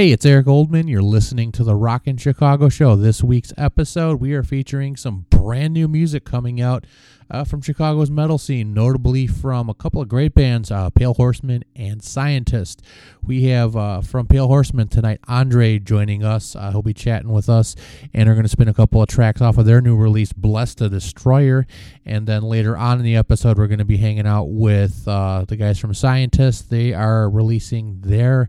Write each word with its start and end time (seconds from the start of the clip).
Hey, 0.00 0.12
it's 0.12 0.24
Erik 0.24 0.46
Oldman. 0.46 0.88
You're 0.88 1.02
listening 1.02 1.52
to 1.52 1.62
the 1.62 1.74
Rockin' 1.74 2.16
Chicago 2.16 2.70
Show. 2.70 2.96
This 2.96 3.22
week's 3.22 3.52
episode, 3.58 4.18
we 4.18 4.32
are 4.32 4.42
featuring 4.42 4.96
some 4.96 5.26
brand 5.28 5.74
new 5.74 5.88
music 5.88 6.24
coming 6.24 6.58
out 6.58 6.86
uh, 7.30 7.44
from 7.44 7.60
Chicago's 7.60 8.10
metal 8.10 8.38
scene, 8.38 8.72
notably 8.72 9.26
from 9.26 9.68
a 9.68 9.74
couple 9.74 10.00
of 10.00 10.08
great 10.08 10.34
bands, 10.34 10.70
uh, 10.70 10.88
Pale 10.88 11.14
Horseman 11.14 11.64
and 11.76 12.02
Scientist. 12.02 12.82
We 13.22 13.44
have 13.44 13.76
uh, 13.76 14.00
from 14.00 14.26
Pale 14.26 14.48
Horseman 14.48 14.88
tonight, 14.88 15.20
Andre 15.28 15.78
joining 15.78 16.24
us. 16.24 16.56
Uh, 16.56 16.70
he'll 16.70 16.82
be 16.82 16.94
chatting 16.94 17.30
with 17.30 17.50
us, 17.50 17.76
and 18.14 18.26
we're 18.26 18.34
going 18.34 18.44
to 18.44 18.48
spin 18.48 18.68
a 18.68 18.74
couple 18.74 19.02
of 19.02 19.08
tracks 19.08 19.42
off 19.42 19.58
of 19.58 19.66
their 19.66 19.82
new 19.82 19.96
release, 19.96 20.32
Blessed 20.32 20.78
the 20.78 20.88
Destroyer. 20.88 21.66
And 22.06 22.26
then 22.26 22.42
later 22.42 22.76
on 22.76 22.98
in 22.98 23.04
the 23.04 23.16
episode, 23.16 23.58
we're 23.58 23.68
going 23.68 23.78
to 23.80 23.84
be 23.84 23.98
hanging 23.98 24.26
out 24.26 24.44
with 24.44 25.06
uh, 25.06 25.44
the 25.46 25.56
guys 25.56 25.78
from 25.78 25.92
Scientist. 25.92 26.70
They 26.70 26.94
are 26.94 27.28
releasing 27.28 28.00
their 28.00 28.48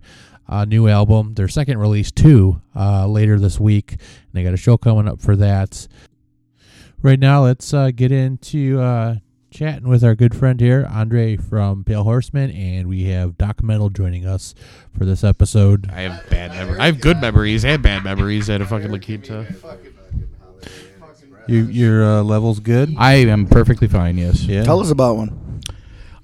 uh, 0.51 0.65
new 0.65 0.87
album, 0.87 1.33
their 1.35 1.47
second 1.47 1.79
release 1.79 2.11
too, 2.11 2.61
uh, 2.75 3.07
later 3.07 3.39
this 3.39 3.59
week. 3.59 3.93
And 3.93 3.99
they 4.33 4.43
got 4.43 4.53
a 4.53 4.57
show 4.57 4.77
coming 4.77 5.07
up 5.07 5.21
for 5.21 5.35
that. 5.37 5.87
Right 7.01 7.19
now, 7.19 7.45
let's 7.45 7.73
uh, 7.73 7.89
get 7.95 8.11
into 8.11 8.79
uh, 8.79 9.15
chatting 9.49 9.87
with 9.87 10.03
our 10.03 10.13
good 10.13 10.35
friend 10.35 10.59
here, 10.59 10.87
Andre 10.91 11.35
from 11.37 11.83
Pale 11.83 12.03
Horseman, 12.03 12.51
and 12.51 12.87
we 12.87 13.05
have 13.05 13.37
Doc 13.37 13.63
Metal 13.63 13.89
joining 13.89 14.25
us 14.25 14.53
for 14.95 15.05
this 15.05 15.23
episode. 15.23 15.89
I 15.89 16.01
have 16.01 16.29
bad 16.29 16.51
memories. 16.51 16.79
I 16.79 16.85
have 16.85 17.01
good 17.01 17.19
memories 17.19 17.65
and 17.65 17.81
bad 17.81 18.03
memories 18.03 18.49
at 18.49 18.61
a 18.61 18.65
fucking 18.65 18.91
La 18.91 18.99
Quinta. 18.99 19.47
You, 21.47 21.65
your 21.65 22.03
uh, 22.03 22.21
level's 22.23 22.59
good. 22.59 22.93
I 22.97 23.13
am 23.13 23.47
perfectly 23.47 23.87
fine. 23.87 24.17
Yes. 24.17 24.43
Yeah, 24.43 24.63
Tell 24.63 24.79
us 24.79 24.91
about 24.91 25.15
one. 25.17 25.50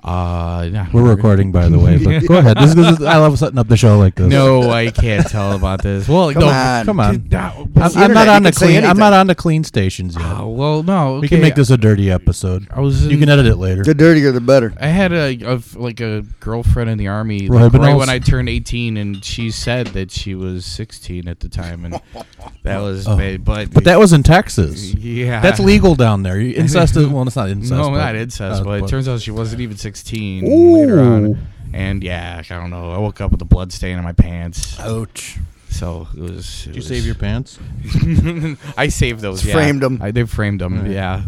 Uh, 0.08 0.69
nah. 0.72 0.88
we're 0.94 1.03
recording 1.09 1.52
by 1.52 1.67
the 1.67 1.77
way. 1.77 1.97
But 2.03 2.25
go 2.27 2.38
ahead. 2.38 2.58
This 2.58 2.69
is, 2.69 2.75
this 2.75 2.91
is- 3.00 3.05
I 3.05 3.17
love 3.17 3.38
setting 3.38 3.58
up 3.59 3.67
the 3.67 3.75
show 3.75 3.97
like 3.97 4.16
this. 4.16 4.27
No, 4.27 4.72
I 4.72 4.89
can't 4.89 5.27
tell 5.27 5.53
about 5.53 5.83
this. 5.83 6.08
Well, 6.08 6.31
Come 6.31 6.41
no, 6.44 6.47
on. 6.47 6.86
come 6.86 6.99
on. 6.99 7.27
No, 7.30 7.67
I'm, 7.75 7.97
I'm 7.97 8.14
not 8.14 8.27
on 8.30 8.44
the 8.44 8.52
clean. 8.52 8.86
I'm 8.86 8.97
not 8.97 9.11
on 9.14 9.27
the 9.27 9.36
clean 9.36 9.64
stations 9.64 10.16
yet. 10.16 10.23
Oh, 10.25 10.47
well, 10.49 10.83
no. 10.83 11.19
we 11.19 11.27
can 11.27 11.41
make 11.41 11.55
this 11.55 11.69
a 11.69 11.77
dirty 11.77 12.09
episode. 12.09 12.67
I 12.71 12.80
was. 12.80 13.05
You 13.05 13.17
can 13.17 13.27
edit 13.30 13.45
it 13.48 13.58
later. 13.58 13.83
The 13.83 13.93
dirtier, 13.93 14.32
the 14.32 14.39
better. 14.42 14.73
I 14.80 14.87
had 14.87 15.11
a, 15.11 15.37
a 15.43 15.61
like 15.76 15.99
a 15.99 16.23
girlfriend 16.39 16.89
in 16.89 16.98
the 16.98 17.08
army 17.09 17.48
like, 17.49 17.73
right 17.73 17.82
Benals? 17.82 17.99
when 17.99 18.09
I 18.09 18.20
turned 18.20 18.48
18, 18.49 18.95
and 18.98 19.23
she 19.26 19.52
said 19.52 19.87
that 19.87 20.11
she 20.11 20.36
was 20.36 20.65
16 20.65 21.27
at 21.27 21.42
the 21.42 21.49
time, 21.49 21.83
and 21.86 21.99
that 22.64 22.80
was 22.80 23.08
Oh. 23.08 23.17
bad. 23.17 23.43
But 23.43 23.73
But 23.73 23.83
that 23.83 23.99
was 23.99 24.14
in 24.14 24.23
Texas. 24.23 24.93
yeah, 24.93 25.42
That's 25.42 25.59
legal 25.59 25.95
down 25.95 26.23
there. 26.23 26.39
Incest 26.58 26.95
is 26.95 27.08
well, 27.08 27.26
it's 27.27 27.36
not 27.36 27.49
incest. 27.49 27.71
No, 27.73 27.89
but- 27.89 27.98
not 27.98 28.15
incest, 28.15 28.61
uh, 28.61 28.64
but 28.64 28.83
it 28.83 28.87
turns 28.87 29.08
out 29.08 29.20
she 29.21 29.32
wasn't 29.32 29.61
even 29.61 29.76
16 29.76 29.96
later 30.05 30.99
Ooh. 30.99 31.03
on. 31.03 31.47
And 31.73 32.03
yeah, 32.03 32.41
I 32.49 32.53
don't 32.53 32.69
know. 32.69 32.91
I 32.91 32.97
woke 32.97 33.21
up 33.21 33.31
with 33.31 33.41
a 33.41 33.45
blood 33.45 33.71
stain 33.71 33.97
on 33.97 34.03
my 34.03 34.13
pants. 34.13 34.80
Ouch. 34.80 35.37
So 35.69 36.08
it 36.15 36.19
was. 36.19 36.63
Did 36.63 36.75
you 36.75 36.81
save 36.81 37.05
your 37.05 37.15
pants? 37.15 37.59
I 38.77 38.87
saved 38.87 39.19
those. 39.19 39.41
Just 39.41 39.49
yeah. 39.49 39.53
framed 39.53 39.83
'em. 39.83 39.99
I 40.02 40.11
did 40.11 40.30
framed 40.30 40.61
them. 40.61 40.81
Right. 40.81 40.91
Yeah. 40.91 41.25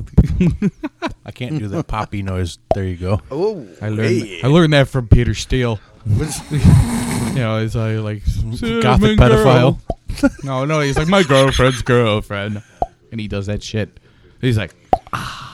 I 1.25 1.31
can't 1.31 1.59
do 1.59 1.67
the 1.67 1.83
poppy 1.83 2.23
noise. 2.23 2.57
There 2.73 2.83
you 2.85 2.95
go. 2.95 3.21
Oh, 3.29 3.67
I 3.81 3.89
learned. 3.89 4.27
I 4.43 4.47
learned 4.47 4.73
that 4.73 4.87
from 4.87 5.07
Peter 5.07 5.35
Steele. 5.35 5.79
you 6.07 6.19
know, 7.35 7.61
he's 7.61 7.75
like, 7.75 7.99
like 7.99 8.23
Gothic 8.81 9.19
pedophile. 9.19 9.77
no, 10.43 10.65
no, 10.65 10.79
he's 10.79 10.97
like 10.97 11.07
my 11.07 11.21
girlfriend's 11.23 11.81
girlfriend, 11.83 12.63
and 13.11 13.21
he 13.21 13.27
does 13.27 13.45
that 13.45 13.61
shit. 13.61 13.99
He's 14.41 14.57
like, 14.57 14.73
ah. 15.13 15.48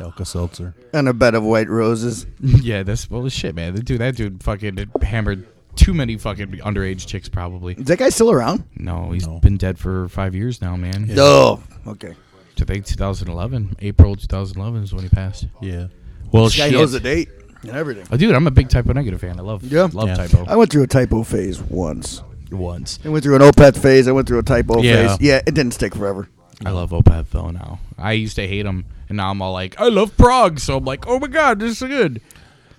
Alka-Seltzer. 0.00 0.74
and 0.92 1.08
a 1.08 1.12
bed 1.14 1.34
of 1.34 1.42
white 1.42 1.68
roses. 1.68 2.26
yeah, 2.40 2.82
that's 2.82 3.08
well, 3.10 3.28
shit, 3.28 3.54
man. 3.54 3.74
The 3.74 3.82
dude, 3.82 4.00
that 4.00 4.16
dude, 4.16 4.42
fucking 4.42 4.90
hammered 5.02 5.46
too 5.76 5.94
many 5.94 6.16
fucking 6.18 6.48
underage 6.58 7.06
chicks, 7.06 7.28
probably. 7.28 7.74
Is 7.74 7.84
that 7.86 7.98
guy 7.98 8.08
still 8.08 8.30
around? 8.30 8.64
No, 8.76 9.12
he's 9.12 9.26
No. 9.26 9.38
been 9.38 9.56
dead 9.56 9.78
for 9.78 10.08
five 10.08 10.34
years 10.34 10.60
now, 10.60 10.76
man. 10.76 11.06
Yeah. 11.08 11.16
Oh, 11.18 11.62
okay. 11.86 12.14
I 12.60 12.64
think 12.64 12.84
2011, 12.84 13.76
April 13.80 14.14
2011 14.16 14.82
is 14.82 14.92
when 14.92 15.02
he 15.04 15.08
passed. 15.08 15.46
Yeah. 15.62 15.86
Well, 16.30 16.44
This 16.44 16.58
guy 16.58 16.64
shit. 16.68 16.74
knows 16.78 16.92
the 16.92 17.00
date 17.00 17.30
and 17.62 17.70
everything. 17.70 18.06
Oh, 18.10 18.18
dude, 18.18 18.34
I'm 18.34 18.46
a 18.46 18.50
big 18.50 18.68
Type 18.68 18.86
O 18.88 18.92
Negative 18.92 19.18
fan. 19.18 19.38
I 19.38 19.42
love, 19.42 19.62
Yeah. 19.64 19.88
love 19.92 20.08
Yeah. 20.08 20.14
Type 20.16 20.34
O. 20.34 20.44
I 20.46 20.56
went 20.56 20.70
through 20.70 20.82
a 20.82 20.86
Type 20.86 21.10
O 21.14 21.22
phase 21.24 21.58
once. 21.62 22.22
Once. 22.50 22.98
I 23.04 23.08
went 23.08 23.24
through 23.24 23.36
an 23.36 23.42
Opeth 23.42 23.78
phase. 23.78 24.08
I 24.08 24.12
went 24.12 24.28
through 24.28 24.40
a 24.40 24.42
Type 24.42 24.66
O 24.68 24.82
Yeah. 24.82 25.08
phase. 25.08 25.16
Yeah, 25.22 25.40
it 25.46 25.54
didn't 25.54 25.72
stick 25.72 25.94
forever. 25.94 26.28
I 26.64 26.70
love 26.70 26.90
Opeth 26.90 27.30
though 27.30 27.50
now. 27.50 27.80
I 27.98 28.12
used 28.12 28.36
to 28.36 28.46
hate 28.46 28.66
him, 28.66 28.84
and 29.08 29.16
now 29.16 29.30
I'm 29.30 29.40
all 29.42 29.52
like, 29.52 29.80
I 29.80 29.88
love 29.88 30.16
prog, 30.16 30.58
so 30.60 30.76
I'm 30.78 30.84
like, 30.84 31.06
oh 31.06 31.18
my 31.18 31.26
god, 31.28 31.60
this 31.60 31.80
is 31.80 31.88
good. 31.88 32.20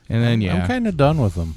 And 0.09 0.23
then 0.23 0.41
yeah, 0.41 0.61
I'm 0.61 0.67
kind 0.67 0.87
of 0.87 0.97
done 0.97 1.17
with 1.19 1.35
them. 1.35 1.55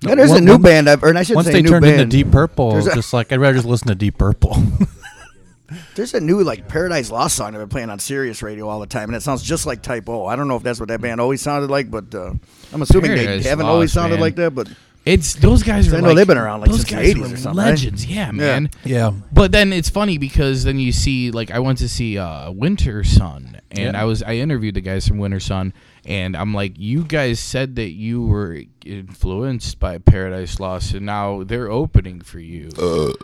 Yeah, 0.00 0.16
there's 0.16 0.30
Once- 0.30 0.40
a 0.40 0.44
new 0.44 0.52
once- 0.52 0.64
band. 0.64 0.88
I've, 0.90 1.04
or 1.04 1.16
I 1.16 1.22
should 1.22 1.36
Once 1.36 1.46
say, 1.46 1.52
they 1.52 1.62
new 1.62 1.68
turned 1.68 1.82
band. 1.82 2.00
into 2.00 2.16
Deep 2.16 2.32
Purple, 2.32 2.72
There's 2.72 2.86
a- 2.88 2.94
just 2.94 3.12
like 3.12 3.30
I'd 3.32 3.38
rather 3.40 3.54
just 3.54 3.66
listen 3.68 3.88
to 3.88 3.94
Deep 3.94 4.18
Purple. 4.18 4.56
There's 5.94 6.12
a 6.12 6.20
new 6.20 6.42
like 6.42 6.68
Paradise 6.68 7.10
Lost 7.10 7.36
song 7.36 7.54
I've 7.54 7.60
been 7.60 7.68
playing 7.70 7.88
on 7.90 7.98
Sirius 7.98 8.42
Radio 8.42 8.68
all 8.68 8.80
the 8.80 8.86
time, 8.86 9.08
and 9.08 9.16
it 9.16 9.22
sounds 9.22 9.42
just 9.42 9.64
like 9.64 9.80
Type 9.82 10.06
O. 10.08 10.26
I 10.26 10.36
don't 10.36 10.46
know 10.48 10.56
if 10.56 10.62
that's 10.62 10.78
what 10.80 10.88
that 10.90 11.00
band 11.00 11.18
always 11.20 11.40
sounded 11.40 11.70
like, 11.70 11.90
but 11.90 12.14
uh, 12.14 12.32
I'm 12.72 12.82
assuming 12.82 13.12
Paradise 13.12 13.44
they 13.44 13.48
haven't 13.48 13.66
always 13.66 13.88
Lost, 13.90 13.94
sounded 13.94 14.16
man. 14.16 14.20
like 14.20 14.36
that. 14.36 14.54
But 14.54 14.68
it's 15.04 15.34
those 15.34 15.62
guys 15.62 15.92
are. 15.92 15.96
I 15.96 16.00
know 16.00 16.08
like, 16.08 16.16
they've 16.16 16.26
been 16.26 16.38
around, 16.38 16.60
like, 16.60 16.70
those 16.70 16.86
since 16.86 16.90
the 16.90 16.96
guys 16.96 17.14
80s 17.14 17.18
were 17.18 17.34
or 17.34 17.36
something, 17.36 17.58
right? 17.64 17.70
Legends, 17.70 18.06
yeah, 18.06 18.30
man. 18.30 18.70
yeah. 18.84 19.10
But 19.32 19.52
then 19.52 19.72
it's 19.72 19.88
funny 19.88 20.18
because 20.18 20.64
then 20.64 20.78
you 20.78 20.92
see, 20.92 21.30
like, 21.30 21.50
I 21.50 21.58
went 21.58 21.78
to 21.78 21.88
see 21.88 22.18
uh, 22.18 22.50
Wintersun, 22.52 23.60
and 23.70 23.78
Yeah. 23.94 24.00
I 24.00 24.04
was 24.04 24.22
I 24.22 24.34
interviewed 24.34 24.74
the 24.74 24.80
guys 24.80 25.06
from 25.08 25.18
Wintersun, 25.18 25.72
and 26.04 26.36
I'm 26.36 26.54
like, 26.54 26.74
you 26.78 27.04
guys 27.04 27.40
said 27.40 27.76
that 27.76 27.90
you 27.90 28.24
were 28.24 28.62
influenced 28.84 29.78
by 29.80 29.98
Paradise 29.98 30.60
Lost, 30.60 30.94
and 30.94 31.06
now 31.06 31.42
they're 31.44 31.70
opening 31.70 32.20
for 32.20 32.38
you. 32.38 32.70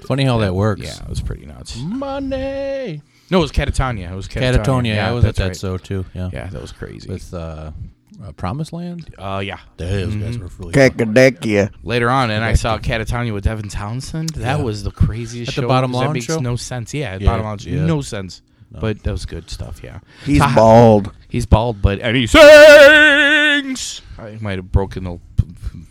Funny 0.06 0.24
how 0.24 0.38
that 0.38 0.54
works. 0.54 0.82
Yeah, 0.82 1.02
it 1.02 1.08
was 1.08 1.20
pretty 1.20 1.46
nuts. 1.46 1.76
Money. 1.78 3.02
No, 3.30 3.38
it 3.38 3.42
was 3.42 3.52
Katatonia. 3.52 4.10
It 4.10 4.16
was 4.16 4.26
Katatonia. 4.26 4.64
Katatonia. 4.64 4.94
Yeah, 4.94 5.08
I 5.08 5.12
was 5.12 5.24
at 5.24 5.36
that's 5.36 5.60
that 5.60 5.68
right. 5.70 5.78
show 5.80 6.02
too. 6.02 6.06
Yeah. 6.14 6.30
Yeah, 6.32 6.46
that 6.46 6.62
was 6.62 6.72
crazy. 6.72 7.08
With 7.10 7.32
uh, 7.34 7.72
uh, 8.24 8.32
Promised 8.32 8.72
Land. 8.72 9.14
uh, 9.18 9.40
yeah. 9.44 9.58
Those 9.76 10.14
guys 10.16 10.36
Mhm. 10.36 10.40
were 10.40 10.50
really. 10.58 10.72
fun. 10.72 10.90
Kakadekia. 10.90 11.70
Later 11.82 12.10
on, 12.10 12.30
and 12.30 12.44
I 12.44 12.54
saw 12.54 12.78
Katatonia 12.78 13.32
with 13.32 13.44
Devin 13.44 13.68
Townsend. 13.68 14.30
That 14.30 14.58
Yeah. 14.58 14.64
was 14.64 14.82
the 14.84 14.90
craziest 14.90 15.50
At 15.50 15.54
the 15.56 15.62
show. 15.62 15.68
Bottom 15.68 15.92
'cause 15.92 16.00
that 16.00 16.04
Lounge 16.06 16.14
makes 16.14 16.26
show? 16.26 16.38
no 16.40 16.56
sense. 16.56 16.94
Yeah, 16.94 17.10
at 17.12 17.20
Yeah, 17.20 17.30
Bottom 17.30 17.46
Lounge, 17.46 17.66
yeah. 17.66 17.84
no 17.86 18.00
sense. 18.00 18.42
No. 18.70 18.80
But 18.80 19.02
that 19.04 19.12
was 19.12 19.24
good 19.24 19.48
stuff. 19.48 19.80
Yeah, 19.82 20.00
He's 20.26 20.40
Ta- 20.40 20.52
bald. 20.54 21.12
He's 21.28 21.46
bald, 21.46 21.80
but 21.80 22.00
and 22.00 22.16
he 22.16 22.26
sings. 22.26 24.02
I 24.18 24.36
might 24.40 24.56
have 24.58 24.70
broken 24.72 25.04
the. 25.04 25.18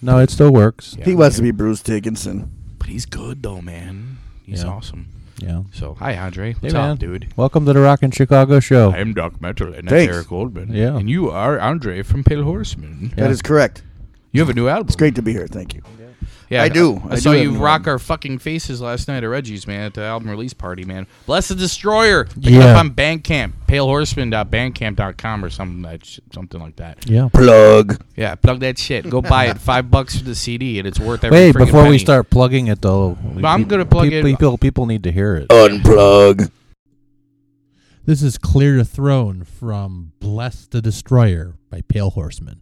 No, 0.02 0.20
it 0.20 0.30
still 0.30 0.52
works. 0.52 0.96
Yeah. 1.00 1.06
He 1.06 1.16
wants 1.16 1.38
to 1.38 1.42
be 1.42 1.52
Bruce 1.52 1.82
Dickinson. 1.82 2.52
but 2.78 2.90
he's 2.90 3.06
good 3.06 3.42
though, 3.42 3.62
man. 3.62 4.18
He's 4.44 4.64
Yeah. 4.64 4.70
awesome. 4.70 5.08
Yeah. 5.40 5.64
So, 5.72 5.94
hi 6.00 6.16
Andre, 6.18 6.54
Hey, 6.54 6.58
what's 6.62 6.74
man. 6.74 6.90
up, 6.92 7.00
dude? 7.00 7.28
Welcome 7.38 7.66
to 7.68 7.74
the 7.74 7.80
Rockin' 7.80 8.10
Chicago 8.12 8.60
Show. 8.60 8.92
I'm 8.92 9.14
Doc 9.14 9.40
Metal, 9.40 9.68
and 9.68 9.88
that's 9.88 9.92
Thanks. 9.92 10.14
Erik 10.16 10.28
Goldman. 10.30 10.74
Yeah. 10.74 10.98
and 10.98 11.10
you 11.10 11.30
are 11.30 11.60
Andre 11.60 12.02
from 12.02 12.24
Pale 12.24 12.44
Horseman. 12.44 13.14
Yeah. 13.16 13.24
That 13.26 13.32
is 13.32 13.42
correct. 13.44 13.84
You 14.32 14.42
have 14.42 14.50
a 14.50 14.54
new 14.54 14.68
album. 14.68 14.88
It's 14.88 14.96
great 14.96 15.14
to 15.16 15.22
be 15.22 15.34
here. 15.34 15.48
Thank 15.48 15.76
you. 15.76 15.82
Yeah, 16.00 16.07
I 16.50 16.70
do. 16.70 17.02
I, 17.10 17.14
I 17.14 17.16
saw 17.18 17.34
do 17.34 17.42
you 17.42 17.58
rock 17.58 17.82
album. 17.82 17.92
our 17.92 18.00
fucking 18.00 18.40
faces 18.40 18.80
last 18.82 19.08
night 19.08 19.24
at 19.24 19.28
Reggie's, 19.28 19.68
man, 19.68 19.82
at 19.82 19.94
the 19.94 20.04
album 20.04 20.30
release 20.30 20.54
party, 20.54 20.86
man. 20.86 21.06
Bless 21.26 21.50
the 21.50 21.56
Destroyer. 21.56 22.24
Pick 22.26 22.38
it 22.48 22.52
Yeah. 22.52 22.66
up 22.68 22.78
on 22.78 22.92
Bandcamp, 22.92 23.52
palehorseman.bandcamp.com 23.68 25.44
or 25.46 25.50
something 25.50 25.82
that 25.82 26.06
sh- 26.06 26.20
something 26.34 26.60
like 26.62 26.78
that. 26.78 27.10
Yeah. 27.10 27.30
Plug. 27.34 28.02
Yeah, 28.16 28.36
plug 28.36 28.62
that 28.62 28.78
shit. 28.78 29.10
Go 29.10 29.22
buy 29.22 29.48
it. 29.48 29.58
Five 29.60 29.92
bucks 29.92 30.18
for 30.18 30.24
the 30.24 30.36
CD, 30.36 30.80
and 30.80 30.88
it's 30.88 31.00
worth 31.00 31.24
every 31.24 31.38
Wait, 31.38 31.56
friggin' 31.56 31.66
before 31.66 31.88
we 31.90 31.98
start 31.98 32.30
plugging 32.30 32.68
it 32.68 32.82
though, 32.82 33.18
I'm 33.44 33.66
gonna 33.66 33.86
plug 33.86 34.06
people, 34.10 34.20
it- 34.20 34.32
People, 34.32 34.58
people 34.58 34.86
need 34.86 35.04
to 35.04 35.12
hear 35.12 35.36
it. 35.36 35.50
Unplug. 35.50 36.50
This 38.06 38.22
is 38.24 38.38
Clear 38.38 38.78
the 38.78 38.86
Throne 38.86 39.44
from 39.44 40.14
Bless 40.22 40.66
the 40.66 40.82
Destroyer 40.82 41.56
by 41.70 41.82
Pale 41.82 42.12
Horseman. 42.12 42.62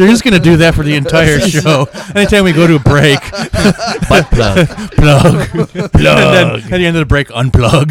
You're 0.00 0.08
just 0.08 0.24
gonna 0.24 0.38
do 0.40 0.56
that 0.56 0.74
for 0.74 0.82
the 0.82 0.94
entire 0.96 1.38
show. 1.54 1.86
Anytime 2.14 2.44
we 2.44 2.52
go 2.52 2.66
to 2.66 2.76
a 2.76 2.78
break, 2.78 3.20
Butt 4.08 4.30
plug. 4.32 4.66
plug, 4.96 5.48
plug, 5.50 5.74
and 5.76 5.92
then 5.92 6.50
at 6.56 6.70
the 6.70 6.86
end 6.86 6.96
of 6.96 7.00
the 7.00 7.06
break, 7.06 7.28
unplug. 7.28 7.88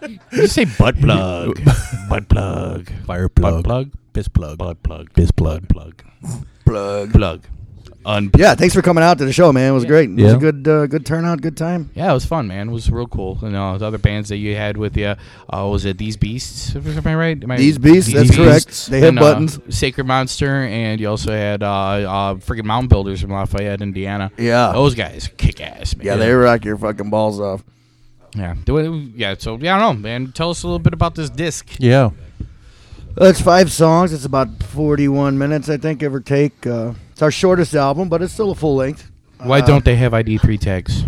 Did 0.00 0.20
you 0.40 0.46
say 0.46 0.64
butt 0.64 0.98
plug? 0.98 1.60
butt 2.08 2.26
plug. 2.30 2.90
Fire 3.06 3.28
Butt 3.28 3.64
plug. 3.64 3.92
piss 4.14 4.28
plug, 4.28 4.56
Butt 4.56 4.82
plug. 4.82 5.12
piss 5.12 5.30
plug. 5.30 5.68
Plug. 5.68 6.02
Plug. 6.64 7.12
Plug. 7.12 7.42
Un- 8.08 8.30
Yeah, 8.38 8.54
thanks 8.54 8.74
for 8.74 8.80
coming 8.80 9.04
out 9.04 9.18
to 9.18 9.26
the 9.26 9.32
show, 9.34 9.52
man. 9.52 9.70
It 9.70 9.74
was 9.74 9.84
great. 9.84 10.08
It 10.08 10.22
was 10.22 10.32
a 10.32 10.38
good, 10.38 10.66
uh, 10.66 10.86
good 10.86 11.04
turnout, 11.04 11.42
good 11.42 11.58
time. 11.58 11.90
Yeah, 11.94 12.10
it 12.10 12.14
was 12.14 12.24
fun, 12.24 12.46
man. 12.48 12.70
It 12.70 12.72
was 12.72 12.90
real 12.90 13.06
cool. 13.06 13.38
You 13.42 13.50
know, 13.50 13.76
the 13.76 13.84
other 13.86 13.98
bands 13.98 14.30
that 14.30 14.38
you 14.38 14.56
had 14.56 14.78
with 14.78 14.96
you, 14.96 15.14
uh, 15.52 15.68
was 15.70 15.84
it 15.84 15.98
These 15.98 16.16
Beasts? 16.16 16.74
Am 16.74 17.06
I 17.06 17.14
right? 17.14 17.42
Am 17.44 17.50
I- 17.50 17.56
These 17.58 17.76
Beasts, 17.78 18.10
that's 18.12 18.34
correct. 18.34 18.86
They 18.86 19.00
had 19.00 19.10
And, 19.10 19.18
uh, 19.18 19.22
buttons. 19.22 19.60
Sacred 19.68 20.06
Monster, 20.06 20.62
and 20.64 20.98
you 21.00 21.08
also 21.10 21.32
had 21.32 21.62
uh, 21.62 21.68
uh, 21.68 22.34
freaking 22.36 22.64
Mound 22.64 22.88
Builders 22.88 23.20
from 23.20 23.30
Lafayette, 23.32 23.82
Indiana. 23.82 24.30
Yeah. 24.38 24.72
Those 24.72 24.94
guys 24.94 25.28
kick 25.36 25.60
ass, 25.60 25.94
man. 25.94 26.06
Yeah, 26.06 26.16
they 26.16 26.32
rock 26.32 26.64
your 26.64 26.78
fucking 26.78 27.10
balls 27.10 27.38
off. 27.38 27.62
Yeah. 28.34 28.54
Yeah. 29.16 29.34
So 29.38 29.58
yeah, 29.60 29.76
I 29.76 29.78
don't 29.80 29.96
know, 29.96 30.02
man. 30.08 30.32
Tell 30.32 30.48
us 30.50 30.62
a 30.62 30.66
little 30.66 30.78
bit 30.78 30.94
about 30.94 31.14
this 31.14 31.28
disc. 31.28 31.76
Yeah. 31.78 32.10
It's 33.20 33.40
five 33.40 33.70
songs. 33.70 34.12
It's 34.12 34.24
about 34.24 34.62
41 34.62 35.36
minutes, 35.36 35.68
I 35.68 35.76
think, 35.76 35.98
give 36.00 36.14
or 36.14 36.20
take. 36.20 36.66
Uh, 36.66 36.92
it's 37.18 37.22
our 37.24 37.32
shortest 37.32 37.74
album, 37.74 38.08
but 38.08 38.22
it's 38.22 38.32
still 38.32 38.52
a 38.52 38.54
full 38.54 38.76
length. 38.76 39.10
Why 39.42 39.58
Uh, 39.58 39.66
don't 39.66 39.84
they 39.84 39.96
have 39.96 40.14
ID 40.14 40.38
three 40.38 40.56
tags? 40.56 41.02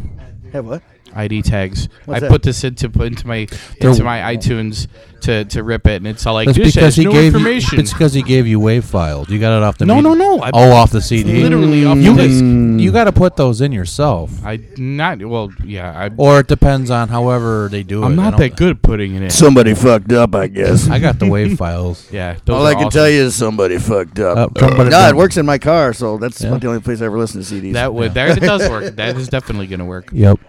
Have 0.52 0.66
what? 0.66 0.82
ID 1.14 1.42
tags. 1.42 1.88
What's 2.04 2.18
I 2.18 2.20
that? 2.20 2.30
put 2.30 2.42
this 2.42 2.64
into 2.64 2.86
into 3.02 3.26
my 3.26 3.46
They're- 3.80 3.90
into 3.90 4.04
my 4.04 4.34
iTunes 4.36 4.86
to, 5.22 5.44
to 5.44 5.62
rip 5.62 5.86
it, 5.86 5.96
and 5.96 6.06
it's 6.06 6.24
all 6.24 6.32
like 6.32 6.46
That's 6.46 6.56
this 6.56 6.68
because 6.74 6.82
has 6.82 6.96
he 6.96 7.04
no 7.04 7.12
gave 7.12 7.32
you. 7.32 7.38
information. 7.38 7.78
It's 7.78 7.92
because 7.92 8.14
he 8.14 8.22
gave 8.22 8.46
you 8.46 8.58
wave 8.58 8.86
files. 8.86 9.28
You 9.28 9.38
got 9.38 9.54
it 9.58 9.62
off 9.62 9.76
the. 9.76 9.84
no, 9.84 9.96
me- 9.96 10.00
no, 10.02 10.14
no. 10.14 10.40
I, 10.40 10.50
Oh, 10.54 10.72
off 10.72 10.90
the 10.92 11.02
CD. 11.02 11.42
literally 11.42 11.84
off 11.84 11.98
You 11.98 12.14
the 12.16 12.26
disc. 12.26 12.42
you 12.82 12.90
got 12.90 13.04
to 13.04 13.12
put 13.12 13.36
those 13.36 13.60
in 13.60 13.70
yourself, 13.70 14.30
I 14.46 14.60
not 14.78 15.22
well. 15.22 15.50
Yeah, 15.62 15.92
I. 15.92 16.10
or 16.16 16.40
it 16.40 16.46
depends 16.46 16.90
on 16.90 17.08
however 17.08 17.68
they 17.70 17.82
do 17.82 18.02
it. 18.02 18.06
I'm 18.06 18.12
I 18.18 18.22
not 18.24 18.30
don't- 18.32 18.40
that 18.40 18.56
good 18.56 18.76
at 18.76 18.82
putting 18.82 19.14
it 19.14 19.22
in. 19.22 19.30
Somebody 19.30 19.74
fucked 19.74 20.10
up, 20.12 20.34
I 20.34 20.46
guess. 20.46 20.88
I 20.88 20.98
got 20.98 21.18
the 21.18 21.26
wave 21.28 21.58
files. 21.58 22.08
yeah, 22.10 22.36
those 22.46 22.56
All 22.56 22.66
are 22.66 22.70
I 22.70 22.74
can 22.74 22.84
awesome. 22.84 22.90
tell 22.98 23.08
you 23.10 23.20
is 23.24 23.34
somebody 23.34 23.76
fucked 23.78 24.18
up. 24.20 24.56
Uh, 24.56 24.60
somebody- 24.60 24.90
no, 24.90 25.08
it 25.08 25.16
works 25.16 25.36
in 25.36 25.44
my 25.44 25.58
car, 25.58 25.92
so 25.92 26.16
that's 26.16 26.40
Yeah. 26.40 26.48
about 26.48 26.62
the 26.62 26.68
only 26.68 26.80
place 26.80 27.02
I 27.02 27.06
ever 27.06 27.18
listen 27.18 27.42
to 27.42 27.46
CDs. 27.46 27.74
that 27.74 27.92
would 27.92 28.14
that 28.14 28.38
it 28.38 28.40
does 28.40 28.66
work. 28.70 28.94
That 28.96 29.16
is 29.18 29.28
definitely 29.28 29.66
gonna 29.66 29.84
work. 29.84 30.08
Yep. 30.12 30.40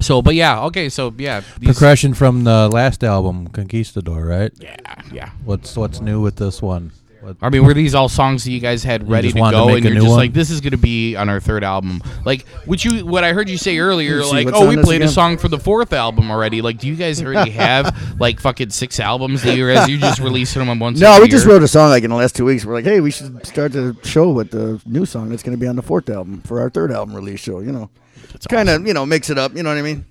So, 0.00 0.22
but 0.22 0.34
yeah, 0.34 0.62
okay. 0.66 0.88
So 0.88 1.14
yeah, 1.18 1.42
these- 1.58 1.70
Progression 1.70 2.14
from 2.14 2.44
the 2.44 2.68
last 2.68 3.04
album, 3.04 3.48
Conquistador, 3.48 4.24
right? 4.24 4.52
Yeah, 4.58 4.76
yeah. 5.12 5.30
What's 5.44 5.76
what's 5.76 6.00
new 6.00 6.20
with 6.20 6.36
this 6.36 6.62
one? 6.62 6.92
What, 7.20 7.36
I 7.42 7.50
mean, 7.50 7.66
were 7.66 7.74
these 7.74 7.94
all 7.94 8.08
songs 8.08 8.44
that 8.44 8.50
you 8.50 8.60
guys 8.60 8.82
had 8.82 9.06
ready 9.06 9.28
just 9.28 9.36
to 9.36 9.40
wanted 9.42 9.58
to 9.58 9.62
go, 9.62 9.66
make 9.66 9.76
and 9.76 9.84
a 9.84 9.88
you're 9.90 9.94
new 9.96 10.00
just 10.00 10.10
one? 10.12 10.18
like, 10.18 10.32
this 10.32 10.48
is 10.48 10.62
going 10.62 10.70
to 10.70 10.78
be 10.78 11.16
on 11.16 11.28
our 11.28 11.38
third 11.38 11.62
album? 11.62 12.00
Like, 12.24 12.46
would 12.66 12.82
you? 12.82 13.04
What 13.04 13.24
I 13.24 13.34
heard 13.34 13.50
you 13.50 13.58
say 13.58 13.76
earlier, 13.76 14.16
Let 14.16 14.18
me 14.20 14.24
see 14.24 14.36
like, 14.36 14.44
what's 14.46 14.56
oh, 14.58 14.62
on 14.62 14.68
we 14.70 14.76
this 14.76 14.86
played 14.86 15.02
a 15.02 15.08
song 15.08 15.36
for 15.36 15.48
the 15.48 15.58
fourth 15.58 15.92
album 15.92 16.30
already. 16.30 16.62
Like, 16.62 16.78
do 16.78 16.88
you 16.88 16.96
guys 16.96 17.22
already 17.22 17.50
have 17.66 18.18
like 18.18 18.40
fucking 18.40 18.70
six 18.70 18.98
albums 18.98 19.42
that 19.42 19.54
you're 19.54 19.70
you 19.86 19.98
just 19.98 20.18
releasing 20.18 20.60
them 20.60 20.70
on 20.70 20.78
one? 20.78 20.94
no, 20.94 21.20
we 21.20 21.28
just 21.28 21.44
wrote 21.44 21.62
a 21.62 21.68
song 21.68 21.90
like 21.90 22.04
in 22.04 22.08
the 22.10 22.16
last 22.16 22.36
two 22.36 22.46
weeks. 22.46 22.64
We're 22.64 22.72
like, 22.72 22.86
hey, 22.86 23.02
we 23.02 23.10
should 23.10 23.46
start 23.46 23.72
the 23.72 23.94
show 24.02 24.30
with 24.30 24.50
the 24.50 24.80
new 24.86 25.04
song 25.04 25.28
that's 25.28 25.42
going 25.42 25.54
to 25.54 25.60
be 25.60 25.66
on 25.68 25.76
the 25.76 25.82
fourth 25.82 26.08
album 26.08 26.40
for 26.40 26.58
our 26.58 26.70
third 26.70 26.90
album 26.90 27.14
release 27.14 27.40
show. 27.40 27.60
You 27.60 27.72
know, 27.72 27.90
it's 28.34 28.46
kind 28.46 28.68
of 28.68 28.86
you 28.86 28.94
know 28.94 29.04
mix 29.06 29.30
it 29.30 29.38
up. 29.38 29.54
You 29.54 29.62
know 29.62 29.70
what 29.70 29.78
I 29.78 29.82
mean? 29.82 30.04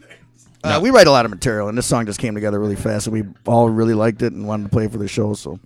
Uh, 0.64 0.70
No. 0.72 0.80
We 0.82 0.90
write 0.90 1.08
a 1.08 1.12
lot 1.12 1.26
of 1.26 1.32
material, 1.32 1.70
and 1.70 1.78
this 1.78 1.86
song 1.86 2.06
just 2.06 2.20
came 2.20 2.36
together 2.36 2.60
really 2.60 2.76
fast, 2.76 3.08
and 3.08 3.14
we 3.14 3.24
all 3.48 3.70
really 3.70 3.94
liked 3.94 4.22
it 4.22 4.34
and 4.34 4.48
wanted 4.48 4.64
to 4.64 4.70
play 4.70 4.86
it 4.86 4.92
for 4.92 4.98
the 4.98 5.08
show. 5.08 5.34
So, 5.34 5.58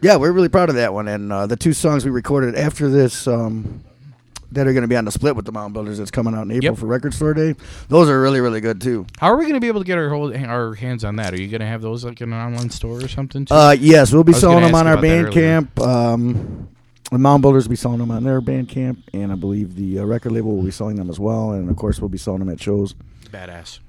yeah, 0.00 0.16
we're 0.16 0.32
really 0.32 0.48
proud 0.48 0.68
of 0.70 0.76
that 0.76 0.94
one. 0.94 1.06
And 1.08 1.30
uh, 1.32 1.46
the 1.46 1.56
two 1.56 1.72
songs 1.72 2.04
we 2.04 2.10
recorded 2.10 2.54
after 2.54 2.88
this. 2.88 3.26
Um, 3.26 3.84
that 4.52 4.66
are 4.66 4.72
going 4.72 4.80
to 4.80 4.88
be 4.88 4.96
on 4.96 5.04
the 5.04 5.12
split 5.12 5.36
with 5.36 5.44
the 5.44 5.52
Mound 5.52 5.74
Builders 5.74 5.98
that's 5.98 6.10
coming 6.10 6.34
out 6.34 6.40
in 6.44 6.50
April 6.52 6.72
Yep. 6.72 6.78
for 6.78 6.86
Record 6.86 7.12
Store 7.12 7.34
Day. 7.34 7.54
Those 7.90 8.08
are 8.08 8.18
really, 8.18 8.40
really 8.40 8.62
good 8.62 8.80
too. 8.80 9.04
How 9.18 9.30
are 9.30 9.36
we 9.36 9.42
going 9.44 9.52
to 9.52 9.60
be 9.60 9.68
able 9.68 9.82
to 9.82 9.84
get 9.86 9.98
our 9.98 10.08
whole, 10.08 10.34
our 10.34 10.72
hands 10.74 11.04
on 11.04 11.16
that? 11.16 11.34
Are 11.34 11.36
you 11.38 11.48
going 11.48 11.60
to 11.60 11.66
have 11.66 11.82
those 11.82 12.02
like 12.02 12.22
in 12.22 12.32
an 12.32 12.40
online 12.40 12.70
store 12.70 12.96
or 13.04 13.08
something? 13.08 13.44
Too? 13.44 13.52
Uh, 13.54 13.76
yes, 13.78 14.10
we'll 14.10 14.24
be 14.24 14.32
selling 14.32 14.62
them 14.62 14.74
on 14.74 14.86
our 14.86 14.94
about 14.94 15.02
that 15.02 15.08
earlier. 15.26 15.60
Bandcamp. 15.60 15.86
Um, 15.86 16.68
the 17.10 17.18
Mound 17.18 17.42
Builders 17.42 17.64
will 17.64 17.70
be 17.70 17.76
selling 17.76 17.98
them 17.98 18.10
on 18.10 18.24
their 18.24 18.40
Bandcamp, 18.40 19.02
and 19.12 19.32
I 19.32 19.34
believe 19.34 19.74
the 19.76 20.00
uh, 20.00 20.04
record 20.04 20.32
label 20.32 20.54
will 20.56 20.62
be 20.62 20.70
selling 20.70 20.96
them 20.96 21.08
as 21.08 21.18
well. 21.18 21.52
And 21.52 21.70
of 21.70 21.76
course, 21.76 22.00
we'll 22.00 22.08
be 22.08 22.18
selling 22.18 22.40
them 22.40 22.50
at 22.50 22.60
shows. 22.60 22.94
Badass. 23.30 23.80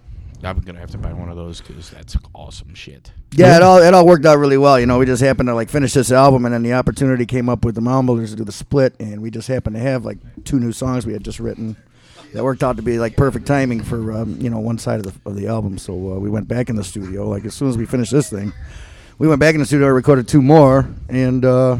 I'm 0.41 0.59
gonna 0.59 0.79
have 0.79 0.91
to 0.91 0.97
buy 0.97 1.11
one 1.11 1.29
of 1.29 1.35
those 1.35 1.59
because 1.59 1.89
that's 1.89 2.15
awesome 2.33 2.73
shit. 2.73 3.11
Yeah, 3.33 3.57
it 3.57 3.61
all 3.61 3.79
it 3.79 3.93
all 3.93 4.05
worked 4.05 4.25
out 4.25 4.37
really 4.37 4.57
well. 4.57 4.79
You 4.79 4.85
know, 4.85 4.97
we 4.97 5.05
just 5.05 5.21
happened 5.21 5.47
to 5.47 5.55
like 5.55 5.69
finish 5.69 5.93
this 5.93 6.11
album, 6.11 6.45
and 6.45 6.53
then 6.53 6.63
the 6.63 6.73
opportunity 6.73 7.25
came 7.25 7.49
up 7.49 7.65
with 7.65 7.75
the 7.75 7.81
Mound 7.81 8.07
Builders 8.07 8.31
to 8.31 8.37
do 8.37 8.45
the 8.45 8.53
split, 8.53 8.95
and 8.99 9.21
we 9.21 9.31
just 9.31 9.49
happened 9.49 9.75
to 9.75 9.81
have 9.81 10.05
like 10.05 10.17
two 10.45 10.59
new 10.59 10.71
songs 10.71 11.05
we 11.05 11.11
had 11.13 11.25
just 11.25 11.39
written. 11.41 11.75
That 12.33 12.43
worked 12.43 12.63
out 12.63 12.77
to 12.77 12.83
be 12.83 12.99
like 12.99 13.17
perfect 13.17 13.47
timing 13.47 13.83
for 13.83 14.13
um, 14.13 14.39
you 14.39 14.49
know 14.49 14.59
one 14.59 14.77
side 14.77 15.05
of 15.05 15.13
the 15.13 15.29
of 15.29 15.35
the 15.35 15.47
album. 15.47 15.77
So 15.77 15.93
uh, 15.93 16.19
we 16.19 16.29
went 16.29 16.47
back 16.47 16.69
in 16.69 16.77
the 16.77 16.85
studio 16.85 17.27
like 17.27 17.43
as 17.43 17.53
soon 17.53 17.67
as 17.67 17.77
we 17.77 17.85
finished 17.85 18.11
this 18.13 18.29
thing, 18.29 18.53
we 19.17 19.27
went 19.27 19.41
back 19.41 19.55
in 19.55 19.59
the 19.59 19.65
studio, 19.65 19.87
recorded 19.87 20.29
two 20.29 20.41
more, 20.41 20.87
and 21.09 21.43
uh, 21.43 21.77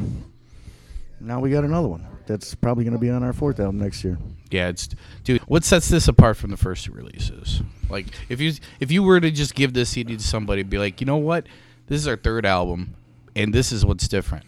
now 1.20 1.40
we 1.40 1.50
got 1.50 1.64
another 1.64 1.88
one. 1.88 2.06
That's 2.26 2.54
probably 2.56 2.84
going 2.84 2.94
to 2.94 3.00
be 3.00 3.10
on 3.10 3.24
our 3.24 3.34
fourth 3.34 3.60
album 3.60 3.80
next 3.80 4.04
year. 4.04 4.18
Yeah, 4.52 4.70
it's 4.70 4.90
dude. 5.24 5.42
What 5.42 5.64
sets 5.64 5.90
this 5.90 6.08
apart 6.08 6.38
from 6.38 6.52
the 6.52 6.58
first 6.58 6.86
two 6.86 6.92
releases? 6.92 7.62
Like, 7.90 8.08
if 8.30 8.40
you 8.40 8.54
if 8.80 8.92
you 8.92 9.04
were 9.04 9.20
to 9.20 9.32
just 9.32 9.56
give 9.56 9.74
this 9.74 9.90
CD 9.90 10.16
to 10.16 10.24
somebody, 10.24 10.62
and 10.62 10.70
be 10.70 10.78
like, 10.78 11.02
you 11.02 11.08
know 11.08 11.18
what, 11.18 11.48
this 11.88 12.00
is 12.00 12.08
our 12.08 12.18
third 12.18 12.46
album, 12.46 12.96
and 13.36 13.54
this 13.54 13.72
is 13.72 13.86
what's 13.86 14.08
different. 14.08 14.46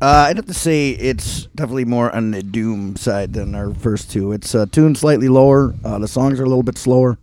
Uh, 0.00 0.26
I'd 0.28 0.36
have 0.36 0.46
to 0.46 0.54
say 0.54 0.90
it's 0.90 1.46
definitely 1.54 1.84
more 1.84 2.14
on 2.14 2.30
the 2.30 2.42
doom 2.42 2.96
side 2.96 3.32
than 3.32 3.54
our 3.54 3.74
first 3.74 4.10
two. 4.10 4.32
It's 4.32 4.54
uh, 4.54 4.66
tuned 4.66 4.96
slightly 4.96 5.28
lower. 5.28 5.74
Uh, 5.84 5.98
the 5.98 6.08
songs 6.08 6.40
are 6.40 6.44
a 6.44 6.48
little 6.48 6.62
bit 6.62 6.78
slower. 6.78 7.18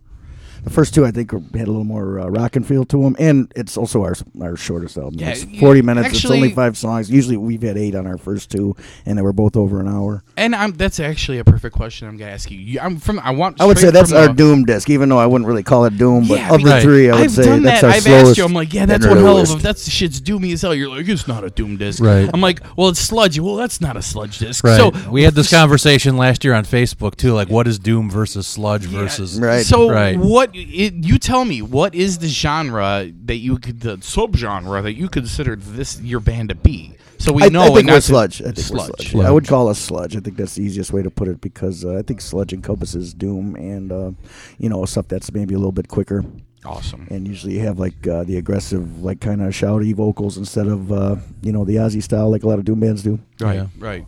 The 0.64 0.70
first 0.70 0.94
two, 0.94 1.04
I 1.06 1.10
think, 1.10 1.30
had 1.32 1.68
a 1.68 1.70
little 1.70 1.84
more 1.84 2.20
uh, 2.20 2.26
rock 2.26 2.56
and 2.56 2.66
feel 2.66 2.84
to 2.86 3.02
them, 3.02 3.16
and 3.18 3.50
it's 3.56 3.76
also 3.76 4.02
our 4.02 4.14
our 4.40 4.56
shortest 4.56 4.96
album. 4.98 5.18
Yeah, 5.20 5.30
it's 5.30 5.44
you- 5.44 5.60
forty 5.60 5.82
minutes. 5.82 6.08
it's 6.10 6.24
only 6.30 6.52
five 6.52 6.76
songs. 6.76 7.10
Usually, 7.10 7.36
we've 7.36 7.62
had 7.62 7.76
eight 7.76 7.94
on 7.94 8.06
our 8.06 8.18
first 8.18 8.50
two, 8.50 8.76
and 9.06 9.16
they 9.16 9.22
were 9.22 9.32
both 9.32 9.56
over 9.56 9.80
an 9.80 9.88
hour. 9.88 10.22
And 10.36 10.54
I'm 10.54 10.72
that's 10.72 11.00
actually 11.00 11.38
a 11.38 11.44
perfect 11.44 11.74
question. 11.76 12.08
I'm 12.08 12.16
gonna 12.16 12.30
ask 12.32 12.50
you. 12.50 12.58
you 12.58 12.80
I'm 12.80 12.98
from. 12.98 13.18
I 13.20 13.30
want. 13.30 13.60
I 13.60 13.64
would 13.66 13.78
say 13.78 13.90
that's 13.90 14.12
our 14.12 14.28
the- 14.28 14.34
doom 14.34 14.64
disc, 14.64 14.90
even 14.90 15.08
though 15.08 15.18
I 15.18 15.26
wouldn't 15.26 15.46
really 15.48 15.62
call 15.62 15.84
it 15.84 15.96
doom. 15.96 16.26
But 16.28 16.38
Yeah, 16.38 16.54
of 16.54 16.62
the 16.62 16.80
three, 16.80 17.10
I 17.10 17.14
would 17.14 17.24
I've 17.24 17.30
say 17.32 17.44
done 17.44 17.62
that's 17.62 17.80
that. 17.82 17.86
our 17.88 17.92
I've 17.94 18.02
slowest. 18.02 18.26
asked 18.30 18.38
you. 18.38 18.44
I'm 18.44 18.52
like, 18.54 18.72
yeah, 18.74 18.86
that's 18.86 19.04
and 19.04 19.14
one 19.14 19.22
hell 19.24 19.38
of 19.38 19.48
lowest. 19.48 19.60
a. 19.60 19.62
That's 19.62 19.88
shit's 19.90 20.20
doomy 20.20 20.52
as 20.52 20.62
hell. 20.62 20.74
You're 20.74 20.88
like, 20.88 21.08
it's 21.08 21.28
not 21.28 21.44
a 21.44 21.50
doom 21.50 21.76
disc. 21.76 22.02
Right. 22.02 22.28
I'm 22.32 22.40
like, 22.40 22.60
well, 22.76 22.88
it's 22.88 23.00
sludge. 23.00 23.38
Well, 23.38 23.56
that's 23.56 23.80
not 23.80 23.96
a 23.96 24.02
sludge 24.02 24.38
disc. 24.38 24.64
Right. 24.64 24.76
So 24.76 24.90
we 25.10 25.22
had 25.22 25.34
this 25.34 25.50
conversation 25.50 26.16
last 26.16 26.44
year 26.44 26.54
on 26.54 26.64
Facebook 26.64 27.16
too. 27.16 27.32
Like, 27.32 27.48
what 27.48 27.66
is 27.68 27.78
Doom 27.78 28.10
versus 28.10 28.46
Sludge 28.46 28.82
versus? 28.84 29.38
Right. 29.40 29.64
So 29.64 29.90
Right. 29.90 30.18
what? 30.18 30.47
It, 30.54 30.94
you 31.04 31.18
tell 31.18 31.44
me. 31.44 31.62
What 31.62 31.94
is 31.94 32.18
the 32.18 32.28
genre 32.28 33.10
that 33.24 33.36
you 33.36 33.58
could 33.58 33.80
the 33.80 33.96
subgenre 33.98 34.82
that 34.82 34.94
you 34.94 35.08
consider 35.08 35.56
this 35.56 36.00
your 36.00 36.20
band 36.20 36.50
to 36.50 36.54
be? 36.54 36.94
So 37.18 37.32
we 37.32 37.42
I, 37.42 37.48
know. 37.48 37.62
I 37.62 37.70
think 37.70 37.88
we're 37.88 38.00
sludge. 38.00 38.40
I 38.40 38.46
think 38.46 38.58
sludge. 38.58 38.90
we're 38.98 39.04
sludge. 39.04 39.26
I 39.26 39.30
would 39.30 39.46
call 39.46 39.68
us 39.68 39.78
sludge. 39.78 40.16
I 40.16 40.20
think 40.20 40.36
that's 40.36 40.54
the 40.54 40.62
easiest 40.62 40.92
way 40.92 41.02
to 41.02 41.10
put 41.10 41.28
it 41.28 41.40
because 41.40 41.84
uh, 41.84 41.96
I 41.96 42.02
think 42.02 42.20
sludge 42.20 42.52
encompasses 42.52 43.12
doom 43.12 43.56
and 43.56 43.92
uh, 43.92 44.12
you 44.58 44.68
know 44.68 44.84
stuff 44.84 45.08
that's 45.08 45.32
maybe 45.32 45.54
a 45.54 45.58
little 45.58 45.72
bit 45.72 45.88
quicker. 45.88 46.24
Awesome. 46.64 47.06
And 47.10 47.26
usually 47.26 47.54
you 47.54 47.60
have 47.60 47.78
like 47.78 48.06
uh, 48.06 48.24
the 48.24 48.36
aggressive, 48.36 49.02
like 49.02 49.20
kind 49.20 49.42
of 49.42 49.52
shouty 49.52 49.94
vocals 49.94 50.36
instead 50.36 50.66
of 50.66 50.92
uh, 50.92 51.16
you 51.42 51.52
know 51.52 51.64
the 51.64 51.76
Ozzy 51.76 52.02
style, 52.02 52.30
like 52.30 52.42
a 52.42 52.48
lot 52.48 52.58
of 52.58 52.64
doom 52.64 52.80
bands 52.80 53.02
do. 53.02 53.18
Right. 53.40 53.56
Yeah. 53.56 53.66
Right. 53.78 54.06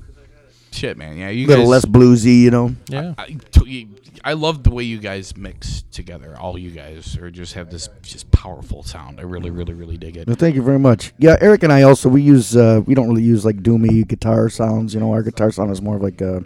Shit, 0.72 0.96
man. 0.96 1.16
Yeah, 1.16 1.30
you 1.30 1.46
A 1.46 1.48
little 1.48 1.64
guys. 1.64 1.70
less 1.70 1.84
bluesy, 1.84 2.40
you 2.42 2.50
know. 2.50 2.74
Yeah. 2.88 3.14
I, 3.18 3.36
t- 3.50 3.88
I 4.22 4.34
love 4.34 4.62
the 4.62 4.70
way 4.70 4.84
you 4.84 4.98
guys 4.98 5.36
mix 5.36 5.82
together. 5.90 6.36
All 6.38 6.58
you 6.58 6.70
guys 6.70 7.16
are 7.16 7.30
just 7.30 7.54
have 7.54 7.70
this 7.70 7.88
just 8.02 8.30
powerful 8.30 8.82
sound. 8.82 9.18
I 9.18 9.22
really, 9.24 9.50
really, 9.50 9.72
really 9.72 9.96
dig 9.96 10.16
it. 10.16 10.26
Well, 10.26 10.36
thank 10.36 10.54
you 10.54 10.62
very 10.62 10.78
much. 10.78 11.12
Yeah, 11.18 11.36
Eric 11.40 11.62
and 11.62 11.72
I 11.72 11.82
also 11.82 12.08
we 12.08 12.22
use 12.22 12.54
uh, 12.54 12.82
we 12.86 12.94
don't 12.94 13.08
really 13.08 13.22
use 13.22 13.44
like 13.44 13.62
doomy 13.62 14.06
guitar 14.06 14.48
sounds. 14.48 14.94
You 14.94 15.00
know, 15.00 15.12
our 15.12 15.22
guitar 15.22 15.50
sound 15.50 15.70
is 15.70 15.80
more 15.82 15.96
of 15.96 16.02
like 16.02 16.20
a 16.20 16.44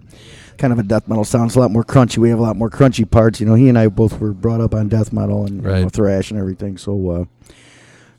kind 0.57 0.73
of 0.73 0.79
a 0.79 0.85
death 0.85 1.09
metal 1.09 1.25
sound. 1.25 1.49
It's 1.49 1.57
a 1.57 1.61
lot 1.61 1.73
more 1.73 1.85
crunchy. 1.85 2.19
We 2.19 2.31
have 2.31 2.39
a 2.39 2.43
lot 2.43 2.57
more 2.57 2.71
crunchy 2.71 3.11
parts. 3.11 3.41
You 3.41 3.47
know, 3.47 3.55
he 3.55 3.69
and 3.69 3.77
I 3.79 3.89
both 3.89 4.21
were 4.21 4.33
brought 4.33 4.61
up 4.61 4.73
on 4.75 4.89
death 4.89 5.13
metal 5.13 5.45
and 5.45 5.57
you 5.63 5.69
know, 5.69 5.89
thrash 5.89 6.31
and 6.31 6.39
everything. 6.39 6.79
So 6.79 7.11
uh, 7.11 7.25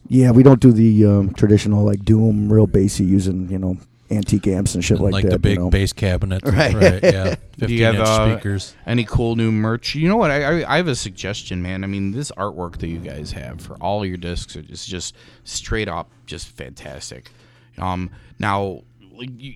yeah, 0.07 0.31
we 0.31 0.43
don't 0.43 0.59
do 0.59 0.71
the 0.73 1.05
um, 1.05 1.33
traditional 1.33 1.83
like 1.85 2.03
doom, 2.03 2.51
real 2.51 2.67
bassy 2.67 3.05
using 3.05 3.49
you 3.49 3.57
know 3.57 3.77
antique 4.11 4.47
amps 4.47 4.75
and 4.75 4.83
shit 4.83 4.99
like, 4.99 5.13
like 5.13 5.23
that. 5.23 5.31
Like 5.31 5.33
the 5.33 5.39
big 5.39 5.57
you 5.57 5.63
know. 5.63 5.69
bass 5.69 5.93
cabinet. 5.93 6.43
Right. 6.55 7.03
Yeah. 7.03 7.35
Fifteen 7.57 7.79
have, 7.79 7.95
inch 7.95 8.07
uh, 8.07 8.33
speakers. 8.33 8.75
Any 8.85 9.03
cool 9.03 9.35
new 9.35 9.51
merch? 9.51 9.95
You 9.95 10.07
know 10.07 10.17
what? 10.17 10.31
I, 10.31 10.61
I 10.61 10.73
I 10.73 10.77
have 10.77 10.87
a 10.87 10.95
suggestion, 10.95 11.61
man. 11.61 11.83
I 11.83 11.87
mean, 11.87 12.11
this 12.11 12.31
artwork 12.31 12.77
that 12.79 12.87
you 12.87 12.99
guys 12.99 13.31
have 13.31 13.61
for 13.61 13.75
all 13.75 14.05
your 14.05 14.17
discs 14.17 14.55
is 14.55 14.85
just 14.85 15.15
straight 15.43 15.87
up 15.87 16.09
just 16.25 16.47
fantastic. 16.47 17.31
Um, 17.77 18.09
now 18.39 18.81
like 19.17 19.29
you 19.37 19.55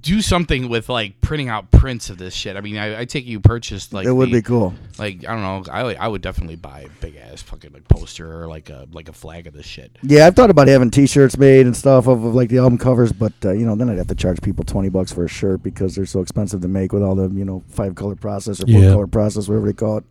do 0.00 0.22
something 0.22 0.68
with 0.70 0.88
like 0.88 1.20
printing 1.20 1.48
out 1.48 1.70
prints 1.70 2.08
of 2.10 2.16
this 2.18 2.32
shit. 2.32 2.56
I 2.56 2.60
mean, 2.62 2.76
I, 2.78 3.00
I 3.00 3.04
take 3.04 3.26
you 3.26 3.38
purchased 3.40 3.92
like 3.92 4.06
it 4.06 4.12
would 4.12 4.28
the- 4.30 4.38
be 4.38 4.42
cool. 4.42 4.74
Like 4.98 5.26
I 5.28 5.32
don't 5.34 5.42
know, 5.66 5.72
I 5.72 5.94
I 5.94 6.08
would 6.08 6.22
definitely 6.22 6.56
buy 6.56 6.80
a 6.80 6.88
big 7.00 7.16
ass 7.16 7.42
fucking 7.42 7.72
like 7.72 7.86
poster 7.88 8.42
or 8.42 8.46
like 8.48 8.70
a 8.70 8.86
like 8.92 9.08
a 9.08 9.12
flag 9.12 9.46
of 9.46 9.52
this 9.54 9.66
shit. 9.66 9.96
Yeah, 10.02 10.26
I've 10.26 10.34
thought 10.36 10.50
about 10.50 10.68
having 10.68 10.90
T-shirts 10.90 11.36
made 11.36 11.66
and 11.66 11.76
stuff 11.76 12.06
of, 12.06 12.24
of 12.24 12.34
like 12.34 12.48
the 12.48 12.58
album 12.58 12.78
covers, 12.78 13.12
but 13.12 13.32
uh, 13.44 13.52
you 13.52 13.66
know, 13.66 13.74
then 13.76 13.90
I'd 13.90 13.98
have 13.98 14.08
to 14.08 14.14
charge 14.14 14.40
people 14.42 14.64
twenty 14.64 14.88
bucks 14.88 15.12
for 15.12 15.24
a 15.24 15.28
shirt 15.28 15.62
because 15.62 15.94
they're 15.94 16.06
so 16.06 16.20
expensive 16.20 16.60
to 16.62 16.68
make 16.68 16.92
with 16.92 17.02
all 17.02 17.14
the 17.14 17.28
you 17.28 17.44
know 17.44 17.62
five 17.68 17.94
color 17.94 18.14
process 18.16 18.60
or 18.62 18.66
four 18.66 18.80
Yeah. 18.80 18.92
color 18.92 19.06
process, 19.06 19.48
whatever 19.48 19.66
they 19.66 19.72
call 19.74 19.98
it. 19.98 20.04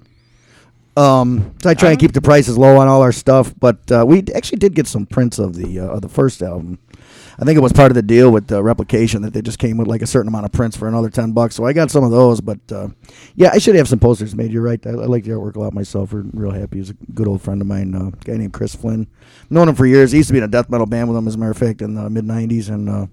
Um, 0.97 1.55
so 1.63 1.69
I 1.69 1.75
try 1.75 1.91
and 1.91 1.99
keep 1.99 2.12
the 2.12 2.21
prices 2.21 2.57
low 2.57 2.77
on 2.77 2.88
all 2.89 3.01
our 3.01 3.13
stuff, 3.13 3.53
but 3.57 3.89
uh, 3.91 4.03
we 4.05 4.23
actually 4.35 4.57
did 4.57 4.75
get 4.75 4.85
some 4.85 5.05
prints 5.05 5.39
of 5.39 5.55
the 5.55 5.79
uh, 5.79 5.85
of 5.85 6.01
the 6.01 6.09
first 6.09 6.41
album. 6.41 6.77
I 7.41 7.45
think 7.45 7.56
it 7.56 7.62
was 7.62 7.71
part 7.71 7.89
of 7.89 7.95
the 7.95 8.02
deal 8.02 8.32
with 8.32 8.47
the 8.47 8.62
replication 8.62 9.21
that 9.21 9.32
they 9.32 9.41
just 9.41 9.60
came 9.60 9.78
with 9.78 9.88
like 9.88 10.02
a 10.02 10.08
certain 10.08 10.28
amount 10.28 10.45
of 10.45 10.52
prints 10.52 10.75
for 10.75 10.89
another 10.89 11.10
ten 11.10 11.32
bucks. 11.32 11.56
So 11.56 11.65
I 11.65 11.71
got 11.71 11.89
some 11.89 12.04
of 12.04 12.12
those, 12.12 12.41
but 12.41 12.60
uh, 12.69 12.89
yeah, 13.36 13.52
I 13.54 13.60
should 13.60 13.75
have 13.75 13.88
some 13.88 13.99
posters 13.99 14.36
made. 14.36 14.52
You're 14.52 14.62
right. 14.62 14.86
I, 14.86 14.89
I 14.89 15.06
like 15.06 15.23
the 15.23 15.32
artwork 15.32 15.56
a 15.56 15.60
lot 15.62 15.73
myself. 15.73 16.12
We're 16.12 16.25
real 16.34 16.52
happy. 16.52 16.80
He's 16.80 16.89
a 16.89 16.95
good 17.13 17.30
old 17.30 17.41
friend 17.41 17.62
of 17.62 17.67
mine, 17.67 17.95
uh, 17.95 18.10
guy 18.25 18.36
named 18.36 18.52
Chris 18.52 18.75
Flynn. 18.75 19.08
Known 19.49 19.69
him 19.69 19.75
for 19.75 19.86
years. 19.86 20.12
He 20.12 20.17
used 20.17 20.28
to 20.28 20.34
be 20.34 20.39
in 20.39 20.43
a 20.43 20.49
death 20.49 20.69
metal 20.69 20.86
band 20.86 21.08
with 21.08 21.17
him, 21.17 21.28
as 21.30 21.36
a 21.36 21.38
matter 21.38 21.52
of 21.52 21.58
fact, 21.58 21.82
in 21.82 21.95
the 21.95 22.10
mid 22.10 22.25
'90s, 22.25 22.69
and 22.69 22.89
uh, 22.89 23.08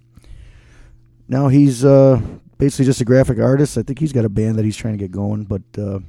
now 1.29 1.47
he's 1.47 1.85
uh, 1.85 2.21
basically 2.59 2.87
just 2.87 3.01
a 3.01 3.05
graphic 3.05 3.39
artist. 3.39 3.79
I 3.79 3.83
think 3.83 4.01
he's 4.01 4.13
got 4.13 4.25
a 4.25 4.29
band 4.29 4.57
that 4.57 4.65
he's 4.65 4.77
trying 4.77 4.95
to 4.95 4.99
get 4.99 5.13
going, 5.13 5.45
but 5.45 5.63
uh, 5.79 6.01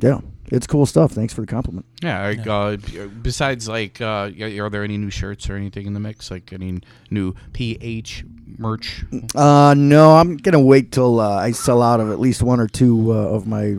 yeah, 0.00 0.20
it's 0.50 0.66
cool 0.66 0.86
stuff. 0.86 1.12
Thanks 1.12 1.32
for 1.34 1.40
the 1.42 1.46
compliment. 1.46 1.86
Yeah. 2.02 2.26
Like, 2.28 2.46
Uh, 2.46 2.76
besides, 3.22 3.68
like, 3.68 4.00
uh, 4.00 4.30
are 4.40 4.70
there 4.70 4.84
any 4.84 4.96
new 4.96 5.10
shirts 5.10 5.48
or 5.50 5.56
anything 5.56 5.86
in 5.86 5.94
the 5.94 6.00
mix? 6.00 6.30
Like 6.30 6.52
any 6.52 6.80
new 7.10 7.34
PH 7.52 8.24
merch? 8.58 9.04
Uh, 9.34 9.74
no, 9.76 10.16
I'm 10.16 10.36
gonna 10.36 10.60
wait 10.60 10.92
till 10.92 11.20
uh, 11.20 11.30
I 11.36 11.52
sell 11.52 11.82
out 11.82 12.00
of 12.00 12.10
at 12.10 12.18
least 12.20 12.42
one 12.42 12.60
or 12.60 12.66
two 12.66 13.12
uh, 13.12 13.16
of 13.16 13.46
my 13.46 13.76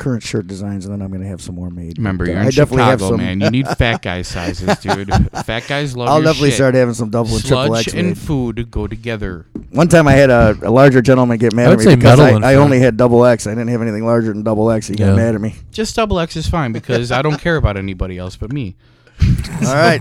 current 0.00 0.22
shirt 0.22 0.46
designs, 0.46 0.86
and 0.86 0.92
then 0.94 1.02
I'm 1.02 1.12
gonna 1.12 1.28
have 1.28 1.40
some 1.40 1.54
more 1.54 1.70
made. 1.70 1.98
Remember, 1.98 2.24
But, 2.24 2.30
you're 2.32 2.40
in 2.40 2.46
I 2.46 2.50
definitely 2.50 2.82
have 2.84 2.98
Chicago, 3.00 3.16
some. 3.16 3.24
man. 3.24 3.40
You 3.40 3.50
need 3.50 3.68
fat 3.78 4.02
guy 4.02 4.22
sizes, 4.22 4.78
dude. 4.78 5.08
fat 5.44 5.64
guys 5.68 5.96
love. 5.96 6.08
I'll 6.08 6.16
your 6.16 6.24
definitely 6.24 6.48
shit. 6.50 6.56
start 6.56 6.74
having 6.74 6.94
some 6.94 7.10
double 7.10 7.34
and 7.34 7.44
triple 7.44 7.66
Sludge 7.66 7.88
X. 7.88 7.94
and 7.94 8.08
made. 8.08 8.18
food 8.18 8.70
go 8.70 8.86
together. 8.86 9.46
One 9.70 9.88
time 9.88 10.08
I 10.08 10.12
had 10.12 10.30
a, 10.30 10.56
a 10.62 10.70
larger 10.70 11.02
gentleman 11.02 11.38
get 11.38 11.54
mad 11.54 11.68
would 11.68 11.80
at 11.80 11.86
me 11.86 11.94
because 11.96 12.18
I, 12.18 12.32
I 12.32 12.54
only 12.56 12.80
had 12.80 12.96
double 12.96 13.24
X. 13.24 13.46
I 13.46 13.50
didn't 13.50 13.68
have 13.68 13.82
anything 13.82 14.04
larger 14.04 14.32
than 14.32 14.42
double 14.42 14.70
X. 14.70 14.88
He 14.88 14.96
got 14.96 15.14
mad 15.14 15.34
at 15.34 15.40
me. 15.40 15.54
Just 15.70 15.94
double 15.94 16.18
X 16.18 16.34
is 16.36 16.48
fine 16.48 16.72
because 16.72 17.12
I 17.12 17.22
don't 17.22 17.40
care 17.40 17.56
about 17.56 17.76
anybody 17.76 18.18
else 18.18 18.36
but 18.36 18.52
me. 18.52 18.74
All 19.66 19.74
right, 19.74 20.00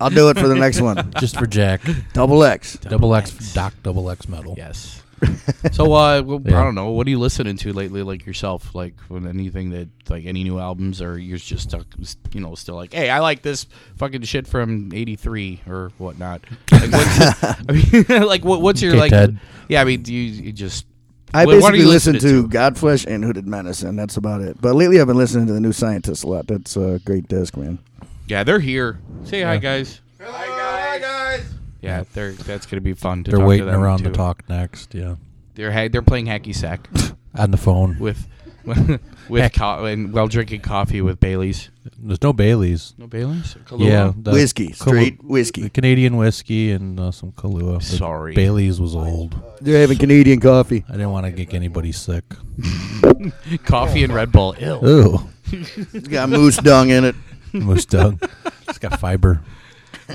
I'll 0.00 0.10
do 0.10 0.28
it 0.28 0.36
for 0.36 0.48
the 0.48 0.56
next 0.56 0.80
one. 0.80 1.12
Just 1.20 1.38
for 1.38 1.46
Jack. 1.46 1.82
Double 2.14 2.42
X. 2.42 2.76
double 2.78 3.14
X, 3.14 3.54
Doc 3.54 3.74
Double 3.84 4.10
X 4.10 4.28
metal. 4.28 4.54
Yes. 4.56 4.99
so 5.72 5.92
uh, 5.92 6.22
well, 6.22 6.40
Yeah. 6.44 6.60
I 6.60 6.64
don't 6.64 6.74
know. 6.74 6.90
What 6.90 7.06
are 7.06 7.10
you 7.10 7.18
listening 7.18 7.56
to 7.58 7.72
lately, 7.72 8.02
like 8.02 8.24
yourself? 8.26 8.74
Like 8.74 8.94
when 9.08 9.26
anything 9.26 9.70
that, 9.70 9.88
like 10.08 10.24
any 10.26 10.44
new 10.44 10.58
albums, 10.58 11.02
or 11.02 11.18
you're 11.18 11.38
just 11.38 11.68
stuck, 11.70 11.86
you 12.32 12.40
know, 12.40 12.54
still 12.54 12.74
like, 12.76 12.92
hey, 12.94 13.10
I 13.10 13.18
like 13.20 13.42
this 13.42 13.66
fucking 13.96 14.22
shit 14.22 14.46
from 14.46 14.90
'83 14.94 15.60
or 15.68 15.92
whatnot. 15.98 16.42
Like, 16.72 16.90
what's, 16.92 17.44
I 17.44 17.64
mean, 17.68 18.04
like, 18.26 18.44
what, 18.44 18.62
what's 18.62 18.80
your 18.82 18.92
Okay, 18.92 19.00
like? 19.00 19.10
Ted. 19.10 19.38
Yeah, 19.68 19.82
I 19.82 19.84
mean, 19.84 20.02
do 20.02 20.14
you, 20.14 20.44
you 20.44 20.52
just 20.52 20.86
I 21.34 21.44
what- 21.44 21.56
what 21.56 21.60
basically 21.60 21.78
you 21.80 21.88
listen 21.88 22.12
listening 22.14 22.42
to, 22.44 22.48
Godflesh 22.48 23.06
and 23.06 23.22
Hooded 23.24 23.46
Menace, 23.46 23.82
and 23.82 23.98
that's 23.98 24.16
about 24.16 24.40
it. 24.40 24.60
But 24.60 24.74
lately, 24.74 25.00
I've 25.00 25.06
been 25.06 25.16
listening 25.18 25.46
to 25.48 25.52
the 25.52 25.60
New 25.60 25.72
Scientist 25.72 26.24
a 26.24 26.26
lot. 26.28 26.46
That's 26.46 26.76
a 26.76 27.00
great 27.04 27.28
disc, 27.28 27.56
man. 27.56 27.78
Yeah, 28.26 28.42
they're 28.44 28.58
here. 28.60 28.98
Say 29.24 29.42
hi, 29.42 29.54
Yeah. 29.54 29.58
guys. 29.58 30.00
Hi, 30.20 30.46
guys. 30.46 30.59
Yeah, 31.82 32.04
they're 32.14 32.32
that's 32.32 32.66
gonna 32.66 32.80
be 32.80 32.92
fun. 32.94 33.24
To 33.24 33.30
They're 33.30 33.40
talk 33.40 33.48
waiting 33.48 33.66
to 33.66 33.72
them 33.72 33.80
around 33.82 33.98
too. 33.98 34.04
to 34.04 34.10
talk 34.10 34.48
next. 34.48 34.94
Yeah. 34.94 35.16
They're 35.54 35.72
ha- 35.72 35.88
they're 35.88 36.02
playing 36.02 36.26
hacky 36.26 36.54
sack 36.54 36.88
On 37.34 37.50
the 37.50 37.56
phone. 37.56 37.98
with 37.98 38.26
with 39.28 39.52
co- 39.54 39.84
and 39.86 40.12
while 40.12 40.28
drinking 40.28 40.60
coffee 40.60 41.00
with 41.00 41.18
Bailey's. 41.18 41.70
There's 41.98 42.20
no 42.22 42.32
Baileys. 42.34 42.94
No 42.98 43.06
Bailey's. 43.06 43.54
Kahlua? 43.64 43.86
Yeah. 43.88 44.12
the 44.16 44.32
whiskey, 44.32 44.68
Kahlua- 44.68 44.76
straight 44.76 45.24
whiskey. 45.24 45.62
the 45.62 45.70
Canadian 45.70 46.16
whiskey 46.18 46.70
and 46.72 47.00
uh, 47.00 47.10
some 47.10 47.32
Kahlua. 47.32 47.78
The 47.78 47.96
Sorry. 47.96 48.34
Bailey's 48.34 48.78
was 48.80 48.94
old. 48.94 49.34
They're 49.62 49.80
having 49.80 49.96
Canadian 49.98 50.40
coffee. 50.40 50.84
I 50.88 50.92
didn't 50.92 51.10
want 51.10 51.24
to 51.26 51.32
get 51.32 51.54
anybody 51.54 51.92
sick. 51.92 52.24
coffee 53.64 54.04
and 54.04 54.12
Red 54.14 54.32
Bull. 54.32 54.54
Ill. 54.58 54.86
Ooh. 54.86 55.18
It's 55.52 56.08
got 56.08 56.28
moose 56.28 56.56
dung 56.58 56.90
in 56.90 57.04
it. 57.04 57.14
Moose 57.52 57.86
dung. 57.86 58.20
It's 58.68 58.78
got 58.78 59.00
fiber. 59.00 59.40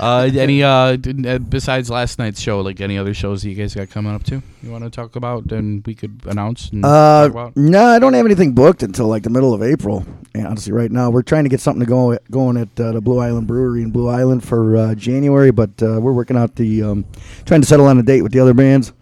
Uh, 0.00 0.30
any 0.34 0.62
uh, 0.62 0.96
uh, 0.96 1.38
besides 1.38 1.90
last 1.90 2.18
night's 2.18 2.40
show, 2.40 2.60
like 2.60 2.80
any 2.80 2.98
other 2.98 3.14
shows 3.14 3.42
that 3.42 3.48
you 3.48 3.54
guys 3.54 3.74
got 3.74 3.90
coming 3.90 4.14
up 4.14 4.22
to? 4.24 4.42
You 4.62 4.70
want 4.70 4.84
to 4.84 4.90
talk 4.90 5.16
about 5.16 5.50
and 5.52 5.86
we 5.86 5.94
could 5.94 6.20
announce 6.26 6.70
and 6.70 6.84
Uh, 6.84 7.50
no, 7.54 7.84
I 7.86 7.98
don't 7.98 8.14
have 8.14 8.26
anything 8.26 8.52
booked 8.52 8.82
until 8.82 9.06
like 9.06 9.22
the 9.22 9.30
middle 9.30 9.54
of 9.54 9.62
April. 9.62 10.04
And 10.34 10.46
honestly, 10.46 10.72
right 10.72 10.90
now 10.90 11.10
we're 11.10 11.22
trying 11.22 11.44
to 11.44 11.50
get 11.50 11.60
something 11.60 11.80
to 11.80 11.86
go 11.86 12.18
going 12.30 12.56
at 12.56 12.80
uh, 12.80 12.92
the 12.92 13.00
Blue 13.00 13.18
Island 13.18 13.46
Brewery 13.46 13.82
in 13.82 13.90
Blue 13.90 14.08
Island 14.08 14.44
for 14.44 14.76
uh, 14.76 14.94
January, 14.94 15.50
but 15.50 15.70
uh, 15.82 15.98
we're 16.00 16.12
working 16.12 16.36
out 16.36 16.56
the 16.56 16.82
um, 16.82 17.04
trying 17.44 17.60
to 17.60 17.66
settle 17.66 17.86
on 17.86 17.98
a 17.98 18.02
date 18.02 18.22
with 18.22 18.32
the 18.32 18.40
other 18.40 18.54
bands. 18.54 18.92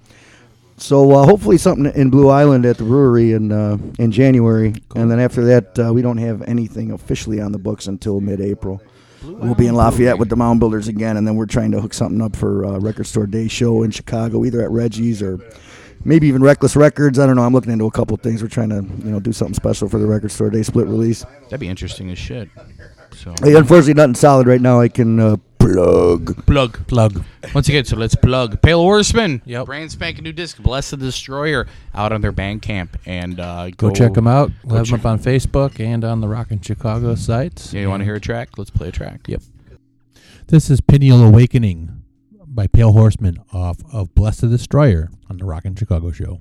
So 0.76 1.12
uh, 1.12 1.24
hopefully 1.24 1.56
something 1.56 1.86
in 1.94 2.10
Blue 2.10 2.28
Island 2.28 2.66
at 2.66 2.78
the 2.78 2.84
brewery 2.84 3.32
in 3.32 3.52
uh, 3.52 3.78
in 3.98 4.10
January, 4.10 4.74
and 4.96 5.10
then 5.10 5.20
after 5.20 5.44
that 5.44 5.78
uh, 5.78 5.92
we 5.92 6.02
don't 6.02 6.18
have 6.18 6.42
anything 6.42 6.90
officially 6.90 7.40
on 7.40 7.52
the 7.52 7.58
books 7.58 7.86
until 7.86 8.20
mid-April. 8.20 8.82
We'll 9.26 9.54
be 9.54 9.66
in 9.66 9.74
Lafayette 9.74 10.18
with 10.18 10.28
the 10.28 10.36
Mound 10.36 10.60
Builders 10.60 10.88
again, 10.88 11.16
and 11.16 11.26
then 11.26 11.36
we're 11.36 11.46
trying 11.46 11.70
to 11.72 11.80
hook 11.80 11.94
something 11.94 12.20
up 12.20 12.36
for 12.36 12.64
uh, 12.64 12.78
Record 12.78 13.04
Store 13.04 13.26
Day 13.26 13.48
show 13.48 13.82
in 13.82 13.90
Chicago, 13.90 14.44
either 14.44 14.62
at 14.62 14.70
Reggie's 14.70 15.22
or 15.22 15.38
maybe 16.04 16.26
even 16.28 16.42
Reckless 16.42 16.76
Records. 16.76 17.18
I 17.18 17.26
don't 17.26 17.36
know. 17.36 17.42
I'm 17.42 17.52
looking 17.52 17.72
into 17.72 17.86
a 17.86 17.90
couple 17.90 18.16
things. 18.16 18.42
We're 18.42 18.48
trying 18.48 18.70
to 18.70 18.76
you 18.76 19.10
know 19.10 19.20
do 19.20 19.32
something 19.32 19.54
special 19.54 19.88
for 19.88 19.98
the 19.98 20.06
Record 20.06 20.30
Store 20.30 20.50
Day 20.50 20.62
split 20.62 20.86
release. 20.86 21.24
That'd 21.44 21.60
be 21.60 21.68
interesting 21.68 22.10
as 22.10 22.18
shit. 22.18 22.48
So 23.14 23.34
Hey, 23.42 23.54
unfortunately, 23.54 23.94
nothing 23.94 24.14
solid 24.14 24.46
right 24.46 24.60
now. 24.60 24.80
I 24.80 24.88
can 24.88 25.20
uh, 25.20 25.36
plug. 25.72 26.46
plug. 26.46 26.86
Plug. 26.86 27.24
Once 27.54 27.68
again, 27.68 27.84
so 27.84 27.96
let's 27.96 28.14
plug 28.14 28.60
Pale 28.62 28.80
Horseman. 28.80 29.42
Yep. 29.44 29.66
Brand 29.66 29.90
spanking 29.90 30.24
new 30.24 30.32
disc, 30.32 30.58
Blessed 30.58 30.92
the 30.92 30.96
Destroyer, 30.98 31.66
out 31.94 32.12
on 32.12 32.20
their 32.20 32.32
Bandcamp, 32.32 32.90
and 33.06 33.40
uh, 33.40 33.70
Go, 33.70 33.90
check 33.90 34.14
them 34.14 34.26
out. 34.26 34.50
We'll 34.64 34.76
have 34.76 34.86
them 34.86 35.00
up 35.00 35.06
on 35.06 35.18
Facebook 35.18 35.80
and 35.80 36.04
on 36.04 36.20
the 36.20 36.28
Rockin' 36.28 36.60
Chicago 36.60 37.14
sites. 37.14 37.72
Yeah, 37.72 37.82
you 37.82 37.90
want 37.90 38.00
to 38.00 38.04
hear 38.04 38.16
a 38.16 38.20
track? 38.20 38.58
Let's 38.58 38.70
play 38.70 38.88
a 38.88 38.92
track. 38.92 39.26
Yep. 39.26 39.42
This 40.48 40.70
is 40.70 40.80
Pineal 40.80 41.22
Awakening 41.22 42.02
by 42.46 42.66
Pale 42.66 42.92
Horseman 42.92 43.38
off 43.52 43.78
of 43.92 44.14
Blessed 44.14 44.42
the 44.42 44.48
Destroyer 44.48 45.10
on 45.28 45.38
the 45.38 45.44
Rockin' 45.44 45.74
Chicago 45.74 46.12
show. 46.12 46.40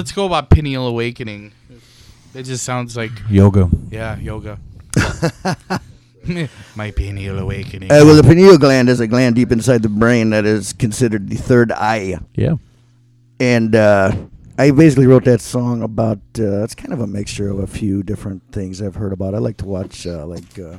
Let's 0.00 0.12
go 0.12 0.24
about 0.24 0.48
pineal 0.48 0.86
awakening. 0.86 1.52
It 2.32 2.44
just 2.44 2.64
sounds 2.64 2.96
like 2.96 3.10
Yoga. 3.28 3.68
yeah, 3.90 4.16
yoga. 4.18 4.58
My 6.74 6.90
pineal 6.90 7.38
awakening. 7.38 7.92
Uh, 7.92 8.00
well, 8.06 8.16
the 8.16 8.22
pineal 8.22 8.56
gland 8.56 8.88
is 8.88 9.00
a 9.00 9.06
gland 9.06 9.34
deep 9.34 9.52
inside 9.52 9.82
the 9.82 9.90
brain 9.90 10.30
that 10.30 10.46
is 10.46 10.72
considered 10.72 11.28
the 11.28 11.36
third 11.36 11.70
eye. 11.70 12.18
Yeah. 12.34 12.54
and 13.38 13.76
uh, 13.76 14.16
I 14.56 14.70
basically 14.70 15.06
wrote 15.06 15.24
that 15.24 15.42
song 15.42 15.82
about. 15.82 16.16
Uh, 16.38 16.64
it's 16.64 16.74
kind 16.74 16.94
of 16.94 17.00
a 17.00 17.06
mixture 17.06 17.50
of 17.50 17.58
a 17.58 17.66
few 17.66 18.02
different 18.02 18.42
things 18.52 18.80
I've 18.80 18.94
heard 18.94 19.12
about. 19.12 19.34
I 19.34 19.38
like 19.38 19.58
to 19.58 19.66
watch 19.66 20.06
uh, 20.06 20.24
like 20.24 20.58
uh, 20.58 20.78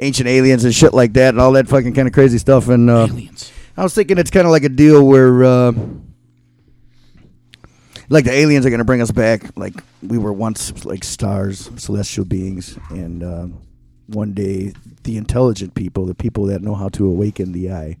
ancient 0.00 0.28
aliens 0.28 0.64
and 0.64 0.74
shit 0.74 0.92
like 0.92 1.12
that, 1.12 1.28
and 1.28 1.40
all 1.40 1.52
that 1.52 1.68
fucking 1.68 1.94
kind 1.94 2.08
of 2.08 2.12
crazy 2.12 2.38
stuff. 2.38 2.68
And 2.68 2.90
uh, 2.90 3.06
Aliens. 3.08 3.52
I 3.76 3.84
was 3.84 3.94
thinking 3.94 4.18
it's 4.18 4.32
kind 4.32 4.46
of 4.48 4.50
like 4.50 4.64
a 4.64 4.68
deal 4.68 5.06
where, 5.06 5.44
uh, 5.44 5.70
like 8.08 8.24
the 8.24 8.32
aliens 8.32 8.64
are 8.66 8.70
gonna 8.70 8.84
bring 8.84 9.00
us 9.00 9.10
back, 9.10 9.56
like 9.56 9.74
we 10.02 10.18
were 10.18 10.32
once 10.32 10.84
like 10.84 11.04
stars, 11.04 11.70
celestial 11.76 12.24
beings, 12.24 12.78
and 12.90 13.22
uh, 13.22 13.46
one 14.06 14.32
day 14.32 14.72
the 15.04 15.16
intelligent 15.16 15.74
people, 15.74 16.06
the 16.06 16.14
people 16.14 16.46
that 16.46 16.62
know 16.62 16.74
how 16.74 16.88
to 16.90 17.06
awaken 17.06 17.52
the 17.52 17.72
eye. 17.72 17.96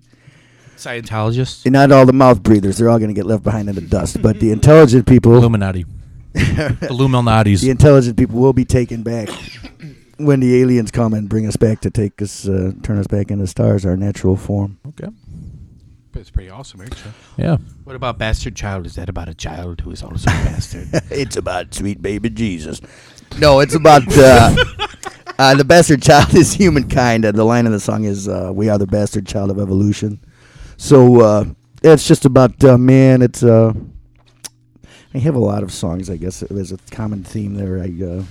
Scientologists. 0.76 1.64
And 1.64 1.72
not 1.72 1.90
all 1.90 2.06
the 2.06 2.12
mouth 2.12 2.42
breathers; 2.42 2.78
they're 2.78 2.88
all 2.88 2.98
going 2.98 3.08
to 3.08 3.14
get 3.14 3.26
left 3.26 3.42
behind 3.42 3.68
in 3.68 3.74
the 3.74 3.80
dust. 3.80 4.22
But 4.22 4.40
the 4.40 4.50
intelligent 4.52 5.06
people, 5.06 5.34
Illuminati. 5.36 5.84
the 6.32 6.40
Illuminatis. 6.82 7.60
the 7.62 7.70
intelligent 7.70 8.16
people 8.16 8.38
will 8.40 8.52
be 8.52 8.64
taken 8.64 9.02
back 9.02 9.28
when 10.18 10.40
the 10.40 10.60
aliens 10.60 10.90
come 10.90 11.14
and 11.14 11.28
bring 11.28 11.46
us 11.46 11.56
back 11.56 11.80
to 11.80 11.90
take 11.90 12.20
us, 12.20 12.48
uh, 12.48 12.72
turn 12.82 12.98
us 12.98 13.06
back 13.06 13.30
into 13.30 13.46
stars, 13.46 13.86
our 13.86 13.96
natural 13.96 14.36
form. 14.36 14.78
Okay. 14.88 15.08
It's 16.18 16.30
pretty 16.30 16.50
awesome, 16.50 16.80
actually. 16.80 17.12
Yeah. 17.36 17.58
What 17.84 17.94
about 17.94 18.18
Bastard 18.18 18.56
Child? 18.56 18.86
Is 18.86 18.96
that 18.96 19.08
about 19.08 19.28
a 19.28 19.34
child 19.34 19.80
who 19.82 19.92
is 19.92 20.02
also 20.02 20.28
a 20.28 20.34
bastard? 20.44 20.88
it's 21.10 21.36
about 21.36 21.72
sweet 21.72 22.02
baby 22.02 22.28
Jesus. 22.28 22.80
No, 23.38 23.60
it's 23.60 23.74
about 23.74 24.02
uh, 24.16 24.54
uh, 25.38 25.54
the 25.54 25.64
bastard 25.64 26.02
child 26.02 26.34
is 26.34 26.52
humankind. 26.52 27.24
Uh, 27.24 27.32
the 27.32 27.44
line 27.44 27.66
of 27.66 27.72
the 27.72 27.78
song 27.78 28.04
is 28.04 28.26
uh, 28.28 28.50
"We 28.52 28.68
are 28.68 28.78
the 28.78 28.86
bastard 28.86 29.26
child 29.26 29.50
of 29.50 29.60
evolution." 29.60 30.18
So 30.76 31.20
uh, 31.20 31.44
it's 31.82 32.08
just 32.08 32.24
about 32.24 32.64
uh, 32.64 32.76
man. 32.78 33.22
It's 33.22 33.44
uh, 33.44 33.72
I 35.14 35.18
have 35.18 35.36
a 35.36 35.40
lot 35.40 35.62
of 35.62 35.72
songs. 35.72 36.10
I 36.10 36.16
guess 36.16 36.40
there's 36.40 36.72
a 36.72 36.78
common 36.90 37.22
theme 37.22 37.54
there. 37.54 37.78
I 37.78 38.04
uh, 38.04 38.24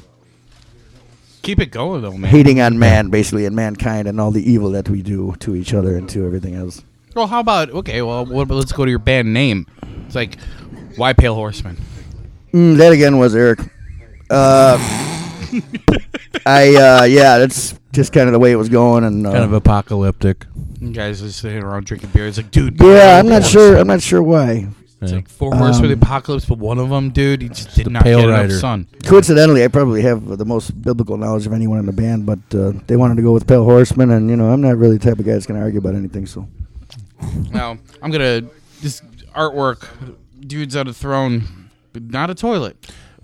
Keep 1.41 1.60
it 1.62 1.67
going, 1.67 2.02
though, 2.02 2.12
man. 2.12 2.30
hating 2.30 2.60
on 2.60 2.78
man, 2.78 3.10
basically, 3.10 3.45
and 3.45 3.56
mankind, 3.56 4.10
and 4.10 4.19
all 4.19 4.32
the 4.32 4.52
evil 4.52 4.71
that 4.71 4.89
we 4.89 5.02
do 5.02 5.34
to 5.39 5.56
each 5.56 5.73
other 5.73 5.95
and 5.95 6.10
to 6.10 6.26
everything 6.26 6.56
else. 6.56 6.84
Well, 7.17 7.25
how 7.27 7.39
about 7.39 7.71
okay? 7.71 8.03
Well, 8.03 8.25
what 8.27 8.47
let's 8.49 8.71
go 8.71 8.86
to 8.86 8.91
your 8.91 8.99
band 8.99 9.34
name. 9.34 9.65
It's 10.06 10.13
like 10.13 10.38
why 10.97 11.13
Pale 11.13 11.34
Horseman? 11.34 11.75
Mm, 12.53 12.77
that 12.77 12.93
again 12.93 13.17
was 13.17 13.36
Eric. 13.36 13.60
Uh, 14.30 14.77
I 16.45 16.75
uh, 16.75 17.03
yeah, 17.06 17.39
that's 17.39 17.73
just 17.91 18.13
kind 18.13 18.27
of 18.27 18.34
the 18.34 18.39
way 18.39 18.51
it 18.51 18.56
was 18.56 18.69
going, 18.69 19.03
and 19.03 19.25
uh, 19.25 19.32
Kind 19.32 19.43
of 19.43 19.53
apocalyptic. 19.53 20.45
You 20.80 20.91
guys 20.91 21.23
are 21.23 21.32
sitting 21.32 21.63
around 21.63 21.86
drinking 21.88 22.12
beer. 22.13 22.27
It's 22.27 22.38
like, 22.38 22.51
dude. 22.51 22.80
yeah. 22.80 23.17
I'm 23.19 23.27
not 23.27 23.43
sure. 23.43 23.77
I'm 23.77 23.88
not 23.88 24.01
sure 24.03 24.21
why. 24.21 24.67
It's 25.01 25.12
Yeah. 25.12 25.17
like 25.17 25.27
four 25.30 25.56
horsemen 25.56 25.86
of 25.86 25.91
Um, 25.93 25.99
the 25.99 26.06
apocalypse, 26.06 26.45
but 26.45 26.60
one 26.60 26.77
of 26.77 26.89
them, 26.89 27.10
dude, 27.10 27.41
he 27.41 27.49
just 27.49 27.73
did 27.75 27.89
not 27.89 28.03
Pale 28.03 28.21
get 28.21 28.30
enough 28.30 28.51
sun. 28.60 28.88
Coincidentally, 29.06 29.63
I 29.63 29.69
probably 29.69 30.03
have 30.03 30.38
the 30.38 30.45
most 30.45 30.80
biblical 30.84 31.17
knowledge 31.17 31.47
of 31.47 31.53
anyone 31.53 31.80
in 31.80 31.88
the 31.88 31.91
band, 31.93 32.27
but 32.27 32.39
uh, 32.53 32.73
they 32.86 32.95
wanted 32.95 33.15
to 33.17 33.23
go 33.23 33.32
with 33.32 33.47
Pale 33.47 33.63
Horseman, 33.63 34.12
and 34.12 34.30
you 34.30 34.36
know, 34.36 34.51
I'm 34.51 34.62
not 34.62 34.77
really 34.77 34.97
the 34.97 35.10
type 35.10 35.17
of 35.19 35.25
guy 35.25 35.34
that's 35.34 35.47
going 35.47 35.60
to 35.60 35.63
argue 35.63 35.80
about 35.80 35.95
anything. 35.95 36.27
So 36.27 36.47
Now 37.51 37.77
I'm 38.01 38.12
gonna 38.12 38.41
this 38.82 39.01
artwork, 39.36 39.88
dude's 40.39 40.75
on 40.75 40.88
a 40.88 40.93
throne, 40.93 41.69
but 41.93 42.03
not 42.03 42.30
a 42.30 42.36
toilet. 42.36 42.77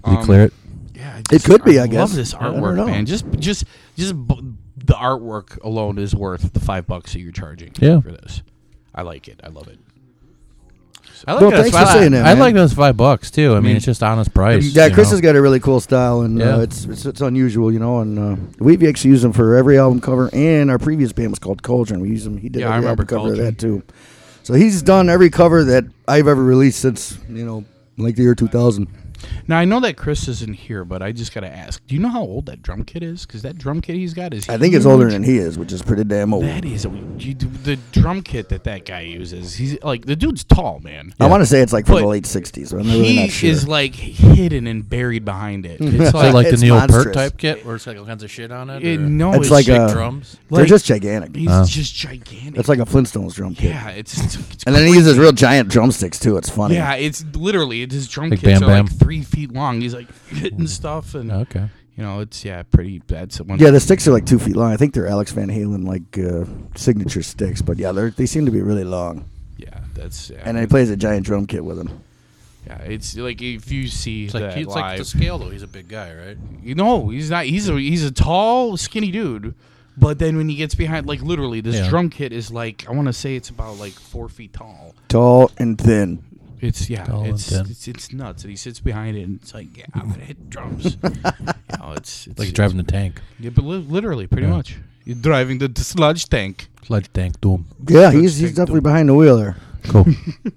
You 0.07 0.17
Um, 0.17 0.25
clear 0.25 0.43
it? 0.45 0.53
Yeah, 0.95 1.21
It 1.31 1.43
could 1.43 1.63
be, 1.63 1.79
I 1.79 1.83
love 1.83 1.91
guess. 1.91 2.13
this 2.13 2.33
I 2.33 2.43
don't 2.43 2.61
artwork, 2.61 2.85
man. 2.85 3.05
Just, 3.05 3.25
just, 3.39 3.65
just 3.97 4.27
b- 4.27 4.53
the 4.77 4.93
artwork 4.93 5.59
alone 5.63 5.97
is 5.97 6.15
worth 6.15 6.53
the 6.53 6.59
five 6.59 6.85
bucks 6.87 7.13
that 7.13 7.19
you're 7.19 7.31
charging 7.31 7.71
Yeah. 7.79 7.99
for 7.99 8.11
this. 8.11 8.41
I 8.95 9.01
like 9.01 9.27
it. 9.27 9.39
I 9.43 9.49
love 9.49 9.67
it. 9.67 9.79
I 11.25 11.33
like 11.33 11.41
Well, 11.41 11.51
thanks 11.51 11.77
for 11.77 11.85
saying 11.85 12.11
that. 12.11 12.25
I 12.25 12.29
man. 12.33 12.39
like 12.39 12.53
those 12.53 12.73
five 12.73 12.97
bucks 12.97 13.31
too. 13.31 13.55
I 13.55 13.59
mean, 13.61 13.75
it's 13.77 13.85
just 13.85 14.03
honest 14.03 14.33
price. 14.33 14.65
yeah, 14.75 14.89
Chris 14.89 15.07
know? 15.07 15.11
has 15.11 15.21
got 15.21 15.35
a 15.35 15.41
really 15.41 15.59
cool 15.59 15.79
style, 15.79 16.21
and 16.21 16.37
Yeah. 16.37 16.55
uh, 16.57 16.59
it's, 16.61 16.85
it's 16.85 17.05
it's 17.05 17.21
unusual, 17.21 17.71
you 17.71 17.79
know. 17.79 17.99
And 17.99 18.19
uh, 18.19 18.35
we've 18.59 18.83
actually 18.83 19.11
used 19.11 19.23
them 19.23 19.31
for 19.33 19.55
every 19.55 19.77
album 19.79 20.01
cover, 20.01 20.29
and 20.33 20.69
our 20.69 20.77
previous 20.79 21.13
band 21.13 21.29
was 21.31 21.39
called 21.39 21.63
Cauldron. 21.63 22.01
We 22.01 22.09
used 22.09 22.25
them. 22.25 22.37
He 22.37 22.49
did 22.49 22.59
Yeah, 22.61 22.67
I 22.69 22.77
every 22.77 22.81
remember 22.89 23.03
album 23.03 23.17
cover 23.17 23.31
of 23.33 23.37
that 23.39 23.57
too. 23.57 23.83
So 24.43 24.53
he's 24.53 24.81
done 24.81 25.09
every 25.09 25.29
cover 25.29 25.63
that 25.63 25.85
I've 26.07 26.27
ever 26.27 26.43
released 26.43 26.79
since 26.81 27.17
you 27.29 27.45
know, 27.45 27.63
like 27.97 28.15
the 28.17 28.23
year 28.23 28.35
2000. 28.35 28.87
Now 29.47 29.57
I 29.59 29.65
know 29.65 29.79
that 29.81 29.97
Chris 29.97 30.27
isn't 30.27 30.53
here, 30.55 30.83
but 30.85 31.01
I 31.01 31.11
just 31.11 31.33
gotta 31.33 31.47
ask: 31.47 31.85
Do 31.87 31.95
you 31.95 32.01
know 32.01 32.09
how 32.09 32.21
old 32.21 32.45
that 32.47 32.61
drum 32.61 32.83
kit 32.83 33.03
is? 33.03 33.25
Because 33.25 33.41
that 33.43 33.57
drum 33.57 33.81
kit 33.81 33.95
he's 33.95 34.13
got 34.13 34.33
is. 34.33 34.47
I 34.49 34.57
think 34.57 34.73
it's 34.75 34.85
older 34.85 35.09
than 35.09 35.23
he 35.23 35.37
is, 35.37 35.57
which 35.57 35.71
is 35.71 35.81
pretty 35.81 36.03
damn 36.03 36.33
old. 36.33 36.43
That 36.45 36.65
is 36.65 36.85
you, 37.17 37.33
the 37.33 37.77
drum 37.91 38.21
kit 38.21 38.49
that 38.49 38.63
that 38.65 38.85
guy 38.85 39.01
uses. 39.01 39.55
He's 39.55 39.81
like 39.83 40.05
the 40.05 40.15
dude's 40.15 40.43
tall, 40.43 40.79
man. 40.79 41.13
I 41.19 41.27
want 41.27 41.41
to 41.41 41.45
say 41.45 41.61
it's 41.61 41.73
like 41.73 41.85
from 41.85 41.95
But 41.95 42.01
the 42.01 42.07
late 42.07 42.23
60s, 42.25 42.71
but 42.71 42.79
I'm 42.81 42.87
really 42.87 43.03
he 43.05 43.19
not 43.21 43.29
sure. 43.29 43.49
is 43.49 43.67
like 43.67 43.95
hidden 43.95 44.67
and 44.67 44.87
buried 44.87 45.25
behind 45.25 45.65
it. 45.65 45.79
It's 45.93 46.11
So 46.11 46.17
like, 46.17 46.33
like 46.33 46.47
the 46.47 46.53
It's 46.53 46.61
Neil 46.61 46.75
monstrous. 46.75 47.03
Peart 47.05 47.13
type 47.15 47.37
kit, 47.37 47.65
where 47.65 47.75
it's 47.75 47.85
like 47.87 47.97
all 47.97 48.05
kinds 48.05 48.23
of 48.23 48.31
shit 48.31 48.51
on 48.51 48.69
it. 48.69 48.83
it, 48.83 48.99
or 48.99 49.03
no, 49.03 49.33
It's 49.33 49.43
it's, 49.43 49.51
like 49.51 49.65
big 49.67 49.75
a- 49.77 49.83
uh, 49.83 49.93
drums. 49.93 50.37
They're 50.49 50.59
like- 50.61 50.67
just 50.69 50.85
gigantic. 50.85 51.35
He's 51.35 51.49
Oh. 51.51 51.65
just 51.65 51.93
gigantic. 51.95 52.57
It's 52.57 52.67
like 52.69 52.79
a 52.79 52.85
Flintstones 52.85 53.33
drum 53.35 53.55
kit. 53.55 53.69
yeah, 53.71 53.89
it's, 53.89 54.17
it's, 54.21 54.35
it's 54.35 54.63
And 54.65 54.75
then 54.75 54.87
he 54.87 54.93
uses 54.93 55.17
real 55.17 55.31
giant 55.31 55.69
drumsticks 55.69 56.19
too. 56.19 56.37
It's 56.37 56.49
funny. 56.49 56.75
yeah, 56.75 56.95
it's 56.95 57.23
literally 57.35 57.85
his 57.87 58.07
drum 58.07 58.29
Like 58.29 58.39
kits 58.39 58.59
Bam 58.59 58.63
are 58.69 58.73
Bam? 58.73 58.85
like 58.85 58.93
three 59.13 59.23
feet 59.23 59.51
long. 59.53 59.81
He's 59.81 59.93
like 59.93 60.07
hitting 60.27 60.67
stuff, 60.67 61.15
and 61.15 61.31
Okay. 61.31 61.69
you 61.97 62.03
know, 62.03 62.19
it's 62.21 62.43
yeah, 62.45 62.63
pretty 62.63 62.99
bad. 62.99 63.31
So 63.31 63.45
Yeah, 63.57 63.71
the 63.71 63.79
sticks 63.79 64.07
are 64.07 64.11
like 64.11 64.25
two 64.25 64.39
feet 64.39 64.55
long. 64.55 64.71
I 64.71 64.77
think 64.77 64.93
they're 64.93 65.07
Alex 65.07 65.31
Van 65.31 65.49
Halen 65.49 65.85
like 65.87 66.17
uh, 66.17 66.45
signature 66.75 67.23
sticks, 67.23 67.61
but 67.61 67.77
yeah, 67.77 67.91
they 67.91 68.09
they 68.09 68.25
seem 68.25 68.45
to 68.45 68.51
be 68.51 68.61
really 68.61 68.83
long. 68.83 69.25
yeah, 69.57 69.79
that's 69.93 70.29
yeah, 70.29 70.41
And 70.43 70.57
he 70.57 70.65
plays 70.67 70.89
a 70.89 70.97
giant 70.97 71.25
drum 71.25 71.45
kit 71.45 71.63
with 71.63 71.77
them. 71.77 72.01
yeah. 72.67 72.77
It's 72.79 73.15
like 73.17 73.41
if 73.41 73.71
you 73.71 73.87
see 73.87 74.25
It's 74.25 74.33
like 74.33 74.43
that 74.43 74.57
it's 74.57 74.67
live, 74.67 74.75
like 74.75 74.97
the 74.99 75.05
scale 75.05 75.37
though. 75.37 75.49
He's 75.49 75.63
a 75.63 75.67
big 75.67 75.87
guy, 75.87 76.13
right? 76.15 76.37
You 76.63 76.75
know, 76.75 77.09
he's 77.09 77.29
not. 77.29 77.45
He's 77.45 77.69
a 77.69 77.79
he's 77.79 78.03
a 78.03 78.11
tall, 78.11 78.77
skinny 78.77 79.11
dude. 79.11 79.53
But 79.95 80.17
then 80.17 80.37
when 80.37 80.49
he 80.49 80.55
gets 80.55 80.73
behind, 80.73 81.05
like 81.05 81.21
literally, 81.21 81.61
this 81.61 81.75
Yeah. 81.75 81.87
drum 81.89 82.09
kit 82.09 82.33
is 82.33 82.49
like 82.49 82.85
I 82.89 82.91
want 82.93 83.07
to 83.07 83.13
say 83.13 83.35
it's 83.35 83.49
about 83.49 83.77
like 83.77 83.93
four 83.93 84.27
feet 84.27 84.51
tall. 84.53 84.95
Tall 85.07 85.51
and 85.59 85.77
thin. 85.79 86.23
It's 86.63 86.89
yeah, 86.89 87.03
Tall 87.03 87.23
and 87.25 87.33
it's, 87.33 87.51
it's 87.51 87.87
it's 87.87 88.13
nuts. 88.13 88.43
And 88.43 88.51
he 88.51 88.55
sits 88.57 88.79
behind 88.79 89.17
it, 89.17 89.23
and 89.23 89.39
it's 89.41 89.53
like 89.53 89.75
yeah, 89.77 89.85
I'm 89.93 90.09
gonna 90.09 90.23
hit 90.23 90.49
drums. 90.49 90.97
you 91.03 91.09
know, 91.79 91.93
it's, 91.97 92.27
it's 92.27 92.39
Like 92.39 92.53
driving 92.53 92.77
the 92.77 92.83
tank, 92.83 93.21
Yeah, 93.39 93.49
but 93.49 93.63
li- 93.65 93.85
literally, 93.87 94.27
pretty 94.27 94.47
Yeah. 94.47 94.53
much. 94.53 94.77
You're 95.05 95.17
driving 95.17 95.57
the, 95.57 95.67
the 95.67 95.83
sludge 95.83 96.29
tank. 96.29 96.67
sludge 96.85 97.11
tank, 97.11 97.41
doom. 97.41 97.65
Yeah, 97.89 97.99
Let's 98.07 98.15
he's 98.15 98.37
he's 98.37 98.49
definitely 98.55 98.75
them. 98.79 98.83
behind 98.83 99.09
the 99.09 99.13
wheel 99.15 99.37
there. 99.37 99.57
Cool. 99.89 100.05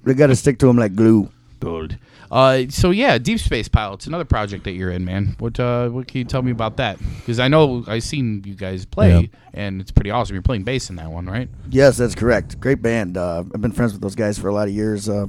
They 0.04 0.14
got 0.14 0.28
to 0.28 0.36
stick 0.36 0.58
to 0.60 0.68
him 0.68 0.76
like 0.76 0.94
glue. 0.94 1.28
Gold. 1.58 1.96
Uh, 2.30 2.64
so 2.68 2.90
yeah, 2.90 3.18
Deep 3.18 3.38
Space 3.40 3.66
Pilots, 3.66 4.06
another 4.06 4.24
project 4.24 4.64
that 4.64 4.72
you're 4.72 4.90
in, 4.90 5.04
man. 5.04 5.34
What 5.38 5.58
uh, 5.58 5.88
what 5.88 6.06
can 6.06 6.18
you 6.18 6.24
tell 6.24 6.42
me 6.42 6.50
about 6.52 6.76
that? 6.76 6.98
Because 7.18 7.40
I 7.40 7.48
know 7.48 7.82
I've 7.88 8.02
seen 8.04 8.42
you 8.44 8.54
guys 8.54 8.84
play, 8.84 9.10
Yeah. 9.20 9.26
and 9.54 9.80
it's 9.80 9.90
pretty 9.90 10.10
awesome. 10.10 10.34
You're 10.34 10.42
playing 10.42 10.62
bass 10.64 10.90
in 10.90 10.96
that 10.96 11.10
one, 11.10 11.26
right? 11.26 11.48
Yes, 11.70 11.96
that's 11.96 12.14
correct. 12.14 12.60
Great 12.60 12.82
band. 12.82 13.16
Uh, 13.16 13.42
I've 13.54 13.60
been 13.60 13.72
friends 13.72 13.92
with 13.92 14.02
those 14.02 14.14
guys 14.16 14.38
for 14.38 14.48
a 14.48 14.54
lot 14.54 14.68
of 14.68 14.74
years. 14.74 15.08
Uh, 15.08 15.26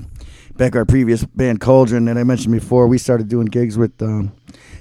back 0.57 0.75
our 0.75 0.85
previous 0.85 1.23
band, 1.23 1.61
Cauldron, 1.61 2.05
that 2.05 2.17
I 2.17 2.23
mentioned 2.23 2.53
before, 2.53 2.87
we 2.87 2.97
started 2.97 3.27
doing 3.27 3.45
gigs 3.45 3.77
with 3.77 4.01
um, 4.01 4.33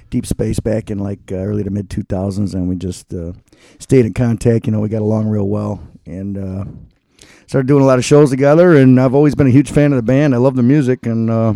Deep 0.09 0.25
Space 0.25 0.59
back 0.59 0.89
in 0.89 0.97
like 0.97 1.31
uh, 1.31 1.35
early 1.35 1.63
to 1.63 1.69
mid 1.69 1.89
2000s, 1.89 2.53
and 2.53 2.67
we 2.67 2.75
just 2.75 3.13
uh, 3.13 3.33
stayed 3.79 4.05
in 4.05 4.13
contact. 4.13 4.65
You 4.65 4.71
know, 4.71 4.79
we 4.79 4.89
got 4.89 5.01
along 5.01 5.27
real 5.27 5.47
well, 5.47 5.79
and 6.05 6.37
uh, 6.37 6.65
started 7.45 7.67
doing 7.67 7.83
a 7.83 7.85
lot 7.85 7.99
of 7.99 8.05
shows 8.05 8.31
together. 8.31 8.75
And 8.75 8.99
I've 8.99 9.13
always 9.13 9.35
been 9.35 9.47
a 9.47 9.51
huge 9.51 9.71
fan 9.71 9.93
of 9.93 9.97
the 9.97 10.03
band. 10.03 10.33
I 10.33 10.37
love 10.37 10.55
the 10.55 10.63
music, 10.63 11.05
and 11.05 11.29
uh, 11.29 11.53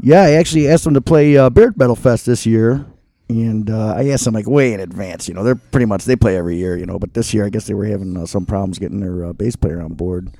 yeah, 0.00 0.22
I 0.22 0.32
actually 0.32 0.68
asked 0.68 0.84
them 0.84 0.94
to 0.94 1.00
play 1.00 1.36
uh, 1.36 1.50
Beard 1.50 1.76
Metal 1.76 1.96
Fest 1.96 2.26
this 2.26 2.46
year. 2.46 2.86
And 3.28 3.68
uh, 3.70 3.94
I 3.96 4.10
asked 4.10 4.24
them 4.24 4.34
like 4.34 4.48
way 4.48 4.72
in 4.72 4.78
advance. 4.78 5.26
You 5.26 5.34
know, 5.34 5.42
they're 5.42 5.56
pretty 5.56 5.86
much 5.86 6.04
they 6.04 6.14
play 6.14 6.36
every 6.36 6.56
year. 6.56 6.76
You 6.76 6.86
know, 6.86 6.98
but 6.98 7.14
this 7.14 7.34
year 7.34 7.44
I 7.44 7.48
guess 7.48 7.66
they 7.66 7.74
were 7.74 7.84
having 7.86 8.16
uh, 8.16 8.26
some 8.26 8.46
problems 8.46 8.78
getting 8.78 9.00
their 9.00 9.24
uh, 9.26 9.32
bass 9.32 9.56
player 9.56 9.80
on 9.80 9.94
board. 9.94 10.30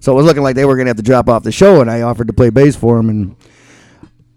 So 0.00 0.12
it 0.12 0.14
was 0.14 0.26
looking 0.26 0.44
like 0.44 0.54
they 0.54 0.64
were 0.64 0.76
gonna 0.76 0.90
have 0.90 0.96
to 0.96 1.02
drop 1.02 1.28
off 1.28 1.42
the 1.42 1.50
show, 1.50 1.80
and 1.80 1.90
I 1.90 2.02
offered 2.02 2.28
to 2.28 2.32
play 2.32 2.50
bass 2.50 2.76
for 2.76 2.96
them, 2.98 3.08
and 3.10 3.36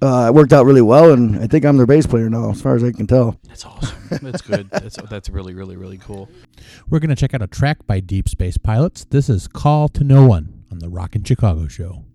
uh, 0.02 0.28
it 0.30 0.34
worked 0.34 0.54
out 0.54 0.65
really 0.65 0.82
well. 0.82 1.12
And 1.12 1.39
I 1.39 1.45
think 1.45 1.65
I'm 1.65 1.78
their 1.78 1.86
bass 1.86 2.08
player 2.08 2.30
now, 2.32 2.50
as 2.50 2.60
far 2.62 2.76
as 2.76 2.84
I 2.84 2.91
can 2.91 3.06
tell. 3.06 3.38
That's 3.48 3.65
awesome. 3.65 3.98
that's 4.24 4.41
good. 4.41 4.69
That's 4.72 4.98
that's 5.10 5.30
really 5.30 5.54
really 5.54 5.78
really 5.78 6.00
cool. 6.00 6.30
We're 6.89 7.00
gonna 7.00 7.15
check 7.15 7.36
out 7.36 7.43
a 7.43 7.48
track 7.48 7.86
by 7.86 8.00
Deep 8.00 8.28
Space 8.28 8.58
Pilots. 8.58 9.06
This 9.06 9.30
is 9.30 9.48
"Call 9.48 9.88
to 9.89 10.04
No 10.04 10.26
One" 10.26 10.63
on 10.72 10.80
the 10.80 10.89
Rockin' 10.89 11.24
Chicago 11.24 11.67
Show. 11.67 12.06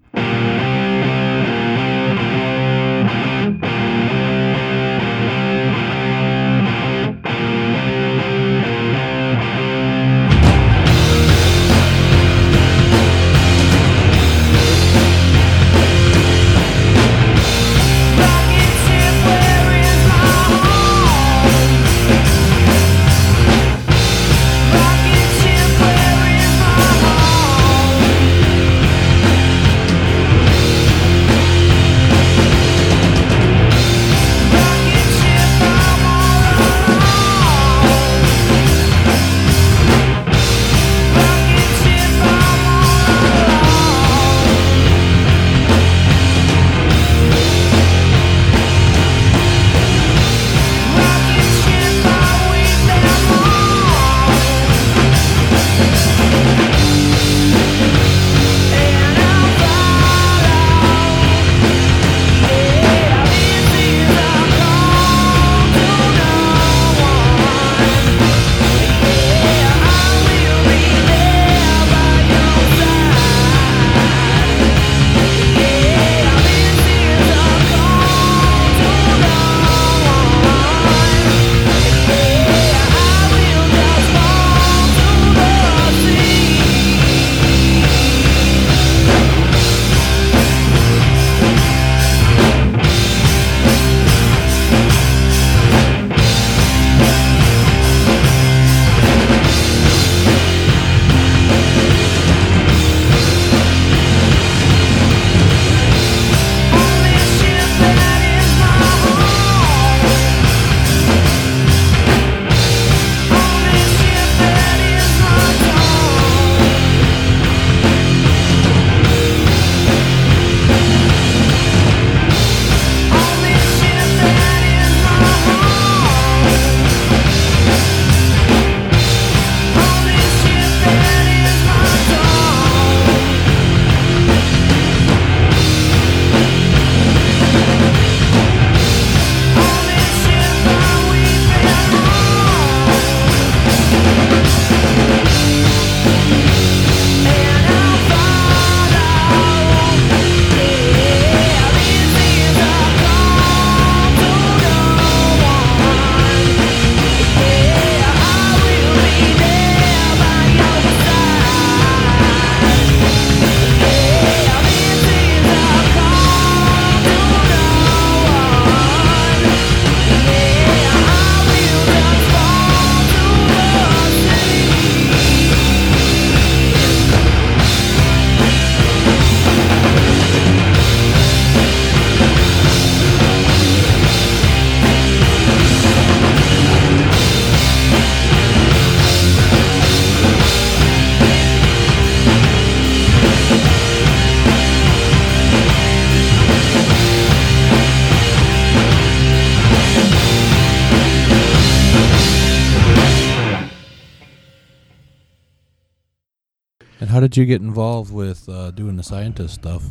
Did 207.34 207.40
you 207.40 207.46
get 207.46 207.60
involved 207.62 208.12
with 208.12 208.48
uh, 208.48 208.70
doing 208.70 208.96
the 208.96 209.02
scientist 209.02 209.54
stuff? 209.54 209.82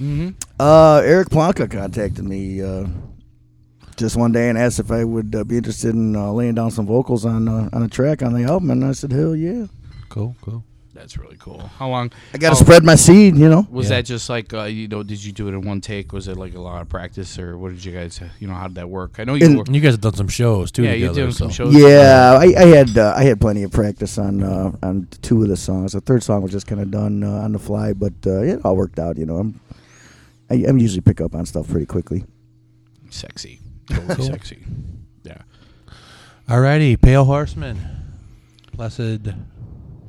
Mm-hmm. 0.00 0.30
Uh, 0.58 1.00
Eric 1.04 1.28
Planka 1.28 1.70
contacted 1.70 2.24
me 2.24 2.60
uh, 2.60 2.88
just 3.96 4.16
one 4.16 4.32
day 4.32 4.48
and 4.48 4.58
asked 4.58 4.80
if 4.80 4.90
I 4.90 5.04
would 5.04 5.32
uh, 5.36 5.44
be 5.44 5.56
interested 5.56 5.94
in 5.94 6.16
uh, 6.16 6.32
laying 6.32 6.56
down 6.56 6.72
some 6.72 6.86
vocals 6.86 7.24
on 7.24 7.46
uh, 7.46 7.68
on 7.72 7.84
a 7.84 7.88
track 7.88 8.24
on 8.24 8.32
the 8.32 8.42
album, 8.42 8.70
and 8.72 8.84
I 8.84 8.90
said, 8.90 9.12
"Hell 9.12 9.36
yeah!" 9.36 9.66
Cool, 10.08 10.34
cool. 10.42 10.64
That's 10.92 11.16
really 11.16 11.36
cool. 11.38 11.60
How 11.60 11.88
long 11.88 12.10
I 12.34 12.38
got 12.38 12.48
to 12.50 12.56
Oh. 12.56 12.64
spread 12.64 12.82
my 12.82 12.96
seed, 12.96 13.36
you 13.36 13.48
know. 13.48 13.68
Was 13.90 13.92
Yeah. 13.92 13.96
that? 13.98 14.06
Just 14.06 14.28
like 14.30 14.54
uh, 14.54 14.64
you 14.64 14.88
know, 14.88 15.02
did 15.02 15.22
you 15.24 15.32
do 15.32 15.48
it 15.48 15.52
in 15.52 15.62
one 15.62 15.80
take? 15.80 16.12
Was 16.12 16.28
it 16.28 16.36
like 16.36 16.54
a 16.54 16.60
lot 16.60 16.80
of 16.82 16.88
practice, 16.88 17.38
or 17.38 17.58
what 17.58 17.70
did 17.72 17.84
you 17.84 17.92
guys? 17.92 18.20
You 18.38 18.48
know, 18.48 18.54
how 18.54 18.68
did 18.68 18.76
that 18.76 18.88
work? 18.88 19.16
I 19.18 19.24
know 19.24 19.34
you 19.34 19.46
In- 19.46 19.56
were. 19.56 19.64
And 19.66 19.74
you 19.74 19.80
guys 19.82 19.92
have 19.94 20.00
done 20.00 20.14
some 20.14 20.28
shows 20.28 20.70
too 20.70 20.84
Yeah, 20.84 20.90
you're 20.92 21.08
together. 21.08 21.20
doing 21.22 21.32
some 21.32 21.50
shows. 21.50 21.74
Yeah, 21.74 22.38
I, 22.40 22.54
I 22.56 22.66
had 22.66 22.96
uh, 22.96 23.14
I 23.16 23.24
had 23.24 23.40
plenty 23.40 23.62
of 23.64 23.72
practice 23.72 24.16
on 24.18 24.42
uh, 24.42 24.72
on 24.82 25.08
two 25.22 25.42
of 25.42 25.48
the 25.48 25.56
songs. 25.56 25.92
The 25.92 26.00
third 26.00 26.22
song 26.22 26.42
was 26.42 26.52
just 26.52 26.66
kind 26.66 26.80
of 26.80 26.90
done 26.90 27.22
uh, 27.24 27.28
on 27.44 27.52
the 27.52 27.58
fly, 27.58 27.92
but 27.92 28.12
uh, 28.26 28.40
it 28.42 28.64
all 28.64 28.76
worked 28.76 28.98
out. 28.98 29.18
You 29.18 29.26
know, 29.26 29.36
I'm 29.36 29.60
I, 30.50 30.54
I 30.54 30.72
usually 30.72 31.00
pick 31.02 31.20
up 31.20 31.34
on 31.34 31.46
stuff 31.46 31.68
pretty 31.68 31.86
quickly. 31.86 32.24
Sexy, 33.10 33.60
totally 33.88 34.14
Cool. 34.14 34.24
sexy. 34.26 34.64
Yeah. 35.24 35.42
Alrighty, 36.48 37.00
Pale 37.00 37.24
Horseman, 37.26 37.78
Blessed 38.74 39.28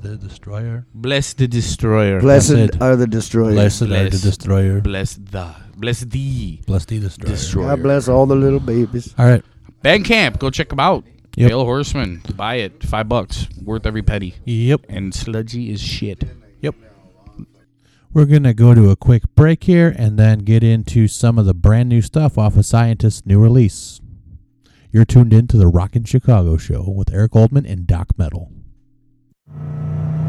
the 0.02 0.18
Destroyer. 0.18 0.86
Bless 0.94 1.34
the 1.34 1.48
destroyer. 1.48 2.20
Blessed 2.20 2.54
Blessed. 2.54 2.82
are 2.82 2.96
the 2.96 3.08
destroyers. 3.08 3.54
Blessed 3.56 3.82
are 3.84 4.10
the 4.10 4.10
Destroyer. 4.10 4.82
Bless 4.82 5.16
the. 5.16 5.56
Bless 5.78 6.02
the 6.02 6.58
Bless 6.68 6.86
the 6.86 7.00
Destroyer. 7.00 7.32
destroyer. 7.32 7.68
God 7.76 7.84
bless 7.84 8.08
all 8.08 8.26
the 8.26 8.36
little 8.36 8.60
babies. 8.60 9.14
All 9.18 9.26
right. 9.26 9.44
Bandcamp. 9.84 10.40
Go 10.40 10.50
check 10.50 10.70
them 10.70 10.80
out. 10.80 11.04
Yep. 11.38 11.50
Pale 11.50 11.64
Horseman. 11.64 12.22
Buy 12.36 12.56
it. 12.56 12.84
Five 12.84 13.08
bucks. 13.08 13.48
Worth 13.64 13.86
every 13.86 14.02
penny. 14.04 14.36
Yep. 14.46 14.82
And 14.90 15.14
sludgy 15.14 15.72
is 15.72 15.82
shit. 15.82 16.24
Yep. 16.62 16.76
We're 18.14 18.26
going 18.26 18.44
to 18.44 18.54
go 18.54 18.74
to 18.76 18.90
a 18.90 18.96
quick 18.96 19.24
break 19.36 19.64
here 19.64 19.96
and 19.98 20.20
then 20.20 20.40
get 20.40 20.64
into 20.64 21.08
some 21.08 21.40
of 21.40 21.46
the 21.46 21.54
brand 21.54 21.88
new 21.90 22.02
stuff 22.02 22.38
off 22.38 22.58
of 22.58 22.66
Scientist's 22.66 23.26
new 23.26 23.40
release. 23.40 24.02
You're 24.92 25.06
tuned 25.06 25.32
in 25.32 25.48
to 25.48 25.58
the 25.58 25.68
Rockin' 25.68 26.04
Chicago 26.04 26.58
show 26.58 26.84
with 26.90 27.14
Erik 27.14 27.32
Oldman 27.32 27.66
and 27.72 27.88
Doc 27.88 28.10
Metal. 28.18 28.52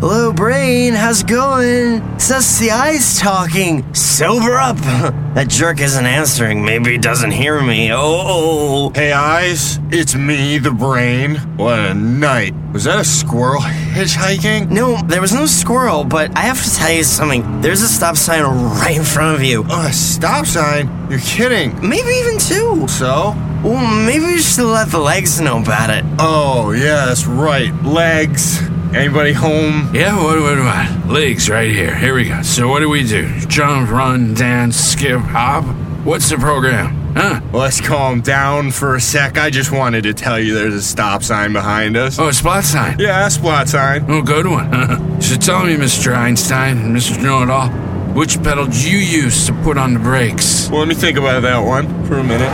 Hello, 0.03 0.33
brain. 0.33 0.95
How's 0.95 1.21
it 1.21 1.29
going? 1.29 2.03
It's 2.15 2.29
us, 2.33 2.59
the 2.59 2.73
eyes 2.73 3.21
talking. 3.21 3.95
Sober 3.95 4.57
up. 4.57 4.77
that 5.35 5.47
jerk 5.49 5.79
isn't 5.79 6.05
answering. 6.05 6.65
Maybe 6.65 6.91
he 6.91 6.99
doesn't 6.99 7.31
hear 7.31 7.63
me. 7.63 7.93
Oh. 7.93 8.91
Hey, 8.97 9.13
eyes, 9.13 9.79
it's 9.93 10.17
me, 10.17 10.59
the 10.59 10.73
brain. 10.73 11.37
What 11.57 11.79
a 11.79 11.95
night. 11.95 12.53
Was 12.73 12.83
that 12.83 12.99
a 12.99 13.05
squirrel 13.05 13.61
hitchhiking? 13.61 14.71
No, 14.73 15.01
there 15.03 15.21
was 15.21 15.33
no 15.33 15.47
squirrel, 15.47 16.03
but 16.03 16.37
I 16.37 16.41
have 16.41 16.61
to 16.61 16.75
tell 16.75 16.91
you 16.91 17.05
something. 17.05 17.61
There's 17.61 17.83
a 17.83 17.89
stop 17.89 18.17
sign 18.17 18.43
right 18.43 18.97
in 18.97 19.05
front 19.05 19.37
of 19.37 19.45
you. 19.45 19.65
Oh, 19.69 19.87
a 19.87 19.93
stop 19.93 20.47
sign? 20.47 20.91
You're 21.11 21.21
kidding. 21.21 21.77
Maybe 21.81 22.11
even 22.11 22.41
two. 22.41 22.89
So? 22.89 23.37
Well, 23.63 24.05
maybe 24.05 24.25
you 24.25 24.41
should 24.41 24.65
let 24.65 24.89
the 24.89 24.99
legs 24.99 25.41
know 25.41 25.63
about 25.63 25.91
it. 25.91 26.05
Oh, 26.19 26.73
yeah, 26.73 27.07
that's 27.07 27.25
right. 27.25 27.73
Legs. 27.85 28.61
Anybody 28.95 29.33
home? 29.33 29.95
Yeah, 29.95 30.23
what, 30.23 30.39
what, 30.41 30.59
what? 30.59 31.09
Legs 31.09 31.49
right 31.49 31.71
here. 31.71 31.95
Here 31.95 32.15
we 32.15 32.29
go. 32.29 32.43
So 32.43 32.69
what 32.69 32.81
do 32.81 32.91
we 32.91 33.07
do? 33.07 33.27
Jump, 33.47 33.91
run, 33.91 34.35
dance, 34.35 34.77
skip, 34.77 35.19
hop? 35.21 35.65
What's 36.05 36.29
the 36.29 36.37
program? 36.37 37.15
Huh? 37.15 37.41
Well, 37.53 37.63
let's 37.63 37.81
calm 37.81 38.21
down 38.21 38.71
for 38.71 38.95
a 38.95 39.01
sec. 39.01 39.39
I 39.39 39.49
just 39.49 39.73
wanted 39.73 40.03
to 40.03 40.13
tell 40.13 40.39
you 40.39 40.55
there's 40.55 40.75
a 40.75 40.83
stop 40.83 41.23
sign 41.23 41.55
behind 41.55 41.97
us. 41.97 42.19
Oh, 42.19 42.29
a 42.29 42.33
spot 42.35 42.65
sign. 42.65 42.99
Yeah, 42.99 43.27
a 43.27 43.31
spot 43.31 43.69
sign. 43.71 44.05
Oh, 44.11 44.21
good 44.21 44.47
one. 44.47 44.75
Uh-huh. 44.75 45.21
so 45.21 45.37
tell 45.37 45.65
me, 45.65 45.75
Mr. 45.77 46.15
Einstein, 46.15 46.77
Mr. 46.95 47.23
Know-It-All, 47.23 47.71
which 48.15 48.43
pedal 48.43 48.67
do 48.67 48.91
you 48.91 48.99
use 48.99 49.47
to 49.47 49.55
put 49.63 49.79
on 49.79 49.95
the 49.95 50.01
brakes? 50.01 50.69
Well, 50.69 50.81
let 50.81 50.89
me 50.89 50.95
think 50.95 51.17
about 51.17 51.41
that 51.43 51.61
one 51.61 52.05
for 52.05 52.19
a 52.19 52.25
minute. 52.25 52.53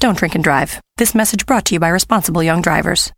Don't 0.00 0.16
drink 0.16 0.34
and 0.34 0.44
drive. 0.44 0.80
This 0.96 1.14
message 1.14 1.44
brought 1.44 1.66
to 1.66 1.74
you 1.74 1.80
by 1.80 1.88
responsible 1.88 2.42
young 2.42 2.62
drivers. 2.62 3.12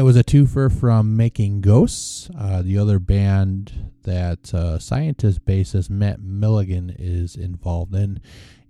That 0.00 0.04
was 0.04 0.16
a 0.16 0.24
twofer 0.24 0.72
from 0.72 1.14
Making 1.14 1.60
Ghosts. 1.60 2.30
Uh, 2.34 2.62
the 2.62 2.78
other 2.78 2.98
band 2.98 3.92
that 4.04 4.54
uh, 4.54 4.78
scientist 4.78 5.44
bassist 5.44 5.90
Matt 5.90 6.22
Milligan 6.22 6.96
is 6.98 7.36
involved 7.36 7.94
in. 7.94 8.18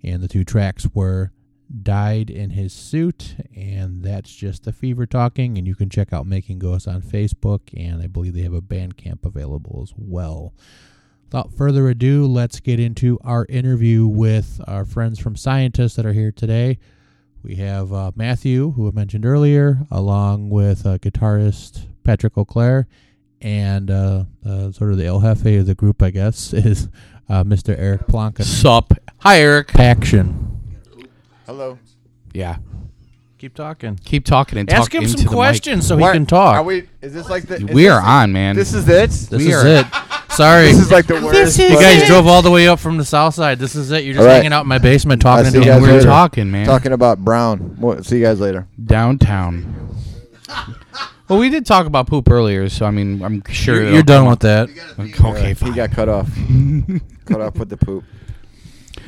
And 0.02 0.22
the 0.22 0.26
two 0.26 0.42
tracks 0.42 0.88
were 0.92 1.30
Died 1.84 2.30
in 2.30 2.50
His 2.50 2.72
Suit, 2.72 3.36
and 3.54 4.02
that's 4.02 4.34
just 4.34 4.64
the 4.64 4.72
fever 4.72 5.06
talking. 5.06 5.56
And 5.56 5.68
you 5.68 5.76
can 5.76 5.88
check 5.88 6.12
out 6.12 6.26
Making 6.26 6.58
Ghosts 6.58 6.88
on 6.88 7.00
Facebook, 7.00 7.60
and 7.76 8.02
I 8.02 8.08
believe 8.08 8.34
they 8.34 8.42
have 8.42 8.52
a 8.52 8.60
Bandcamp 8.60 9.24
available 9.24 9.78
as 9.84 9.94
well. 9.96 10.52
Without 11.26 11.52
further 11.52 11.88
ado, 11.88 12.26
let's 12.26 12.58
get 12.58 12.80
into 12.80 13.20
our 13.22 13.46
interview 13.48 14.04
with 14.04 14.60
our 14.66 14.84
friends 14.84 15.20
from 15.20 15.36
Scientists 15.36 15.94
that 15.94 16.04
are 16.04 16.12
here 16.12 16.32
today. 16.32 16.80
We 17.42 17.56
have 17.56 17.92
uh, 17.92 18.12
Matthew, 18.14 18.72
who 18.72 18.88
I 18.88 18.90
mentioned 18.92 19.24
earlier, 19.24 19.78
along 19.90 20.50
with 20.50 20.84
uh, 20.84 20.98
guitarist 20.98 21.86
Patrick 22.04 22.36
O'Clair, 22.36 22.86
and 23.40 23.90
uh, 23.90 24.24
uh, 24.46 24.72
sort 24.72 24.92
of 24.92 24.98
the 24.98 25.06
El 25.06 25.20
Jefe 25.20 25.46
of 25.60 25.66
the 25.66 25.74
group, 25.74 26.02
I 26.02 26.10
guess, 26.10 26.52
is 26.52 26.88
uh, 27.28 27.42
Mr. 27.44 27.74
Eric 27.78 28.06
Plonka. 28.06 28.42
Sup? 28.44 28.92
Hi, 29.20 29.40
Eric. 29.40 29.78
Action. 29.78 30.60
Hello. 31.46 31.78
Yeah. 32.34 32.56
Keep 33.38 33.54
talking. 33.54 33.96
Keep 34.04 34.26
talking 34.26 34.58
and 34.58 34.70
Ask 34.70 34.90
talk 34.92 34.94
him 34.96 35.04
into 35.04 35.12
some 35.16 35.24
the 35.24 35.30
mic. 35.30 35.34
questions 35.36 35.86
so 35.86 35.96
Why- 35.96 36.08
he 36.12 36.18
can 36.18 36.26
talk. 36.26 36.56
Are 36.56 36.62
we? 36.62 36.88
Is 37.00 37.14
this 37.14 37.30
like 37.30 37.44
the? 37.44 37.54
is 37.56 37.64
We 37.64 37.84
this- 37.84 37.92
are 37.92 38.02
on, 38.02 38.32
man. 38.32 38.54
This 38.54 38.74
is 38.74 38.86
it. 38.86 39.08
this 39.10 39.30
we 39.30 39.50
is 39.50 39.54
are- 39.64 39.66
it. 39.66 39.86
Sorry. 40.40 40.66
This 40.68 40.78
is 40.78 40.90
like 40.90 41.06
the 41.06 41.14
worst. 41.20 41.58
you 41.58 41.68
but- 41.70 41.80
guys 41.80 42.06
drove 42.06 42.26
all 42.26 42.42
the 42.42 42.50
way 42.50 42.66
up 42.68 42.78
from 42.80 42.96
the 42.96 43.04
south 43.04 43.34
side. 43.34 43.58
This 43.58 43.74
is 43.74 43.90
it. 43.90 44.04
You're 44.04 44.14
just 44.14 44.20
All 44.22 44.26
right. 44.26 44.36
hanging 44.36 44.52
out 44.52 44.62
in 44.62 44.68
my 44.68 44.78
basement 44.78 45.20
talking 45.22 45.44
see 45.46 45.50
to 45.52 45.56
you 45.58 45.60
me. 45.60 45.66
guys 45.66 45.82
We're 45.82 45.88
later. 45.92 46.04
talking, 46.04 46.50
man. 46.50 46.66
talking 46.66 46.92
about 46.92 47.18
Brown. 47.18 47.76
Well, 47.78 48.02
see 48.02 48.18
you 48.18 48.24
guys 48.24 48.40
later. 48.40 48.66
downtown. 48.82 49.76
well, 51.28 51.38
we 51.38 51.48
did 51.50 51.64
talk 51.66 51.86
about 51.86 52.06
poop 52.06 52.28
earlier, 52.30 52.68
so 52.68 52.86
I 52.86 52.90
mean, 52.90 53.22
I'm 53.22 53.42
sure 53.50 53.74
You're, 53.76 53.82
it'll 53.84 53.94
you're 53.94 54.02
done 54.02 54.22
come 54.22 54.30
with 54.30 54.40
that. 54.40 54.68
up. 54.98 55.24
Okay, 55.34 55.48
he 55.48 55.54
fine. 55.54 55.72
got 55.74 55.90
cut 55.92 56.08
off. 56.08 56.28
cut 57.26 57.40
off 57.40 57.54
with 57.56 57.68
the 57.68 57.76
poop. 57.76 58.04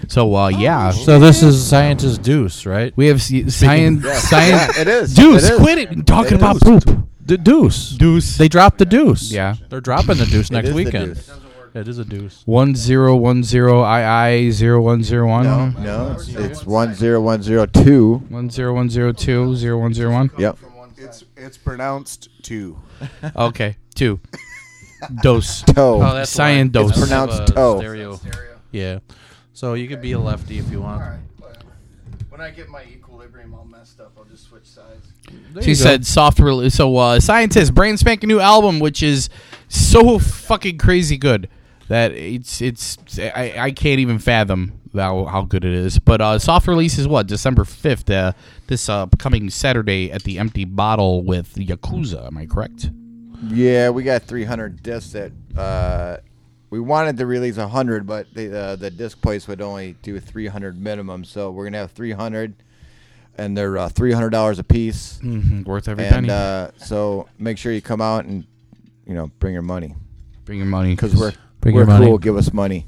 So, 0.08 0.34
uh, 0.34 0.48
yeah, 0.48 0.90
So 0.90 1.18
this 1.18 1.42
is 1.42 1.64
Scientist 1.64 2.22
Deuce, 2.22 2.66
right? 2.66 2.92
we 2.96 3.06
have 3.06 3.18
s- 3.18 3.54
science. 3.54 4.04
Science. 4.28 4.76
it 4.78 4.88
is. 4.88 5.14
Deuce, 5.14 5.44
It 5.48 5.52
is. 5.54 5.58
quit 5.60 5.78
it 5.78 6.06
talking 6.06 6.34
It 6.34 6.38
about 6.42 6.56
is. 6.56 6.62
poop. 6.84 7.06
The 7.24 7.38
Deuce. 7.38 7.90
Deuce. 7.90 8.36
They 8.36 8.48
dropped 8.48 8.78
the 8.78 8.84
Deuce. 8.84 9.30
Yeah. 9.30 9.54
They're 9.68 9.80
dropping 9.80 10.18
the 10.18 10.26
Deuce 10.26 10.50
next 10.50 10.68
is 10.68 10.74
the 10.74 10.84
weekend. 10.84 11.14
Deuce. 11.14 11.30
It 11.74 11.88
is 11.88 11.98
a 11.98 12.04
Deuce. 12.04 12.42
One 12.44 12.74
zero 12.74 13.16
one 13.16 13.42
zero 13.42 13.80
I 13.80 14.26
I 14.26 14.50
zero 14.50 14.82
one 14.82 15.02
zero 15.02 15.26
one. 15.28 15.44
No, 15.44 15.68
no, 15.70 16.12
it's, 16.12 16.28
it's 16.28 16.66
one 16.66 16.94
zero 16.94 17.20
one 17.22 17.42
zero 17.42 17.64
two. 17.64 18.16
One 18.28 18.50
zero 18.50 18.74
one 18.74 18.90
zero 18.90 19.12
two 19.12 19.56
zero 19.56 19.78
one 19.78 19.94
zero 19.94 20.12
one. 20.12 20.30
Yep. 20.36 20.58
It's 20.98 21.24
it's 21.36 21.56
pronounced 21.56 22.28
two. 22.42 22.78
Okay, 23.36 23.76
two. 23.94 24.20
Dose. 25.22 25.62
Toe. 25.66 26.02
Oh, 26.02 26.14
that's 26.14 26.30
Cyan 26.30 26.66
why. 26.68 26.72
dose. 26.72 26.90
It's 26.90 27.00
pronounced 27.00 27.54
toe. 27.54 27.78
Stereo. 27.78 28.20
Yeah. 28.70 28.98
So 29.54 29.74
you 29.74 29.88
could 29.88 30.02
be 30.02 30.12
a 30.12 30.18
lefty 30.18 30.58
if 30.58 30.70
you 30.70 30.82
want. 30.82 31.20
When 32.42 32.50
I 32.50 32.54
get 32.56 32.68
my 32.68 32.82
equilibrium 32.82 33.54
all 33.54 33.64
messed 33.64 34.00
up, 34.00 34.14
I'll 34.18 34.24
just 34.24 34.48
switch 34.48 34.64
sides. 34.64 35.06
There 35.52 35.62
She 35.62 35.70
you 35.70 35.76
go. 35.76 35.82
said 35.82 36.04
soft 36.04 36.40
release. 36.40 36.74
So, 36.74 36.96
uh, 36.96 37.20
scientist, 37.20 37.72
brand 37.72 38.00
spanking 38.00 38.26
new 38.26 38.40
album, 38.40 38.80
which 38.80 39.00
is 39.00 39.28
so 39.68 40.18
fucking 40.18 40.76
crazy 40.78 41.16
good 41.16 41.48
that 41.86 42.10
it's 42.10 42.60
it's 42.60 42.98
I, 43.16 43.54
I 43.56 43.70
can't 43.70 44.00
even 44.00 44.18
fathom 44.18 44.72
how, 44.92 45.26
how 45.26 45.42
good 45.42 45.64
it 45.64 45.72
is. 45.72 46.00
But 46.00 46.20
uh, 46.20 46.40
soft 46.40 46.66
release 46.66 46.98
is 46.98 47.06
what 47.06 47.28
December 47.28 47.64
fifth. 47.64 48.10
Uh, 48.10 48.32
this 48.66 48.88
uh, 48.88 49.06
coming 49.20 49.48
Saturday 49.48 50.10
at 50.10 50.24
the 50.24 50.40
Empty 50.40 50.64
Bottle 50.64 51.22
with 51.22 51.54
Yakuza. 51.54 52.26
Am 52.26 52.36
I 52.36 52.46
correct? 52.46 52.90
Yeah, 53.50 53.90
we 53.90 54.02
got 54.02 54.24
300 54.24 54.82
discs 54.82 55.12
that 55.12 55.30
uh, 55.56 56.16
we 56.72 56.80
wanted 56.80 57.18
to 57.18 57.26
release 57.26 57.58
100, 57.58 58.06
but 58.06 58.32
the 58.32 58.58
uh, 58.58 58.76
the 58.76 58.90
disc 58.90 59.20
place 59.20 59.46
would 59.46 59.60
only 59.60 59.94
do 60.02 60.18
300 60.18 60.80
minimum. 60.80 61.22
So 61.24 61.50
we're 61.50 61.64
gonna 61.64 61.76
have 61.78 61.92
300, 61.92 62.54
and 63.36 63.56
they're 63.56 63.76
uh, 63.76 63.88
300 63.90 64.30
dollars 64.30 64.58
a 64.58 64.64
piece. 64.64 65.20
Mm-hmm. 65.22 65.64
Worth 65.64 65.86
every 65.86 66.04
And 66.06 66.26
penny. 66.26 66.30
uh, 66.30 66.70
so 66.78 67.28
make 67.38 67.58
sure 67.58 67.72
you 67.72 67.82
come 67.82 68.00
out 68.00 68.24
and 68.24 68.46
you 69.06 69.14
know 69.14 69.26
bring 69.38 69.52
your 69.52 69.62
money 69.62 69.94
Bring 70.46 70.58
your 70.58 70.66
money 70.66 70.94
because 70.94 71.14
we're 71.14 71.32
Bring 71.60 71.74
we're 71.74 71.82
your 71.82 71.86
money. 71.88 72.06
cool. 72.06 72.18
Give 72.18 72.36
us 72.36 72.52
money. 72.52 72.86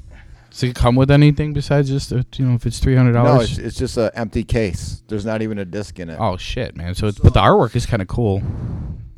Does 0.49 0.63
it 0.63 0.75
come 0.75 0.95
with 0.95 1.11
anything 1.11 1.53
besides 1.53 1.87
just 1.89 2.11
uh, 2.11 2.23
you 2.37 2.45
know 2.47 2.55
if 2.55 2.65
it's 2.65 2.79
three 2.79 2.95
hundred 2.95 3.13
No, 3.13 3.23
dollars? 3.25 3.51
it's, 3.51 3.67
it's 3.67 3.77
just 3.77 3.97
an 3.97 4.09
empty 4.15 4.43
case. 4.43 5.03
There's 5.07 5.25
not 5.25 5.41
even 5.43 5.59
a 5.59 5.65
disc 5.65 5.99
in 5.99 6.09
it. 6.09 6.17
oh 6.19 6.37
shit, 6.37 6.75
man! 6.75 6.95
So 6.95 7.07
it's, 7.07 7.19
but 7.19 7.33
the 7.35 7.39
artwork 7.41 7.75
is 7.75 7.85
kind 7.85 8.01
of 8.01 8.07
cool. 8.07 8.41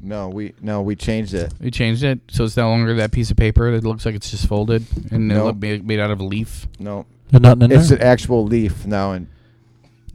No, 0.08 0.30
we 0.30 0.54
no 0.62 0.82
we 0.82 0.96
changed 0.96 1.34
it. 1.34 1.54
We 1.60 1.70
changed 1.70 2.02
it, 2.04 2.20
so 2.30 2.46
it's 2.46 2.56
no 2.56 2.70
longer 2.70 2.94
that 2.96 3.12
piece 3.12 3.30
of 3.30 3.36
paper 3.38 3.72
that 3.72 3.84
looks 3.84 4.06
like 4.06 4.16
it's 4.16 4.32
just 4.32 4.48
folded 4.48 4.86
and 5.12 5.30
it 5.32 5.36
No. 5.36 5.46
look 5.46 5.58
made, 5.58 5.86
made 5.86 6.00
out 6.00 6.12
of 6.12 6.20
a 6.22 6.24
leaf. 6.24 6.66
No, 6.80 7.06
There's 7.30 7.42
nothing 7.42 7.64
in 7.64 7.72
it's 7.74 7.90
there. 7.90 7.98
an 7.98 8.04
actual 8.06 8.46
leaf 8.46 8.86
now, 8.86 9.12
and 9.12 9.28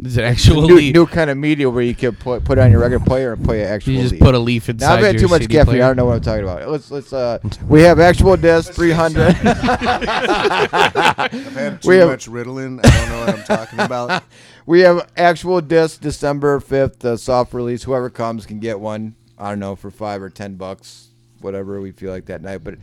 Is 0.03 0.17
it 0.17 0.25
actual 0.25 0.63
new, 0.69 0.77
leaf? 0.77 0.95
new 0.95 1.05
kind 1.07 1.29
of 1.29 1.37
media 1.37 1.69
where 1.69 1.83
you 1.83 1.95
can 1.95 2.17
put 2.17 2.43
put 2.43 2.57
it 2.57 2.63
on 2.63 2.71
your 2.71 2.81
record 2.81 3.05
player 3.05 3.35
and 3.35 3.45
play 3.45 3.61
an 3.63 3.69
actual. 3.69 3.93
you 3.93 4.01
just 4.01 4.13
leaf. 4.13 4.21
put 4.23 4.35
a 4.35 4.39
leaf 4.39 4.69
inside 4.71 4.87
Now 4.87 4.95
I've 4.95 5.05
had 5.05 5.15
your 5.17 5.23
too 5.25 5.29
much 5.29 5.43
CD 5.43 5.55
caffeine. 5.57 5.73
player? 5.75 5.85
I 5.85 5.87
don't 5.89 5.97
know 5.97 6.07
what 6.07 6.15
I'm 6.17 6.21
talking 6.23 6.43
about. 6.45 6.67
Let's 6.71 6.91
let's 6.91 7.13
uh 7.13 7.39
we 7.69 7.83
have 7.83 8.01
actual 8.01 8.37
disc 8.39 8.73
300. 8.73 9.37
I've 9.45 11.33
had 11.55 11.83
too 11.83 11.89
We 11.89 11.97
have- 11.99 12.09
much 12.09 12.29
Ritalin. 12.29 12.81
I 12.85 12.91
don't 12.91 13.09
know 13.11 13.21
what 13.27 13.29
I'm 13.39 13.45
talking 13.45 13.79
about. 13.81 14.23
we 14.67 14.81
have 14.81 15.11
actual 15.17 15.61
disc 15.61 16.01
December 16.01 16.59
5th, 16.61 17.01
the 17.01 17.17
soft 17.19 17.53
release. 17.53 17.83
Whoever 17.83 18.11
comes 18.11 18.47
can 18.47 18.59
get 18.59 18.81
one. 18.81 19.15
I 19.43 19.49
don't 19.51 19.59
know 19.59 19.75
for 19.77 19.91
5 19.91 20.23
or 20.23 20.31
10 20.31 20.55
bucks, 20.55 21.09
whatever 21.41 21.81
we 21.81 21.91
feel 21.93 22.11
like 22.13 22.27
that 22.27 22.43
night, 22.43 22.63
but 22.65 22.75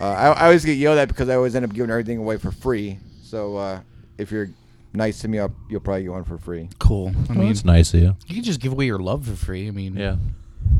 uh, 0.00 0.04
I, 0.08 0.26
I 0.28 0.44
always 0.46 0.64
get 0.64 0.74
yelled 0.78 0.98
at 0.98 1.08
because 1.08 1.28
I 1.28 1.34
always 1.34 1.54
end 1.54 1.64
up 1.64 1.72
giving 1.72 1.90
everything 1.90 2.18
away 2.18 2.36
for 2.38 2.50
free. 2.50 2.98
So 3.22 3.56
uh, 3.56 3.80
if 4.16 4.30
you're 4.32 4.48
nice 4.94 5.20
to 5.20 5.28
me, 5.28 5.38
I'll, 5.38 5.54
you'll 5.68 5.80
probably 5.80 6.04
get 6.04 6.12
one 6.12 6.24
for 6.24 6.38
free. 6.38 6.68
Cool. 6.78 7.12
I 7.28 7.32
mean, 7.34 7.48
that's 7.48 7.64
nice 7.64 7.92
of 7.94 8.00
you. 8.00 8.16
you 8.26 8.34
can 8.36 8.44
just 8.44 8.60
give 8.60 8.72
away 8.72 8.86
your 8.86 8.98
love 8.98 9.26
for 9.26 9.34
free. 9.36 9.68
I 9.68 9.70
mean, 9.70 9.96
Yeah. 9.96 10.16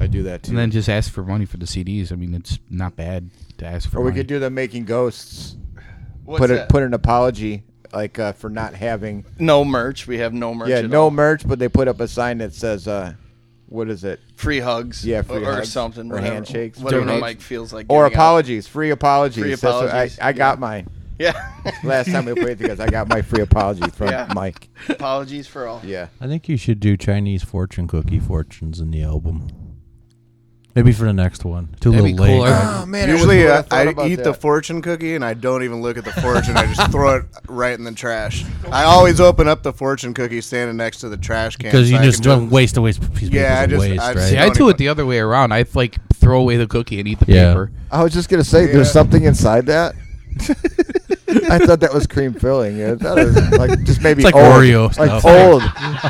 I 0.00 0.06
do 0.06 0.22
that 0.24 0.42
too. 0.44 0.50
and 0.50 0.58
then 0.58 0.70
just 0.70 0.88
ask 0.88 1.10
for 1.12 1.22
money 1.24 1.44
for 1.44 1.56
the 1.56 1.66
CDs. 1.66 2.12
I 2.12 2.14
mean, 2.16 2.34
it's 2.34 2.58
not 2.70 2.94
bad 2.96 3.30
to 3.58 3.66
ask 3.66 3.88
for. 3.90 3.98
or 3.98 4.02
we 4.02 4.10
money. 4.10 4.20
could 4.20 4.26
do 4.28 4.38
the 4.38 4.50
making 4.50 4.84
ghosts. 4.84 5.56
What's 6.24 6.40
put 6.40 6.50
it 6.50 6.54
that? 6.54 6.68
put 6.68 6.82
an 6.82 6.94
apology 6.94 7.62
like 7.92 8.18
uh, 8.18 8.32
for 8.32 8.50
not 8.50 8.74
having 8.74 9.24
no 9.38 9.64
merch. 9.64 10.06
We 10.06 10.18
have 10.18 10.32
no 10.34 10.54
merch. 10.54 10.68
yeah 10.68 10.76
at 10.78 10.90
no 10.90 11.04
all. 11.04 11.10
merch, 11.10 11.46
but 11.48 11.58
they 11.58 11.68
put 11.68 11.88
up 11.88 12.00
a 12.00 12.06
sign 12.08 12.38
that 12.38 12.52
says 12.54 12.86
uh, 12.86 13.14
what 13.68 13.88
is 13.88 14.04
it 14.04 14.20
free 14.36 14.60
hugs. 14.60 15.04
Yeah, 15.04 15.22
free 15.22 15.44
or, 15.44 15.60
or 15.60 15.64
something. 15.64 16.10
Or 16.10 16.16
whatever, 16.16 16.34
handshakes. 16.34 16.78
Whatever 16.78 17.06
Donates. 17.06 17.20
Mike 17.20 17.40
feels 17.40 17.72
like. 17.72 17.86
or 17.88 18.04
giving 18.04 18.16
out. 18.16 18.22
apologies, 18.22 18.66
free 18.66 18.90
apologies. 18.90 19.60
That's 19.60 19.62
what 19.62 19.86
apologies, 19.86 20.18
I, 20.20 20.28
I 20.28 20.32
got 20.32 20.56
yeah. 20.56 20.60
mine. 20.60 20.88
Yeah. 21.18 21.50
Last 21.82 22.12
time 22.12 22.26
we 22.26 22.34
played 22.34 22.58
together, 22.58 22.84
I 22.84 22.90
got 22.90 23.08
my 23.08 23.22
free 23.22 23.42
apology 23.42 23.90
from 23.90 24.10
Yeah. 24.10 24.30
Mike. 24.36 24.68
apologies 24.88 25.48
for 25.48 25.66
all. 25.66 25.80
Yeah. 25.84 26.06
I 26.20 26.28
think 26.28 26.48
you 26.48 26.56
should 26.56 26.78
do 26.78 26.96
Chinese 26.96 27.42
fortune 27.42 27.88
cookie 27.88 28.20
fortunes 28.20 28.78
in 28.78 28.92
the 28.92 29.02
album. 29.02 29.48
Maybe 30.78 30.92
for 30.92 31.06
the 31.06 31.12
next 31.12 31.44
one. 31.44 31.66
Too 31.80 31.90
That'd 31.90 32.04
little 32.04 32.16
be 32.16 32.22
late. 32.22 32.36
cool. 32.38 32.46
Oh 32.46 32.86
man, 32.86 33.08
Usually, 33.08 33.48
I, 33.48 33.56
uh, 33.56 33.62
I, 33.72 34.06
eat 34.06 34.14
that. 34.16 34.22
the 34.22 34.32
fortune 34.32 34.80
cookie 34.80 35.16
and 35.16 35.24
I 35.24 35.34
don't 35.34 35.64
even 35.64 35.82
look 35.82 35.98
at 35.98 36.04
the 36.04 36.12
fortune. 36.12 36.56
I 36.56 36.72
just 36.72 36.92
throw 36.92 37.16
it 37.16 37.24
right 37.48 37.76
in 37.76 37.82
the 37.82 37.90
trash. 37.90 38.44
I 38.70 38.84
always 38.84 39.18
open 39.20 39.48
up 39.48 39.64
the 39.64 39.72
fortune 39.72 40.14
cookie 40.14 40.40
standing 40.40 40.76
next 40.76 40.98
to 41.00 41.08
the 41.08 41.16
trash 41.16 41.56
can 41.56 41.70
Because 41.70 41.88
so 41.88 41.94
you 41.96 42.00
I 42.00 42.04
just 42.04 42.22
can 42.22 42.30
don't 42.30 42.50
waste 42.50 42.76
a 42.76 42.80
waste 42.80 43.00
piece 43.12 43.26
of 43.26 43.34
Yeah, 43.34 43.60
I 43.60 43.66
just- 43.66 43.80
waste, 43.80 44.00
I 44.00 44.12
right? 44.14 44.18
See, 44.28 44.36
I 44.36 44.44
Don't 44.44 44.56
do 44.56 44.62
even- 44.66 44.74
it 44.76 44.78
the 44.78 44.86
other 44.88 45.04
way 45.04 45.18
around. 45.18 45.50
I 45.52 45.64
like 45.74 45.96
throw 46.14 46.38
away 46.38 46.56
the 46.58 46.68
cookie 46.68 47.00
and 47.00 47.08
eat 47.08 47.18
the 47.18 47.32
Yeah. 47.32 47.48
paper. 47.48 47.72
I 47.90 48.04
was 48.04 48.12
just 48.12 48.28
gonna 48.28 48.44
say, 48.44 48.66
Yeah. 48.66 48.74
there's 48.74 48.92
something 48.92 49.24
inside 49.24 49.66
that. 49.66 49.96
I 51.50 51.58
thought 51.58 51.80
that 51.80 51.92
was 51.92 52.06
cream 52.06 52.32
filling. 52.32 52.78
Yeah, 52.78 52.92
I 52.92 52.96
thought 52.96 53.18
it 53.18 53.26
was 53.26 53.50
like 53.52 53.82
just 53.84 54.02
maybe 54.02 54.22
It's 54.22 54.32
like 54.32 54.34
old. 54.34 54.54
Oreo 54.54 54.96
like 54.98 55.20
stuff. 55.20 55.24
old. 55.24 55.62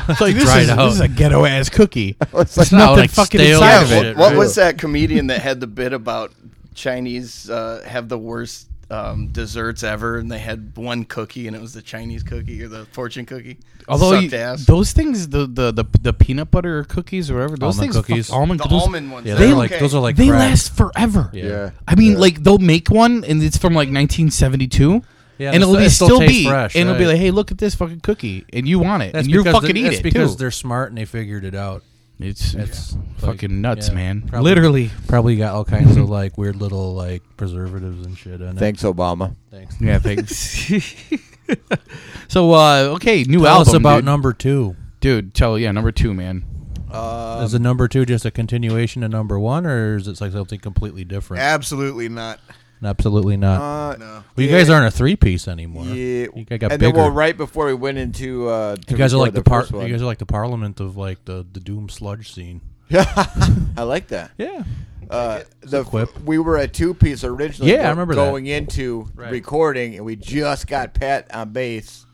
It's 0.09 0.21
like 0.21 0.35
this 0.37 0.45
dried 0.45 0.62
is, 0.62 0.71
out. 0.71 0.85
this 0.85 0.95
is 0.95 1.01
a 1.01 1.09
ghetto 1.09 1.45
ass 1.45 1.69
cookie. 1.69 2.16
It's 2.35 2.35
like 2.35 2.69
There's 2.69 2.73
nothing 2.73 2.97
like 2.97 3.11
fucking 3.11 3.41
stale 3.41 3.62
inside 3.62 3.83
of 3.83 3.93
it. 3.93 4.16
what, 4.16 4.31
what 4.33 4.39
was 4.39 4.55
that 4.57 4.79
comedian 4.79 5.27
that 5.29 5.41
had 5.41 5.61
the 5.61 5.66
bit 5.66 5.93
about 5.93 6.33
Chinese 6.75 7.51
uh, 7.51 7.83
have 7.87 8.09
the 8.09 8.19
worst 8.19 8.69
um, 8.91 9.28
desserts 9.28 9.82
ever, 9.82 10.16
and 10.18 10.30
they 10.32 10.39
had 10.39 10.76
one 10.76 11.05
cookie, 11.05 11.47
and 11.47 11.55
it 11.55 11.61
was 11.61 11.74
the 11.74 11.82
Chinese 11.82 12.22
cookie 12.22 12.62
or 12.62 12.68
the 12.68 12.86
fortune 12.86 13.26
cookie. 13.26 13.59
Although 13.86 14.18
you- 14.18 14.30
ass. 14.36 14.64
those 14.66 14.93
things, 14.93 15.28
the, 15.28 15.47
the 15.47 15.72
the 15.72 15.84
the 16.01 16.12
peanut 16.12 16.51
butter 16.51 16.84
cookies 16.84 17.30
or 17.30 17.34
whatever, 17.34 17.57
those 17.57 17.76
Almond 17.78 17.80
things, 17.80 17.97
fuck- 17.97 18.07
cookies. 18.07 18.30
almond, 18.30 18.61
the 18.61 18.68
those, 18.68 18.82
almond 18.82 19.12
ones, 19.12 19.26
Yeah, 19.26 19.34
they're 19.34 19.49
they're 19.49 19.57
like 19.57 19.72
okay. 19.72 19.80
those 19.80 19.95
are 19.95 20.01
like 20.01 20.16
they 20.16 20.28
crack. 20.28 20.41
last 20.41 20.74
forever. 20.76 21.30
Yeah. 21.32 21.70
I 21.86 21.95
mean, 21.95 22.18
like 22.18 22.43
they'll 22.43 22.59
make 22.59 22.89
one 22.91 23.24
and 23.24 23.43
it's 23.43 23.57
from 23.59 23.74
like 23.74 23.89
1972. 23.89 25.03
Yeah, 25.39 25.49
and 25.53 25.57
it 25.57 25.62
it'll 25.62 25.74
still- 25.74 25.78
be 25.84 25.89
still 25.91 26.07
still 26.09 26.20
be, 26.20 26.47
fresh, 26.47 26.74
and 26.74 26.89
it'll 26.89 26.99
be 26.99 27.07
like, 27.07 27.18
hey, 27.18 27.30
look 27.30 27.53
at 27.53 27.59
this 27.59 27.74
fucking 27.76 28.01
cookie, 28.01 28.45
and 28.53 28.66
you 28.66 28.78
want 28.80 29.05
it, 29.05 29.12
That's 29.12 29.26
and 29.26 29.32
you 29.32 29.41
because 29.45 29.55
fucking 29.61 29.74
they- 29.74 29.80
eat 29.80 29.84
that's 29.84 29.97
it 29.99 30.03
because 30.03 30.32
too. 30.34 30.39
they're 30.39 30.51
smart 30.51 30.89
and 30.89 30.99
they 30.99 31.05
figured 31.05 31.45
it 31.45 31.55
out. 31.55 31.82
It's 32.21 32.53
It's 32.55 32.55
it's 32.55 32.95
like- 32.95 33.19
fucking 33.41 33.61
nuts, 33.61 33.89
yeah, 33.89 33.95
man. 33.95 34.23
probably- 34.23 34.51
Literally. 34.51 34.91
Probably 35.07 35.37
got 35.37 35.55
all 35.55 35.64
kinds 35.64 35.97
of 35.97 36.09
like 36.11 36.37
weird 36.37 36.57
little 36.57 36.95
like 36.95 37.23
preservatives 37.37 38.05
and 38.05 38.19
shit 38.19 38.41
in 38.41 38.49
it. 38.49 38.59
Thanks, 38.59 38.83
Obama. 38.83 39.35
Thanks. 39.51 39.81
Yeah, 39.81 39.99
thanks. 40.01 40.35
so, 42.29 42.53
uh, 42.53 42.91
okay, 42.97 43.23
new 43.25 43.39
Tell 43.41 43.59
album. 43.59 43.69
us 43.69 43.75
about 43.75 43.97
dude. 43.99 44.05
number 44.07 44.33
two. 44.33 44.77
dude. 45.01 45.35
Tell 45.35 45.59
yeah, 45.59 45.71
number 45.73 45.93
two, 45.93 46.12
man. 46.14 46.45
Um, 46.91 47.45
is 47.45 47.53
the 47.53 47.59
number 47.59 47.87
two 47.87 48.07
just 48.07 48.25
a 48.25 48.31
continuation 48.31 49.03
of 49.03 49.11
number 49.11 49.39
one, 49.39 49.66
or 49.66 49.97
is 49.97 50.09
it 50.09 50.21
like 50.21 50.33
something 50.33 50.59
completely 50.59 51.05
different? 51.05 51.43
Absolutely 51.43 52.09
not. 52.09 52.41
Absolutely 52.83 53.37
not. 53.37 53.61
Uh, 53.61 53.97
No. 53.99 54.07
well, 54.07 54.47
you 54.47 54.49
guys 54.49 54.70
aren't 54.70 54.87
a 54.87 54.91
three 54.91 55.16
piece 55.16 55.49
anymore. 55.49 55.85
Yeah, 55.87 56.26
you 56.35 56.45
guys 56.45 56.59
got 56.59 56.72
and 56.72 56.81
bigger. 56.81 56.93
then 56.93 56.95
well, 56.95 57.11
right 57.11 57.37
before 57.37 57.66
we 57.66 57.74
went 57.74 57.99
into, 57.99 58.49
uh, 58.49 58.76
to 58.76 58.83
you 58.93 58.97
guys 58.97 59.12
are 59.12 59.18
like 59.18 59.33
the, 59.35 59.43
par- 59.43 59.62
first 59.62 59.72
one. 59.72 59.87
You 59.87 59.93
guys 59.93 60.03
are 60.03 60.07
like 60.07 60.18
the 60.18 60.26
parliament 60.26 60.79
of 60.81 60.97
like 60.97 61.24
the 61.24 61.45
the 61.53 61.61
doom 61.61 61.89
sludge 61.89 62.33
scene. 62.33 62.61
Yeah, 62.89 63.05
I 63.76 63.83
like 63.83 64.09
that. 64.09 64.31
Yeah. 64.39 64.62
Uh, 65.11 65.41
the 65.61 65.85
quip. 65.85 66.20
we 66.22 66.39
were 66.39 66.57
a 66.59 66.68
two 66.68 66.93
piece 66.95 67.24
originally. 67.24 67.72
Yeah, 67.72 67.81
I 67.81 67.83
go- 67.85 67.91
remember 67.91 68.14
that. 68.14 68.24
going 68.31 68.47
into 68.47 69.09
Right. 69.14 69.31
recording, 69.33 69.97
and 69.97 70.05
we 70.05 70.16
just 70.16 70.66
got 70.66 70.95
Pat 70.95 71.35
on 71.35 71.51
bass. 71.53 72.05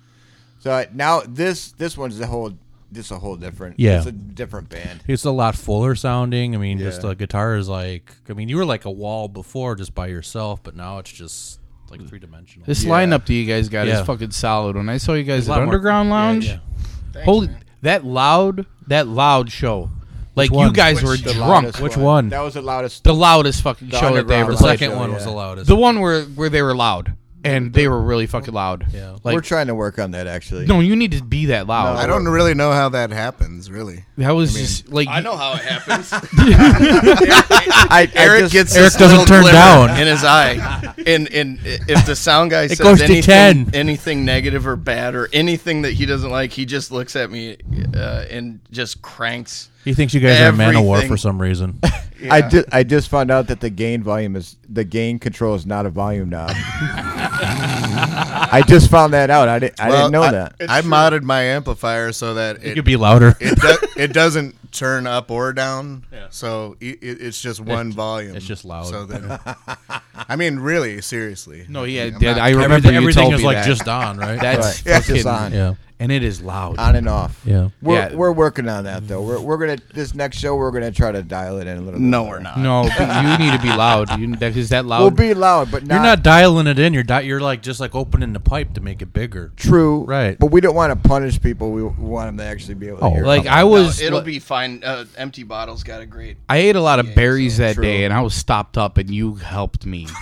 So 0.60 0.84
now 0.94 1.20
this 1.26 1.72
this 1.72 1.98
one's 1.98 2.18
the 2.18 2.26
whole 2.26 2.52
this 2.94 3.10
a 3.10 3.18
whole 3.18 3.36
different. 3.36 3.78
Yeah. 3.78 3.98
it's 3.98 4.06
a 4.06 4.12
different 4.12 4.68
band. 4.68 5.02
It's 5.06 5.24
a 5.24 5.30
lot 5.30 5.54
fuller 5.56 5.94
sounding. 5.94 6.54
I 6.54 6.58
mean, 6.58 6.78
just 6.78 7.02
the 7.02 7.08
uh, 7.08 7.14
guitar 7.14 7.56
is 7.56 7.68
like. 7.68 8.12
I 8.28 8.32
mean, 8.32 8.48
you 8.48 8.56
were 8.56 8.64
like 8.64 8.84
a 8.84 8.90
wall 8.90 9.28
before, 9.28 9.74
just 9.74 9.94
by 9.94 10.06
yourself, 10.06 10.62
but 10.62 10.74
now 10.76 10.98
it's 10.98 11.12
just 11.12 11.60
like 11.90 12.06
three 12.08 12.18
dimensional. 12.18 12.66
This 12.66 12.84
lineup 12.84 13.26
that 13.26 13.34
you 13.34 13.44
guys 13.46 13.68
got 13.68 13.86
Yeah. 13.86 14.00
is 14.00 14.06
fucking 14.06 14.30
solid. 14.30 14.76
When 14.76 14.88
I 14.88 14.96
saw 14.96 15.12
you 15.14 15.24
guys 15.24 15.48
at 15.48 15.50
lot 15.52 15.56
more- 15.58 15.74
Underground 15.74 16.08
yeah, 16.08 16.14
Lounge, 16.14 16.46
yeah. 16.46 17.24
holy 17.24 17.50
that 17.82 18.04
loud, 18.04 18.66
that 18.86 19.06
loud 19.06 19.50
show. 19.52 19.90
Like 20.36 20.50
you 20.50 20.72
guys 20.72 21.00
were 21.02 21.10
Which 21.10 21.22
the 21.22 21.34
drunk. 21.34 21.78
Which 21.78 21.96
one? 21.96 22.30
That 22.30 22.40
was 22.40 22.54
the 22.54 22.62
loudest. 22.62 23.04
The 23.04 23.14
loudest 23.14 23.62
fucking 23.62 23.90
The 23.90 24.00
show 24.00 24.14
that 24.14 24.26
they 24.26 24.34
ever 24.34 24.52
The 24.52 24.56
Lounge 24.56 24.58
played. 24.58 24.78
second 24.80 24.90
show, 24.94 24.98
one 24.98 25.12
was 25.12 25.24
the 25.24 25.30
loudest. 25.30 25.68
The 25.68 25.76
one 25.76 26.00
where 26.00 26.22
where 26.22 26.48
they 26.48 26.62
were 26.62 26.74
loud 26.74 27.14
and 27.44 27.72
they 27.72 27.86
were 27.88 28.00
really 28.00 28.26
fucking 28.26 28.52
loud. 28.54 28.86
Yeah. 28.92 29.16
Like 29.22 29.34
We're 29.34 29.40
trying 29.40 29.66
to 29.68 29.74
work 29.74 29.98
on 29.98 30.12
that 30.12 30.26
actually. 30.26 30.66
no, 30.66 30.80
you 30.80 30.96
need 30.96 31.12
to 31.12 31.22
be 31.22 31.46
that 31.46 31.66
loud. 31.66 31.96
I 31.96 32.06
don't 32.06 32.26
really 32.26 32.54
know 32.54 32.72
how 32.72 32.88
that 32.90 33.10
happens, 33.10 33.70
really. 33.70 34.04
That 34.16 34.30
was 34.32 34.54
just 34.54 34.88
like 34.90 35.08
I 35.08 35.20
know 35.20 35.36
how 35.36 35.54
it 35.54 35.60
happens. 35.62 36.10
I, 36.88 37.88
I 37.90 38.10
Eric 38.14 38.40
just- 38.42 38.52
gets 38.52 38.76
Eric 38.76 38.92
this 38.92 38.96
doesn't 38.96 39.18
little 39.18 39.26
turn 39.26 39.42
glimmer 39.42 39.58
down. 39.58 39.90
in 40.00 40.06
his 40.06 40.24
eye, 40.24 40.94
and 41.06 41.32
and 41.32 41.58
if 41.62 42.06
the 42.06 42.16
sound 42.16 42.50
guy 42.50 42.66
says 42.68 42.78
goes 42.80 42.98
to 42.98 43.04
anything, 43.04 43.66
10. 43.66 43.70
anything 43.74 44.24
negative 44.24 44.66
or 44.66 44.76
bad 44.76 45.14
or 45.14 45.28
anything 45.32 45.82
that 45.82 45.92
he 45.92 46.06
doesn't 46.06 46.30
like, 46.30 46.52
he 46.52 46.64
just 46.64 46.90
looks 46.92 47.16
at 47.16 47.30
me 47.30 47.56
uh, 47.94 48.24
and 48.30 48.60
just 48.70 49.02
cranks. 49.02 49.68
He 49.84 49.94
thinks 49.94 50.14
you 50.14 50.20
guys 50.20 50.40
are 50.40 50.52
Manowar 50.52 50.96
Everything. 50.96 51.10
for 51.10 51.16
some 51.16 51.40
reason. 51.40 51.78
I 52.30 52.42
just 52.42 52.66
I 52.72 52.84
just 52.84 53.10
found 53.10 53.30
out 53.30 53.48
that 53.48 53.60
the 53.60 53.68
gain 53.68 54.02
volume 54.02 54.36
is 54.36 54.56
the 54.68 54.84
gain 54.84 55.18
control 55.18 55.54
is 55.54 55.66
not 55.66 55.84
a 55.84 55.90
volume 55.90 56.30
knob. 56.30 56.50
I 56.56 58.62
just 58.66 58.90
found 58.90 59.12
that 59.12 59.28
out. 59.28 59.48
I 59.48 59.58
didn't 59.58 59.80
I 59.80 59.90
didn't 59.90 60.12
know 60.12 60.22
I, 60.22 60.30
that. 60.30 60.54
I 60.68 60.80
modded 60.80 61.22
my 61.22 61.42
amplifier 61.42 62.12
so 62.12 62.34
that 62.34 62.56
it 62.56 62.64
it 62.64 62.74
could 62.76 62.84
be 62.84 62.96
louder. 62.96 63.36
it, 63.40 63.60
do, 63.60 63.76
it 64.00 64.12
doesn't 64.14 64.56
turn 64.74 65.06
up 65.06 65.30
or 65.30 65.52
down. 65.52 66.04
Yeah. 66.12 66.26
So 66.30 66.76
it, 66.80 67.02
it, 67.02 67.20
it's 67.20 67.40
just 67.40 67.60
one 67.60 67.92
volume. 67.92 68.36
it's 68.36 68.46
just 68.46 68.64
loud. 68.64 68.86
So 68.86 69.06
then, 69.06 69.38
I 70.28 70.36
mean, 70.36 70.58
really, 70.58 71.00
seriously. 71.00 71.66
no, 71.68 71.84
yeah, 71.84 72.04
I'm 72.04 72.18
Dad, 72.18 72.36
not 72.36 72.42
I 72.44 72.50
remember 72.50 72.74
everything 72.74 72.92
you 72.94 73.00
everything 73.00 73.22
told 73.22 73.34
is 73.34 73.40
me 73.40 73.46
like 73.46 73.56
that. 73.58 73.66
just 73.66 73.88
on, 73.88 74.18
right? 74.18 74.40
That's 74.40 74.84
Right. 74.86 74.96
It's 74.98 75.06
just 75.06 75.26
on. 75.26 75.52
yeah. 75.52 75.74
and 76.00 76.10
it 76.10 76.22
is 76.24 76.40
loud. 76.42 76.78
On 76.78 76.96
and 76.96 77.08
off. 77.08 77.40
Yeah. 77.44 77.68
We're, 77.82 77.94
Yeah. 78.10 78.14
we're 78.14 78.32
working 78.32 78.68
on 78.68 78.84
that 78.84 79.06
though. 79.08 79.22
We're, 79.22 79.40
we're 79.40 79.56
gonna 79.58 79.78
this 79.92 80.14
next 80.14 80.38
show 80.38 80.56
we're 80.56 80.70
gonna 80.72 80.90
try 80.92 81.12
to 81.12 81.22
dial 81.22 81.58
it 81.58 81.66
in 81.66 81.76
a 81.76 81.80
little. 81.80 82.00
bit 82.00 82.00
No, 82.00 82.24
more. 82.24 82.34
we're 82.34 82.40
not. 82.40 82.58
No, 82.58 82.82
you 82.84 83.38
need 83.38 83.52
to 83.56 83.62
be 83.62 83.68
loud. 83.68 84.18
You, 84.18 84.34
that, 84.36 84.56
is 84.56 84.70
that 84.70 84.84
loud? 84.86 85.00
We'll 85.02 85.10
be 85.10 85.34
loud, 85.34 85.70
but 85.70 85.84
not, 85.86 85.94
You're 85.94 86.02
not 86.02 86.22
dialing 86.22 86.66
it 86.66 86.78
in. 86.78 86.94
You're 86.94 87.02
di- 87.04 87.22
you're 87.22 87.40
like 87.40 87.62
just 87.62 87.80
like 87.80 87.94
opening 87.94 88.32
the 88.32 88.40
pipe 88.40 88.74
to 88.74 88.80
make 88.80 89.02
it 89.02 89.12
bigger. 89.12 89.52
true. 89.56 90.04
Right. 90.04 90.38
But 90.38 90.46
we 90.50 90.60
don't 90.60 90.74
want 90.74 90.92
to 90.92 91.08
punish 91.08 91.40
people. 91.40 91.70
We 91.72 91.82
want 91.82 92.28
them 92.28 92.38
to 92.38 92.44
actually 92.44 92.74
be 92.74 92.88
able 92.88 92.98
to 92.98 93.04
Oh, 93.04 93.10
hear. 93.10 93.24
like 93.26 93.44
it. 93.44 93.52
I 93.52 93.60
No, 93.60 93.68
was. 93.68 94.00
it'll 94.00 94.20
be 94.20 94.38
fine. 94.38 94.63
Uh, 94.84 95.04
empty 95.16 95.42
bottles 95.42 95.82
got 95.82 96.00
a 96.00 96.06
great. 96.06 96.36
I 96.48 96.58
ate 96.58 96.76
a 96.76 96.80
lot 96.80 96.98
of 97.00 97.14
berries 97.14 97.58
that 97.58 97.74
True. 97.74 97.84
day, 97.84 98.04
and 98.04 98.12
I 98.14 98.20
was 98.20 98.34
stopped 98.34 98.76
up, 98.78 98.98
and 98.98 99.10
you 99.10 99.34
helped 99.36 99.86
me. 99.86 100.06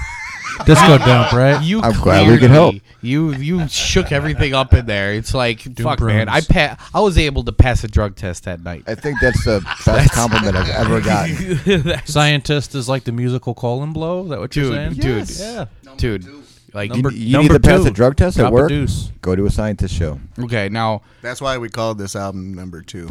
Disco 0.66 0.98
dump, 0.98 1.32
right? 1.32 1.62
You 1.64 1.80
I'm 1.80 1.92
glad 1.94 2.28
we 2.30 2.36
could 2.38 2.50
help. 2.50 2.74
You 3.00 3.32
you 3.32 3.66
shook 3.68 4.12
everything 4.12 4.52
up 4.54 4.74
in 4.74 4.84
there. 4.84 5.14
It's 5.14 5.32
like 5.32 5.60
fuck, 5.78 5.98
man. 6.00 6.28
I 6.28 6.40
brooms. 6.40 6.46
pa- 6.46 6.90
I 6.94 7.00
was 7.00 7.16
able 7.16 7.42
to 7.44 7.52
pass 7.52 7.82
a 7.84 7.88
drug 7.88 8.16
test 8.16 8.44
that 8.44 8.62
night. 8.62 8.84
I 8.86 8.94
think 8.94 9.18
that's 9.20 9.42
the 9.44 9.60
best 9.86 10.12
compliment 10.12 10.54
I've 10.54 10.68
ever 10.68 11.00
gotten. 11.80 12.06
Scientist 12.06 12.74
is 12.74 12.86
like 12.88 13.04
the 13.04 13.12
musical 13.12 13.54
colon 13.54 13.92
blow. 13.94 14.24
Is 14.24 14.28
that 14.30 14.40
what 14.40 14.54
you're 14.54 14.66
saying? 14.72 14.92
dude, 14.94 15.30
Yeah. 15.30 15.64
dude. 15.96 16.26
Like 16.74 16.90
Number- 16.90 17.10
You 17.12 17.18
need 17.24 17.32
number 17.32 17.54
to 17.54 17.60
pass 17.60 17.82
two. 17.82 17.88
a 17.88 17.90
drug 17.90 18.16
test 18.16 18.38
at 18.38 18.42
Drop 18.42 18.52
a 18.52 18.54
work. 18.54 18.68
deuce. 18.68 19.10
Go 19.22 19.34
to 19.34 19.46
a 19.46 19.50
scientist 19.50 19.94
show. 19.94 20.20
okay, 20.38 20.68
now 20.68 21.00
That's 21.22 21.40
why 21.40 21.58
we 21.58 21.70
called 21.70 21.98
this 21.98 22.14
album 22.14 22.52
number 22.54 22.82
two. 22.82 23.08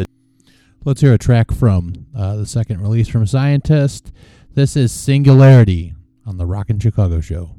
Let's 0.83 1.01
hear 1.01 1.13
a 1.13 1.17
track 1.19 1.51
from 1.51 2.07
uh, 2.17 2.37
the 2.37 2.47
second 2.47 2.81
release 2.81 3.07
from 3.07 3.27
Scientist. 3.27 4.11
This 4.55 4.75
is 4.75 4.91
Singularity 4.91 5.93
on 6.25 6.37
the 6.37 6.47
Rockin' 6.47 6.79
Chicago 6.79 7.21
Show. 7.21 7.55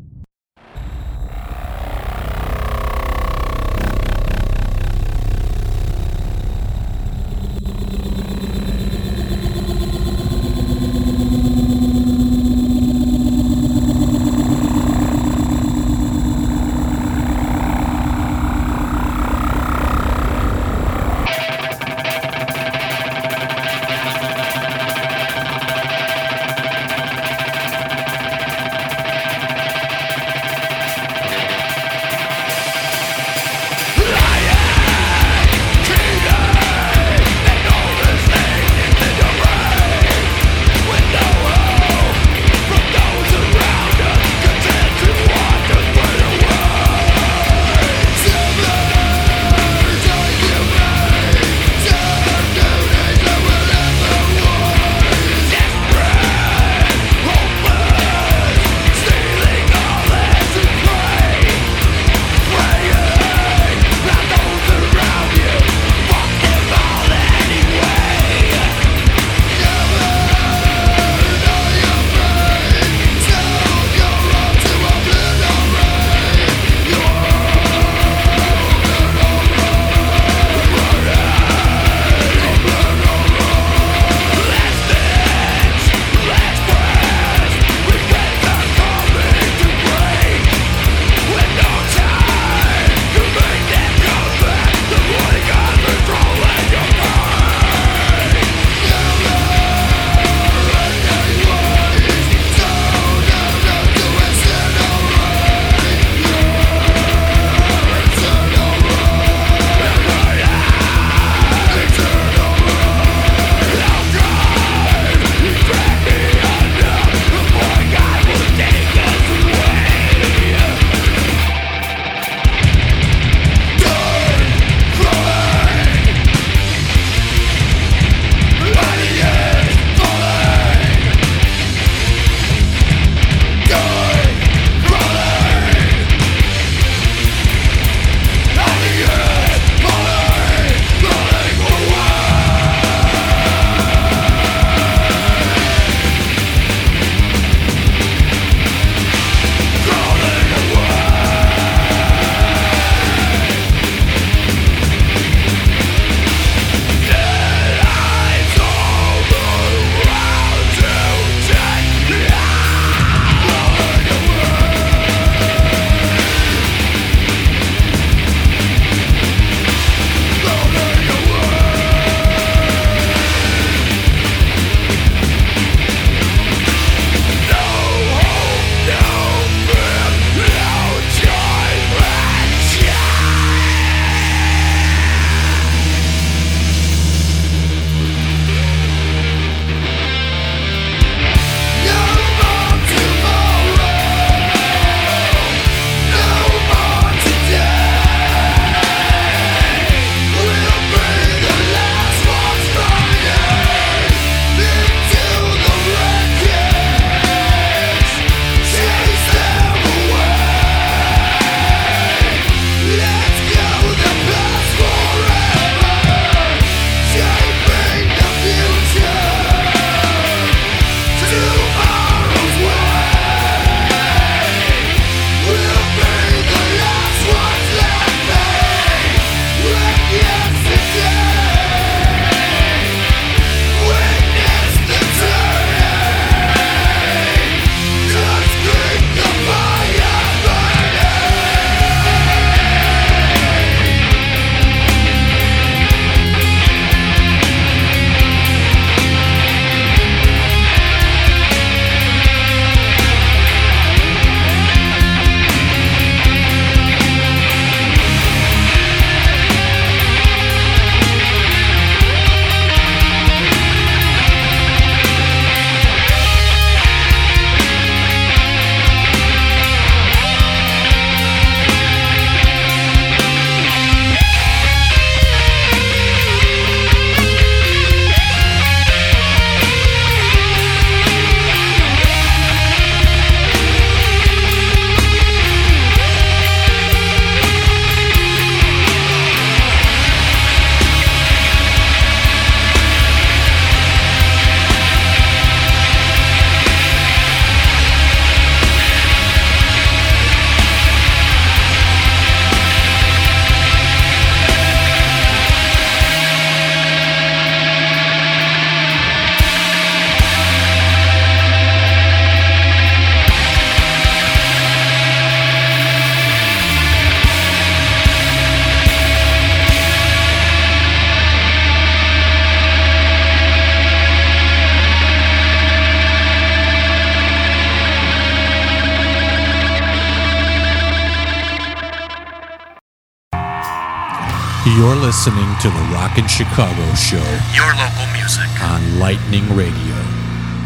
Listening 335.25 335.55
to 335.61 335.69
the 335.71 335.81
Rockin' 335.95 336.27
Chicago 336.27 336.83
Show 336.95 337.23
Your 337.55 337.71
local 337.79 338.07
music. 338.13 338.49
on 338.61 338.99
Lightning 338.99 339.47
Radio. 339.55 339.95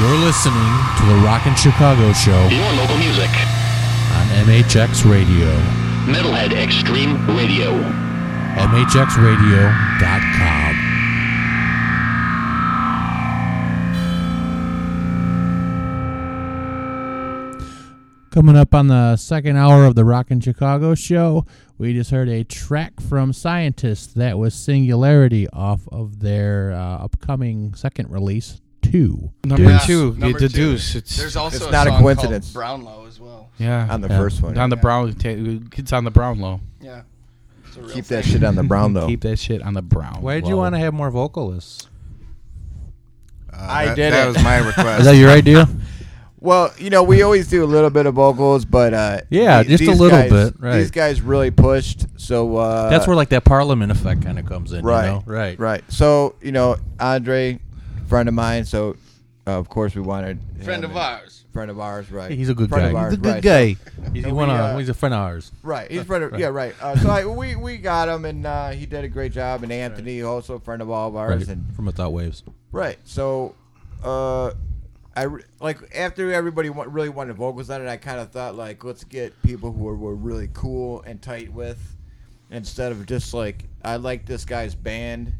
You're 0.00 0.18
listening 0.24 0.72
to 0.98 1.02
the 1.06 1.14
Rockin' 1.22 1.54
Chicago 1.54 2.12
Show 2.14 2.48
Your 2.48 2.72
local 2.72 2.96
music. 2.96 3.28
on 4.16 4.26
MHX 4.48 5.04
Radio. 5.08 5.52
Metalhead 6.08 6.52
Extreme 6.52 7.14
Radio. 7.36 7.70
MHXRadio.com. 8.56 10.71
Coming 18.32 18.56
up 18.56 18.74
on 18.74 18.86
the 18.86 19.16
second 19.16 19.58
hour 19.58 19.84
of 19.84 19.94
the 19.94 20.06
Rockin' 20.06 20.40
Chicago 20.40 20.94
show, 20.94 21.44
we 21.76 21.92
just 21.92 22.10
heard 22.10 22.30
a 22.30 22.44
track 22.44 22.98
from 22.98 23.34
Scientists 23.34 24.14
that 24.14 24.38
was 24.38 24.54
Singularity 24.54 25.46
off 25.50 25.82
of 25.92 26.20
their 26.20 26.72
uh, 26.72 27.04
upcoming 27.04 27.74
second 27.74 28.10
release, 28.10 28.58
Two. 28.80 29.30
Number 29.44 29.64
Deuce. 29.68 29.86
two, 29.86 30.14
Number 30.16 30.38
the 30.40 30.48
two. 30.48 30.72
Deuce. 30.72 30.94
It's 30.96 31.16
There's 31.16 31.36
also 31.36 31.56
It's 31.56 31.66
a 31.66 31.70
not 31.70 31.86
a 31.86 31.90
song 31.90 31.98
called 32.02 32.02
coincidence. 32.16 32.52
Brownlow 32.52 33.06
as 33.06 33.20
well. 33.20 33.50
yeah 33.58 33.86
on 33.90 34.00
the 34.00 34.08
Yeah. 34.08 34.18
first 34.18 34.42
one. 34.42 34.56
on 34.58 34.70
the 34.70 34.76
brown. 34.76 35.12
ta- 35.14 35.28
It's 35.76 35.92
on 35.92 36.04
the 36.04 36.10
brown 36.10 36.40
low. 36.40 36.60
Yeah. 36.80 37.02
It's 37.68 37.76
a 37.76 37.80
real 37.82 37.90
Keep 37.90 38.06
that 38.06 38.24
thing. 38.24 38.32
shit 38.32 38.44
on 38.44 38.56
the 38.56 38.62
brown 38.64 38.92
though. 38.94 39.06
Keep 39.08 39.20
that 39.20 39.38
shit 39.38 39.62
on 39.62 39.74
the 39.74 39.82
brown. 39.82 40.20
Why 40.22 40.34
did 40.40 40.48
you 40.48 40.56
want 40.56 40.74
to 40.74 40.78
have 40.80 40.94
more 40.94 41.10
vocalists? 41.10 41.86
Uh, 43.52 43.56
I 43.60 43.86
that, 43.86 43.96
did 43.96 44.12
That 44.14 44.24
it. 44.24 44.28
was 44.32 44.42
my 44.42 44.56
request. 44.58 45.00
Is 45.00 45.06
that 45.06 45.16
your 45.16 45.30
idea? 45.30 45.68
Well, 46.42 46.74
you 46.76 46.90
know, 46.90 47.04
we 47.04 47.22
always 47.22 47.46
do 47.46 47.62
a 47.62 47.66
little 47.66 47.88
bit 47.88 48.06
of 48.06 48.14
vocals, 48.14 48.64
but 48.64 48.92
uh, 48.92 49.20
Yeah, 49.30 49.62
the- 49.62 49.68
just 49.76 49.84
a 49.84 49.92
little 49.92 50.08
guys- 50.18 50.30
bit, 50.50 50.54
right. 50.60 50.78
These 50.78 50.90
guys 50.90 51.20
really 51.20 51.52
pushed, 51.52 52.06
so 52.16 52.56
uh, 52.56 52.90
That's 52.90 53.06
where 53.06 53.14
like 53.14 53.28
that 53.28 53.44
Parliament 53.44 53.92
effect 53.92 54.22
kind 54.22 54.40
of 54.40 54.46
comes 54.46 54.72
in, 54.72 54.84
right, 54.84 55.04
You 55.06 55.10
know? 55.12 55.22
Right. 55.24 55.56
right. 55.58 55.84
So 55.92 56.34
you 56.42 56.50
know, 56.50 56.76
Andre, 56.98 57.60
friend 58.08 58.28
of 58.28 58.34
mine, 58.34 58.64
so 58.64 58.96
uh, 59.46 59.52
of 59.52 59.68
course 59.68 59.94
we 59.94 60.02
wanted 60.02 60.40
Friend 60.64 60.84
of 60.84 60.96
ours. 60.96 61.44
friend 61.52 61.70
of 61.70 61.78
ours, 61.78 62.10
right? 62.10 62.30
He's 62.32 62.48
a 62.48 62.54
good 62.54 62.70
friend 62.70 62.86
guy. 62.86 62.88
Of 62.90 62.96
ours, 62.96 63.10
He's 63.12 63.18
a 63.18 63.22
good 63.22 63.32
right. 63.34 63.42
guy. 63.42 63.74
So- 63.74 64.10
He's, 64.12 64.24
and 64.24 64.36
we, 64.36 64.42
of, 64.42 64.50
uh, 64.50 64.76
he's 64.78 64.88
a 64.88 64.94
friend 64.94 65.14
of 65.14 65.20
ours. 65.20 65.52
Right, 65.62 65.88
he's 65.92 66.02
friend 66.02 66.24
of 66.24 66.40
yeah, 66.40 66.48
right. 66.48 66.74
Uh, 66.82 66.96
so 66.96 67.08
I, 67.08 67.24
we 67.24 67.54
we 67.54 67.76
got 67.76 68.08
him, 68.08 68.24
and 68.24 68.44
uh, 68.44 68.70
he 68.70 68.84
did 68.86 69.04
a 69.04 69.08
great 69.08 69.30
job. 69.30 69.62
And 69.62 69.70
Anthony, 69.72 70.22
also 70.22 70.54
a 70.56 70.60
friend 70.60 70.82
of 70.82 70.90
all 70.90 71.06
of 71.08 71.14
ours, 71.14 71.46
Right. 71.46 71.56
and 71.56 71.72
From 71.76 71.84
Without 71.86 72.12
Waves. 72.12 72.42
Right. 72.72 72.98
So, 73.04 73.54
uh, 74.02 74.52
I 75.14 75.26
like 75.60 75.78
after 75.94 76.32
everybody 76.32 76.70
wa- 76.70 76.86
really 76.88 77.08
wanted 77.08 77.36
vocals 77.36 77.68
on 77.70 77.82
it, 77.82 77.88
I 77.88 77.96
kind 77.96 78.18
of 78.20 78.30
thought 78.30 78.54
like 78.54 78.82
let's 78.82 79.04
get 79.04 79.40
people 79.42 79.72
who 79.72 79.86
are, 79.88 79.96
were 79.96 80.14
really 80.14 80.48
cool 80.54 81.02
and 81.02 81.20
tight 81.20 81.52
with, 81.52 81.96
instead 82.50 82.92
of 82.92 83.04
just 83.06 83.34
like 83.34 83.64
I 83.84 83.96
like 83.96 84.24
this 84.24 84.44
guy's 84.44 84.74
band, 84.74 85.34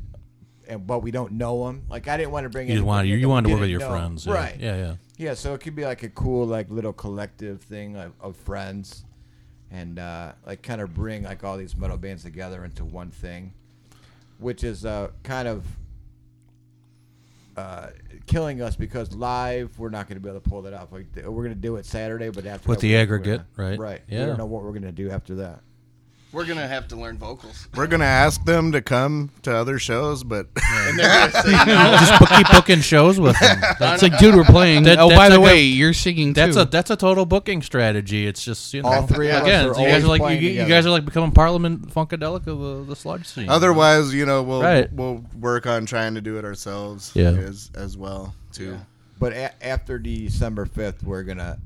and 0.69 0.87
but 0.87 1.01
we 1.01 1.11
don't 1.11 1.33
know 1.33 1.69
him. 1.69 1.85
Like 1.89 2.07
I 2.07 2.19
didn't 2.19 2.33
want 2.33 2.45
to 2.45 2.51
bring. 2.51 2.69
You 2.69 2.75
just 2.75 2.85
wanted 2.85 3.09
you, 3.09 3.17
you 3.17 3.29
wanted 3.29 3.49
to 3.49 3.55
work 3.55 3.61
with 3.63 3.71
your 3.71 3.81
friends, 3.81 4.27
yeah. 4.27 4.35
right? 4.35 4.57
Yeah, 4.59 4.77
yeah. 4.77 4.95
Yeah, 5.17 5.35
so 5.35 5.55
it 5.55 5.61
could 5.61 5.77
be 5.77 5.85
like 5.85 6.03
a 6.03 6.09
cool 6.11 6.47
like 6.47 6.69
little 6.69 6.93
collective 6.93 7.63
thing 7.63 7.97
of, 7.97 8.13
of 8.21 8.37
friends, 8.37 9.05
and 9.71 9.99
uh, 9.99 10.33
like 10.47 10.63
kind 10.63 10.83
of 10.83 10.93
bring 10.93 11.23
like 11.23 11.45
all 11.45 11.57
these 11.57 11.77
metal 11.77 11.97
bands 11.97 12.25
together 12.25 12.65
into 12.65 12.85
one 12.85 13.11
thing, 13.11 13.55
which 14.39 14.65
is 14.65 14.85
uh, 14.85 15.09
kind 15.23 15.49
of 15.49 15.65
uh, 17.57 17.89
killing 18.27 18.63
us 18.63 18.77
because 18.77 19.15
live 19.15 19.79
we're 19.79 19.91
not 19.91 20.09
going 20.09 20.17
to 20.17 20.21
be 20.21 20.29
able 20.29 20.41
to 20.41 20.49
pull 20.49 20.63
that 20.63 20.73
off. 20.75 20.93
Like 20.93 21.07
we're 21.17 21.23
going 21.43 21.51
to 21.51 21.55
do 21.55 21.77
it 21.77 21.87
Saturday, 21.87 22.31
but 22.31 22.47
after 22.47 22.69
With 22.69 22.79
that, 22.79 22.83
the 22.87 22.97
aggregate, 22.97 23.43
gonna- 23.57 23.69
right? 23.71 23.79
Right. 23.79 24.01
Yeah. 24.09 24.21
We 24.21 24.27
don't 24.27 24.39
know 24.39 24.47
what 24.47 24.63
we're 24.63 24.71
going 24.71 24.83
to 24.83 24.93
do 24.93 25.11
after 25.11 25.35
that. 25.37 25.61
We're 26.33 26.47
gonna 26.47 26.67
have 26.67 26.89
to 26.89 26.97
learn 26.97 27.19
vocals. 27.19 27.69
We're 27.75 27.87
gonna 27.87 28.05
ask 28.07 28.43
them 28.45 28.73
to 28.73 28.81
come 28.81 29.31
to 29.43 29.55
other 29.55 29.79
shows, 29.79 30.25
but 30.25 30.47
And 30.73 30.99
they're 30.99 31.31
gonna 31.31 31.43
say 31.43 31.51
no. 31.53 31.97
Just 32.01 32.19
book, 32.19 32.29
keep 32.31 32.47
booking 32.51 32.81
shows 32.81 33.21
with 33.21 33.39
them. 33.39 33.61
It's 33.81 34.03
like, 34.03 34.17
dude, 34.19 34.35
we're 34.35 34.45
playing. 34.45 34.85
That- 34.85 34.99
oh, 34.99 35.09
that's 35.09 35.19
by 35.19 35.29
the 35.29 35.39
like 35.39 35.51
a- 35.51 35.55
way, 35.55 35.63
you're 35.63 35.93
singing 35.93 36.33
That's 36.33 36.55
too. 36.57 36.63
a 36.63 36.65
that's 36.65 36.91
a 36.91 36.97
total 36.97 37.27
booking 37.27 37.61
strategy. 37.63 38.27
It's 38.27 38.43
just 38.45 38.73
you 38.73 38.83
know 38.83 38.89
All 38.89 39.07
three 39.07 39.29
of 39.31 39.37
us 39.37 39.43
again. 39.43 39.69
are 39.69 39.75
so 39.75 39.81
you 39.81 39.87
always 39.87 39.93
guys 39.95 40.05
are 40.05 40.09
like 40.09 40.19
you, 40.21 40.25
playing 40.25 40.43
you 40.43 40.49
together. 40.51 40.69
guys 40.71 40.87
are 40.87 40.91
like 40.91 41.05
becoming 41.05 41.33
Parliament 41.33 41.93
Funkadelic 41.95 42.47
of 42.47 42.59
the, 42.61 42.85
the 42.89 42.97
sludge 42.97 43.27
scene. 43.27 43.49
otherwise, 43.51 44.15
you 44.15 44.25
know, 44.25 44.43
we'll 44.43 44.63
Right. 44.63 44.91
we'll 44.93 45.23
work 45.39 45.67
on 45.67 45.85
trying 45.87 46.15
to 46.15 46.21
do 46.23 46.39
it 46.39 46.45
ourselves. 46.47 47.13
Yeah. 47.15 47.29
as 47.31 47.71
as 47.75 47.97
well 47.99 48.35
too. 48.53 48.79
But 49.19 49.35
a- 49.35 49.65
after 49.67 49.99
December 49.99 50.65
fifth, 50.67 51.03
we're 51.03 51.23
gonna 51.25 51.59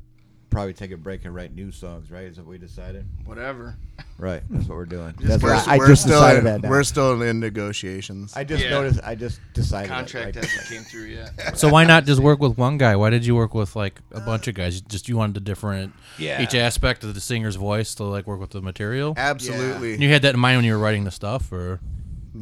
probably 0.51 0.72
take 0.74 0.90
a 0.92 0.97
break 0.97 1.24
and 1.24 1.34
write 1.34 1.55
new 1.55 1.70
songs. 1.72 2.11
Right? 2.11 2.24
Is 2.24 2.36
that 2.36 2.42
what 2.42 2.51
we 2.53 2.59
decided? 2.59 3.05
Whatever. 3.24 3.76
Right. 4.18 4.42
That's 4.49 4.66
what 4.68 4.76
we're 4.76 4.86
doing. 4.86 5.14
That's 5.20 5.42
We're, 5.42 5.55
what 5.55 5.68
I, 5.68 5.74
I 5.74 5.78
we're 5.78 5.88
just 5.88 6.03
still 6.03 6.20
decided 6.20 6.38
in, 6.38 6.44
that. 6.44 6.62
Now. 6.62 6.70
we're 6.70 6.82
still 6.84 7.20
in 7.20 7.38
negotiations. 7.38 8.34
I 8.34 8.44
just 8.44 8.64
Yeah. 8.64 8.70
noticed. 8.70 9.01
I 9.05 9.14
just 9.14 9.40
decided. 9.53 9.88
Contract 9.88 10.34
that, 10.34 10.42
like, 10.42 10.51
hasn't 10.51 10.68
came 10.70 10.82
through 10.84 11.05
yet. 11.07 11.32
So 11.59 11.68
why 11.68 11.84
not 11.84 12.05
just 12.07 12.20
work 12.22 12.40
with 12.40 12.57
one 12.57 12.78
guy? 12.78 12.97
Why 12.97 13.11
did 13.11 13.26
you 13.26 13.34
work 13.34 13.55
with 13.55 13.76
like 13.76 14.01
a 14.12 14.20
bunch 14.20 14.49
of 14.49 14.55
guys? 14.55 14.80
Just 14.80 15.09
you 15.09 15.16
wanted 15.18 15.36
a 15.36 15.40
different 15.40 15.92
Yeah. 16.18 16.40
each 16.42 16.55
aspect 16.55 17.05
of 17.05 17.14
the 17.14 17.20
singer's 17.20 17.57
voice 17.57 17.94
to 17.97 18.05
like 18.05 18.26
work 18.26 18.40
with 18.40 18.51
the 18.51 18.62
material. 18.62 19.12
Absolutely. 19.16 19.94
And 19.94 20.03
you 20.03 20.09
had 20.11 20.22
that 20.22 20.34
in 20.34 20.40
mind 20.40 20.57
when 20.59 20.64
you 20.64 20.72
were 20.72 20.78
writing 20.78 21.05
the 21.05 21.11
stuff, 21.11 21.53
or 21.53 21.80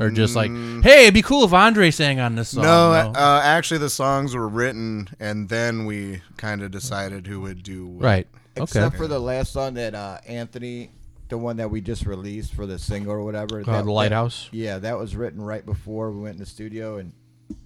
or 0.00 0.10
just 0.10 0.34
like, 0.36 0.50
hey, 0.82 1.02
it'd 1.02 1.14
be 1.14 1.22
cool 1.22 1.44
if 1.44 1.52
Andre 1.52 1.90
sang 1.90 2.20
on 2.20 2.34
this 2.34 2.50
song. 2.50 2.64
No, 2.64 2.92
uh, 2.92 3.40
actually, 3.44 3.78
the 3.78 3.90
songs 3.90 4.34
were 4.34 4.48
written, 4.48 5.08
and 5.20 5.48
then 5.48 5.86
we 5.86 6.22
kind 6.36 6.62
of 6.62 6.70
decided 6.70 7.26
who 7.26 7.40
would 7.40 7.62
do 7.62 7.86
what. 7.86 8.04
right. 8.04 8.26
Okay. 8.56 8.62
Except 8.62 8.96
for 8.96 9.08
the 9.08 9.18
last 9.18 9.52
song 9.52 9.74
that 9.74 9.96
uh, 9.96 10.18
Anthony, 10.28 10.90
the 11.28 11.36
one 11.36 11.56
that 11.56 11.68
we 11.70 11.80
just 11.80 12.06
released 12.06 12.54
for 12.54 12.66
the 12.66 12.78
single 12.78 13.12
or 13.12 13.24
whatever. 13.24 13.60
Uh, 13.60 13.64
that, 13.64 13.84
the 13.84 13.90
Lighthouse? 13.92 14.48
that- 14.50 14.56
yeah, 14.56 14.78
that 14.78 14.96
was 14.96 15.16
written 15.16 15.42
right 15.42 15.66
before 15.66 16.12
we 16.12 16.20
went 16.20 16.34
in 16.34 16.40
the 16.40 16.46
studio, 16.46 16.98
and 16.98 17.12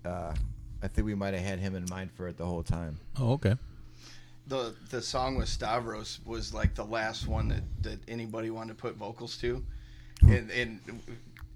uh, 0.07 0.33
I 0.83 0.89
think 0.89 1.05
we 1.07 1.15
might 1.15 1.35
have 1.35 1.43
had 1.45 1.59
him 1.59 1.75
in 1.75 1.85
mind 1.91 2.11
for 2.13 2.27
it 2.27 2.39
the 2.39 2.47
whole 2.47 2.63
time. 2.63 2.99
Oh, 3.19 3.33
okay. 3.33 3.57
The 4.47 4.75
the 4.89 5.03
song 5.03 5.37
with 5.37 5.49
Stavros 5.49 6.21
was 6.25 6.55
like 6.55 6.75
the 6.75 6.85
last 6.87 7.27
one 7.29 7.49
that, 7.49 7.63
that 7.83 7.99
anybody 8.09 8.49
wanted 8.49 8.69
to 8.79 8.81
put 8.81 8.97
vocals 8.97 9.37
to, 9.43 9.63
and 10.23 10.51
and 10.51 10.81
He, 10.87 10.93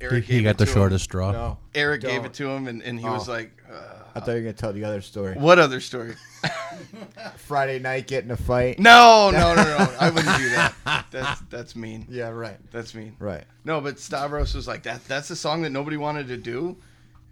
Eric 0.03 0.25
he 0.25 0.35
gave 0.35 0.45
got 0.45 0.51
it 0.51 0.59
the 0.59 0.67
to 0.67 0.73
shortest 0.73 1.03
Him. 1.05 1.11
straw. 1.11 1.33
No, 1.33 1.59
Eric 1.75 2.03
gave 2.03 2.17
Don't. 2.17 2.27
it 2.27 2.33
to 2.35 2.49
him, 2.51 2.69
and, 2.69 2.83
and 2.83 2.99
he 3.01 3.07
Oh. 3.07 3.13
was 3.15 3.29
like, 3.29 3.51
uh, 3.73 3.75
I 4.15 4.21
thought 4.21 4.29
you 4.29 4.35
were 4.35 4.41
gonna 4.41 4.53
tell 4.53 4.73
the 4.73 4.85
other 4.85 5.01
story. 5.01 5.35
"What 5.37 5.59
other 5.59 5.81
story?" 5.81 6.15
Friday 7.37 7.79
night, 7.79 8.07
getting 8.07 8.31
a 8.31 8.37
fight. 8.37 8.79
No, 8.79 9.31
no, 9.33 9.55
no, 9.55 9.63
no. 9.63 9.95
I 10.01 10.11
wouldn't 10.11 10.37
do 10.39 10.49
that. 10.51 11.07
That's 11.11 11.41
that's 11.51 11.77
mean. 11.77 12.07
Yeah, 12.09 12.29
right, 12.29 12.59
That's 12.71 12.95
mean. 12.95 13.17
right. 13.19 13.45
No, 13.65 13.81
but 13.81 13.99
Stavros 13.99 14.55
was 14.55 14.67
like 14.69 14.83
that. 14.85 15.05
That's 15.07 15.29
the 15.29 15.37
song 15.37 15.63
that 15.63 15.71
nobody 15.71 15.97
wanted 15.97 16.29
to 16.29 16.37
do, 16.37 16.77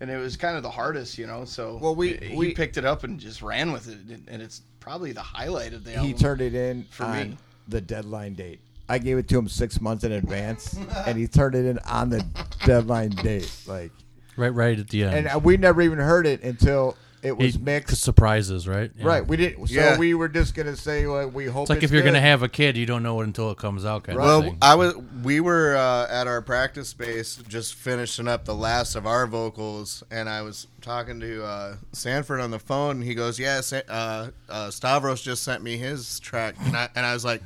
and 0.00 0.10
it 0.10 0.16
was 0.18 0.36
kind 0.36 0.56
of 0.56 0.62
the 0.62 0.70
hardest, 0.70 1.18
you 1.18 1.26
know. 1.26 1.44
So 1.44 1.78
Well, 1.80 1.94
we- 1.94 2.16
he 2.16 2.36
we- 2.36 2.54
picked 2.54 2.76
it 2.76 2.84
up 2.84 3.04
and 3.04 3.18
just 3.18 3.42
ran 3.42 3.72
with 3.72 3.88
it, 3.88 3.98
and- 4.08 4.28
and 4.28 4.42
it's 4.42 4.62
probably 4.78 5.12
the 5.12 5.20
highlight 5.22 5.72
of 5.74 5.84
the 5.84 5.94
album. 5.94 6.06
He 6.06 6.14
turned 6.14 6.40
it 6.40 6.54
in 6.54 6.84
For 6.90 7.04
on 7.04 7.30
me. 7.30 7.36
the 7.68 7.80
deadline 7.80 8.34
date. 8.34 8.60
I 8.90 8.98
gave 8.98 9.16
it 9.18 9.28
to 9.28 9.38
him 9.38 9.48
six 9.48 9.80
months 9.80 10.04
in 10.04 10.12
advance, 10.12 10.76
and 11.06 11.16
he 11.16 11.26
turned 11.26 11.54
it 11.54 11.64
in 11.64 11.78
on 11.80 12.10
the 12.10 12.24
deadline 12.66 13.10
date. 13.10 13.50
Like, 13.66 13.92
Right, 14.36 14.48
right 14.54 14.78
at 14.78 14.88
the 14.88 15.04
end. 15.04 15.14
and 15.14 15.28
uh, 15.28 15.38
we 15.38 15.56
never 15.56 15.80
even 15.82 15.98
heard 15.98 16.26
it 16.26 16.42
until 16.42 16.96
it 17.22 17.36
was 17.36 17.54
He- 17.56 17.60
mixed. 17.60 17.98
surprises, 18.02 18.66
right? 18.66 18.90
Yeah. 18.96 19.06
Right, 19.06 19.26
we 19.26 19.36
didn't. 19.36 19.66
So 19.66 19.74
Yeah. 19.74 19.98
we 19.98 20.14
were 20.14 20.28
just 20.28 20.54
gonna 20.54 20.76
say 20.76 21.06
like 21.06 21.34
we 21.34 21.44
hope. 21.44 21.64
It's 21.64 21.70
like 21.70 21.82
if 21.82 21.90
you're 21.90 22.00
good. 22.00 22.08
gonna 22.14 22.20
have 22.22 22.42
a 22.42 22.48
kid, 22.48 22.78
you 22.78 22.86
don't 22.86 23.02
know 23.02 23.20
it 23.20 23.24
until 23.24 23.50
it 23.50 23.58
comes 23.58 23.84
out, 23.84 24.04
kind 24.04 24.18
of 24.18 24.24
Well, 24.24 24.40
thing. 24.42 24.56
I 24.62 24.74
was. 24.76 24.94
We 25.22 25.40
were 25.40 25.76
uh, 25.76 26.06
at 26.10 26.26
our 26.26 26.40
practice 26.40 26.88
space, 26.88 27.36
just 27.48 27.74
finishing 27.74 28.26
up 28.26 28.46
the 28.46 28.54
last 28.54 28.94
of 28.96 29.06
our 29.06 29.26
vocals, 29.26 30.02
and 30.10 30.30
I 30.30 30.40
was 30.40 30.66
talking 30.80 31.20
to 31.20 31.44
uh, 31.44 31.76
Sanford 31.92 32.40
on 32.40 32.50
the 32.50 32.58
phone. 32.58 32.96
And 32.96 33.04
he 33.04 33.14
goes, 33.14 33.38
"Yeah, 33.38 33.60
uh, 33.90 34.28
uh, 34.48 34.70
Stavros 34.70 35.20
just 35.20 35.42
sent 35.42 35.62
me 35.62 35.76
his 35.76 36.18
track," 36.20 36.54
and 36.64 36.74
I, 36.74 36.88
and 36.96 37.04
I 37.04 37.12
was 37.12 37.24
like, 37.26 37.42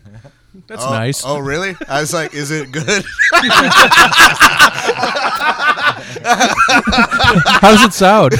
That's 0.66 0.82
"Oh, 0.84 0.90
nice. 0.90 1.24
Oh, 1.24 1.38
really?" 1.38 1.76
I 1.88 2.00
was 2.00 2.12
like, 2.14 2.32
"Is 2.34 2.50
it 2.50 2.70
good?" 2.72 3.04
How 6.34 7.70
does 7.72 7.84
it 7.84 7.92
sound? 7.92 8.32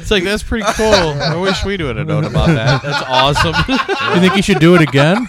It's 0.00 0.10
like 0.10 0.24
that's 0.24 0.42
pretty 0.42 0.64
cool. 0.74 0.84
I 0.92 1.36
wish 1.36 1.64
we 1.64 1.76
would 1.76 1.96
have 1.96 2.06
known 2.06 2.24
about 2.24 2.48
that. 2.48 2.82
That's 2.82 3.04
awesome. 3.08 3.54
you 4.14 4.20
think 4.20 4.36
you 4.36 4.42
should 4.42 4.58
do 4.60 4.74
it 4.74 4.82
again? 4.82 5.26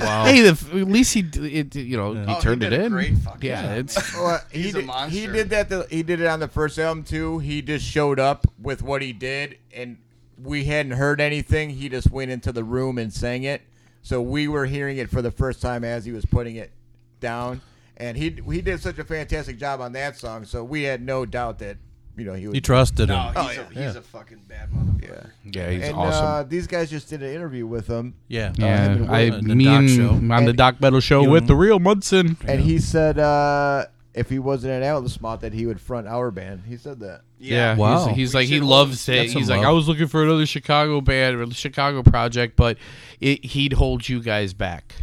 wow. 0.00 0.24
Hey, 0.24 0.40
the, 0.42 0.50
at 0.72 0.88
least 0.88 1.14
he, 1.14 1.20
it, 1.20 1.74
you 1.76 1.96
know, 1.96 2.16
Oh, 2.16 2.34
he 2.34 2.40
turned 2.40 2.62
he 2.62 2.66
it 2.68 2.70
did 2.70 2.80
a 2.80 2.84
in. 2.84 2.92
great 2.92 3.16
fucking 3.18 3.48
yeah, 3.48 3.62
job, 3.62 3.78
it's 3.78 4.14
Well, 4.16 4.40
he 4.50 4.62
He's 4.62 4.70
a 4.74 4.78
did, 4.78 4.80
he 4.82 4.86
monster. 4.86 5.32
did 5.32 5.50
that. 5.50 5.68
The, 5.68 5.86
he 5.90 6.02
did 6.02 6.20
it 6.20 6.26
on 6.26 6.40
the 6.40 6.48
first 6.48 6.78
album 6.78 7.04
too. 7.04 7.38
He 7.38 7.62
just 7.62 7.84
showed 7.84 8.18
up 8.18 8.46
with 8.60 8.82
what 8.82 9.02
he 9.02 9.12
did, 9.12 9.58
and 9.74 9.98
we 10.42 10.64
hadn't 10.64 10.92
heard 10.92 11.20
anything. 11.20 11.70
He 11.70 11.88
just 11.88 12.10
went 12.10 12.30
into 12.30 12.52
the 12.52 12.64
room 12.64 12.98
and 12.98 13.12
sang 13.12 13.44
it. 13.44 13.62
So 14.02 14.20
we 14.20 14.48
were 14.48 14.66
hearing 14.66 14.98
it 14.98 15.10
for 15.10 15.22
the 15.22 15.30
first 15.30 15.62
time 15.62 15.84
as 15.84 16.04
he 16.04 16.12
was 16.12 16.24
putting 16.24 16.56
it 16.56 16.72
down, 17.20 17.60
and 17.96 18.16
he 18.16 18.36
he 18.50 18.60
did 18.60 18.80
such 18.80 18.98
a 18.98 19.04
fantastic 19.04 19.58
job 19.58 19.80
on 19.80 19.92
that 19.92 20.16
song. 20.16 20.44
So 20.44 20.64
we 20.64 20.82
had 20.82 21.00
no 21.02 21.24
doubt 21.24 21.60
that 21.60 21.76
you 22.16 22.24
know 22.24 22.34
he 22.34 22.46
would 22.48 22.56
You 22.56 22.60
trusted 22.60 23.08
him. 23.10 23.16
No, 23.16 23.32
Oh, 23.36 23.42
he's, 23.46 23.56
yeah. 23.56 23.62
a, 23.62 23.66
he's 23.68 23.76
Yeah. 23.78 23.88
a 23.98 24.02
fucking 24.02 24.40
bad 24.48 24.70
motherfucker. 24.72 25.30
Yeah, 25.44 25.70
he's 25.70 25.84
and, 25.84 25.94
awesome. 25.96 26.24
Uh, 26.26 26.42
these 26.42 26.66
guys 26.66 26.90
just 26.90 27.08
did 27.10 27.22
an 27.22 27.32
interview 27.32 27.64
with 27.66 27.86
him. 27.86 28.14
Yeah. 28.28 28.48
uh, 28.48 28.52
yeah, 28.58 28.88
him 28.94 29.10
I, 29.10 29.30
Will. 29.30 29.42
me 29.42 29.66
and 29.68 30.32
on 30.32 30.44
the 30.46 30.52
Doc 30.52 30.80
Metal 30.80 30.98
show 31.00 31.22
you 31.22 31.30
with 31.30 31.42
and- 31.44 31.48
the 31.50 31.54
real 31.56 31.78
Munson. 31.78 32.36
and 32.46 32.60
he 32.60 32.78
said 32.80 33.18
uh, 33.20 33.86
if 34.14 34.28
he 34.28 34.38
wasn't 34.38 34.72
an 34.74 34.82
Atlas 34.82 35.20
Moth 35.20 35.40
that 35.40 35.52
he 35.54 35.64
would 35.66 35.80
front 35.80 36.06
our 36.06 36.30
band. 36.30 36.64
He 36.68 36.76
said 36.76 37.00
that. 37.00 37.22
Yeah, 37.38 37.76
Wow. 37.76 38.06
he's, 38.08 38.16
he's 38.16 38.34
like 38.34 38.46
he 38.48 38.60
loves 38.60 39.06
hold- 39.06 39.16
it. 39.16 39.20
That's 39.20 39.32
some 39.32 39.40
He's 39.42 39.48
like 39.50 39.58
love. 39.60 39.66
I 39.68 39.72
was 39.72 39.88
looking 39.88 40.06
for 40.06 40.22
another 40.22 40.46
Chicago 40.46 41.00
band 41.00 41.36
or 41.36 41.50
Chicago 41.54 42.02
project, 42.02 42.54
but 42.56 42.76
it, 43.20 43.44
he'd 43.44 43.72
hold 43.74 44.08
you 44.08 44.20
guys 44.22 44.52
back 44.54 44.94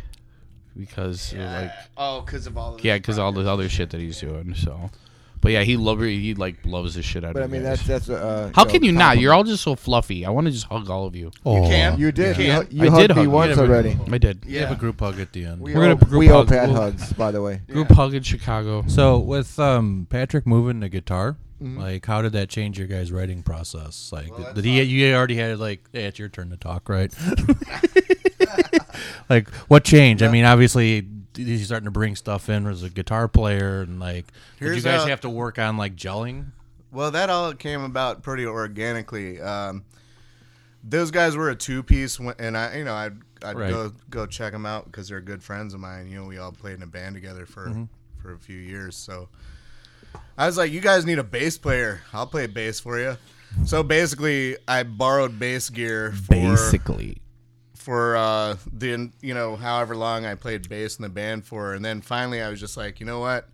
because 0.77 1.33
like 1.33 1.71
Oh, 1.97 2.21
because 2.21 2.47
of 2.47 2.57
all 2.57 2.77
the 2.77 2.83
yeah, 2.83 2.97
because 2.97 3.17
all 3.19 3.31
the 3.31 3.49
other 3.49 3.67
shit 3.69 3.89
that 3.89 3.99
he's 3.99 4.19
doing. 4.21 4.53
So, 4.55 4.89
but 5.41 5.51
yeah, 5.51 5.63
he 5.63 5.77
love 5.77 6.01
he 6.01 6.33
like 6.35 6.57
loves 6.65 6.95
the 6.95 7.01
shit 7.01 7.23
out 7.23 7.33
But 7.33 7.41
I 7.41 7.45
of 7.45 7.51
mean 7.51 7.61
you 7.61 7.67
guys. 7.67 7.85
that's 7.87 8.07
that's 8.07 8.21
uh, 8.21 8.51
How 8.55 8.65
can 8.65 8.83
you 8.83 8.91
not? 8.91 9.19
You're 9.19 9.33
all 9.33 9.43
just 9.43 9.63
so 9.63 9.75
fluffy. 9.75 10.25
I 10.25 10.29
want 10.29 10.45
to 10.47 10.51
just 10.51 10.65
hug 10.65 10.89
all 10.89 11.05
of 11.05 11.15
you. 11.15 11.31
Oh. 11.45 11.67
can. 11.67 11.99
You 11.99 12.11
did. 12.11 12.37
You 12.37 12.43
You, 12.45 12.51
can. 12.51 12.65
hu- 12.65 12.75
you 12.75 12.87
I 12.87 12.89
hugged 12.89 13.01
did 13.01 13.09
me 13.11 13.15
hug 13.15 13.23
you. 13.23 13.29
once 13.31 13.49
Yeah, 13.49 13.55
but- 13.55 13.69
already. 13.69 13.97
I 14.11 14.17
did. 14.17 14.43
You 14.45 14.59
have 14.59 14.71
a 14.71 14.75
group 14.75 14.99
hug 14.99 15.19
at 15.19 15.33
the 15.33 15.45
end. 15.45 15.61
We 15.61 15.73
We're 15.73 15.81
gonna 15.81 15.95
group 15.95 16.19
we 16.19 16.29
owe 16.29 16.39
hug. 16.39 16.47
Pat 16.49 16.69
We'll- 16.69 16.81
hugs, 16.81 17.13
by 17.13 17.31
the 17.31 17.41
way. 17.41 17.61
Group 17.69 17.89
hug 17.89 18.13
in 18.13 18.23
Chicago. 18.23 18.83
So 18.87 19.19
with 19.19 19.59
um, 19.59 20.07
Patrick 20.09 20.45
moving 20.45 20.81
to 20.81 20.89
guitar, 20.89 21.37
Mm-hmm. 21.61 21.77
like 21.77 22.05
how 22.05 22.21
did 22.21 22.31
that 22.31 22.47
change 22.47 22.79
your 22.79 22.87
guys' 22.87 23.11
writing 23.11 23.43
process? 23.43 24.11
Like, 24.13 24.33
did, 24.33 24.53
did 24.55 24.63
he? 24.63 24.81
You 24.81 25.13
already 25.13 25.35
had 25.35 25.59
like, 25.59 25.81
hey, 25.91 26.05
it's 26.05 26.17
your 26.17 26.29
turn 26.29 26.51
to 26.51 26.55
talk, 26.55 26.87
right? 26.87 27.13
like, 29.29 29.49
what 29.67 29.83
changed? 29.83 30.23
I 30.23 30.29
mean, 30.31 30.45
obviously, 30.45 31.05
he's 31.35 31.65
starting 31.65 31.85
to 31.85 31.91
bring 31.91 32.15
stuff 32.15 32.49
in 32.49 32.65
as 32.67 32.83
a 32.83 32.89
guitar 32.89 33.27
player, 33.27 33.81
and 33.81 33.99
like, 33.99 34.25
did 34.59 34.75
you 34.75 34.81
guys 34.81 35.01
how- 35.01 35.07
have 35.07 35.21
to 35.21 35.29
work 35.29 35.57
on 35.59 35.77
like 35.77 35.95
gelling? 35.95 36.47
Well, 36.91 37.11
that 37.11 37.29
all 37.29 37.53
came 37.53 37.83
about 37.83 38.23
pretty 38.23 38.45
organically. 38.47 39.39
Um, 39.39 39.83
those 40.83 41.11
guys 41.11 41.35
were 41.35 41.49
a 41.49 41.55
two 41.55 41.83
piece, 41.83 42.17
and 42.17 42.57
I, 42.57 42.77
you 42.77 42.83
know, 42.83 42.95
I'd, 42.95 43.17
I'd 43.43 43.57
Right. 43.57 43.69
go 43.71 43.91
go 44.09 44.25
check 44.25 44.53
them 44.53 44.65
out 44.65 44.85
because 44.85 45.07
they're 45.09 45.21
good 45.21 45.43
friends 45.43 45.73
of 45.73 45.79
mine. 45.79 46.09
You 46.09 46.19
know, 46.21 46.25
we 46.25 46.37
all 46.39 46.51
played 46.51 46.75
in 46.77 46.81
a 46.83 46.87
band 46.87 47.15
together 47.15 47.45
for 47.45 47.67
Mm-hmm. 47.67 47.83
for 48.21 48.33
a 48.33 48.37
few 48.39 48.57
years. 48.57 48.95
So 48.97 49.29
I 50.37 50.45
was 50.47 50.57
like, 50.57 50.71
"You 50.71 50.79
guys 50.81 51.05
need 51.05 51.19
a 51.19 51.23
bass 51.23 51.57
player. 51.57 52.01
I'll 52.11 52.25
play 52.27 52.47
bass 52.47 52.79
for 52.79 52.99
you." 52.99 53.17
So 53.65 53.83
basically, 53.83 54.57
I 54.67 54.83
borrowed 54.83 55.37
bass 55.39 55.69
gear 55.69 56.11
for 56.11 56.33
Basically, 56.33 57.17
for 57.79 58.15
uh, 58.17 58.57
the 58.71 59.09
you 59.21 59.33
know 59.33 59.55
however 59.55 59.95
long 59.95 60.25
I 60.25 60.35
played 60.35 60.67
bass 60.69 60.97
in 60.97 61.03
the 61.03 61.09
band 61.09 61.45
for, 61.45 61.73
and 61.73 61.83
then 61.83 62.01
finally 62.01 62.41
I 62.41 62.49
was 62.49 62.59
just 62.59 62.77
like, 62.77 62.99
you 62.99 63.05
know 63.05 63.19
what, 63.19 63.47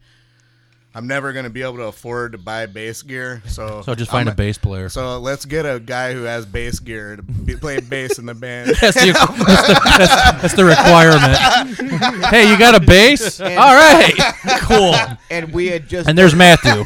I'm 0.95 1.07
never 1.07 1.33
gonna 1.33 1.49
be 1.49 1.61
able 1.61 1.75
to 1.75 1.83
afford 1.83 2.31
to 2.31 2.37
buy 2.37 2.65
bass 2.67 3.01
gear, 3.01 3.43
so 3.47 3.81
So 3.85 3.93
just 3.95 4.09
find 4.09 4.29
I'm 4.29 4.33
a 4.33 4.35
bass 4.35 4.57
player. 4.57 4.87
So 4.87 5.19
let's 5.19 5.43
get 5.43 5.65
a 5.65 5.77
guy 5.79 6.13
who 6.13 6.23
has 6.23 6.45
bass 6.45 6.79
gear 6.79 7.17
to 7.17 7.21
be, 7.21 7.57
play 7.57 7.81
bass 7.81 8.17
in 8.17 8.25
the 8.25 8.33
band. 8.33 8.69
That's 8.81 8.95
the, 8.95 9.11
that's 9.11 9.67
the, 9.67 9.81
that's, 9.97 10.41
that's 10.41 10.53
the 10.53 10.63
requirement. 10.63 12.25
hey, 12.27 12.49
you 12.49 12.57
got 12.57 12.75
a 12.75 12.79
bass? 12.79 13.41
All 13.41 13.47
right, 13.47 14.13
cool. 14.61 14.95
And 15.29 15.51
we 15.53 15.67
had 15.67 15.89
just 15.89 16.07
And 16.07 16.17
there's 16.17 16.33
Matthew. 16.33 16.85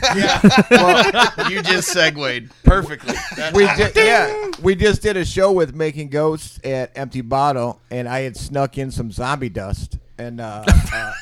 well, 0.71 1.51
you 1.51 1.61
just 1.61 1.89
segued 1.89 2.51
perfectly. 2.63 3.13
That- 3.35 3.53
we 3.53 3.65
just 3.65 3.95
yeah 3.95 4.49
we 4.61 4.75
just 4.75 5.01
did 5.03 5.17
a 5.17 5.25
show 5.25 5.51
with 5.51 5.75
Making 5.75 6.09
Ghosts 6.09 6.59
at 6.63 6.97
Empty 6.97 7.21
Bottle, 7.21 7.79
and 7.91 8.09
I 8.09 8.21
had 8.21 8.35
snuck 8.35 8.77
in 8.77 8.89
some 8.91 9.11
zombie 9.11 9.49
dust, 9.49 9.97
and 10.17 10.41
uh, 10.41 10.63
uh, 10.67 11.13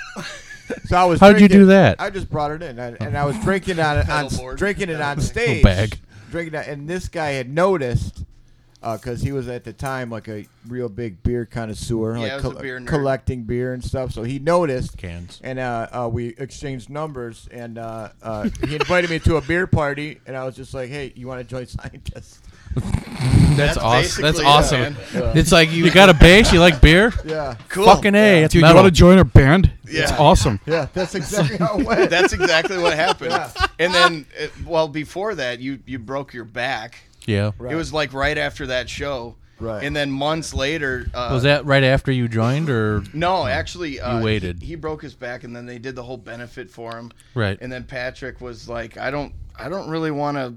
so 0.85 0.97
I 0.97 1.05
was. 1.05 1.19
How'd 1.19 1.39
you 1.41 1.47
do 1.47 1.65
that? 1.67 1.99
I 1.99 2.09
just 2.09 2.29
brought 2.29 2.51
it 2.51 2.61
in, 2.61 2.77
and, 2.79 2.97
and 3.01 3.17
I 3.17 3.25
was 3.25 3.37
drinking 3.39 3.79
on 3.79 3.97
it 3.97 4.09
on 4.09 4.25
Pedalboard. 4.25 4.57
drinking 4.57 4.89
it 4.89 5.01
on 5.01 5.19
stage. 5.21 5.63
bag. 5.63 5.97
Drinking 6.31 6.55
it, 6.59 6.67
and 6.67 6.87
this 6.89 7.07
guy 7.09 7.31
had 7.31 7.49
noticed. 7.49 8.23
Because 8.79 9.21
he 9.21 9.33
was 9.33 9.49
at 9.49 9.65
the 9.65 9.73
time 9.73 10.09
like 10.11 10.29
a 10.29 10.45
real 10.65 10.87
big 10.87 11.21
beer 11.21 11.45
connoisseur, 11.45 12.13
Yeah, 12.15 12.19
like 12.21 12.31
I 12.31 12.35
was 12.37 12.45
a 12.45 12.61
beer 12.61 12.79
nerd. 12.79 12.87
collecting 12.87 13.43
beer 13.43 13.73
and 13.73 13.83
stuff. 13.83 14.13
So 14.13 14.23
he 14.23 14.39
noticed 14.39 14.95
Cans. 14.97 15.41
and 15.43 15.59
uh, 15.59 15.87
uh, 15.91 16.09
we 16.09 16.27
exchanged 16.37 16.89
numbers. 16.89 17.49
And 17.51 17.77
uh, 17.79 18.09
uh, 18.21 18.47
he 18.65 18.75
invited 18.75 19.09
me 19.09 19.19
to 19.19 19.37
a 19.37 19.41
beer 19.41 19.67
party, 19.67 20.21
and 20.25 20.37
I 20.37 20.45
was 20.45 20.55
just 20.55 20.73
like, 20.73 20.89
"Hey, 20.89 21.11
you 21.17 21.27
want 21.27 21.41
to 21.41 21.43
join 21.43 21.65
scientists?" 21.65 22.39
That's, 22.81 23.57
That's 23.57 23.77
awesome. 23.77 24.21
That's 24.23 24.37
basically 24.37 24.45
it, 24.45 24.47
awesome. 24.47 24.81
man. 24.81 25.37
It's 25.37 25.51
like 25.51 25.71
you, 25.71 25.85
You 25.85 25.91
got 25.91 26.09
a 26.09 26.13
bass? 26.13 26.51
You 26.53 26.59
like 26.59 26.79
beer? 26.81 27.13
Yeah, 27.25 27.55
cool. 27.69 27.85
Fucking 27.85 28.15
a, 28.15 28.43
it's 28.43 28.53
Dude, 28.53 28.59
you 28.59 28.65
metal. 28.67 28.83
want 28.83 28.93
to 28.93 28.97
join 28.97 29.17
our 29.17 29.23
band? 29.23 29.71
It's 29.85 30.11
Yeah. 30.11 30.17
awesome. 30.17 30.59
yeah, 30.65 30.87
that's 30.93 31.15
exactly 31.15 31.57
how 31.57 31.77
it 31.79 31.85
went. 31.85 32.09
That's 32.17 32.33
exactly 32.33 32.77
what 32.77 32.93
happened. 32.95 33.33
And 33.79 33.93
then, 33.93 34.25
uh, 34.41 34.47
well, 34.65 34.87
before 34.87 35.35
that, 35.35 35.59
you 35.59 35.79
you 35.85 35.97
broke 35.99 36.33
your 36.33 36.45
back. 36.45 36.99
yeah. 37.25 37.51
It 37.69 37.75
was 37.75 37.91
like 37.93 38.13
right 38.13 38.37
after 38.37 38.67
that 38.67 38.89
show. 38.89 39.35
Right. 39.59 39.83
And 39.83 39.95
then 39.95 40.11
months 40.11 40.53
later, 40.53 41.07
uh, 41.15 41.29
Was 41.31 41.41
that 41.43 41.65
right 41.65 41.83
after 41.83 42.11
you 42.11 42.27
joined, 42.27 42.69
or 42.69 43.01
No, 43.13 43.47
actually, 43.47 43.99
uh, 43.99 44.21
waited. 44.21 44.59
He, 44.61 44.67
he 44.67 44.75
broke 44.75 45.01
his 45.01 45.15
back, 45.15 45.43
and 45.43 45.55
then 45.55 45.65
they 45.65 45.79
did 45.79 45.95
the 45.95 46.03
whole 46.03 46.17
benefit 46.17 46.69
for 46.69 46.95
him. 46.95 47.11
Right. 47.33 47.57
And 47.59 47.71
then 47.71 47.83
Patrick 47.85 48.39
was 48.39 48.69
like, 48.69 48.97
"I 48.99 49.09
don't, 49.09 49.33
I 49.57 49.67
don't 49.67 49.89
really 49.89 50.11
want 50.11 50.37
to 50.37 50.53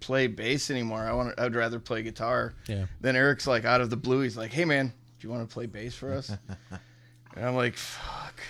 play 0.00 0.26
bass 0.26 0.70
anymore. 0.70 1.00
I 1.00 1.12
want, 1.12 1.38
I'd 1.38 1.54
rather 1.54 1.78
play 1.78 2.02
guitar." 2.02 2.54
Yeah. 2.66 2.86
Then 3.00 3.16
Eric's 3.16 3.46
like, 3.46 3.64
out 3.64 3.80
of 3.80 3.90
the 3.90 3.96
blue, 3.96 4.20
he's 4.22 4.36
like, 4.36 4.52
"Hey, 4.52 4.64
man, 4.64 4.88
do 5.20 5.26
you 5.28 5.32
want 5.32 5.48
to 5.48 5.52
play 5.52 5.66
bass 5.66 5.94
for 5.94 6.12
us?" 6.12 6.30
and 7.36 7.44
I'm 7.44 7.54
like, 7.54 7.76
"Fuck, 7.76 8.40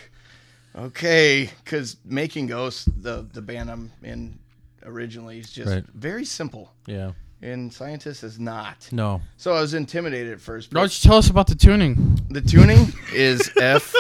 okay," 0.77 1.51
because 1.65 1.97
Making 2.05 2.47
Ghost, 2.47 2.89
the 3.03 3.27
the 3.33 3.43
band 3.43 3.71
I'm 3.71 3.93
in 4.03 4.39
originally, 4.85 5.39
is 5.41 5.53
just 5.53 5.71
Right. 5.71 5.85
very 5.95 6.25
simple, 6.25 6.73
yeah? 6.87 7.13
and 7.43 7.73
Scientist 7.73 8.23
is 8.23 8.39
not. 8.39 8.89
No. 8.93 9.23
So 9.39 9.55
I 9.55 9.61
was 9.63 9.73
intimidated 9.75 10.33
at 10.35 10.41
first. 10.43 10.73
Why 10.75 10.81
don't 10.83 11.03
you 11.05 11.09
tell 11.09 11.19
us 11.19 11.31
about 11.31 11.47
the 11.47 11.55
tuning? 11.55 12.19
the 12.31 12.41
tuning 12.43 12.93
is 13.15 13.51
F 13.61 13.95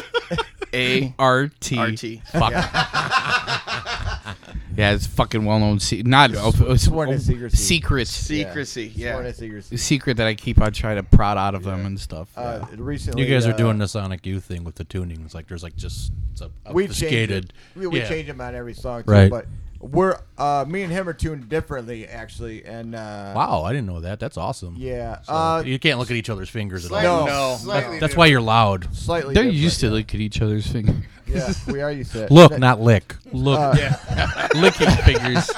A 0.74 1.14
R 1.18 1.50
T. 1.60 1.78
R 1.78 1.90
T. 1.92 2.22
Fuck. 2.32 2.50
Yeah, 2.52 2.68
it's 4.76 5.06
fucking 5.06 5.44
well 5.44 5.58
known. 5.58 5.80
Se- 5.80 6.02
not 6.02 6.34
uh, 6.34 6.76
Sworn 6.76 7.10
to 7.10 7.18
secrecy. 7.18 7.56
secret. 7.56 8.06
Secrecy, 8.08 8.92
yeah. 8.94 9.12
Sworn 9.12 9.24
to 9.26 9.32
secrecy. 9.34 9.76
secret 9.76 10.16
that 10.18 10.26
I 10.26 10.34
keep 10.34 10.60
on 10.60 10.72
trying 10.72 10.96
to 10.96 11.02
prod 11.02 11.36
out 11.38 11.54
of 11.54 11.62
them 11.64 11.86
and 11.86 11.98
stuff. 11.98 12.28
Uh, 12.36 12.64
recently, 12.76 13.22
You 13.22 13.28
guys 13.32 13.46
are 13.46 13.52
uh, 13.52 13.56
doing 13.56 13.78
the 13.78 13.88
Sonic 13.88 14.24
Youth 14.26 14.44
thing 14.44 14.64
with 14.64 14.76
the 14.76 14.84
tuning. 14.84 15.22
It's 15.24 15.34
like 15.34 15.46
there's 15.48 15.62
like 15.62 15.76
just 15.76 16.12
it's 16.32 16.40
a 16.40 16.50
We 16.72 16.84
change 16.84 16.90
obfuscated. 16.90 17.52
We, 17.76 17.86
we 17.86 17.98
yeah. 18.00 18.08
change 18.08 18.26
them 18.26 18.40
on 18.40 18.54
every 18.54 18.74
song, 18.74 19.04
too, 19.04 19.10
Right. 19.10 19.30
But 19.30 19.46
we're 19.80 20.18
uh, 20.36 20.66
me 20.68 20.82
and 20.82 20.92
him 20.92 21.08
are 21.08 21.14
tuned 21.14 21.48
differently, 21.48 22.06
actually, 22.06 22.64
and 22.66 22.94
uh, 22.94 23.32
Wow, 23.34 23.62
I 23.62 23.72
didn't 23.72 23.86
know 23.86 24.00
that. 24.00 24.20
That's 24.20 24.36
awesome. 24.36 24.74
yeah, 24.78 25.22
So 25.22 25.32
uh, 25.32 25.62
you 25.64 25.78
can't 25.78 25.98
look 25.98 26.10
at 26.10 26.16
each 26.18 26.28
other's 26.28 26.50
fingers 26.50 26.84
at 26.84 26.92
all. 26.92 27.02
no, 27.02 27.26
No. 27.26 27.56
Slightly 27.58 27.98
That's 27.98 28.14
why 28.14 28.26
you're 28.26 28.42
loud. 28.42 28.94
slightly. 28.94 29.32
They're 29.32 29.44
different, 29.44 29.62
used 29.62 29.80
to 29.80 29.86
yeah. 29.86 29.92
look 29.92 30.14
at 30.14 30.20
each 30.20 30.42
other's 30.42 30.66
fingers. 30.66 30.96
Yeah, 31.32 31.52
we 31.72 31.80
are 31.82 31.92
used 31.92 32.12
to. 32.12 32.26
Look, 32.32 32.50
That- 32.52 32.60
not 32.60 32.80
lick. 32.80 33.16
Look. 33.32 33.58
Uh, 34.20 34.48
Licking 34.56 34.90
fingers. 35.04 35.48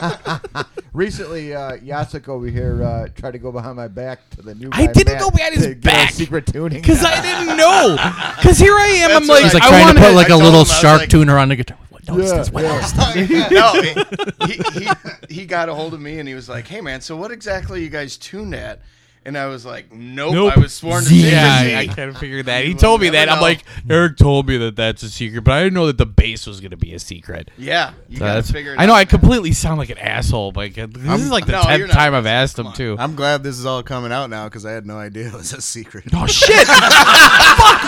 Recently, 0.93 1.55
uh, 1.55 1.77
Yasuk 1.79 2.29
over 2.29 2.47
here 2.47 2.83
uh, 2.83 3.09
tried 3.17 3.31
to 3.33 3.39
go 3.39 3.51
behind 3.51 3.77
my 3.77 3.89
back 3.89 4.29
to 4.31 4.43
the 4.43 4.55
new. 4.55 4.69
I 4.73 4.87
guy, 4.87 4.93
didn't 4.93 5.15
Matt, 5.15 5.23
go 5.23 5.31
behind 5.31 5.55
his 5.55 5.65
to 5.67 5.75
get 5.75 5.93
our 5.93 5.99
back. 6.05 6.11
secret 6.13 6.47
tuning. 6.47 6.81
Because 6.81 7.03
I 7.05 7.21
didn't 7.23 7.57
know. 7.57 7.97
Because 8.37 8.59
here 8.59 8.75
I 8.75 8.87
am. 9.03 9.11
I'm 9.11 9.27
That's 9.27 9.29
like, 9.29 9.37
what 9.37 9.45
He's 9.45 9.55
like 9.55 9.63
I 9.63 9.69
trying 9.69 9.81
to 9.81 9.87
wanted- 9.87 10.01
put 10.09 10.15
like 10.15 10.25
I 10.25 10.27
a 10.27 10.39
told 10.39 10.43
little 10.43 10.61
him, 10.61 10.67
I 10.67 10.71
was 10.71 10.79
shark 10.79 11.01
like- 11.01 11.09
tuner 11.09 11.39
on 11.39 11.49
the 11.49 11.57
guitar. 11.57 11.79
What 11.89 12.07
noise 12.09 12.31
Yeah, 12.31 12.37
this? 12.39 12.51
What 12.53 12.63
yeah. 12.65 12.81
noise? 12.81 13.51
no, 13.51 14.47
he, 14.47 14.53
he, 14.53 14.81
he, 14.81 15.35
he 15.35 15.47
got 15.47 15.69
a 15.69 15.75
hold 15.75 15.95
of 15.95 16.01
me 16.01 16.19
and 16.19 16.29
he 16.29 16.35
was 16.35 16.49
like, 16.49 16.67
"Hey 16.69 16.81
man, 16.81 17.01
so 17.01 17.17
what 17.17 17.31
exactly 17.31 17.81
are 17.81 17.83
you 17.83 17.89
guys 17.91 18.17
tuned 18.17 18.55
at?" 18.55 18.81
And 19.25 19.39
I 19.39 19.47
was 19.47 19.65
like, 19.65 19.93
"Nope, 19.93 20.35
Nope. 20.35 20.57
I 20.57 20.61
was 20.61 20.73
sworn 20.73 21.05
to 21.05 21.15
Yeah, 21.15 21.59
secrecy." 21.61 21.77
I, 21.77 21.81
I 21.81 21.87
kind 21.87 22.11
of 22.11 22.19
figured 22.19 22.47
that. 22.47 22.65
He 22.65 22.75
told 22.75 23.01
me 23.01 23.09
that. 23.11 23.27
never 23.27 23.37
I'm 23.37 23.41
like, 23.41 23.63
Eric 23.89 24.17
told 24.17 24.49
me 24.49 24.57
that 24.57 24.75
that's 24.75 25.05
a 25.05 25.09
secret, 25.11 25.43
but 25.45 25.53
I 25.53 25.63
didn't 25.63 25.75
know 25.75 25.87
that 25.87 25.97
the 25.99 26.07
base 26.07 26.45
was 26.45 26.61
going 26.61 26.73
to 26.73 26.77
be 26.77 26.93
a 26.93 26.99
secret. 26.99 27.51
yeah, 27.57 27.93
you 28.09 28.17
So 28.19 28.25
gotta 28.25 28.43
figure 28.43 28.75
it 28.75 28.81
I 28.81 28.87
know 28.87 28.95
out. 28.95 28.97
I 28.97 29.05
completely 29.05 29.53
sound 29.53 29.79
like 29.79 29.91
an 29.91 29.99
asshole. 29.99 30.53
Like 30.57 30.77
uh, 30.77 30.89
this 30.91 31.21
is 31.21 31.31
like 31.31 31.47
the 31.47 31.53
No, 31.53 31.63
tenth 31.63 31.87
not. 31.87 31.93
time 31.93 32.15
I've 32.15 32.27
asked 32.27 32.59
him 32.59 32.73
too. 32.73 32.97
I'm 32.99 33.15
glad 33.15 33.45
this 33.45 33.57
is 33.59 33.65
all 33.65 33.83
coming 33.85 34.11
out 34.11 34.29
now 34.29 34.47
because 34.49 34.67
I 34.67 34.73
had 34.73 34.87
no 34.87 34.97
idea 34.99 35.29
it 35.29 35.35
was 35.35 35.53
a 35.53 35.61
secret. 35.63 36.05
Oh 36.13 36.27
shit! 36.27 36.67
Fuck, 36.67 36.79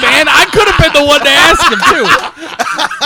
man! 0.01 0.29
I 0.29 0.47
could 0.53 0.69
have 0.69 0.79
been 0.81 1.03
the 1.03 1.05
one 1.07 1.21
to 1.21 1.29
ask 1.31 1.65
him 1.73 1.81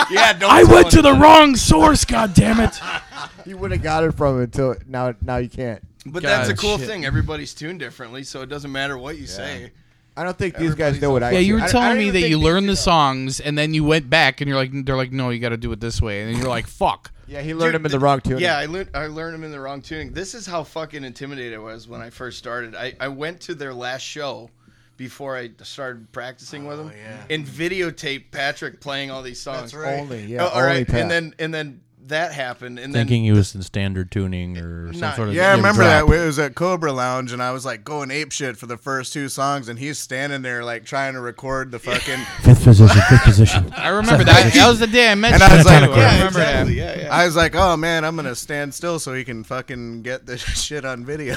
too. 0.08 0.14
yeah, 0.14 0.32
don't 0.34 0.50
I 0.50 0.64
went 0.64 0.90
to 0.90 1.00
the 1.00 1.12
wrong 1.14 1.56
source. 1.56 2.04
God 2.04 2.34
damn 2.34 2.60
it! 2.60 2.78
you 3.46 3.56
would 3.56 3.70
have 3.72 3.82
got 3.82 4.04
it 4.04 4.12
from 4.12 4.36
him 4.36 4.42
until 4.42 4.74
now. 4.86 5.14
Now 5.22 5.38
you 5.38 5.48
can't. 5.48 5.82
But 6.06 6.22
that's 6.22 6.48
a 6.48 6.56
cool 6.56 6.78
shit. 6.78 6.86
thing. 6.86 7.04
Everybody's 7.04 7.54
tuned 7.54 7.80
differently, 7.80 8.22
so 8.24 8.42
it 8.42 8.48
doesn't 8.48 8.72
matter 8.72 8.96
what 8.96 9.18
you 9.18 9.26
say. 9.26 9.72
I 10.16 10.24
don't 10.24 10.36
think 10.36 10.56
these 10.56 10.74
guys 10.74 11.00
know 11.00 11.10
what 11.12 11.22
I. 11.22 11.30
Yeah, 11.30 11.38
you 11.38 11.52
do. 11.52 11.54
were 11.54 11.60
I- 11.62 11.64
I 11.66 11.68
telling 11.68 11.88
don't 11.90 11.98
me 11.98 12.10
that 12.10 12.28
you 12.28 12.38
learned 12.38 12.66
the 12.66 12.72
dudes- 12.72 12.80
songs 12.80 13.38
and 13.40 13.56
then 13.56 13.72
you 13.72 13.84
went 13.84 14.10
back 14.10 14.40
and 14.40 14.48
you're 14.48 14.56
like, 14.56 14.70
they're 14.84 14.96
like, 14.96 15.12
no, 15.12 15.30
you 15.30 15.38
got 15.38 15.50
to 15.50 15.56
do 15.56 15.70
it 15.70 15.80
this 15.80 16.02
way, 16.02 16.22
and 16.22 16.32
then 16.32 16.40
you're 16.40 16.48
like, 16.48 16.66
fuck. 16.82 17.12
Yeah, 17.28 17.42
he 17.42 17.52
learned 17.52 17.72
Dude, 17.72 17.82
them 17.82 17.86
in 17.86 17.92
the 17.92 17.98
wrong 17.98 18.20
tuning. 18.22 18.42
Yeah, 18.42 18.56
I 18.56 18.66
learned 18.66 18.88
I 18.94 19.06
learned 19.06 19.34
them 19.34 19.44
in 19.44 19.50
the 19.52 19.60
wrong 19.60 19.82
tuning. 19.82 20.12
This 20.12 20.34
is 20.34 20.46
how 20.46 20.64
fucking 20.64 21.04
intimidated 21.04 21.54
I 21.54 21.58
was 21.58 21.86
when 21.86 22.00
I 22.00 22.08
first 22.10 22.38
started. 22.38 22.74
I, 22.74 22.94
I 22.98 23.08
went 23.08 23.40
to 23.42 23.54
their 23.54 23.74
last 23.74 24.00
show 24.02 24.50
before 24.96 25.36
I 25.36 25.50
started 25.62 26.10
practicing 26.10 26.66
with 26.66 26.80
oh, 26.80 26.84
them 26.84 26.92
yeah. 26.96 27.34
and 27.34 27.46
videotaped 27.46 28.30
Patrick 28.32 28.80
playing 28.80 29.10
all 29.10 29.22
these 29.22 29.40
songs. 29.40 29.72
That's 29.72 29.74
right. 29.74 29.98
Oh, 29.98 30.02
only. 30.02 30.24
Yeah, 30.24 30.44
Oh, 30.46 30.48
all 30.48 30.62
right, 30.62 30.70
only 30.70 30.84
Pat. 30.86 31.00
and 31.02 31.10
then 31.10 31.34
and 31.38 31.52
then 31.54 31.80
that 32.08 32.32
happened, 32.32 32.78
and 32.78 32.94
then 32.94 33.06
Thinking 33.06 33.24
he 33.24 33.32
was 33.32 33.54
in 33.54 33.62
standard 33.62 34.10
tuning 34.10 34.58
or 34.58 34.92
some 34.92 35.00
Not- 35.00 35.16
sort 35.16 35.28
of 35.28 35.34
Yeah, 35.34 35.50
I 35.52 35.56
remember 35.56 35.82
drop. 35.82 36.08
that. 36.08 36.14
It 36.14 36.26
was 36.26 36.38
at 36.38 36.54
Cobra 36.54 36.92
Lounge, 36.92 37.32
and 37.32 37.42
I 37.42 37.52
was 37.52 37.64
like 37.64 37.84
going 37.84 38.10
ape 38.10 38.32
shit 38.32 38.56
for 38.56 38.66
the 38.66 38.76
first 38.76 39.12
two 39.12 39.28
songs, 39.28 39.68
and 39.68 39.78
he's 39.78 39.98
standing 39.98 40.42
there 40.42 40.64
like 40.64 40.84
trying 40.84 41.14
to 41.14 41.20
record 41.20 41.70
the 41.70 41.78
fucking 41.78 42.18
Fifth 42.42 42.64
position, 42.64 43.00
fifth 43.08 43.22
position. 43.24 43.72
I 43.76 43.88
remember 43.88 44.24
that. 44.24 44.52
That 44.54 44.68
was 44.68 44.78
the 44.80 44.86
day 44.86 45.10
I 45.10 45.14
met 45.14 45.32
And 45.34 45.40
you. 45.42 45.48
I 45.48 45.56
was 45.56 45.66
like, 45.66 45.84
too. 45.84 45.92
I 45.92 46.12
remember 46.14 46.26
exactly, 46.40 46.74
that. 46.80 46.96
yeah, 46.98 47.02
yeah. 47.04 47.14
I 47.16 47.24
was 47.26 47.36
like, 47.36 47.54
oh 47.54 47.76
man, 47.76 48.04
I'm 48.04 48.16
gonna 48.16 48.34
stand 48.34 48.74
still 48.74 48.98
so 48.98 49.14
he 49.14 49.24
can 49.24 49.44
fucking 49.44 50.02
get 50.02 50.26
this 50.26 50.40
shit 50.62 50.84
on 50.84 51.04
video. 51.04 51.34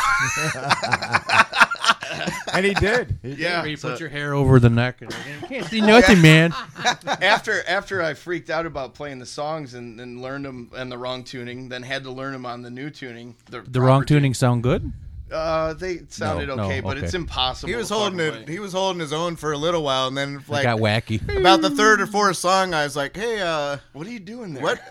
and 2.54 2.66
he 2.66 2.74
did. 2.74 3.18
He 3.22 3.34
yeah, 3.34 3.62
Where 3.62 3.70
you 3.70 3.78
so- 3.78 3.92
put 3.92 4.00
your 4.00 4.10
hair 4.10 4.34
over 4.34 4.60
the 4.60 4.70
neck 4.70 5.02
and 5.02 5.12
you 5.42 5.48
can't 5.48 5.66
see 5.68 5.82
nothing, 5.82 6.22
man. 6.22 6.54
after 7.22 7.64
after 7.68 8.02
I 8.02 8.14
freaked 8.14 8.50
out 8.50 8.66
about 8.66 8.94
playing 8.94 9.20
the 9.20 9.26
songs 9.26 9.74
and, 9.74 10.00
and 10.00 10.22
learned 10.22 10.46
them 10.46 10.72
and 10.76 10.92
the 10.92 10.98
wrong 10.98 11.24
tuning, 11.24 11.70
then 11.70 11.84
had 11.84 12.04
to 12.04 12.12
learn 12.12 12.34
them 12.34 12.46
on 12.46 12.62
the 12.62 12.70
new 12.70 12.90
tuning. 12.90 13.36
The, 13.50 13.62
The 13.62 13.82
wrong 13.82 14.06
tuning 14.06 14.34
sound 14.34 14.64
good? 14.64 14.92
Uh, 15.32 15.74
they 15.76 16.02
sounded 16.10 16.48
No, 16.50 16.56
no, 16.56 16.64
okay, 16.66 16.82
but 16.82 16.98
okay. 16.98 17.06
it's 17.06 17.14
impossible. 17.14 17.70
he 17.70 17.76
was 17.76 17.90
holding 17.90 18.20
it. 18.20 18.44
play. 18.46 18.54
He 18.54 18.60
was 18.60 18.74
holding 18.74 19.00
his 19.00 19.14
own 19.14 19.38
for 19.38 19.54
a 19.54 19.58
little 19.58 19.82
while, 19.82 20.08
and 20.10 20.18
then 20.18 20.36
It 20.36 20.50
like 20.50 20.64
got 20.64 20.80
wacky. 20.80 21.22
about 21.38 21.62
the 21.62 21.70
third 21.70 22.02
or 22.02 22.08
fourth 22.08 22.36
song, 22.36 22.74
I 22.74 22.84
was 22.84 22.98
like, 22.98 23.16
hey, 23.16 23.40
uh, 23.40 23.78
What 23.94 24.06
are 24.08 24.10
you 24.12 24.20
doing 24.20 24.54
there? 24.54 24.62
what? 24.64 24.82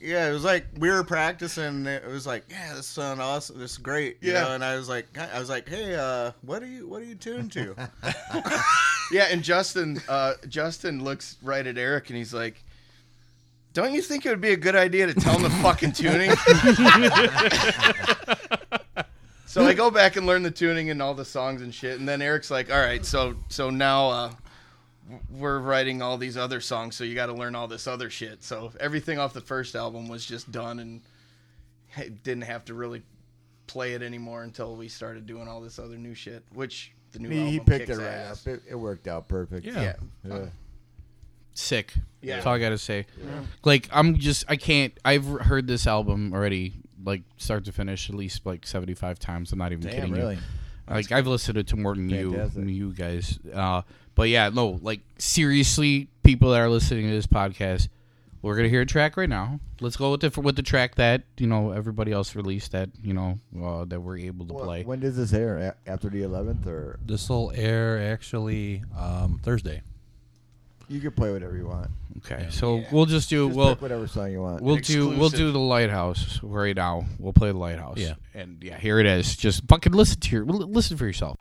Yeah, 0.00 0.28
it 0.28 0.32
was 0.32 0.44
like 0.44 0.66
we 0.78 0.90
were 0.90 1.02
practicing. 1.04 1.84
It 1.86 2.06
was 2.06 2.26
like, 2.26 2.44
yeah, 2.48 2.74
this 2.74 2.86
sound 2.86 3.20
awesome. 3.20 3.58
This 3.58 3.72
is 3.72 3.78
great. 3.78 4.18
You 4.20 4.32
Yeah. 4.32 4.42
know? 4.44 4.54
and 4.54 4.64
I 4.64 4.76
was 4.76 4.88
like, 4.88 5.06
I 5.18 5.38
was 5.40 5.48
like, 5.48 5.68
hey, 5.68 5.96
uh, 5.96 6.30
what 6.42 6.62
are 6.62 6.66
you, 6.66 6.86
what 6.86 7.02
are 7.02 7.06
you 7.06 7.16
tuned 7.16 7.50
to? 7.52 7.74
Yeah, 9.10 9.28
and 9.30 9.42
Justin, 9.42 10.02
uh, 10.06 10.34
Justin 10.48 11.02
looks 11.02 11.38
right 11.42 11.66
at 11.66 11.78
Eric 11.78 12.10
and 12.10 12.18
he's 12.18 12.34
like, 12.34 12.62
"Don't 13.72 13.94
you 13.94 14.02
think 14.02 14.26
it 14.26 14.28
would 14.28 14.42
be 14.42 14.52
a 14.52 14.56
good 14.56 14.76
idea 14.76 15.06
to 15.06 15.14
tell 15.14 15.34
him 15.34 15.44
the 15.44 15.50
fucking 15.62 15.92
tuning?" 15.92 16.30
so 19.46 19.64
I 19.64 19.72
go 19.72 19.90
back 19.90 20.16
and 20.16 20.26
learn 20.26 20.42
the 20.42 20.50
tuning 20.50 20.90
and 20.90 21.00
all 21.00 21.14
the 21.14 21.24
songs 21.24 21.62
and 21.62 21.74
shit, 21.74 21.98
and 21.98 22.06
then 22.06 22.20
Eric's 22.20 22.50
like, 22.50 22.70
"All 22.70 22.78
right, 22.78 23.02
so 23.04 23.34
so 23.48 23.70
now 23.70 24.10
uh, 24.10 24.30
we're 25.30 25.58
writing 25.60 26.02
all 26.02 26.18
these 26.18 26.36
other 26.36 26.60
songs, 26.60 26.96
so 26.96 27.04
you 27.04 27.14
got 27.14 27.26
to 27.26 27.32
learn 27.34 27.54
all 27.54 27.68
this 27.68 27.86
other 27.86 28.10
shit." 28.10 28.42
So 28.44 28.72
everything 28.80 29.18
off 29.18 29.32
the 29.32 29.40
first 29.40 29.74
album 29.74 30.08
was 30.08 30.24
just 30.26 30.50
done, 30.52 30.78
and 30.78 31.00
I 31.96 32.08
didn't 32.08 32.44
have 32.44 32.64
to 32.66 32.74
really 32.74 33.02
play 33.66 33.94
it 33.94 34.02
anymore 34.02 34.42
until 34.44 34.76
we 34.76 34.88
started 34.88 35.26
doing 35.26 35.46
all 35.48 35.60
this 35.60 35.78
other 35.78 35.96
new 35.96 36.14
shit, 36.14 36.42
which 36.54 36.92
the 37.12 37.18
new 37.18 37.28
He, 37.30 37.38
album 37.38 37.52
he 37.52 37.60
picked 37.60 37.88
it 37.90 37.96
right 37.98 38.06
ass. 38.06 38.46
up. 38.46 38.54
It, 38.54 38.62
it 38.70 38.74
worked 38.76 39.06
out 39.08 39.28
perfect. 39.28 39.64
Yeah. 39.66 39.94
Yeah. 40.24 40.46
Sick. 41.54 41.92
Yeah. 42.22 42.36
That's 42.36 42.46
all 42.46 42.54
I 42.54 42.58
gotta 42.60 42.78
say. 42.78 43.06
Like 43.64 43.88
I'm 43.92 44.16
just 44.18 44.44
I 44.48 44.56
can't. 44.56 44.92
I've 45.04 45.26
heard 45.26 45.66
this 45.66 45.86
album 45.86 46.32
already, 46.32 46.74
like 47.04 47.22
start 47.36 47.64
to 47.64 47.72
finish, 47.72 48.08
at 48.08 48.14
least 48.14 48.46
like 48.46 48.64
75 48.66 49.18
times. 49.18 49.52
I'm 49.52 49.58
not 49.58 49.72
even 49.72 49.82
Damn, 49.84 49.92
kidding 49.92 50.12
really? 50.12 50.34
you. 50.36 50.40
Like 50.88 51.10
I've 51.12 51.26
listened 51.26 51.56
to 51.56 51.60
it 51.60 51.66
to 51.68 51.76
more 51.76 51.94
than 51.94 52.08
you, 52.08 52.30
Fantastic. 52.30 52.54
than 52.54 52.68
you 52.68 52.92
guys. 52.94 53.38
Uh, 53.52 53.82
but 54.18 54.28
yeah, 54.28 54.50
no. 54.50 54.78
Like 54.82 55.00
seriously, 55.16 56.08
people 56.24 56.50
that 56.50 56.58
are 56.60 56.68
listening 56.68 57.06
to 57.06 57.12
this 57.12 57.26
podcast, 57.28 57.88
we're 58.42 58.56
gonna 58.56 58.68
hear 58.68 58.80
a 58.82 58.86
track 58.86 59.16
right 59.16 59.28
now. 59.28 59.60
Let's 59.80 59.96
go 59.96 60.10
with 60.10 60.20
the 60.22 60.40
with 60.40 60.56
the 60.56 60.62
track 60.62 60.96
that 60.96 61.22
you 61.38 61.46
know 61.46 61.70
everybody 61.70 62.10
else 62.10 62.34
released 62.34 62.72
that 62.72 62.90
you 63.02 63.14
know 63.14 63.38
uh, 63.62 63.84
that 63.84 64.00
we're 64.00 64.18
able 64.18 64.44
to 64.46 64.54
Well, 64.54 64.64
play. 64.64 64.82
When 64.82 64.98
does 65.00 65.16
this 65.16 65.32
air? 65.32 65.56
A- 65.86 65.90
After 65.90 66.08
the 66.08 66.22
11th, 66.22 66.66
or 66.66 66.98
This 67.06 67.28
will 67.28 67.52
air 67.54 68.12
actually 68.12 68.82
um, 68.98 69.40
Thursday. 69.44 69.82
you 70.88 71.00
can 71.00 71.12
play 71.12 71.32
whatever 71.32 71.56
you 71.56 71.66
want. 71.68 71.90
Okay, 72.18 72.48
so 72.50 72.82
we'll 72.90 73.06
just 73.06 73.30
do 73.30 73.46
Just 73.46 73.56
well. 73.56 73.68
pick 73.76 73.82
whatever 73.82 74.08
song 74.08 74.32
you 74.32 74.40
want. 74.40 74.60
We'll 74.60 74.76
do 74.78 75.10
we'll 75.10 75.28
do 75.28 75.52
the 75.52 75.60
lighthouse 75.60 76.40
right 76.42 76.74
now. 76.74 77.04
We'll 77.20 77.32
play 77.32 77.52
the 77.52 77.58
lighthouse. 77.58 77.98
Yeah. 77.98 78.14
and 78.34 78.60
yeah, 78.64 78.76
here 78.78 78.98
it 78.98 79.06
is. 79.06 79.36
Just 79.36 79.62
fucking 79.68 79.92
listen 79.92 80.18
to 80.18 80.30
your 80.34 80.44
listen 80.44 80.96
for 80.96 81.06
yourself. 81.06 81.36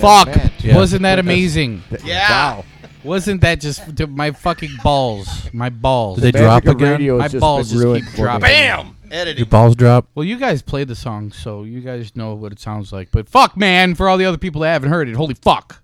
Fuck! 0.00 0.62
Yeah. 0.62 0.76
Wasn't 0.76 1.02
that 1.02 1.18
amazing? 1.18 1.82
Yeah. 2.04 2.28
Wow. 2.56 2.64
Wasn't 3.02 3.40
that 3.40 3.60
just 3.60 3.94
d- 3.94 4.04
my 4.06 4.30
fucking 4.32 4.72
balls? 4.84 5.48
My 5.54 5.70
balls. 5.70 6.20
Did 6.20 6.34
they 6.34 6.40
Magic 6.40 6.64
drop 6.64 6.74
of 6.74 6.80
again? 6.80 6.92
radio 6.92 7.14
has 7.18 7.20
My 7.20 7.28
just 7.28 7.40
balls 7.40 7.68
been 7.68 7.74
just 7.76 7.84
ruined 7.84 8.04
keep 8.04 8.10
for 8.14 8.16
me. 8.18 8.22
dropping. 8.24 8.40
Bam. 8.42 8.86
Your 9.04 9.12
Editing. 9.20 9.44
balls 9.48 9.74
drop. 9.74 10.08
Well, 10.14 10.24
you 10.24 10.36
guys 10.36 10.62
played 10.62 10.86
the 10.88 10.94
song, 10.94 11.32
so 11.32 11.64
you 11.64 11.80
guys 11.80 12.14
know 12.14 12.34
what 12.34 12.52
it 12.52 12.60
sounds 12.60 12.92
like. 12.92 13.10
But 13.10 13.28
fuck, 13.28 13.56
man, 13.56 13.94
for 13.94 14.08
all 14.08 14.18
the 14.18 14.24
other 14.26 14.38
people 14.38 14.60
that 14.60 14.72
haven't 14.72 14.90
heard 14.90 15.08
it, 15.08 15.16
holy 15.16 15.34
fuck! 15.34 15.82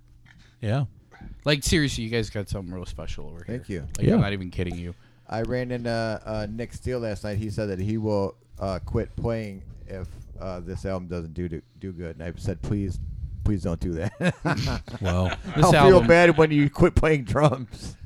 Yeah. 0.60 0.84
Like 1.44 1.62
seriously, 1.64 2.04
you 2.04 2.10
guys 2.10 2.28
got 2.30 2.48
something 2.48 2.72
real 2.74 2.86
special 2.86 3.26
over 3.26 3.36
here. 3.38 3.56
Thank 3.56 3.68
you. 3.68 3.80
Like, 3.96 4.06
Yeah. 4.06 4.14
I'm 4.14 4.20
not 4.20 4.32
even 4.32 4.50
kidding 4.50 4.76
you. 4.76 4.94
I 5.28 5.42
ran 5.42 5.70
into 5.70 5.90
uh, 5.90 6.46
Nick 6.50 6.72
Steele 6.72 6.98
last 7.00 7.24
night. 7.24 7.38
He 7.38 7.50
said 7.50 7.68
that 7.70 7.78
he 7.80 7.98
will 7.98 8.34
uh, 8.60 8.78
quit 8.84 9.14
playing 9.16 9.62
if 9.88 10.06
uh, 10.40 10.60
this 10.60 10.84
album 10.84 11.08
doesn't 11.08 11.34
do 11.34 11.48
do, 11.48 11.62
do 11.80 11.92
good. 11.92 12.16
And 12.18 12.22
I 12.22 12.32
said, 12.36 12.60
please, 12.62 12.98
please 13.46 13.62
don't 13.62 13.80
do 13.80 13.92
that. 13.92 14.82
Well, 15.00 15.28
This 15.56 15.64
I'll 15.64 15.72
feel 15.72 15.80
album- 15.80 16.08
bad 16.08 16.36
when 16.36 16.50
you 16.50 16.68
quit 16.68 16.94
playing 16.94 17.24
drums. 17.24 17.96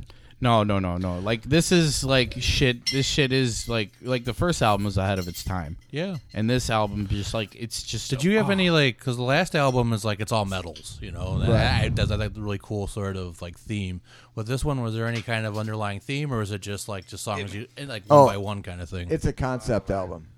No, 0.42 0.62
no, 0.62 0.78
no, 0.78 0.96
no. 0.96 1.18
Like 1.18 1.42
this 1.42 1.70
is 1.70 2.02
like 2.02 2.34
shit. 2.38 2.90
This 2.90 3.04
shit 3.04 3.30
is 3.30 3.68
like 3.68 3.90
like 4.00 4.24
the 4.24 4.32
first 4.32 4.62
album 4.62 4.86
was 4.86 4.96
ahead 4.96 5.18
of 5.18 5.28
its 5.28 5.44
time, 5.44 5.76
yeah. 5.90 6.16
and 6.32 6.48
this 6.48 6.70
album 6.70 7.06
just 7.08 7.34
like 7.34 7.54
it's 7.54 7.82
just. 7.82 8.08
Did 8.08 8.24
you 8.24 8.38
have 8.38 8.48
oh. 8.48 8.52
any 8.52 8.70
like? 8.70 8.98
Because 8.98 9.18
the 9.18 9.22
last 9.22 9.54
album 9.54 9.92
is 9.92 10.02
like 10.02 10.18
it's 10.18 10.32
all 10.32 10.46
metals, 10.46 10.98
you 11.02 11.10
know. 11.10 11.40
and 11.40 11.48
Right. 11.52 11.84
It 11.84 11.94
does 11.94 12.08
that 12.08 12.18
like 12.18 12.32
really 12.36 12.58
cool 12.62 12.86
sort 12.86 13.18
of 13.18 13.42
like 13.42 13.58
theme. 13.58 14.00
With 14.34 14.46
this 14.46 14.64
one, 14.64 14.80
was 14.80 14.94
there 14.94 15.06
any 15.06 15.20
kind 15.20 15.44
of 15.44 15.58
underlying 15.58 16.00
theme, 16.00 16.32
or 16.32 16.38
was 16.38 16.52
it 16.52 16.62
just 16.62 16.88
like 16.88 17.06
just 17.06 17.22
songs 17.22 17.54
you 17.54 17.66
and, 17.76 17.90
like 17.90 18.04
oh, 18.08 18.24
one 18.24 18.28
Oh, 18.28 18.32
by 18.32 18.36
one 18.38 18.62
kind 18.62 18.80
of 18.80 18.88
thing? 18.88 19.08
It's 19.10 19.26
a 19.26 19.34
concept 19.34 19.90
album. 19.90 20.28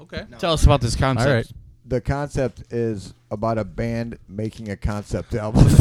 okay. 0.00 0.24
Tell 0.38 0.54
us 0.54 0.64
about 0.64 0.80
this 0.80 0.96
concept. 0.96 1.28
All 1.28 1.34
right. 1.34 1.52
The 1.84 2.00
concept 2.00 2.72
is 2.72 3.12
about 3.30 3.58
a 3.58 3.64
band 3.64 4.18
making 4.28 4.70
a 4.70 4.76
concept 4.76 5.34
album. 5.34 5.64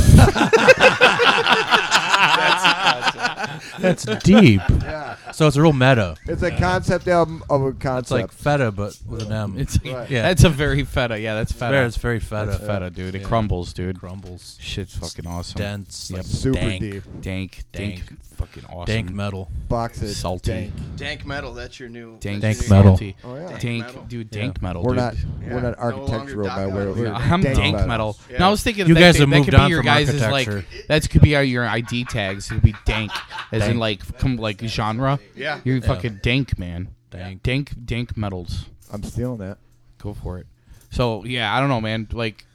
That's 3.79 4.05
deep. 4.23 4.61
Yeah. 4.81 5.15
So 5.31 5.47
it's 5.47 5.55
a 5.55 5.61
real 5.61 5.73
meta. 5.73 6.15
it's 6.25 6.43
a 6.43 6.51
concept 6.55 7.07
album 7.07 7.43
of 7.49 7.61
a 7.63 7.71
concept. 7.73 7.99
It's 8.03 8.11
like 8.11 8.31
feta, 8.31 8.71
but 8.71 8.97
with 9.07 9.23
an 9.23 9.31
M. 9.31 9.55
It's 9.57 9.79
Right. 9.83 10.09
yeah. 10.09 10.21
that's 10.23 10.43
a 10.43 10.49
very 10.49 10.83
feta. 10.83 11.19
Yeah, 11.19 11.35
that's 11.35 11.51
feta. 11.51 11.71
Fair, 11.71 11.85
it's 11.85 11.97
very 11.97 12.19
feta. 12.19 12.51
That's 12.51 12.65
feta, 12.65 12.89
dude. 12.89 13.15
It 13.15 13.21
Yeah. 13.21 13.27
crumbles, 13.27 13.73
dude. 13.73 13.99
crumbles. 13.99 14.57
Shit's 14.59 14.95
fucking 14.95 15.25
awesome. 15.27 15.57
Dense. 15.59 16.09
Yep. 16.11 16.17
Like 16.17 16.25
super 16.25 16.59
dank, 16.59 16.81
deep. 16.81 17.03
Dank, 17.21 17.63
dank, 17.71 17.95
Dank. 18.07 18.19
Fucking 18.39 18.63
awesome. 18.65 18.85
Dank 18.93 19.11
metal. 19.11 19.51
Box 19.67 20.01
it. 20.01 20.13
Salty. 20.15 20.51
dank. 20.51 20.73
Dank 20.95 21.25
metal. 21.25 21.53
That's 21.53 21.79
your 21.79 21.89
new. 21.89 22.17
Dank, 22.19 22.41
Dank 22.41 22.57
your 22.57 22.63
new- 22.63 22.69
metal. 22.75 22.91
salty. 22.97 23.15
Oh, 23.23 23.35
yeah. 23.35 23.47
Dank 23.49 23.61
Dank, 23.61 23.85
metal. 23.85 24.03
dude. 24.07 24.27
Yeah. 24.35 24.41
Dank 24.41 24.61
metal. 24.61 24.83
We're 24.83 24.89
dude. 24.91 24.97
not 24.97 25.15
Yeah. 25.15 25.53
we're 25.53 25.61
not 25.61 25.77
architectural 25.79 26.47
Doc 26.47 26.55
by 26.55 26.67
way. 26.67 26.85
We're 26.87 27.03
No, 27.09 27.13
I'm 27.13 27.41
dank, 27.41 27.57
metal. 27.75 27.87
metal. 27.87 28.17
Yeah. 28.31 28.37
No, 28.39 28.47
I 28.47 28.49
was 28.49 28.63
thinking 28.63 28.87
You 28.87 28.93
that 28.93 28.99
guys 28.99 29.15
could, 29.15 29.21
have 29.21 29.29
that 29.29 29.35
moved 29.37 29.49
could 29.49 29.57
be 29.57 29.61
on 29.61 29.69
your 29.69 29.79
from 29.79 29.85
guys' 29.85 30.21
like 30.21 30.87
that 30.87 31.09
could 31.09 31.21
be 31.21 31.35
our, 31.35 31.43
your 31.43 31.65
ID 31.67 32.05
tags. 32.05 32.49
It 32.49 32.55
would 32.55 32.63
be 32.63 32.75
dank, 32.85 33.11
as 33.51 33.67
in 33.67 33.77
like 33.77 34.17
come 34.19 34.37
like 34.37 34.61
genre. 34.61 35.19
Yeah. 35.35 35.59
You're 35.63 35.81
fucking 35.81 36.19
dank, 36.23 36.57
man. 36.57 36.89
Dank. 37.11 37.43
dank, 37.43 37.73
dank 37.85 38.15
metals. 38.15 38.65
I'm 38.93 39.03
stealing 39.03 39.39
that. 39.39 39.57
Go 39.97 40.13
for 40.13 40.37
it. 40.39 40.47
So 40.91 41.23
yeah, 41.25 41.53
I 41.55 41.59
don't 41.59 41.69
know, 41.69 41.81
man. 41.81 42.07
Like 42.11 42.45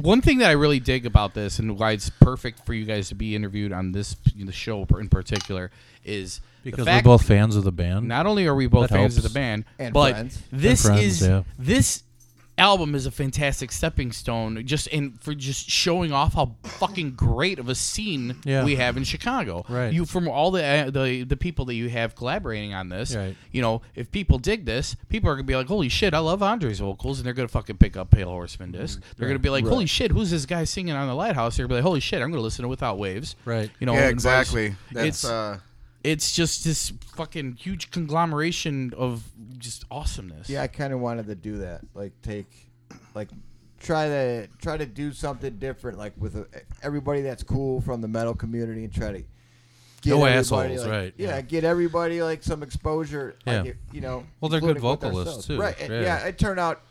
one 0.00 0.20
thing 0.20 0.38
that 0.38 0.48
I 0.48 0.52
really 0.52 0.80
dig 0.80 1.06
about 1.06 1.34
this 1.34 1.58
and 1.58 1.78
why 1.78 1.92
it's 1.92 2.10
perfect 2.10 2.66
for 2.66 2.74
you 2.74 2.84
guys 2.84 3.08
to 3.10 3.14
be 3.14 3.34
interviewed 3.36 3.72
on 3.72 3.92
this 3.92 4.16
the 4.36 4.52
show 4.52 4.86
in 4.98 5.08
particular 5.08 5.70
is 6.04 6.40
Because 6.64 6.86
we're 6.86 7.02
both 7.02 7.24
fans 7.26 7.54
of 7.56 7.64
the 7.64 7.72
band. 7.72 8.08
Not 8.08 8.26
only 8.26 8.46
are 8.46 8.54
we 8.54 8.66
both 8.66 8.88
That 8.90 8.96
fans 8.96 9.16
of 9.16 9.22
helps. 9.22 9.32
the 9.32 9.38
band, 9.38 9.64
And 9.78 9.94
but 9.94 10.12
friends. 10.14 10.42
this 10.50 10.84
And 10.84 10.94
friends, 10.96 11.22
is 11.22 11.28
yeah. 11.28 11.42
this 11.58 12.02
album 12.58 12.94
is 12.94 13.06
a 13.06 13.10
fantastic 13.10 13.72
stepping 13.72 14.12
stone 14.12 14.64
just 14.66 14.86
in 14.88 15.12
for 15.12 15.34
just 15.34 15.68
showing 15.70 16.12
off 16.12 16.34
how 16.34 16.54
fucking 16.62 17.12
great 17.12 17.58
of 17.58 17.68
a 17.68 17.74
scene 17.74 18.36
Yeah. 18.44 18.62
we 18.64 18.76
have 18.76 18.96
in 18.96 19.04
Chicago. 19.04 19.64
Right. 19.68 19.92
You 19.92 20.04
from 20.04 20.28
all 20.28 20.50
the 20.50 20.64
uh, 20.64 20.90
the 20.90 21.24
the 21.24 21.36
people 21.36 21.64
that 21.64 21.74
you 21.74 21.88
have 21.88 22.14
collaborating 22.14 22.74
on 22.74 22.88
this. 22.90 23.16
Right. 23.16 23.34
You 23.50 23.62
know, 23.62 23.82
if 23.94 24.10
people 24.12 24.38
dig 24.38 24.64
this, 24.66 24.94
people 25.08 25.30
are 25.30 25.34
gonna 25.34 25.44
be 25.44 25.56
like, 25.56 25.66
"Holy 25.66 25.88
shit, 25.88 26.12
I 26.14 26.18
love 26.18 26.42
Andre's 26.42 26.78
vocals," 26.80 27.18
and 27.18 27.26
they're 27.26 27.32
gonna 27.34 27.48
fucking 27.48 27.78
pick 27.78 27.96
up 27.96 28.10
Pale 28.10 28.28
Horseman 28.28 28.70
disc. 28.72 29.00
They're 29.16 29.28
gonna 29.28 29.38
be 29.38 29.50
like, 29.50 29.66
"Holy 29.66 29.86
shit, 29.86 30.10
who's 30.10 30.30
this 30.30 30.46
guy 30.46 30.64
singing 30.64 30.94
on 30.94 31.08
the 31.08 31.14
Lighthouse?" 31.14 31.56
They're 31.56 31.64
gonna 31.66 31.76
be 31.76 31.82
like, 31.82 31.84
"Holy 31.88 32.00
shit, 32.00 32.20
I'm 32.22 32.30
gonna 32.30 32.42
listen 32.42 32.62
to 32.62 32.68
Without 32.68 32.98
Waves." 32.98 33.34
Right. 33.44 33.70
You 33.80 33.86
know. 33.86 33.94
yeah, 33.94 34.08
and 34.08 34.20
vice- 34.20 34.42
exactly. 34.42 34.76
That's 34.92 35.08
it's 35.08 35.24
uh, 35.24 35.58
it's 36.04 36.32
just 36.32 36.64
this 36.64 36.92
fucking 37.14 37.52
huge 37.52 37.90
conglomeration 37.90 38.92
of 38.96 39.24
just 39.58 39.84
awesomeness. 39.90 40.48
Yeah, 40.48 40.62
I 40.62 40.66
kind 40.66 40.92
of 40.92 41.00
wanted 41.00 41.26
to 41.26 41.34
do 41.34 41.58
that. 41.58 41.82
Like 41.94 42.12
take, 42.22 42.46
like 43.14 43.28
try 43.80 44.08
to 44.08 44.46
try 44.60 44.76
to 44.76 44.86
do 44.86 45.12
something 45.12 45.56
different. 45.58 45.98
Like 45.98 46.14
with 46.18 46.36
uh 46.36 46.44
everybody 46.82 47.22
that's 47.22 47.42
cool 47.42 47.80
from 47.80 48.00
the 48.00 48.08
metal 48.08 48.34
community 48.34 48.84
and 48.84 48.92
try 48.92 49.12
to. 49.12 49.24
Get 50.02 50.10
No 50.10 50.24
everybody, 50.24 50.74
assholes, 50.74 50.80
like- 50.80 50.90
right, 50.90 51.14
Yeah, 51.16 51.28
yeah. 51.28 51.40
get 51.42 51.62
everybody 51.62 52.24
like 52.24 52.42
some 52.42 52.64
exposure. 52.64 53.36
Yeah. 53.46 53.62
You 53.92 54.00
know. 54.00 54.26
Well, 54.40 54.48
they're 54.48 54.60
good 54.60 54.80
vocalists, 54.80 55.46
too. 55.46 55.60
Right? 55.60 55.76
Yeah. 55.78 56.00
Yeah. 56.00 56.18
it 56.26 56.38
turned 56.38 56.58
out. 56.58 56.82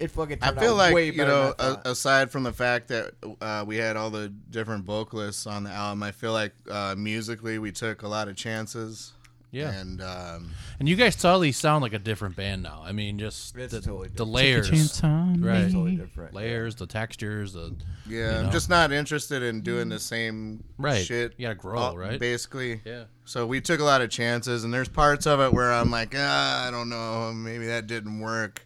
It 0.00 0.10
fucking. 0.10 0.38
I 0.42 0.52
feel 0.52 0.72
out 0.72 0.76
like 0.78 0.94
way 0.94 1.10
you 1.10 1.18
know, 1.18 1.52
than 1.52 1.54
I 1.58 1.68
a, 1.70 1.74
thought. 1.74 1.86
aside 1.86 2.30
from 2.30 2.42
the 2.44 2.52
fact 2.52 2.88
that 2.88 3.12
uh, 3.40 3.64
we 3.66 3.76
had 3.76 3.96
all 3.96 4.10
the 4.10 4.28
different 4.50 4.84
vocalists 4.84 5.46
on 5.46 5.64
the 5.64 5.70
album, 5.70 6.02
I 6.02 6.10
feel 6.10 6.32
like 6.32 6.52
uh, 6.70 6.94
musically 6.96 7.58
we 7.58 7.70
took 7.70 8.02
a 8.02 8.08
lot 8.08 8.26
of 8.28 8.34
chances. 8.36 9.12
Yeah. 9.52 9.72
and 9.72 10.00
um, 10.00 10.50
And 10.78 10.88
you 10.88 10.94
guys 10.94 11.16
totally 11.16 11.50
sound 11.50 11.82
like 11.82 11.92
a 11.92 11.98
different 11.98 12.36
band 12.36 12.62
now. 12.62 12.82
I 12.84 12.92
mean, 12.92 13.18
just 13.18 13.56
It's 13.56 13.72
the, 13.72 13.80
totally 13.80 14.08
the 14.08 14.24
layers, 14.24 14.70
Take 14.70 15.02
a 15.02 15.06
on 15.08 15.42
right? 15.42 15.66
me. 15.66 15.72
Totally 15.72 15.96
different. 15.96 16.34
Layers, 16.34 16.76
the 16.76 16.86
textures, 16.86 17.52
the 17.54 17.74
yeah, 18.08 18.42
You 18.42 18.46
I'm 18.46 18.52
just 18.52 18.70
not 18.70 18.92
interested 18.92 19.42
in 19.42 19.62
doing 19.62 19.88
the 19.88 19.98
same 19.98 20.62
Right. 20.78 21.04
shit. 21.04 21.34
You 21.36 21.46
gotta 21.48 21.56
grow, 21.56 21.80
uh, 21.82 21.94
right? 21.94 22.20
Basically, 22.20 22.80
yeah. 22.84 23.04
So 23.24 23.44
we 23.44 23.60
took 23.60 23.80
a 23.80 23.84
lot 23.84 24.02
of 24.02 24.10
chances, 24.10 24.62
and 24.62 24.72
there's 24.72 24.88
parts 24.88 25.26
of 25.26 25.40
it 25.40 25.52
where 25.52 25.72
I'm 25.72 25.90
like, 25.90 26.14
ah, 26.16 26.68
I 26.68 26.70
don't 26.70 26.88
know, 26.88 27.32
maybe 27.32 27.66
that 27.66 27.88
didn't 27.88 28.20
work. 28.20 28.64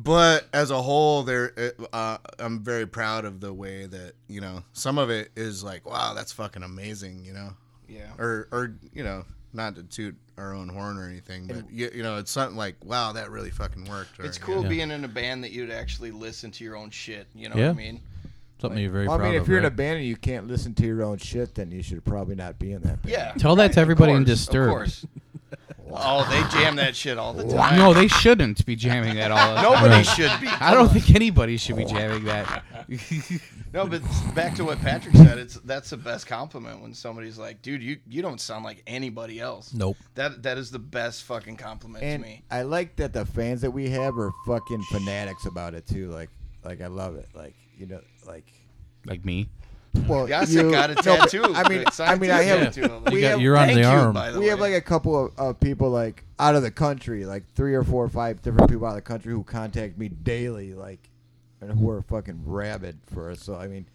But 0.00 0.46
as 0.52 0.70
a 0.70 0.80
whole, 0.80 1.24
there, 1.24 1.52
uh, 1.92 2.18
I'm 2.38 2.62
very 2.62 2.86
proud 2.86 3.24
of 3.24 3.40
the 3.40 3.52
way 3.52 3.86
that 3.86 4.12
you 4.28 4.40
know 4.40 4.62
some 4.72 4.96
of 4.96 5.10
it 5.10 5.30
is 5.34 5.64
like, 5.64 5.88
wow, 5.88 6.14
that's 6.14 6.30
fucking 6.32 6.62
amazing, 6.62 7.24
you 7.24 7.32
know. 7.32 7.50
Yeah. 7.88 8.06
Or, 8.18 8.46
or 8.52 8.76
you 8.92 9.02
know, 9.02 9.24
not 9.52 9.74
to 9.74 9.82
toot 9.82 10.14
our 10.36 10.52
own 10.54 10.68
horn 10.68 10.98
or 10.98 11.08
anything, 11.08 11.46
but 11.48 11.70
you, 11.70 11.90
you 11.92 12.02
know, 12.02 12.18
it's 12.18 12.30
something 12.30 12.56
like, 12.56 12.76
wow, 12.84 13.12
that 13.12 13.30
really 13.30 13.50
fucking 13.50 13.86
worked. 13.86 14.20
Or, 14.20 14.24
It's 14.26 14.38
cool 14.38 14.62
Yeah. 14.62 14.68
being 14.68 14.90
in 14.90 15.04
a 15.04 15.08
band 15.08 15.42
that 15.42 15.50
you'd 15.52 15.70
actually 15.70 16.10
listen 16.12 16.50
to 16.52 16.64
your 16.64 16.76
own 16.76 16.90
shit. 16.90 17.26
You 17.34 17.48
know 17.48 17.56
Yeah. 17.56 17.68
what 17.68 17.74
I 17.74 17.78
mean? 17.78 18.00
something 18.60 18.80
you're 18.80 18.90
very 18.90 19.06
Well, 19.06 19.20
I 19.20 19.22
mean, 19.24 19.34
if 19.34 19.42
of. 19.42 19.48
you're 19.48 19.58
in 19.58 19.64
a 19.66 19.70
band 19.70 19.98
and 19.98 20.06
you 20.06 20.16
can't 20.16 20.48
listen 20.48 20.74
to 20.74 20.84
your 20.84 21.04
own 21.04 21.18
shit, 21.18 21.54
then 21.54 21.70
you 21.70 21.80
should 21.82 22.04
probably 22.04 22.34
not 22.34 22.58
be 22.58 22.72
in 22.72 22.82
that 22.82 23.00
band. 23.02 23.12
Yeah. 23.12 23.32
Tell 23.38 23.54
that 23.56 23.62
right, 23.62 23.72
to 23.72 23.78
of 23.80 23.82
everybody 23.82 24.12
in 24.12 24.24
course, 24.24 24.36
Disturbed. 24.38 25.04
Of 25.88 25.94
course. 25.94 26.04
Oh, 26.04 26.28
they 26.30 26.42
jam 26.58 26.76
that 26.76 26.94
shit 26.94 27.18
all 27.18 27.32
the 27.32 27.44
time. 27.44 27.78
No, 27.78 27.92
they 27.92 28.08
shouldn't 28.08 28.64
be 28.66 28.76
jamming 28.76 29.16
that 29.16 29.30
all. 29.30 29.54
the 29.54 29.62
Nobody 29.62 30.04
should 30.04 30.40
be. 30.40 30.48
I 30.48 30.74
don't 30.74 30.88
think 30.90 31.14
anybody 31.14 31.56
should 31.56 31.76
be 31.76 31.84
jamming 31.84 32.24
that. 32.24 32.62
No, 33.72 33.86
but 33.86 34.00
back 34.34 34.54
to 34.54 34.64
what 34.64 34.78
Patrick 34.80 35.14
said, 35.14 35.36
it's 35.36 35.56
that's 35.56 35.90
the 35.90 35.98
best 35.98 36.26
compliment 36.26 36.80
when 36.80 36.94
somebody's 36.94 37.36
like, 37.36 37.60
"Dude, 37.60 37.82
you 37.82 37.98
you 38.08 38.22
don't 38.22 38.40
sound 38.40 38.64
like 38.64 38.82
anybody 38.86 39.40
else." 39.40 39.74
Nope. 39.74 39.98
That 40.14 40.42
that 40.44 40.56
is 40.56 40.70
the 40.70 40.78
best 40.78 41.24
fucking 41.24 41.56
compliment 41.56 42.02
And 42.02 42.22
to 42.22 42.28
me. 42.28 42.44
I 42.50 42.62
like 42.62 42.96
that 42.96 43.12
the 43.12 43.26
fans 43.26 43.60
that 43.60 43.70
we 43.70 43.90
have 43.90 44.18
are 44.18 44.32
fucking 44.46 44.82
fanatics 44.90 45.44
about 45.44 45.74
it 45.74 45.86
too. 45.86 46.08
Like, 46.10 46.30
like 46.64 46.80
I 46.80 46.86
love 46.86 47.16
it. 47.16 47.28
Like, 47.34 47.54
you 47.76 47.86
know, 47.86 48.00
like. 48.26 48.50
like 49.04 49.22
me. 49.24 49.50
Well, 50.06 50.26
Yasek 50.28 50.52
you, 50.64 50.70
got 50.70 50.90
a 50.90 50.94
no, 50.96 51.02
but, 51.02 51.30
tattoo. 51.30 51.42
I 51.54 51.68
mean, 51.68 51.84
I 51.98 52.14
mean, 52.16 52.30
I 52.30 52.42
have. 52.42 52.74
tattoo. 52.74 52.80
You 53.06 53.12
We 53.12 53.20
got- 53.22 53.30
have, 53.32 53.40
you're 53.40 53.56
on 53.56 53.68
the 53.68 53.80
you, 53.80 53.86
arm. 53.86 54.14
by 54.14 54.30
the 54.30 54.38
we 54.40 54.46
have 54.46 54.60
like 54.60 54.74
a 54.74 54.80
couple 54.80 55.26
of, 55.26 55.32
of 55.38 55.60
people 55.60 55.90
like 55.90 56.24
out 56.38 56.54
of 56.54 56.62
the 56.62 56.70
country, 56.70 57.24
like 57.24 57.44
three 57.54 57.74
or 57.74 57.82
four 57.84 58.04
or 58.04 58.08
five 58.08 58.40
different 58.42 58.70
people 58.70 58.86
out 58.86 58.90
of 58.90 58.94
the 58.96 59.02
country 59.02 59.32
who 59.32 59.42
contact 59.42 59.98
me 59.98 60.08
daily, 60.08 60.74
like, 60.74 61.10
and 61.60 61.72
who 61.78 61.90
are 61.90 62.02
fucking 62.02 62.42
rabid 62.44 62.98
for 63.12 63.30
us. 63.30 63.42
So 63.42 63.54
I 63.56 63.66
mean, 63.68 63.86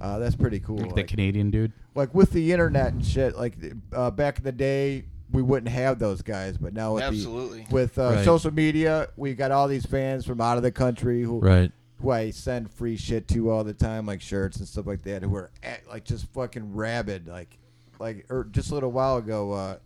uh, 0.00 0.18
that's 0.18 0.36
pretty 0.36 0.60
cool. 0.60 0.78
Like 0.78 0.94
the 0.94 1.04
Canadian 1.04 1.50
dude. 1.50 1.72
like 1.94 2.14
with 2.14 2.30
the 2.30 2.52
internet 2.52 2.92
and 2.92 3.04
shit, 3.04 3.36
like 3.36 3.54
uh, 3.92 4.10
back 4.10 4.38
in 4.38 4.44
the 4.44 4.52
day, 4.52 5.04
we 5.30 5.42
wouldn't 5.42 5.70
have 5.72 5.98
those 5.98 6.22
guys, 6.22 6.56
but 6.58 6.72
now 6.74 6.94
with 6.94 7.02
Absolutely. 7.04 7.64
the 7.68 7.74
with 7.74 7.98
uh, 7.98 8.10
Right. 8.14 8.24
social 8.24 8.52
media, 8.52 9.08
we 9.16 9.34
got 9.34 9.50
all 9.50 9.68
these 9.68 9.84
fans 9.86 10.24
from 10.26 10.40
out 10.40 10.56
of 10.56 10.62
the 10.62 10.70
country 10.72 11.22
who 11.22 11.38
Right. 11.40 11.72
Who 12.00 12.10
I 12.10 12.30
send 12.30 12.70
free 12.70 12.96
shit 12.96 13.28
to 13.28 13.50
all 13.50 13.64
the 13.64 13.72
time, 13.74 14.06
like 14.06 14.20
shirts 14.20 14.58
and 14.58 14.66
stuff 14.68 14.86
like 14.86 15.02
that, 15.04 15.22
who 15.22 15.34
are 15.36 15.50
at, 15.62 15.86
like 15.88 16.04
just 16.04 16.26
fucking 16.32 16.74
rabid, 16.74 17.26
like 17.28 17.56
like 17.98 18.26
or 18.30 18.44
just 18.50 18.70
a 18.70 18.74
little 18.74 18.92
while 18.92 19.16
ago. 19.18 19.52
uh 19.52 19.76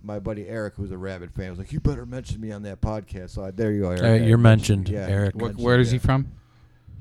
my 0.00 0.20
buddy 0.20 0.46
Eric, 0.48 0.74
who's 0.76 0.92
a 0.92 0.96
rabid 0.96 1.32
fan, 1.32 1.50
was 1.50 1.58
like, 1.58 1.72
"You 1.72 1.80
better 1.80 2.06
mention 2.06 2.40
me 2.40 2.52
on 2.52 2.62
that 2.62 2.80
podcast." 2.80 3.30
So 3.30 3.44
I, 3.44 3.50
there 3.50 3.72
you 3.72 3.80
go, 3.80 3.90
Eric. 3.90 4.22
Uh, 4.22 4.24
you're 4.24 4.38
mentioned, 4.38 4.88
you. 4.88 4.96
Yeah, 4.96 5.08
Eric. 5.08 5.34
Where, 5.34 5.46
mentioned, 5.48 5.64
where 5.66 5.80
is 5.80 5.90
he 5.90 5.96
yeah. 5.96 6.02
from? 6.04 6.32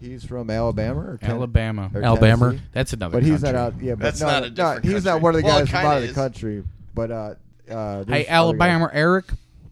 He's 0.01 0.23
from 0.23 0.49
Alabama 0.49 1.01
or 1.01 1.17
Ten- 1.17 1.29
Alabama. 1.31 1.91
or 1.93 2.01
Alabama? 2.03 2.45
Tennessee. 2.47 2.63
That's 2.71 2.93
another. 2.93 3.13
But 3.13 3.23
he's 3.23 3.41
country. 3.41 3.51
not 3.51 3.55
out. 3.55 3.81
Yeah, 3.81 3.93
but 3.95 4.03
That's 4.03 4.19
no, 4.21 4.27
not 4.27 4.43
a 4.43 4.49
no, 4.49 4.55
different 4.55 4.85
he's 4.85 5.05
not 5.05 5.11
country. 5.11 5.23
one 5.23 5.35
of 5.35 5.41
the 5.41 5.45
Well, 5.47 5.57
it 5.57 5.59
guys 5.61 5.69
from 5.69 5.77
kinda 5.79 5.87
out 5.89 5.97
of 5.97 6.03
the 6.03 6.09
is. 6.09 6.15
country. 6.15 6.63
But 6.95 7.11
uh, 7.11 7.15
uh, 7.15 7.35
there's 7.67 7.75
other 7.77 8.13
Hey, 8.13 8.23
guys. 8.23 8.31
Alabama, 8.31 8.89
Eric. 8.93 9.25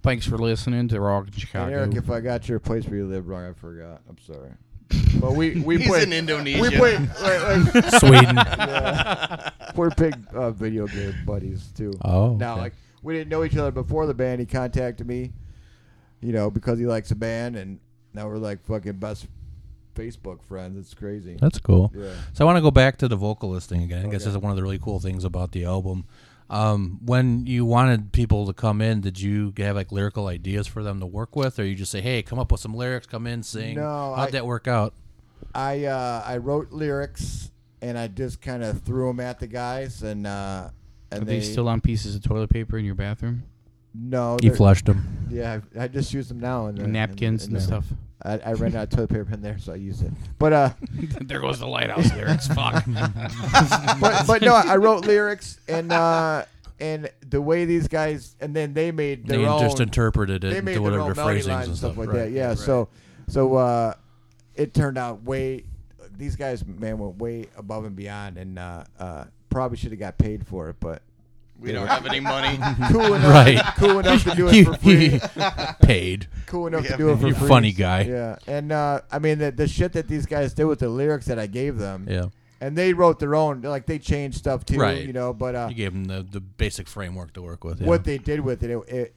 Thanks 0.03 0.27
for 0.27 0.37
listening 0.37 0.87
to 0.89 0.99
Rock 1.01 1.23
in 1.23 1.27
And 1.33 1.35
Chicago. 1.41 1.71
Eric, 1.75 1.95
if 1.95 2.11
I 2.11 2.19
got 2.19 2.47
your 2.47 2.59
place 2.59 2.85
where 2.85 2.97
you 2.97 3.07
live 3.07 3.27
wrong, 3.27 3.43
I 3.49 3.53
forgot. 3.53 4.01
I'm 4.07 4.19
sorry. 4.19 4.51
But 5.19 5.33
we 5.33 5.59
we 5.61 5.77
He's 5.77 5.87
play 5.87 6.03
in 6.03 6.13
Indonesia. 6.13 6.61
We 6.61 6.69
play 6.69 6.97
like, 6.97 7.73
like- 7.75 7.89
Sweden. 7.99 8.35
Yeah. 8.35 9.49
We're 9.75 9.89
big 9.91 10.15
uh, 10.33 10.51
video 10.51 10.87
game 10.87 11.15
buddies 11.25 11.67
too. 11.75 11.93
Oh, 12.03 12.35
now 12.35 12.53
okay. 12.53 12.61
like 12.61 12.73
we 13.01 13.13
didn't 13.13 13.29
know 13.29 13.43
each 13.43 13.55
other 13.57 13.71
before 13.71 14.05
the 14.07 14.13
band. 14.13 14.39
He 14.39 14.45
contacted 14.45 15.07
me, 15.07 15.33
you 16.21 16.31
know, 16.33 16.49
because 16.49 16.79
he 16.79 16.85
likes 16.85 17.09
the 17.09 17.15
band, 17.15 17.55
and 17.55 17.79
now 18.13 18.27
we're 18.27 18.37
like 18.37 18.63
fucking 18.65 18.93
best 18.93 19.27
Facebook 19.95 20.41
friends. 20.43 20.77
It's 20.77 20.93
crazy. 20.93 21.37
That's 21.39 21.59
cool. 21.59 21.91
Yeah. 21.95 22.11
So 22.33 22.43
I 22.43 22.45
want 22.45 22.57
to 22.57 22.61
go 22.61 22.71
back 22.71 22.97
to 22.97 23.07
the 23.07 23.15
vocalist 23.15 23.69
thing 23.69 23.83
again. 23.83 23.99
I 23.99 24.03
guess 24.03 24.07
Okay. 24.07 24.17
this 24.17 24.27
is 24.27 24.37
one 24.37 24.51
of 24.51 24.57
the 24.57 24.63
really 24.63 24.79
cool 24.79 24.99
things 24.99 25.23
about 25.23 25.51
the 25.51 25.65
album. 25.65 26.05
Um, 26.49 26.99
when 27.03 27.45
you 27.47 27.65
wanted 27.65 28.11
people 28.11 28.45
to 28.45 28.53
come 28.53 28.79
in, 28.81 29.01
did 29.01 29.19
you 29.19 29.51
have 29.57 29.75
like 29.75 29.91
lyrical 29.91 30.27
ideas 30.27 30.67
for 30.67 30.83
them 30.83 30.99
to 30.99 31.05
work 31.05 31.35
with, 31.35 31.57
or 31.59 31.65
you 31.65 31.73
just 31.75 31.91
say, 31.91 32.01
"Hey, 32.01 32.21
come 32.21 32.37
up 32.37 32.51
with 32.51 32.61
some 32.61 32.75
lyrics, 32.75 33.07
come 33.07 33.25
in, 33.25 33.41
sing"? 33.41 33.75
No, 33.75 34.13
how'd 34.15 34.27
I- 34.27 34.31
that 34.31 34.45
work 34.45 34.67
out? 34.67 34.93
I 35.53 35.85
uh, 35.85 36.23
I 36.25 36.37
wrote 36.37 36.71
lyrics 36.71 37.51
and 37.81 37.97
I 37.97 38.07
just 38.07 38.41
kind 38.41 38.63
of 38.63 38.81
threw 38.81 39.07
them 39.07 39.19
at 39.19 39.39
the 39.39 39.47
guys 39.47 40.01
and 40.03 40.25
uh, 40.27 40.69
and 41.11 41.21
Are 41.21 41.25
they 41.25 41.39
they 41.39 41.45
still 41.45 41.67
on 41.67 41.81
pieces 41.81 42.15
of 42.15 42.23
toilet 42.23 42.49
paper 42.49 42.77
in 42.77 42.85
your 42.85 42.95
bathroom? 42.95 43.43
no 43.93 44.37
You 44.41 44.53
flushed 44.53 44.85
them. 44.85 45.27
Yeah, 45.29 45.61
I, 45.77 45.83
I 45.83 45.87
just 45.87 46.13
use 46.13 46.27
them 46.27 46.39
now 46.39 46.67
and 46.67 46.77
Napkins 46.91 47.45
and 47.45 47.61
stuff. 47.61 47.85
I, 48.23 48.39
I 48.39 48.53
ran 48.53 48.75
out 48.75 48.83
of 48.83 48.89
toilet 48.91 49.09
paper 49.09 49.33
in 49.33 49.41
there, 49.41 49.57
so 49.59 49.73
I 49.73 49.75
used 49.75 50.01
it. 50.03 50.11
But 50.39 50.53
uh, 50.53 50.69
There 51.21 51.39
goes 51.41 51.59
the 51.59 51.67
lighthouse 51.67 52.11
lyrics. 52.13 52.47
Fuck. 52.47 52.83
but 53.99 54.25
but 54.27 54.41
no, 54.41 54.53
I 54.55 54.77
wrote 54.77 55.05
lyrics 55.05 55.59
and 55.67 55.91
uh, 55.91 56.45
and 56.79 57.09
the 57.29 57.41
way 57.41 57.65
these 57.65 57.87
guys 57.87 58.35
and 58.39 58.55
then 58.55 58.73
they 58.73 58.91
made 58.91 59.27
their 59.27 59.39
They 59.39 59.45
own. 59.45 59.59
just 59.61 59.79
interpreted 59.79 60.43
it 60.43 60.49
they 60.49 60.57
into 60.57 60.61
made 60.63 60.79
whatever 60.79 60.91
their 60.91 61.01
own 61.01 61.07
their 61.13 61.15
melody 61.15 61.41
phrasings 61.41 61.47
lines 61.47 61.63
and 61.63 61.69
and 61.71 61.77
stuff 61.77 61.91
stuff. 61.93 61.97
like 62.05 62.07
Right. 62.09 62.25
that. 62.25 62.31
Yeah, 62.31 62.47
Right. 62.49 62.57
so 62.57 62.89
so 63.27 63.55
uh, 63.55 63.93
it 64.55 64.73
turned 64.73 64.97
out 64.97 65.23
way. 65.23 65.63
These 66.17 66.37
guys, 66.37 66.65
man, 66.65 66.97
went 66.97 67.17
way 67.17 67.47
above 67.57 67.83
and 67.83 67.95
beyond, 67.95 68.37
and 68.37 68.57
uh, 68.57 68.85
uh, 68.97 69.25
probably 69.49 69.75
should 69.77 69.91
have 69.91 69.99
got 69.99 70.17
paid 70.17 70.47
for 70.47 70.69
it, 70.69 70.77
but 70.79 71.01
We 71.65 71.71
don't 71.73 71.87
have 71.87 72.05
any 72.05 72.19
money. 72.19 72.57
cool 72.91 73.13
enough, 73.13 73.31
Right. 73.33 73.61
cool 73.77 73.99
enough 73.99 74.23
to 74.23 74.35
do 74.35 74.47
it 74.49 74.65
for 74.65 74.77
free. 74.77 75.19
paid. 75.81 76.27
Cool 76.45 76.67
enough 76.67 76.83
We 76.83 76.87
to 76.89 76.97
do 76.97 77.09
it 77.09 77.17
for 77.19 77.27
You 77.27 77.33
free. 77.35 77.47
funny 77.47 77.71
guy. 77.71 78.01
Yeah, 78.03 78.35
and 78.47 78.71
uh, 78.71 79.01
I 79.11 79.19
mean 79.19 79.39
the 79.39 79.51
the 79.51 79.67
shit 79.67 79.93
that 79.93 80.07
these 80.07 80.25
guys 80.25 80.53
did 80.53 80.65
with 80.65 80.79
the 80.79 80.89
lyrics 80.89 81.25
that 81.25 81.39
I 81.39 81.47
gave 81.47 81.77
them. 81.77 82.07
Yeah. 82.09 82.25
And 82.61 82.77
they 82.77 82.93
wrote 82.93 83.19
their 83.19 83.35
own, 83.35 83.61
like 83.61 83.85
they 83.85 83.99
changed 83.99 84.37
stuff 84.37 84.65
too, 84.65 84.79
Right. 84.79 85.05
you 85.05 85.11
know. 85.13 85.33
But 85.33 85.55
uh, 85.55 85.67
You 85.69 85.75
gave 85.75 85.91
them 85.93 86.05
the, 86.05 86.23
the 86.23 86.39
basic 86.39 86.87
framework 86.87 87.33
to 87.33 87.41
work 87.41 87.63
with. 87.65 87.81
Yeah. 87.81 87.87
what 87.87 88.05
they 88.05 88.17
did 88.17 88.39
with 88.39 88.63
it, 88.63 88.69
it, 88.71 88.77
it, 88.87 89.15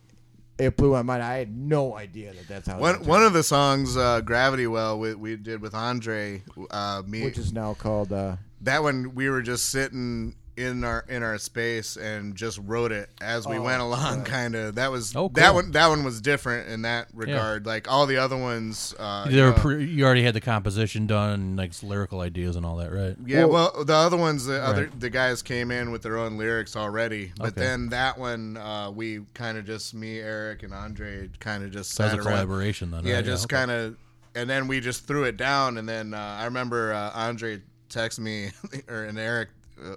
it 0.59 0.77
blew 0.77 0.91
my 0.91 1.03
mind. 1.03 1.23
I 1.23 1.37
had 1.39 1.57
no 1.57 1.97
idea 1.97 2.33
that 2.35 2.49
that's 2.49 2.67
how. 2.67 2.79
One 2.81 2.99
would 2.99 3.07
one 3.09 3.23
of 3.23 3.33
the 3.33 3.45
songs, 3.45 3.97
uh, 3.97 4.21
"Gravity 4.23 4.67
Well," 4.67 4.99
we, 4.99 5.15
we 5.15 5.37
did 5.37 5.63
with 5.63 5.73
Andre. 5.73 6.43
Uh, 6.71 7.03
me, 7.07 7.23
which 7.25 7.39
is 7.39 7.53
now 7.53 7.75
called. 7.75 8.13
Uh, 8.13 8.37
that 8.63 8.83
one 8.83 9.15
we 9.15 9.31
were 9.31 9.41
just 9.41 9.67
sitting 9.71 10.35
in 10.59 10.83
our 10.85 11.05
in 11.09 11.23
our 11.23 11.39
space 11.39 11.97
and 11.97 12.35
just 12.35 12.59
wrote 12.65 12.91
it 12.93 13.09
as 13.21 13.47
we 13.47 13.57
Oh, 13.57 13.63
went 13.63 13.81
along. 13.81 14.19
right. 14.19 14.27
Kind 14.39 14.55
of 14.57 14.75
that 14.75 14.91
was 14.91 15.15
Oh, 15.15 15.29
that 15.35 15.55
one. 15.55 15.71
That 15.71 15.87
one 15.89 16.03
was 16.05 16.21
different 16.21 16.69
in 16.69 16.83
that 16.83 17.09
regard. 17.15 17.65
Like 17.65 17.91
all 17.91 18.07
the 18.07 18.17
other 18.17 18.37
ones, 18.37 18.95
uh, 18.99 19.27
you 19.31 19.37
know- 19.37 19.53
pre- 19.53 19.85
you 19.85 20.05
already 20.05 20.23
had 20.25 20.35
the 20.35 20.41
composition 20.41 21.07
done, 21.07 21.31
and, 21.31 21.57
like 21.57 21.73
lyrical 21.83 22.21
ideas 22.21 22.57
and 22.57 22.67
all 22.67 22.77
that, 22.79 22.93
right? 22.93 23.17
Yeah, 23.25 23.45
well, 23.45 23.85
the 23.85 23.95
other 23.95 24.17
ones, 24.17 24.47
the 24.47 24.61
other 24.63 24.83
Right. 24.85 25.01
the 25.01 25.11
guys 25.11 25.43
came 25.43 25.71
in 25.71 25.91
with 25.93 26.03
their 26.03 26.19
own 26.19 26.37
lyrics 26.37 26.75
already, 26.77 27.33
but 27.39 27.49
Okay. 27.53 27.61
then 27.61 27.89
that 27.91 28.19
one, 28.19 28.57
uh, 28.57 28.91
we 28.91 29.21
kind 29.35 29.57
of 29.59 29.65
just 29.65 29.95
me, 29.95 30.19
Eric, 30.19 30.63
and 30.65 30.75
Andre 30.75 31.31
kind 31.41 31.63
of 31.63 31.71
just 31.71 31.97
That 31.99 32.05
was 32.05 32.13
a 32.15 32.17
around. 32.17 32.25
collaboration 32.25 32.91
then, 32.91 33.05
Yeah, 33.05 33.15
right? 33.15 33.25
Yeah, 33.25 33.31
just 33.31 33.45
okay. 33.45 33.57
kind 33.57 33.71
of, 33.71 33.97
and 34.35 34.51
then 34.51 34.67
we 34.69 34.81
just 34.81 35.07
threw 35.07 35.25
it 35.25 35.37
down, 35.37 35.79
and 35.79 35.89
then 35.89 36.15
uh, 36.15 36.37
I 36.41 36.45
remember 36.47 36.93
uh, 36.93 37.11
Andre 37.15 37.63
texted 37.91 38.19
me 38.21 38.51
or 38.89 39.05
and 39.05 39.19
Eric. 39.19 39.49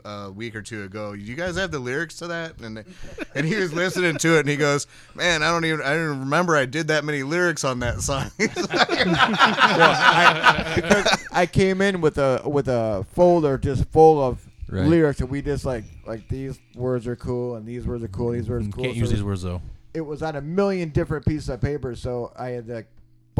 Uh, 0.06 0.10
A 0.28 0.32
week 0.32 0.56
or 0.56 0.62
two 0.62 0.84
ago, 0.84 1.14
you 1.14 1.36
guys 1.36 1.58
have 1.58 1.72
the 1.72 1.80
lyrics 1.80 2.18
to 2.18 2.28
that, 2.28 2.60
and 2.62 2.84
and 3.36 3.46
he 3.46 3.56
was 3.56 3.74
listening 3.74 4.18
to 4.18 4.38
it, 4.38 4.42
and 4.42 4.50
he 4.50 4.58
goes, 4.58 4.88
"Man, 5.16 5.44
I 5.44 5.50
don't 5.50 5.66
even 5.66 5.82
I 5.82 5.94
don't 5.94 6.20
remember 6.22 6.56
I 6.56 6.66
did 6.66 6.88
that 6.90 7.04
many 7.04 7.24
lyrics 7.24 7.64
on 7.64 7.80
that 7.80 8.02
song." 8.02 8.32
I, 8.40 8.44
because 10.76 11.26
I 11.32 11.46
came 11.46 11.82
in 11.82 12.02
with 12.02 12.18
a 12.18 12.42
with 12.46 12.68
a 12.68 13.06
folder 13.14 13.58
just 13.58 13.86
full 13.86 14.22
of 14.24 14.46
Right. 14.70 14.88
lyrics, 14.88 15.20
and 15.20 15.30
we 15.30 15.42
just 15.42 15.66
like 15.66 15.84
like 16.08 16.30
these 16.30 16.58
words 16.76 17.06
are 17.06 17.18
cool, 17.18 17.56
and 17.56 17.66
these 17.66 17.86
words 17.86 18.06
are 18.06 18.08
cool, 18.08 18.32
these 18.32 18.48
words 18.48 18.66
are 18.66 18.72
cool. 18.72 18.86
Can't 18.86 18.96
So 18.96 19.00
use 19.02 19.12
these 19.12 19.24
words 19.24 19.42
though. 19.42 19.62
It 19.94 20.00
was 20.00 20.24
on 20.24 20.38
a 20.38 20.42
million 20.42 20.92
different 20.92 21.26
pieces 21.26 21.50
of 21.50 21.60
paper, 21.60 21.94
so 21.94 22.32
I 22.40 22.52
had 22.52 22.68
to 22.68 22.86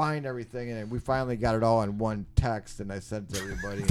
bind 0.02 0.26
everything, 0.26 0.72
and 0.72 0.90
we 0.90 0.98
finally 0.98 1.36
got 1.36 1.54
it 1.54 1.62
all 1.62 1.84
in 1.84 2.00
one 2.00 2.26
text, 2.36 2.80
and 2.80 2.92
I 2.92 2.98
sent 2.98 3.30
it 3.30 3.36
to 3.36 3.42
everybody. 3.44 3.82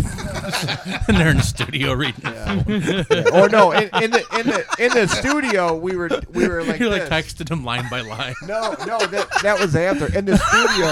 and 1.06 1.16
they're 1.16 1.30
in 1.30 1.36
the 1.36 1.42
studio 1.44 1.92
reading. 1.92 2.20
Yeah. 2.24 2.62
Yeah. 2.66 3.40
Or 3.40 3.48
no, 3.48 3.70
in, 3.70 3.84
in 4.02 4.10
the 4.10 4.24
in 4.40 4.46
the 4.48 4.64
in 4.80 4.90
the 4.92 5.06
studio, 5.06 5.76
we 5.76 5.94
were 5.94 6.10
we 6.32 6.48
were 6.48 6.64
like 6.64 6.80
You're 6.80 6.90
like 6.90 7.08
this. 7.08 7.32
texting 7.32 7.48
them 7.48 7.64
line 7.64 7.88
by 7.88 8.00
line. 8.00 8.34
No, 8.42 8.74
no, 8.88 8.98
that 9.06 9.28
that 9.44 9.60
was 9.60 9.76
after. 9.76 10.06
In 10.18 10.24
the 10.24 10.36
studio, 10.36 10.88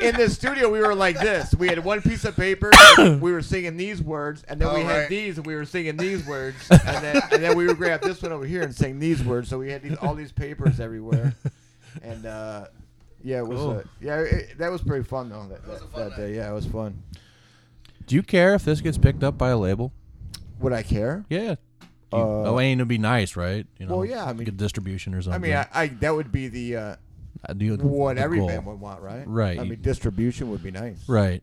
in 0.08 0.16
the 0.16 0.28
studio, 0.28 0.68
we 0.68 0.80
were 0.80 0.96
like 0.96 1.20
this. 1.20 1.54
We 1.54 1.68
had 1.68 1.84
one 1.84 2.02
piece 2.02 2.24
of 2.24 2.34
paper. 2.34 2.72
we 2.98 3.30
were 3.30 3.42
singing 3.42 3.76
these 3.76 4.02
words, 4.02 4.42
and 4.48 4.60
then 4.60 4.74
we 4.74 4.80
Oh, 4.80 4.84
had 4.84 4.96
right. 5.02 5.08
these, 5.08 5.36
and 5.38 5.46
we 5.46 5.54
were 5.54 5.64
singing 5.66 5.96
these 5.96 6.26
words, 6.26 6.56
and 6.70 7.04
then 7.04 7.22
and 7.30 7.42
then 7.44 7.56
we 7.56 7.66
would 7.68 7.76
grab 7.76 8.00
this 8.02 8.20
one 8.22 8.32
over 8.32 8.44
here 8.44 8.62
and 8.62 8.74
sing 8.74 8.98
these 8.98 9.22
words. 9.22 9.48
So 9.48 9.56
we 9.58 9.70
had 9.70 9.82
these 9.82 9.96
all 9.98 10.16
these 10.16 10.32
papers 10.32 10.80
everywhere, 10.80 11.34
and 12.02 12.26
uh, 12.26 12.66
yeah, 13.22 13.38
it 13.38 13.46
was 13.46 13.58
Cool. 13.58 13.70
uh, 13.78 13.82
yeah, 14.00 14.20
it, 14.20 14.58
that 14.58 14.70
was 14.70 14.82
pretty 14.82 15.04
fun 15.04 15.28
though. 15.28 15.46
That, 15.48 15.64
that, 15.66 15.94
that 15.94 16.16
day, 16.16 16.34
yeah, 16.36 16.50
it 16.50 16.54
was 16.54 16.66
fun. 16.66 17.02
Do 18.06 18.14
you 18.16 18.22
care 18.22 18.54
if 18.54 18.64
this 18.64 18.80
gets 18.80 18.98
picked 18.98 19.22
up 19.22 19.38
by 19.38 19.50
a 19.50 19.56
label? 19.58 19.92
Would 20.60 20.72
I 20.72 20.82
care? 20.82 21.24
Yeah. 21.30 21.54
You, 22.12 22.18
Uh, 22.18 22.50
oh, 22.50 22.58
ain't 22.60 22.80
it'd 22.80 22.88
be 22.88 22.98
nice, 22.98 23.36
right? 23.36 23.66
You 23.78 23.86
know, 23.86 23.98
well, 23.98 24.04
yeah, 24.04 24.24
I 24.24 24.32
mean- 24.32 24.44
get 24.44 24.56
distribution 24.56 25.14
or 25.14 25.18
I 25.18 25.20
something. 25.20 25.42
mean, 25.42 25.54
I, 25.54 25.66
I 25.72 25.86
that 26.00 26.14
would 26.14 26.32
be 26.32 26.48
the 26.48 26.76
uh, 26.76 26.96
I 27.46 27.52
do- 27.52 27.76
what 27.76 28.16
the 28.16 28.22
every 28.22 28.38
goal. 28.38 28.48
band 28.48 28.66
would 28.66 28.80
want, 28.80 29.00
right? 29.00 29.22
Right. 29.26 29.58
I 29.60 29.64
mean, 29.64 29.80
distribution 29.80 30.50
would 30.50 30.62
be 30.62 30.70
nice. 30.72 31.08
Right. 31.08 31.42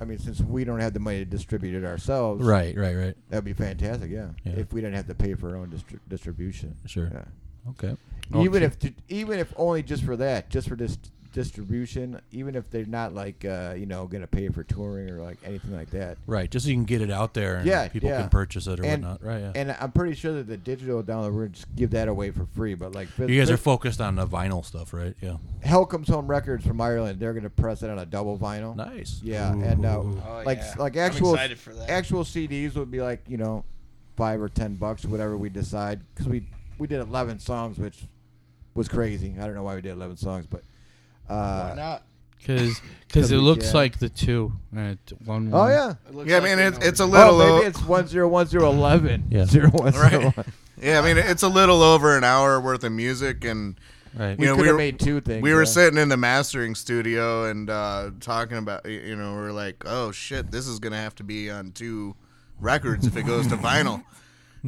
I 0.00 0.04
mean, 0.04 0.18
since 0.18 0.40
we 0.40 0.64
don't 0.64 0.80
have 0.80 0.92
the 0.92 1.00
money 1.00 1.18
to 1.18 1.24
distribute 1.24 1.76
it 1.76 1.84
ourselves, 1.86 2.44
Right, 2.44 2.76
right, 2.76 2.96
right. 2.96 3.14
That'd 3.30 3.44
be 3.44 3.52
fantastic. 3.52 4.10
Yeah. 4.10 4.30
Yeah. 4.44 4.52
If 4.54 4.72
we 4.72 4.80
didn't 4.80 4.96
have 4.96 5.06
to 5.06 5.14
pay 5.14 5.34
for 5.34 5.50
our 5.50 5.56
own 5.56 5.68
distri- 5.70 6.00
distribution. 6.08 6.74
Sure. 6.86 7.10
Yeah. 7.12 7.70
Okay. 7.70 7.96
Even 8.36 8.62
if 8.62 8.76
even 9.08 9.38
if 9.38 9.52
only 9.56 9.82
just 9.82 10.04
for 10.04 10.16
that, 10.16 10.50
just 10.50 10.68
for 10.68 10.76
this 10.76 10.98
distribution, 11.34 12.20
even 12.30 12.54
if 12.54 12.70
they're 12.70 12.86
not 12.86 13.12
like 13.12 13.44
uh, 13.44 13.74
you 13.76 13.84
know 13.84 14.06
gonna 14.06 14.26
pay 14.26 14.48
for 14.48 14.62
touring 14.62 15.10
or 15.10 15.20
like 15.20 15.36
anything 15.44 15.76
like 15.76 15.90
that. 15.90 16.16
Right, 16.26 16.50
just 16.50 16.64
so 16.64 16.70
you 16.70 16.76
can 16.76 16.84
get 16.84 17.02
it 17.02 17.10
out 17.10 17.34
there 17.34 17.56
and 17.56 17.66
yeah, 17.66 17.88
people 17.88 18.08
yeah. 18.08 18.20
can 18.20 18.30
purchase 18.30 18.66
it 18.66 18.80
or 18.80 18.84
and, 18.84 19.02
whatnot. 19.02 19.22
Right, 19.22 19.40
yeah. 19.40 19.52
And 19.54 19.76
I'm 19.78 19.92
pretty 19.92 20.14
sure 20.14 20.32
that 20.32 20.46
the 20.46 20.56
digital 20.56 21.02
download 21.02 21.34
we're 21.34 21.48
just 21.48 21.74
give 21.74 21.90
that 21.90 22.08
away 22.08 22.30
for 22.30 22.46
free. 22.54 22.74
But 22.74 22.94
like, 22.94 23.08
you 23.18 23.38
guys 23.38 23.50
are 23.50 23.56
focused 23.56 24.00
on 24.00 24.14
the 24.14 24.26
vinyl 24.26 24.64
stuff, 24.64 24.94
right? 24.94 25.14
Yeah. 25.20 25.36
Hell 25.62 25.84
Comes 25.84 26.08
Home 26.08 26.28
Records 26.28 26.64
from 26.64 26.80
Ireland. 26.80 27.18
They're 27.18 27.34
gonna 27.34 27.50
press 27.50 27.82
it 27.82 27.90
on 27.90 27.98
a 27.98 28.06
double 28.06 28.38
vinyl. 28.38 28.74
Nice. 28.76 29.20
Yeah, 29.22 29.52
and 29.52 29.84
uh, 29.84 29.98
Oh, 29.98 30.42
like 30.46 30.58
yeah. 30.58 30.74
like 30.78 30.96
actual 30.96 31.36
for 31.56 31.74
that. 31.74 31.90
actual 31.90 32.24
CDs 32.24 32.76
would 32.76 32.90
be 32.90 33.02
like 33.02 33.24
you 33.28 33.36
know 33.36 33.64
five 34.16 34.40
or 34.40 34.48
ten 34.48 34.76
bucks, 34.76 35.04
whatever 35.04 35.36
we 35.36 35.48
decide, 35.48 36.00
because 36.14 36.28
we 36.28 36.46
we 36.78 36.86
did 36.86 37.00
eleven 37.00 37.40
songs, 37.40 37.78
which 37.78 38.04
was 38.74 38.88
crazy. 38.88 39.34
I 39.40 39.46
don't 39.46 39.54
know 39.54 39.62
why 39.62 39.74
we 39.76 39.80
did 39.82 39.92
eleven 39.92 40.16
songs, 40.16 40.46
but 40.46 40.62
uh, 41.28 41.68
Why 41.70 41.74
not? 41.76 42.02
Because 42.38 42.80
Cause 43.08 43.30
it 43.32 43.38
looks 43.38 43.66
yeah. 43.66 43.72
like 43.78 43.98
the 43.98 44.08
two. 44.08 44.52
Uh, 44.76 44.94
t- 45.06 45.16
one, 45.24 45.48
Oh 45.52 45.58
one. 45.60 45.70
yeah. 45.70 45.94
Yeah, 46.26 46.36
I 46.38 46.40
mean 46.40 46.58
it's 46.58 46.78
it's 46.84 47.00
a 47.00 47.04
Oh, 47.04 47.06
little. 47.06 47.40
o- 47.40 47.56
maybe 47.56 47.66
it's 47.68 47.82
one 47.84 48.06
zero 48.06 48.28
one 48.28 48.46
zero 48.46 48.70
eleven. 48.70 49.24
Yeah. 49.30 49.44
Zero 49.46 49.70
one 49.70 49.92
zero 49.92 50.04
Right. 50.04 50.36
one. 50.36 50.46
Yeah, 50.82 51.00
I 51.00 51.02
mean 51.02 51.16
it's 51.18 51.42
a 51.42 51.48
little 51.48 51.82
over 51.82 52.16
an 52.18 52.24
hour 52.24 52.60
worth 52.60 52.84
of 52.84 52.92
music, 52.92 53.44
and 53.44 53.76
Right. 54.16 54.38
We 54.38 54.46
know, 54.46 54.54
could 54.54 54.66
have 54.66 54.74
were- 54.74 54.78
made 54.78 55.00
two 55.00 55.20
things. 55.20 55.42
We 55.42 55.54
were 55.54 55.66
sitting 55.66 55.98
in 55.98 56.08
the 56.08 56.16
mastering 56.16 56.76
studio 56.76 57.46
and 57.50 57.68
uh, 57.68 58.10
talking 58.20 58.58
about, 58.58 58.86
you 58.88 59.16
know, 59.16 59.32
we 59.34 59.40
are 59.40 59.52
like, 59.52 59.82
oh 59.86 60.12
shit, 60.12 60.52
this 60.52 60.68
is 60.68 60.78
gonna 60.78 60.98
have 60.98 61.16
to 61.16 61.24
be 61.24 61.50
on 61.50 61.72
two 61.72 62.14
records 62.60 63.08
if 63.08 63.16
it 63.16 63.24
goes 63.24 63.48
to 63.48 63.56
vinyl, 63.56 64.04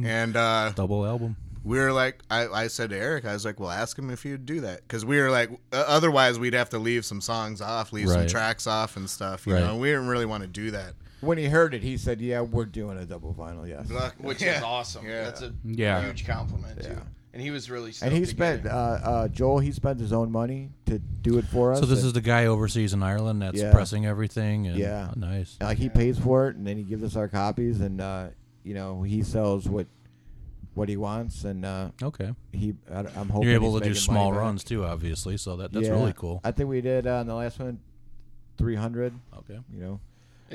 and 0.03 0.35
uh, 0.35 0.71
Double 0.75 1.05
album. 1.05 1.37
We 1.67 1.77
were 1.77 1.91
like, 1.91 2.19
I, 2.31 2.47
I 2.47 2.67
said 2.67 2.89
to 2.91 2.97
Eric, 2.97 3.25
I 3.25 3.33
was 3.33 3.45
like, 3.45 3.59
well, 3.59 3.69
ask 3.69 3.97
him 3.99 4.09
if 4.09 4.23
he'd 4.23 4.45
do 4.45 4.61
that 4.61 4.81
because 4.81 5.03
we 5.05 5.19
were 5.19 5.29
like, 5.29 5.49
otherwise 5.71 6.39
we'd 6.39 6.53
have 6.53 6.69
to 6.69 6.79
leave 6.79 7.05
some 7.05 7.21
songs 7.21 7.61
off, 7.61 7.91
leave 7.93 8.07
some 8.07 8.21
Right. 8.21 8.29
tracks 8.29 8.67
off 8.67 8.97
and 8.97 9.09
stuff, 9.09 9.45
you 9.45 9.53
Right. 9.53 9.63
know. 9.63 9.77
We 9.77 9.89
didn't 9.89 10.07
really 10.07 10.25
want 10.25 10.43
to 10.43 10.47
do 10.47 10.71
that. 10.71 10.93
When 11.21 11.37
he 11.37 11.45
heard 11.47 11.73
it, 11.73 11.81
he 11.81 11.97
said, 11.97 12.21
"Yeah, 12.21 12.41
we're 12.41 12.65
doing 12.65 12.97
a 12.99 13.05
double 13.05 13.33
vinyl." 13.33 13.67
Yes. 13.67 13.87
Which 14.19 14.41
Yeah. 14.41 14.57
is 14.57 14.63
awesome. 14.63 15.05
Yeah. 15.05 15.23
That's 15.23 15.41
a 15.41 15.51
Yeah. 15.65 16.03
huge 16.05 16.27
compliment 16.27 16.81
too. 16.83 16.89
Yeah. 16.89 16.99
And 17.33 17.41
he 17.41 17.49
was 17.51 17.69
really. 17.69 17.91
And 18.01 18.13
he 18.13 18.19
to 18.19 18.25
get 18.25 18.29
spent 18.29 18.65
it. 18.65 18.71
uh, 18.71 18.75
uh, 19.03 19.27
Joel. 19.27 19.59
He 19.59 19.71
spent 19.71 19.99
his 19.99 20.13
own 20.13 20.31
money 20.31 20.69
to 20.85 20.99
do 20.99 21.37
it 21.39 21.45
for 21.45 21.71
us. 21.73 21.79
So 21.79 21.85
this 21.85 21.99
and- 21.99 22.07
is 22.07 22.13
the 22.13 22.21
guy 22.21 22.45
overseas 22.45 22.93
in 22.93 23.01
Ireland 23.03 23.41
that's 23.41 23.59
Yeah. 23.59 23.71
pressing 23.71 24.05
everything. 24.05 24.67
And, 24.67 24.77
Yeah. 24.77 25.09
oh, 25.11 25.19
nice. 25.19 25.57
like 25.59 25.77
he 25.79 25.89
pays 25.89 26.17
for 26.19 26.47
it, 26.49 26.55
and 26.55 26.65
then 26.65 26.77
he 26.77 26.83
gives 26.83 27.03
us 27.03 27.15
our 27.15 27.27
copies, 27.27 27.81
and 27.81 27.99
uh, 27.99 28.27
you 28.63 28.73
know 28.75 29.01
he 29.03 29.23
sells 29.23 29.67
what 29.67 29.87
what 30.77 30.87
he 30.89 30.95
wants, 30.97 31.43
and 31.43 31.65
uh, 31.65 31.89
Okay. 32.01 32.33
he 32.53 32.75
I, 32.89 32.99
am 32.99 33.29
hoping 33.29 33.47
You're 33.49 33.55
able 33.55 33.73
he's 33.73 33.81
to 33.81 33.87
do 33.89 33.95
small 33.95 34.25
money 34.25 34.37
back. 34.37 34.41
runs 34.45 34.63
too, 34.63 34.85
obviously. 34.85 35.35
So 35.37 35.57
that 35.57 35.73
that's 35.73 35.87
Yeah. 35.87 35.93
really 35.93 36.13
cool. 36.15 36.39
I 36.43 36.51
think 36.51 36.69
we 36.69 36.79
did 36.81 37.07
uh, 37.07 37.17
on 37.19 37.27
the 37.27 37.35
last 37.35 37.59
one 37.59 37.79
three 38.57 38.75
hundred. 38.75 39.13
Okay. 39.39 39.59
You 39.73 39.79
know, 39.81 39.99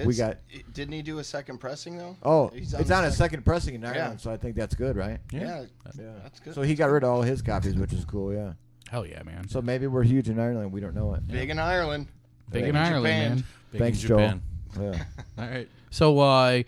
we 0.06 0.14
got. 0.14 0.38
Didn't 0.72 0.92
he 0.92 1.02
do 1.02 1.18
a 1.18 1.24
second 1.24 1.58
pressing 1.58 1.98
though? 1.98 2.16
Oh, 2.22 2.48
He's 2.48 2.72
it's 2.72 2.88
the 2.88 2.94
on 2.94 3.04
a 3.04 3.10
second 3.10 3.44
pressing 3.44 3.74
in 3.74 3.84
Ireland, 3.84 4.14
Yeah. 4.14 4.22
so 4.22 4.30
I 4.30 4.36
think 4.36 4.56
that's 4.56 4.74
good, 4.74 4.96
right? 4.96 5.18
Yeah, 5.32 5.64
yeah, 5.98 6.12
that's 6.22 6.40
good. 6.40 6.54
So 6.54 6.62
he 6.62 6.74
got 6.74 6.90
rid 6.90 7.02
of 7.04 7.10
all 7.10 7.22
his 7.22 7.42
copies, 7.42 7.74
which 7.74 7.92
is 7.92 8.04
cool. 8.04 8.32
Yeah. 8.32 8.52
Hell 8.90 9.06
yeah, 9.06 9.22
man. 9.24 9.48
So 9.48 9.60
maybe 9.62 9.86
we're 9.86 10.02
huge 10.02 10.28
in 10.28 10.38
Ireland. 10.38 10.70
We 10.72 10.80
don't 10.80 10.94
know 10.94 11.14
it. 11.14 11.26
Big 11.26 11.50
in 11.50 11.58
Ireland. 11.58 12.08
Big 12.50 12.64
in 12.64 12.68
in 12.70 12.76
Ireland, 12.76 13.04
Japan. 13.04 13.30
man. 13.36 13.44
Big 13.72 13.78
Thanks, 13.80 14.02
in 14.02 14.08
Joel. 14.08 14.40
Yeah. 14.78 15.04
All 15.38 15.48
right. 15.48 15.68
So, 15.90 16.18
uh, 16.18 16.62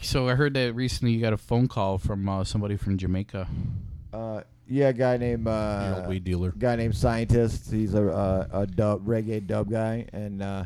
so 0.00 0.28
I 0.28 0.34
heard 0.34 0.54
that 0.54 0.74
recently 0.74 1.12
you 1.12 1.20
got 1.20 1.32
a 1.32 1.36
phone 1.38 1.68
call 1.68 1.98
from 1.98 2.28
uh, 2.28 2.44
somebody 2.44 2.76
from 2.76 2.96
Jamaica. 2.98 3.46
Uh, 4.12 4.42
yeah, 4.68 4.88
a 4.88 4.92
guy 4.92 5.16
named 5.16 5.46
uh, 5.48 5.94
old 5.98 6.08
weed 6.08 6.24
dealer. 6.24 6.52
Guy 6.56 6.76
named 6.76 6.96
Scientist. 6.96 7.70
He's 7.70 7.94
a 7.94 8.06
a, 8.06 8.60
a 8.62 8.66
dub 8.66 9.04
reggae 9.06 9.46
dub 9.46 9.70
guy, 9.70 10.06
and 10.12 10.42
uh, 10.42 10.64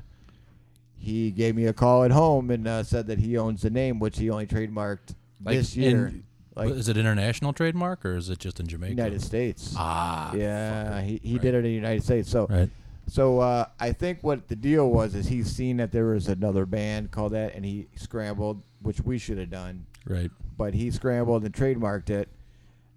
he 0.99 1.31
gave 1.31 1.55
me 1.57 1.67
a 1.67 1.73
call 1.73 2.05
at 2.05 2.11
home 2.11 2.51
and 2.51 2.67
uh, 2.67 2.83
said 2.83 3.07
that 3.09 3.19
he 3.19 3.37
owns 3.37 3.63
the 3.63 3.71
name, 3.71 3.99
which 3.99 4.19
he 4.19 4.31
only 4.31 4.47
trademarked 4.47 5.15
Like 5.45 5.57
this 5.57 5.77
year. 5.77 6.07
in- 6.09 6.25
like 6.57 6.71
is 6.71 6.89
it 6.89 6.97
international 6.97 7.53
trademark 7.53 8.05
or 8.07 8.15
is 8.15 8.31
it 8.31 8.39
just 8.39 8.61
in 8.61 8.69
Jamaica? 8.69 8.93
United 8.95 9.21
States. 9.21 9.75
Ah, 9.77 10.33
yeah, 10.35 11.01
he, 11.03 11.19
he 11.21 11.33
Right. 11.33 11.43
did 11.43 11.55
it 11.55 11.59
in 11.59 11.65
the 11.65 11.71
United 11.73 12.05
States. 12.05 12.31
So, 12.31 12.47
Right. 12.49 12.71
So 13.07 13.41
uh, 13.41 13.67
I 13.79 13.93
think 13.93 14.21
what 14.23 14.49
the 14.49 14.57
deal 14.57 14.91
was 14.91 15.15
is 15.15 15.27
he's 15.27 15.51
seen 15.51 15.77
that 15.79 15.93
there 15.93 16.07
was 16.07 16.29
another 16.29 16.67
band 16.67 17.11
called 17.11 17.33
that, 17.33 17.55
and 17.55 17.65
he 17.65 17.89
scrambled, 17.97 18.63
which 18.83 19.01
we 19.01 19.19
should 19.19 19.39
have 19.39 19.51
done. 19.51 19.87
Right. 20.07 20.31
But 20.57 20.75
he 20.75 20.91
scrambled 20.91 21.45
and 21.45 21.55
trademarked 21.55 22.11
it, 22.11 22.29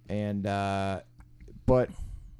and 0.09 0.45
uh, 0.45 1.01
but 1.65 1.89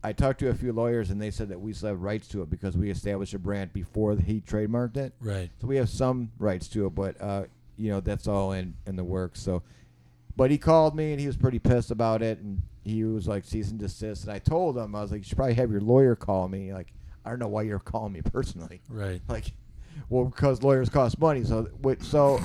I 0.03 0.13
talked 0.13 0.39
to 0.39 0.49
a 0.49 0.53
few 0.53 0.71
lawyers, 0.71 1.09
and 1.09 1.21
they 1.21 1.31
said 1.31 1.49
that 1.49 1.59
we 1.59 1.73
still 1.73 1.89
have 1.89 2.01
rights 2.01 2.27
to 2.29 2.41
it 2.41 2.49
because 2.49 2.77
we 2.77 2.89
established 2.89 3.33
a 3.33 3.39
brand 3.39 3.73
before 3.73 4.15
he 4.15 4.41
trademarked 4.41 4.97
it. 4.97 5.13
Right. 5.19 5.49
So 5.59 5.67
we 5.67 5.75
have 5.77 5.89
some 5.89 6.31
rights 6.39 6.67
to 6.69 6.85
it, 6.85 6.95
but 6.95 7.19
uh, 7.21 7.43
you 7.77 7.91
know 7.91 7.99
that's 7.99 8.27
all 8.27 8.51
in 8.51 8.75
in 8.85 8.95
the 8.95 9.03
works. 9.03 9.41
So, 9.41 9.63
but 10.35 10.51
he 10.51 10.57
called 10.57 10.95
me 10.95 11.11
and 11.11 11.19
he 11.19 11.27
was 11.27 11.37
pretty 11.37 11.59
pissed 11.59 11.91
about 11.91 12.21
it, 12.21 12.39
and 12.39 12.61
he 12.83 13.03
was 13.03 13.27
like 13.27 13.43
cease 13.43 13.69
and 13.69 13.79
desist. 13.79 14.23
And 14.23 14.31
I 14.31 14.39
told 14.39 14.77
him 14.77 14.95
I 14.95 15.01
was 15.01 15.11
like, 15.11 15.19
you 15.19 15.23
should 15.25 15.37
probably 15.37 15.55
have 15.55 15.71
your 15.71 15.81
lawyer 15.81 16.15
call 16.15 16.47
me. 16.47 16.73
Like, 16.73 16.93
I 17.27 17.29
don't 17.29 17.39
know 17.39 17.49
why 17.49 17.63
you're 17.63 17.79
calling 17.79 18.13
me 18.13 18.21
personally. 18.21 18.79
Right. 18.89 19.21
Like, 19.27 19.51
well, 20.09 20.25
because 20.25 20.63
lawyers 20.63 20.87
cost 20.89 21.19
money. 21.19 21.43
So, 21.43 21.67
wait, 21.81 22.01
so, 22.01 22.39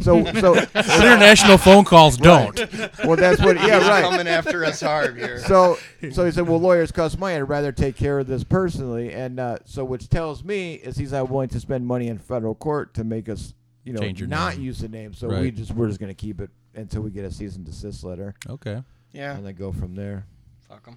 so, 0.00 0.24
so, 0.34 0.54
International 0.74 1.58
phone 1.58 1.84
calls 1.84 2.16
don't. 2.16 2.56
Well, 3.04 3.16
that's 3.16 3.40
what. 3.42 3.56
Yeah, 3.56 3.80
He's 3.80 3.88
right. 3.88 4.02
coming 4.04 4.28
after 4.28 4.64
us 4.64 4.80
hard 4.80 5.16
here. 5.18 5.40
So, 5.40 5.78
so 6.12 6.24
he 6.24 6.30
said, 6.30 6.46
"Well, 6.46 6.60
lawyers 6.60 6.92
cost 6.92 7.18
money. 7.18 7.34
I'd 7.34 7.40
rather 7.42 7.72
take 7.72 7.96
care 7.96 8.20
of 8.20 8.26
this 8.28 8.44
personally." 8.44 9.12
And 9.12 9.40
uh, 9.40 9.58
so, 9.64 9.84
which 9.84 10.08
tells 10.08 10.44
me 10.44 10.74
is 10.74 10.96
he's 10.96 11.10
not 11.12 11.28
willing 11.28 11.48
to 11.48 11.58
spend 11.60 11.86
money 11.86 12.06
in 12.08 12.18
federal 12.18 12.54
court 12.54 12.94
to 12.94 13.04
make 13.04 13.28
us, 13.28 13.52
you 13.84 13.92
know, 13.92 14.00
Change 14.00 14.22
not 14.28 14.54
name. 14.54 14.64
use 14.64 14.78
the 14.78 14.88
name. 14.88 15.12
So 15.12 15.28
we 15.28 15.50
just 15.50 15.72
we're 15.72 15.88
just 15.88 15.98
gonna 16.00 16.14
keep 16.14 16.40
it 16.40 16.50
until 16.74 17.02
we 17.02 17.10
get 17.10 17.24
a 17.24 17.30
cease 17.32 17.56
and 17.56 17.64
desist 17.64 18.04
letter. 18.04 18.34
Okay. 18.48 18.82
Yeah. 19.12 19.34
and 19.36 19.44
then 19.44 19.54
go 19.56 19.72
from 19.72 19.96
there. 19.96 20.24
Fuck 20.68 20.84
'em. 20.86 20.96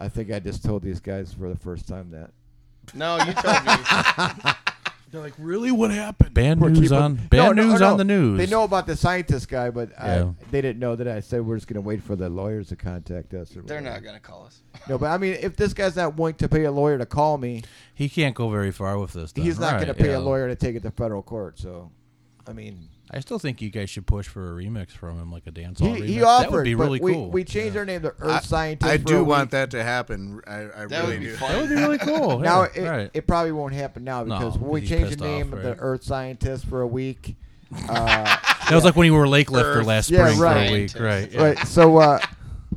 I 0.00 0.08
think 0.08 0.32
I 0.32 0.38
just 0.40 0.64
told 0.64 0.82
these 0.82 0.98
guys 1.00 1.32
for 1.32 1.48
the 1.48 1.56
first 1.56 1.86
time 1.86 2.10
that. 2.10 2.30
No, 2.94 3.16
you 3.18 3.32
told 3.34 3.64
me. 3.64 4.52
They're 5.12 5.20
like, 5.20 5.34
really? 5.38 5.72
What 5.72 5.90
happened? 5.90 6.34
Band 6.34 6.60
We're 6.60 6.68
news 6.68 6.82
keeping- 6.90 6.96
on 6.98 7.16
No, 7.16 7.22
band 7.30 7.56
no, 7.56 7.64
news 7.64 7.80
no. 7.80 7.90
on 7.90 7.98
the 7.98 8.04
news. 8.04 8.38
They 8.38 8.46
know 8.46 8.62
about 8.62 8.86
the 8.86 8.94
scientist 8.96 9.48
guy, 9.48 9.68
but 9.70 9.90
I, 9.98 10.28
they 10.52 10.60
didn't 10.60 10.78
know 10.78 10.94
that 10.94 11.08
I 11.08 11.18
said 11.18 11.44
we're 11.44 11.56
just 11.56 11.66
gonna 11.66 11.80
wait 11.80 12.00
for 12.00 12.14
the 12.14 12.28
lawyers 12.28 12.68
to 12.68 12.76
contact 12.76 13.34
us. 13.34 13.50
Or 13.56 13.62
They're 13.62 13.78
whatever. 13.78 13.96
not 13.96 14.04
gonna 14.04 14.20
call 14.20 14.46
us. 14.46 14.62
No, 14.88 14.98
but 14.98 15.06
I 15.06 15.18
mean, 15.18 15.36
if 15.40 15.56
this 15.56 15.74
guy's 15.74 15.96
not 15.96 16.16
willing 16.16 16.34
to 16.36 16.48
pay 16.48 16.62
a 16.64 16.70
lawyer 16.70 16.96
to 16.96 17.06
call 17.06 17.38
me, 17.38 17.62
He 17.92 18.08
can't 18.08 18.36
go 18.36 18.50
very 18.50 18.70
far 18.70 18.98
with 19.00 19.12
this. 19.12 19.32
Then. 19.32 19.44
he's 19.44 19.58
not 19.58 19.72
Right, 19.72 19.84
going 19.84 19.88
to 19.88 20.00
pay 20.02 20.10
yeah. 20.12 20.18
a 20.18 20.20
lawyer 20.20 20.46
to 20.48 20.54
take 20.56 20.76
it 20.76 20.82
to 20.84 20.90
federal 20.92 21.22
court. 21.22 21.58
So, 21.58 21.90
I 22.46 22.52
mean, 22.52 22.88
I 23.12 23.18
still 23.20 23.40
think 23.40 23.60
you 23.60 23.70
guys 23.70 23.90
should 23.90 24.06
push 24.06 24.28
for 24.28 24.52
a 24.58 24.62
remix 24.62 24.90
from 24.92 25.18
him, 25.18 25.32
like 25.32 25.44
a 25.46 25.50
dance 25.50 25.80
he, 25.80 25.86
remix. 25.86 26.06
he 26.06 26.18
that 26.20 26.52
would 26.52 26.62
be 26.64 26.76
really 26.76 27.00
we, 27.00 27.12
cool. 27.12 27.30
We 27.30 27.42
changed 27.42 27.76
our 27.76 27.84
name 27.84 28.02
to 28.02 28.08
Earth 28.20 28.22
I- 28.22 28.40
Scientist. 28.40 28.88
I 28.90 28.96
do 28.98 29.24
want 29.24 29.46
week. 29.46 29.50
that 29.50 29.70
to 29.72 29.82
happen. 29.82 30.40
I, 30.46 30.54
I 30.54 30.86
That 30.86 30.90
really 30.90 31.06
would 31.06 31.20
be 31.20 31.26
do. 31.26 31.34
fun. 31.36 31.52
that 31.52 31.60
would 31.60 31.68
be 31.70 31.74
really 31.74 31.98
cool. 31.98 32.38
Now 32.50 32.62
it, 32.62 32.78
right. 32.78 33.10
it 33.12 33.26
probably 33.26 33.50
won't 33.52 33.74
happen 33.74 34.04
now 34.04 34.22
because 34.22 34.56
when 34.58 34.70
we 34.70 34.86
changed 34.86 35.18
the 35.18 35.24
name 35.24 35.48
off, 35.48 35.58
of 35.58 35.62
the. 35.64 35.76
Earth 35.78 36.04
Scientist 36.04 36.66
for 36.66 36.80
a 36.82 36.86
week. 36.86 37.36
Uh, 37.88 38.24
that 38.68 38.72
was 38.74 38.82
like 38.84 38.96
when 38.96 39.06
you 39.06 39.14
were 39.14 39.28
Lake 39.28 39.48
Lifter 39.50 39.74
Earth. 39.80 39.86
last 39.86 40.10
Yeah, 40.10 40.26
spring 40.26 40.40
right. 40.40 40.66
for 40.66 40.68
a 40.68 40.72
week, 40.72 40.98
right? 40.98 41.32
yeah. 41.32 41.42
Right. 41.42 41.58
So 41.68 41.98
uh, 41.98 42.18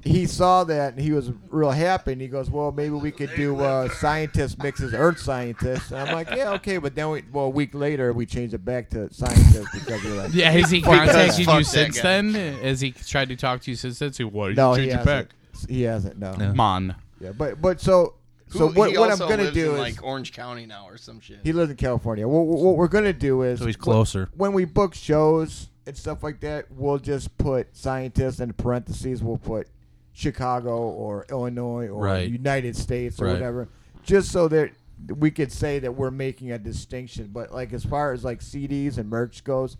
he 0.04 0.26
saw 0.26 0.64
that 0.66 0.94
and 0.94 1.02
he 1.02 1.12
was 1.12 1.32
real 1.50 1.72
happy. 1.72 2.12
And 2.14 2.22
he 2.22 2.28
goes, 2.28 2.50
"Well, 2.50 2.72
maybe 2.72 2.96
we 2.96 3.12
could 3.12 3.32
do 3.36 3.60
uh, 3.60 3.88
scientist 3.90 4.62
mixes 4.62 4.94
Earth 4.94 5.20
scientist." 5.20 5.92
And 5.92 6.00
I'm 6.02 6.14
like, 6.14 6.30
"Yeah, 6.30 6.52
okay." 6.54 6.78
But 6.78 6.96
then, 6.96 7.10
we, 7.10 7.24
well, 7.32 7.46
a 7.46 7.50
week 7.50 7.74
later, 7.74 8.12
we 8.14 8.26
changed 8.26 8.54
it 8.54 8.66
back 8.66 8.90
to 8.92 9.12
scientist 9.14 9.68
because 9.74 10.04
we're 10.04 10.16
like, 10.16 10.34
Yeah, 10.34 10.52
has 10.52 10.70
he 10.70 10.82
contacted 10.82 11.46
you 11.48 11.64
since 11.64 12.02
then? 12.02 12.34
Has 12.34 12.82
he 12.82 12.92
tried 12.92 13.30
to 13.30 13.36
talk 13.36 13.62
to 13.62 13.72
you 13.72 13.78
since 13.78 14.00
then? 14.00 14.12
So 14.14 14.26
why 14.26 14.50
did 14.50 14.58
"No, 14.58 14.74
he 14.74 14.88
change 14.88 14.94
it 15.02 15.06
back? 15.06 15.30
hasn't. 15.54 15.70
He 15.72 15.82
hasn't. 15.84 16.20
No. 16.20 16.36
Yeah. 16.40 16.54
Mon. 16.54 16.96
Yeah, 17.22 17.32
but 17.32 17.62
but 17.62 17.80
so 17.80 18.16
so 18.50 18.68
Who- 18.68 18.74
what, 18.80 18.98
what 18.98 19.12
I'm 19.12 19.18
gonna 19.18 19.44
lives 19.44 19.54
do 19.54 19.70
in, 19.70 19.74
is 19.76 19.80
like 19.80 20.04
Orange 20.04 20.34
County 20.34 20.66
now 20.66 20.86
or 20.88 20.98
some 20.98 21.20
shit. 21.22 21.40
he 21.44 21.54
lives 21.54 21.72
in 21.72 21.78
California. 21.78 22.28
What, 22.28 22.46
what 22.46 22.76
we're 22.76 22.88
gonna 22.90 23.14
do 23.14 23.42
is 23.44 23.60
So 23.60 23.66
he's 23.68 23.76
wh- 23.76 23.80
closer. 23.80 24.30
when 24.36 24.52
we 24.54 24.66
book 24.66 24.94
shows 24.94 25.70
and 25.88 25.98
stuff 25.98 26.24
like 26.24 26.40
that. 26.42 26.66
We'll 26.72 26.98
just 26.98 27.38
put 27.38 27.76
scientists 27.76 28.40
in 28.40 28.54
parentheses. 28.54 29.22
We'll 29.24 29.38
put 29.38 29.68
Chicago 30.14 30.78
or 30.78 31.26
Illinois 31.30 31.88
or 31.88 32.04
Right. 32.04 32.30
United 32.30 32.76
States 32.78 33.20
or 33.22 33.26
Right. 33.26 33.34
whatever, 33.34 33.68
just 34.04 34.32
so 34.32 34.48
that 34.48 34.72
we 35.18 35.32
could 35.32 35.52
say 35.52 35.80
that 35.80 35.96
we're 35.96 36.12
making 36.12 36.52
a 36.52 36.60
distinction. 36.60 37.30
But 37.34 37.52
like 37.54 37.74
as 37.74 37.84
far 37.84 38.14
as 38.14 38.24
like 38.24 38.42
CDs 38.42 38.98
and 38.98 39.10
merch 39.10 39.44
goes, 39.44 39.76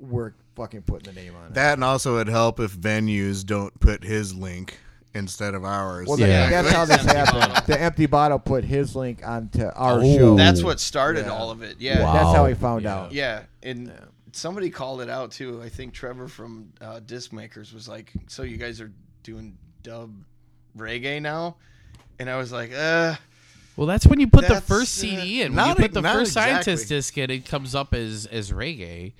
we're 0.00 0.32
fucking 0.56 0.82
putting 0.82 1.12
the 1.14 1.20
name 1.20 1.34
on 1.36 1.48
it. 1.48 1.54
That 1.54 1.74
and 1.74 1.84
also 1.84 2.16
it'd 2.16 2.32
help 2.32 2.58
if 2.60 2.76
venues 2.76 3.44
don't 3.44 3.78
put 3.78 4.02
his 4.04 4.34
link 4.34 4.78
instead 5.14 5.54
of 5.54 5.64
ours. 5.64 6.08
Well, 6.08 6.18
Yeah. 6.18 6.50
that's 6.50 6.70
how 6.70 6.84
this 6.86 7.04
happened. 7.04 7.66
The 7.66 7.80
empty 7.80 8.06
bottle 8.06 8.38
put 8.40 8.64
his 8.64 8.96
link 8.96 9.20
onto 9.24 9.64
our 9.66 10.00
Oh. 10.00 10.16
show. 10.16 10.36
That's 10.36 10.62
what 10.62 10.80
started 10.80 11.26
Yeah. 11.26 11.32
all 11.32 11.50
of 11.50 11.62
it. 11.62 11.76
Yeah. 11.78 12.02
Wow. 12.02 12.12
That's 12.14 12.36
how 12.36 12.46
he 12.46 12.54
found 12.54 12.82
Yeah. 12.82 12.94
out. 12.96 13.12
Yeah, 13.12 13.42
and 13.62 13.92
somebody 14.32 14.70
called 14.70 15.00
it 15.02 15.08
out 15.10 15.30
too. 15.30 15.62
I 15.62 15.68
think 15.68 15.92
Trevor 15.94 16.26
from 16.26 16.72
uh, 16.80 16.98
Disc 17.00 17.32
Makers 17.32 17.72
was 17.72 17.86
like, 17.86 18.12
"So 18.26 18.42
you 18.42 18.56
guys 18.56 18.80
are 18.80 18.90
doing 19.22 19.56
dub 19.84 20.12
reggae 20.76 21.22
now?" 21.22 21.54
And 22.18 22.28
I 22.28 22.36
was 22.36 22.50
like, 22.50 22.72
"Uh, 22.72 23.14
Well, 23.76 23.86
that's 23.86 24.06
when 24.06 24.18
you 24.18 24.26
put 24.26 24.48
the 24.48 24.54
That's, 24.54 24.66
first 24.66 24.98
uh, 24.98 25.02
CD 25.02 25.42
in. 25.42 25.54
When 25.54 25.64
you 25.64 25.68
not 25.68 25.76
put 25.78 25.92
the 25.92 26.00
not 26.02 26.14
first 26.14 26.32
scientist 26.32 26.88
disc 26.88 27.16
in, 27.16 27.30
it 27.30 27.46
comes 27.46 27.74
up 27.76 27.94
as 27.94 28.26
as 28.26 28.50
reggae. 28.50 29.12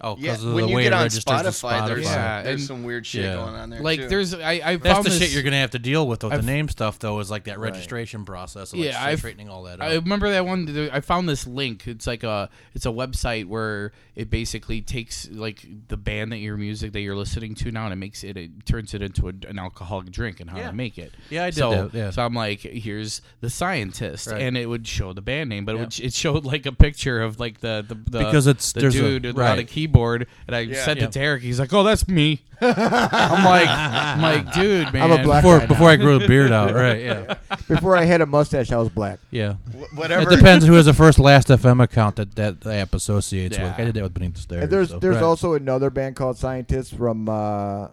Oh, 0.00 0.16
yeah." 0.18 0.32
because 0.32 0.44
of 0.44 0.54
When 0.54 0.64
the 0.64 0.70
you 0.70 0.76
way 0.76 0.82
get 0.84 0.92
it 0.92 0.94
on 0.94 1.02
registers 1.02 1.24
to 1.42 1.48
Spotify, 1.66 1.86
there's, 1.86 2.04
Yeah, 2.04 2.42
there's 2.42 2.60
and- 2.60 2.66
some 2.66 2.82
weird 2.84 3.06
shit 3.06 3.24
Yeah. 3.24 3.34
going 3.34 3.54
on 3.54 3.70
there. 3.70 3.80
Like 3.80 4.00
too. 4.00 4.08
there's 4.08 4.34
I 4.34 4.60
I 4.64 4.76
That's 4.76 4.94
found 4.94 5.04
the 5.06 5.10
shit 5.10 5.32
you're 5.32 5.42
gonna 5.42 5.56
have 5.56 5.70
to 5.72 5.78
deal 5.78 6.06
with. 6.06 6.20
Though 6.20 6.28
the 6.30 6.36
I've- 6.36 6.46
name 6.46 6.68
stuff, 6.68 6.98
though, 6.98 7.18
is 7.20 7.30
like 7.30 7.44
that 7.44 7.58
registration 7.58 8.24
process. 8.24 8.72
Of 8.72 8.78
like 8.78 8.88
Yeah, 8.88 9.02
I've- 9.04 9.18
straightening 9.18 9.48
all 9.48 9.62
that 9.64 9.80
I 9.82 9.94
remember 9.94 10.30
that 10.30 10.46
one. 10.46 10.90
I 10.92 11.00
found 11.00 11.28
this 11.28 11.46
link. 11.46 11.86
It's 11.86 12.06
like 12.06 12.22
a 12.24 12.48
it's 12.74 12.86
a 12.86 12.90
website 12.90 13.46
where 13.46 13.92
it 14.16 14.28
basically 14.30 14.80
takes 14.82 15.28
like 15.30 15.66
the 15.88 15.96
band 15.96 16.32
that 16.32 16.38
your 16.38 16.56
music 16.56 16.92
that 16.92 17.00
you're 17.00 17.16
listening 17.16 17.54
to 17.56 17.70
now 17.70 17.84
and 17.84 17.92
it 17.92 17.96
makes 17.96 18.22
it 18.24 18.36
it 18.36 18.66
turns 18.66 18.94
it 18.94 19.02
into 19.02 19.28
a, 19.28 19.32
an 19.48 19.58
alcoholic 19.58 20.10
drink 20.10 20.40
and 20.40 20.50
how 20.50 20.58
Yeah. 20.58 20.66
to 20.68 20.72
make 20.74 20.98
it. 20.98 21.12
Yeah, 21.30 21.44
I 21.44 21.50
did 21.50 21.54
so, 21.56 21.70
that, 21.88 21.94
yeah. 21.96 22.10
So 22.10 22.24
I'm 22.24 22.34
like, 22.34 22.60
here's 22.60 23.22
the 23.40 23.48
scientist, 23.50 24.26
Right. 24.28 24.42
and 24.42 24.56
it 24.56 24.66
would 24.66 24.86
show 24.86 25.12
the 25.12 25.22
band 25.22 25.48
name, 25.50 25.64
but 25.64 25.74
it, 25.76 25.78
would, 25.78 26.00
it 26.00 26.12
showed 26.12 26.44
like 26.44 26.66
a 26.66 26.72
picture 26.72 27.22
of 27.22 27.38
like 27.40 27.60
the 27.60 27.84
the, 27.86 27.94
the 27.94 28.18
Because 28.18 28.46
it's- 28.46 28.72
the 28.72 28.80
there's 28.80 28.94
a- 28.96 29.00
dude 29.00 29.26
on 29.26 29.30
a 29.36 29.38
right. 29.38 29.56
Keyboard, 29.92 30.26
and 30.46 30.56
I 30.56 30.60
Yeah. 30.60 30.84
sent 30.84 30.98
Yeah. 31.00 31.04
it 31.06 31.12
to 31.12 31.20
Eric. 31.20 31.42
He's 31.42 31.60
like, 31.60 31.72
oh, 31.72 31.82
that's 31.82 32.08
me. 32.08 32.42
I'm 32.60 33.44
like, 33.44 33.68
I'm 33.68 34.22
like, 34.22 34.52
dude, 34.54 34.92
man. 34.92 35.02
I'm 35.02 35.12
a 35.20 35.22
black 35.22 35.42
before 35.42 35.58
guy 35.60 35.66
before. 35.66 35.90
I 35.90 35.96
grew 35.96 36.18
the 36.18 36.26
beard 36.28 36.52
out, 36.52 36.72
right? 36.74 37.00
Yeah, 37.02 37.34
Before 37.68 37.96
I 37.96 38.04
had 38.04 38.20
a 38.20 38.26
mustache, 38.26 38.70
I 38.70 38.76
was 38.76 38.88
black. 38.88 39.18
yeah. 39.30 39.54
Wh- 39.54 39.96
whatever. 39.98 40.30
It 40.32 40.36
depends 40.36 40.64
who 40.64 40.74
has 40.74 40.86
the 40.86 40.94
first 40.94 41.18
Last 41.18 41.48
FM 41.48 41.82
account 41.82 42.16
that 42.16 42.34
that 42.36 42.60
the 42.60 42.74
app 42.74 42.94
associates 42.94 43.58
with. 43.58 43.72
I 43.78 43.84
did 43.84 43.94
that 43.94 44.02
with 44.02 44.14
Beneath 44.14 44.34
the 44.34 44.40
Stairs. 44.40 44.62
And 44.64 44.72
there's 44.72 44.90
so- 44.90 44.98
there's 45.00 45.16
right. 45.16 45.24
also 45.24 45.54
another 45.54 45.90
band 45.90 46.14
called 46.16 46.38
Scientists 46.38 46.92
from 46.92 47.28
uh, 47.28 47.88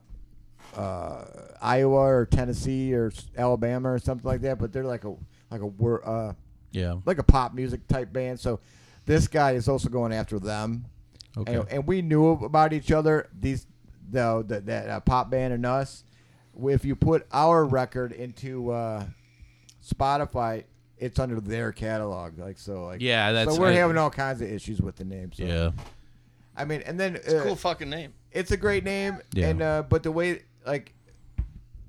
uh, 0.78 1.26
Iowa 1.62 1.96
or 2.02 2.26
Tennessee 2.28 2.94
or 2.94 3.08
s- 3.08 3.28
Alabama 3.38 3.92
or 3.92 4.00
something 4.00 4.28
like 4.28 4.42
that. 4.42 4.60
But 4.60 4.72
they're 4.72 4.84
like 4.84 5.04
a 5.04 5.16
like 5.50 5.62
a 5.62 5.66
wor- 5.68 6.08
uh, 6.08 6.34
yeah. 6.72 6.96
like 7.06 7.18
a 7.18 7.24
pop 7.24 7.54
music 7.56 7.88
type 7.88 8.14
band. 8.14 8.40
So 8.40 8.60
this 9.08 9.28
guy 9.28 9.54
is 9.54 9.68
also 9.68 9.90
going 9.90 10.14
after 10.14 10.38
them. 10.38 10.86
Okay. 11.38 11.56
And, 11.56 11.70
and 11.70 11.88
we 11.88 12.02
knew 12.02 12.30
about 12.32 12.74
each 12.74 12.92
other. 12.92 13.30
These 13.38 13.68
the, 14.12 14.44
the 14.48 14.60
that 14.62 14.90
uh, 14.90 15.00
pop 15.02 15.30
band 15.30 15.54
and 15.54 15.66
us. 15.66 16.04
If 16.62 16.84
you 16.84 16.96
put 16.96 17.26
our 17.32 17.66
record 17.66 18.12
into 18.12 18.72
uh, 18.72 19.06
Spotify, 19.86 20.64
it's 20.98 21.20
under 21.20 21.40
their 21.40 21.72
catalog. 21.72 22.38
Like 22.38 22.58
so, 22.58 22.86
like 22.86 23.02
Yeah, 23.02 23.32
that's- 23.32 23.56
so 23.56 23.62
we're 23.62 23.70
I- 23.70 23.74
having 23.74 23.98
all 23.98 24.10
kinds 24.10 24.42
of 24.42 24.52
issues 24.52 24.82
with 24.82 24.96
the 24.98 25.06
name. 25.06 25.32
So. 25.34 25.44
Yeah. 25.44 25.72
I 26.58 26.66
mean, 26.66 26.82
and 26.82 27.00
then 27.00 27.16
it's 27.16 27.32
a 27.32 27.40
uh, 27.40 27.44
cool 27.44 27.56
fucking 27.56 27.90
name. 27.90 28.14
it's 28.32 28.52
a 28.52 28.58
great 28.58 28.84
name, 28.84 29.20
Yeah. 29.34 29.48
and 29.50 29.62
uh, 29.62 29.84
but 29.88 30.04
the 30.04 30.12
way 30.12 30.42
like 30.66 30.94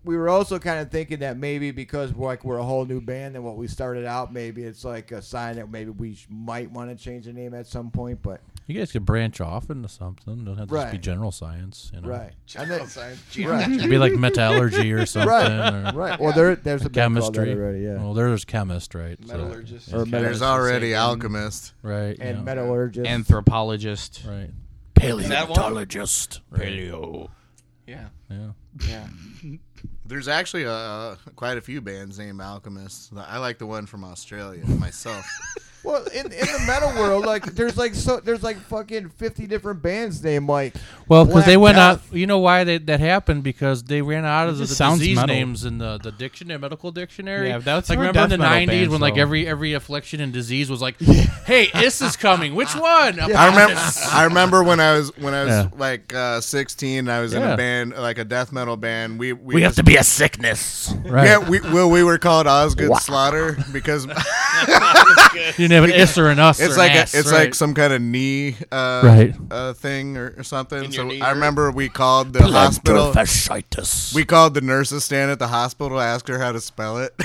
we 0.04 0.16
were 0.16 0.28
also 0.28 0.58
kind 0.58 0.80
of 0.80 0.90
thinking 0.90 1.18
that 1.20 1.36
maybe 1.36 1.70
because 1.70 2.12
we're 2.14 2.26
like 2.26 2.44
we're 2.44 2.58
a 2.58 2.64
whole 2.64 2.84
new 2.86 3.00
band 3.00 3.34
than 3.34 3.42
what 3.42 3.56
we 3.56 3.66
started 3.68 4.04
out, 4.06 4.32
maybe 4.32 4.62
it's 4.64 4.84
like 4.84 5.12
a 5.12 5.20
sign 5.20 5.56
that 5.56 5.70
maybe 5.70 5.90
we 5.90 6.14
sh- 6.14 6.26
might 6.30 6.70
want 6.70 6.90
to 6.96 7.02
change 7.02 7.26
the 7.26 7.32
name 7.32 7.52
at 7.54 7.66
some 7.66 7.90
point. 7.90 8.22
But 8.22 8.40
You 8.66 8.78
guys 8.78 8.92
could 8.92 9.04
branch 9.04 9.40
off 9.40 9.68
into 9.68 9.88
something. 9.88 10.44
Don't 10.44 10.56
have 10.56 10.68
to 10.68 10.74
just 10.74 10.86
be 10.86 10.96
Right. 10.96 11.00
general 11.02 11.30
science. 11.32 11.90
You 11.94 12.00
know? 12.00 12.08
right, 12.08 12.32
and 12.56 12.70
then, 12.70 12.86
science, 12.86 13.38
right. 13.38 13.70
It'd 13.70 13.90
be 13.90 13.98
like 13.98 14.12
metallurgy 14.14 14.92
or 14.92 15.04
something. 15.06 15.28
Right, 15.28 15.92
or 15.92 15.92
right. 15.98 16.18
Well, 16.18 16.32
there, 16.32 16.56
there's 16.56 16.84
a 16.84 16.90
band 16.90 17.16
called 17.18 17.34
that 17.34 17.38
chemistry. 17.40 17.52
already, 17.54 17.80
yeah. 17.80 17.94
Well, 18.02 18.14
there's 18.14 18.44
chemist, 18.44 18.94
right? 18.94 19.18
So- 19.26 19.36
Metallurgist. 19.36 19.92
Or 19.92 20.06
metal- 20.06 20.22
There's 20.22 20.42
already 20.42 20.94
alchemist. 20.94 21.74
right. 21.82 22.16
and 22.20 22.38
yeah. 22.38 22.42
metallurgist. 22.42 23.06
Anthropologist. 23.06 24.22
right. 24.26 24.50
that 24.94 25.12
one? 25.14 25.22
Paleontologist. 25.24 26.40
Right. 26.50 26.62
Paleo. 26.62 27.28
Yeah. 27.86 28.08
Yeah. 28.30 28.50
Yeah. 28.88 29.06
There's 30.10 30.26
actually 30.26 30.66
uh, 30.66 31.14
quite 31.36 31.56
a 31.56 31.60
few 31.60 31.80
bands 31.80 32.18
named 32.18 32.40
Alchemist. 32.40 33.12
I 33.16 33.38
like 33.38 33.58
the 33.58 33.66
one 33.66 33.86
from 33.86 34.02
Australia 34.02 34.66
myself. 34.66 35.24
Well, 35.82 36.04
in, 36.08 36.26
in 36.26 36.30
the 36.46 36.64
metal 36.66 36.90
world, 37.00 37.24
like 37.24 37.44
there's 37.54 37.76
like 37.78 37.94
so 37.94 38.20
there's 38.20 38.42
like 38.42 38.58
fucking 38.58 39.08
fifty 39.10 39.46
different 39.46 39.82
bands 39.82 40.22
named 40.22 40.46
like. 40.48 40.74
Well, 41.08 41.24
because 41.24 41.46
they 41.46 41.56
went 41.56 41.76
Death. 41.76 42.06
out. 42.10 42.16
You 42.16 42.26
know 42.26 42.38
why 42.38 42.64
they, 42.64 42.78
that 42.78 43.00
happened? 43.00 43.42
Because 43.42 43.82
they 43.82 44.02
ran 44.02 44.24
out 44.24 44.48
of 44.48 44.58
the, 44.58 44.66
the 44.66 44.74
sounds 44.74 44.98
disease 45.00 45.16
metal. 45.16 45.34
names 45.34 45.64
in 45.64 45.78
the, 45.78 45.98
the 45.98 46.12
dictionary, 46.12 46.58
medical 46.60 46.92
dictionary. 46.92 47.48
Yeah, 47.48 47.58
that's 47.58 47.88
like 47.88 47.98
remember 47.98 48.22
in 48.34 48.40
the 48.40 48.46
'90s 48.46 48.88
when 48.88 49.00
like 49.00 49.16
every 49.16 49.46
every 49.46 49.72
affliction 49.72 50.20
and 50.20 50.32
disease 50.32 50.68
was 50.70 50.82
like, 50.82 51.00
"Hey, 51.00 51.68
this 51.74 52.02
is 52.02 52.14
coming. 52.16 52.54
Which 52.54 52.74
one?" 52.74 53.18
I 53.18 53.46
remember. 53.48 53.80
I 54.12 54.24
remember 54.24 54.62
when 54.62 54.80
I 54.80 54.96
was 54.98 55.16
when 55.16 55.32
I 55.34 55.44
was 55.44 55.50
Yeah. 55.50 55.68
like 55.78 56.14
uh, 56.14 56.40
16. 56.40 57.08
I 57.08 57.20
was 57.20 57.32
in 57.32 57.42
a 57.42 57.56
band, 57.56 57.92
like 57.94 58.18
a 58.18 58.24
death 58.24 58.52
metal 58.52 58.76
band. 58.76 59.18
We 59.18 59.32
we, 59.32 59.54
We 59.56 59.62
have 59.62 59.76
to 59.76 59.82
be 59.82 59.96
a 59.96 60.04
sickness, 60.04 60.92
right? 61.06 61.24
Yeah, 61.24 61.38
we 61.38 61.60
well 61.60 61.90
we 61.90 62.02
were 62.04 62.18
called 62.18 62.46
Osgood 62.46 62.94
Slaughter 62.98 63.56
because 63.72 64.06
you 65.56 65.68
didn't 65.70 65.82
have 65.88 65.94
an 65.96 66.00
is 66.08 66.18
or 66.18 66.28
an 66.28 66.38
us. 66.38 66.60
it's 66.60 66.74
or 66.74 66.78
like 66.78 66.90
an 66.92 66.96
a, 66.98 67.00
ass, 67.00 67.14
it's 67.14 67.30
right. 67.32 67.44
like 67.44 67.54
some 67.54 67.72
kind 67.74 67.92
of 67.92 68.02
knee 68.02 68.56
uh, 68.70 69.00
Right. 69.04 69.34
uh, 69.50 69.72
thing 69.72 70.16
or, 70.16 70.34
or 70.38 70.42
something. 70.42 70.84
In 70.84 70.92
So 70.92 71.04
knee 71.04 71.20
I 71.22 71.28
hurt? 71.28 71.34
remember 71.34 71.70
we 71.70 71.88
called 71.88 72.32
the 72.32 72.42
hospital. 72.42 73.12
fasciitis. 73.12 74.14
We 74.14 74.24
called 74.24 74.54
the 74.54 74.60
nurses 74.60 75.04
stand 75.04 75.30
at 75.30 75.38
the 75.38 75.48
hospital 75.48 75.98
to 75.98 76.02
ask 76.04 76.26
her 76.28 76.38
how 76.38 76.52
to 76.52 76.60
spell 76.60 76.98
it. 76.98 77.14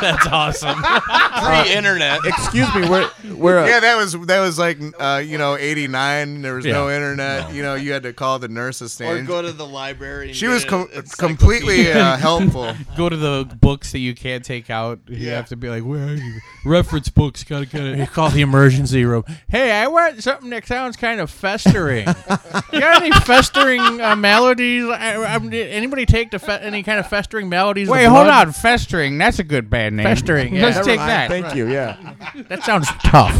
That's 0.00 0.26
awesome. 0.26 0.80
Pre-internet. 1.44 2.20
Excuse 2.24 2.72
me, 2.74 2.88
we're 2.88 3.10
we're 3.34 3.58
uh, 3.58 3.66
yeah, 3.66 3.80
that 3.80 3.96
was 3.96 4.12
that 4.26 4.40
was 4.40 4.58
like 4.58 4.78
uh, 5.00 5.22
you 5.24 5.38
know 5.38 5.56
eighty 5.56 5.86
nine. 5.88 6.42
There 6.42 6.54
was 6.54 6.64
no 6.64 6.88
Yeah. 6.88 6.96
internet. 6.96 7.52
You 7.54 7.62
know, 7.62 7.74
you 7.74 7.92
had 7.92 8.02
to 8.04 8.12
call 8.12 8.38
the 8.38 8.48
nurses 8.48 8.92
stand 8.92 9.10
Or 9.10 9.14
stand. 9.16 9.28
go 9.28 9.42
to 9.42 9.52
the 9.52 9.66
library. 9.66 10.28
And 10.28 10.36
she 10.36 10.46
get 10.46 10.52
was 10.52 10.64
a 10.64 10.68
com- 10.68 10.88
encyclopedia. 10.94 11.16
completely 11.36 11.92
uh, 11.92 12.16
helpful. 12.18 12.74
Go 12.96 13.08
to 13.08 13.16
the 13.16 13.44
books 13.60 13.92
that 13.92 13.98
you 14.00 14.14
can't 14.14 14.44
take 14.44 14.70
out. 14.70 15.00
You 15.08 15.16
Yeah. 15.28 15.36
have 15.36 15.48
to 15.48 15.56
be 15.56 15.68
like, 15.68 15.84
where 15.92 16.08
are 16.08 16.14
you? 16.14 16.40
Reference 16.64 17.08
books. 17.10 17.44
Gotta 17.44 17.66
get 17.66 17.82
You 17.82 18.02
it. 18.04 18.10
call 18.10 18.30
the 18.30 18.40
emergency 18.40 19.04
room. 19.04 19.24
Hey, 19.48 19.70
I 19.70 19.86
want 19.88 20.22
something 20.22 20.48
that 20.50 20.66
sounds 20.66 20.96
kind 20.96 21.20
of 21.20 21.30
festering. 21.30 22.06
you 22.72 22.80
got 22.80 23.02
any 23.02 23.10
festering 23.10 24.00
uh, 24.00 24.16
maladies? 24.16 24.84
I, 24.84 25.16
I'm, 25.22 25.50
did 25.50 25.70
anybody 25.70 26.06
take 26.06 26.30
the 26.30 26.38
fe- 26.38 26.60
any 26.62 26.82
kind 26.82 26.98
of 26.98 27.06
festering 27.08 27.48
melodies? 27.48 27.88
Wait, 27.88 28.04
hold 28.04 28.24
blood? 28.26 28.48
on. 28.48 28.52
Festering. 28.52 29.18
That's 29.18 29.38
a 29.38 29.44
good 29.44 29.68
band 29.68 29.96
name. 29.96 30.04
Festering, 30.04 30.54
yeah. 30.54 30.62
Let's 30.62 30.76
never 30.76 30.88
take 30.88 30.98
mind, 30.98 31.10
that. 31.10 31.28
Thank 31.28 31.54
you. 31.54 31.68
Yeah. 31.68 32.14
That 32.48 32.62
sounds 32.62 32.88
tough. 33.04 33.34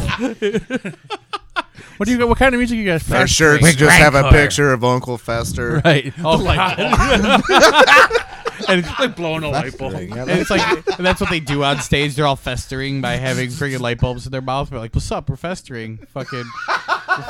what 1.96 2.06
do 2.06 2.12
you 2.12 2.18
got? 2.18 2.28
What 2.28 2.38
kind 2.38 2.54
of 2.54 2.58
music 2.58 2.76
you 2.76 2.84
guys? 2.84 3.10
Our 3.10 3.26
shirts 3.26 3.62
With 3.62 3.78
just 3.78 3.96
have 3.96 4.14
a 4.14 4.30
picture 4.30 4.72
of 4.72 4.84
Uncle 4.84 5.16
Fester. 5.16 5.80
Right. 5.84 6.12
Oh, 6.22 6.36
my 6.44 6.56
God. 6.56 8.12
and 8.68 8.80
it's 8.80 8.98
like 8.98 9.16
blowing 9.16 9.42
a 9.44 9.48
light 9.50 9.76
bulb. 9.78 9.92
Festering, 9.92 10.10
yeah, 10.14 10.22
And 10.22 10.30
it's 10.30 10.50
like 10.50 10.86
and 10.98 11.06
that's 11.06 11.20
what 11.20 11.30
they 11.30 11.40
do 11.40 11.62
on 11.64 11.78
stage. 11.78 12.14
They're 12.14 12.26
all 12.26 12.36
festering 12.36 13.00
by 13.00 13.12
having 13.16 13.48
freaking 13.50 13.80
light 13.80 14.00
bulbs 14.00 14.26
in 14.26 14.32
their 14.32 14.40
mouth. 14.42 14.70
They're 14.70 14.78
like, 14.78 14.94
"What's 14.94 15.10
up? 15.12 15.28
We're 15.30 15.36
festering." 15.36 15.98
Fucking. 16.12 16.44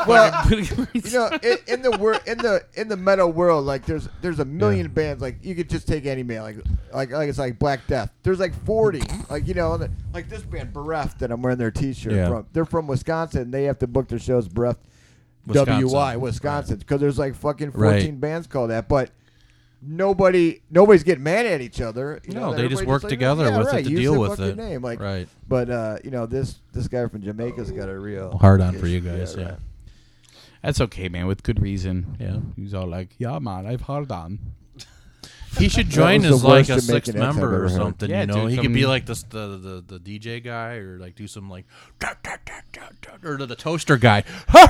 Well, 0.07 0.49
you 0.51 1.11
know, 1.13 1.29
in, 1.43 1.57
in 1.67 1.83
the 1.83 1.91
wor- 1.99 2.21
in 2.27 2.39
the 2.39 2.65
in 2.75 2.89
the 2.89 2.97
metal 2.97 3.33
world, 3.33 3.67
like 3.67 3.85
there's 3.85 4.09
there's 4.21 4.39
a 4.39 4.45
million 4.45 4.89
bands. 4.89 5.21
Like 5.21 5.45
you 5.45 5.55
could 5.55 5.69
just 5.69 5.89
take 5.89 6.07
any 6.07 6.23
band, 6.23 6.43
like 6.45 6.57
like 6.95 7.11
like 7.11 7.29
it's 7.29 7.39
like 7.39 7.59
Black 7.59 7.87
Death. 7.89 8.11
There's 8.23 8.39
like 8.39 8.55
40. 8.65 9.03
Like 9.29 9.47
you 9.49 9.55
know, 9.55 9.79
like 10.13 10.29
this 10.29 10.43
band 10.43 10.73
Bereft 10.73 11.19
that 11.21 11.33
I'm 11.33 11.43
wearing 11.43 11.59
their 11.59 11.71
T-shirt 11.73 12.13
Yeah. 12.13 12.29
from. 12.29 12.47
They're 12.53 12.65
from 12.65 12.87
Wisconsin. 12.87 13.51
They 13.51 13.65
have 13.65 13.79
to 13.81 13.87
book 13.89 14.09
their 14.09 14.19
shows 14.21 14.47
Bereft, 14.49 14.81
Wisconsin. 15.47 15.89
WY 15.89 16.17
Wisconsin, 16.17 16.77
because 16.79 17.01
there's 17.01 17.19
like 17.19 17.35
fucking 17.35 17.73
14 17.73 17.83
Right. 17.83 18.21
bands 18.21 18.47
called 18.47 18.71
that, 18.71 18.89
but. 18.89 19.11
Nobody, 19.85 20.63
nobody's 20.71 21.03
getting 21.03 21.25
mad 21.25 21.45
at 21.45 21.61
each 21.61 21.81
other. 21.81 22.21
You 22.25 22.35
No, 22.35 22.51
know, 22.51 22.55
they 22.57 22.69
just 22.69 22.87
work 22.87 23.03
like, 23.03 23.11
together 23.11 23.47
yeah, 23.49 23.59
with 23.59 23.75
it 23.75 23.83
to 23.83 23.89
deal 23.89 24.19
with 24.21 24.39
it. 24.41 24.57
Name. 24.57 24.81
Like, 24.81 25.01
Right. 25.01 25.29
But 25.49 25.71
uh, 25.71 25.99
you 26.05 26.11
know, 26.13 26.27
this 26.27 26.61
this 26.73 26.87
guy 26.89 27.07
from 27.09 27.23
Jamaica's 27.23 27.71
got 27.73 27.89
a 27.89 27.99
real 27.99 28.37
Hard 28.39 28.61
on 28.61 28.79
for 28.79 28.87
you 28.87 29.01
guys. 29.01 29.35
Yeah, 29.35 29.41
Yeah. 29.43 29.49
right. 29.51 29.59
That's 30.63 30.81
okay, 30.81 31.09
man. 31.09 31.27
With 31.27 31.43
good 31.43 31.61
reason. 31.61 32.17
Yeah. 32.21 32.39
He's 32.55 32.73
all 32.75 32.87
like, 32.87 33.11
"Yeah, 33.19 33.41
man, 33.41 33.67
I've 33.67 33.81
hard 33.81 34.13
on." 34.13 34.39
He 35.59 35.69
should 35.69 35.89
join 35.91 36.23
was 36.23 36.31
as 36.33 36.41
the 36.43 36.49
like 36.49 36.69
worst 36.69 36.71
a 36.71 36.73
Jamaican 36.75 36.81
sixth 36.87 37.09
accent 37.11 37.25
I've 37.25 37.35
member 37.37 37.47
ever 37.55 37.57
or 37.65 37.69
heard. 37.69 37.77
something. 37.77 38.11
Yeah, 38.11 38.21
you 38.23 38.27
know, 38.27 38.35
dude, 38.43 38.51
he 38.51 38.57
could 38.57 38.65
come- 38.67 38.73
be 38.73 38.87
like 38.87 39.07
the, 39.07 39.15
the 39.31 39.83
the 39.87 39.99
the 39.99 40.21
DJ 40.21 40.43
guy 40.43 40.75
or 40.77 40.99
like 40.99 41.15
do 41.15 41.27
some 41.27 41.51
like 41.51 41.67
or 43.23 43.37
the, 43.37 43.47
the 43.47 43.57
toaster 43.57 43.97
guy. 43.97 44.25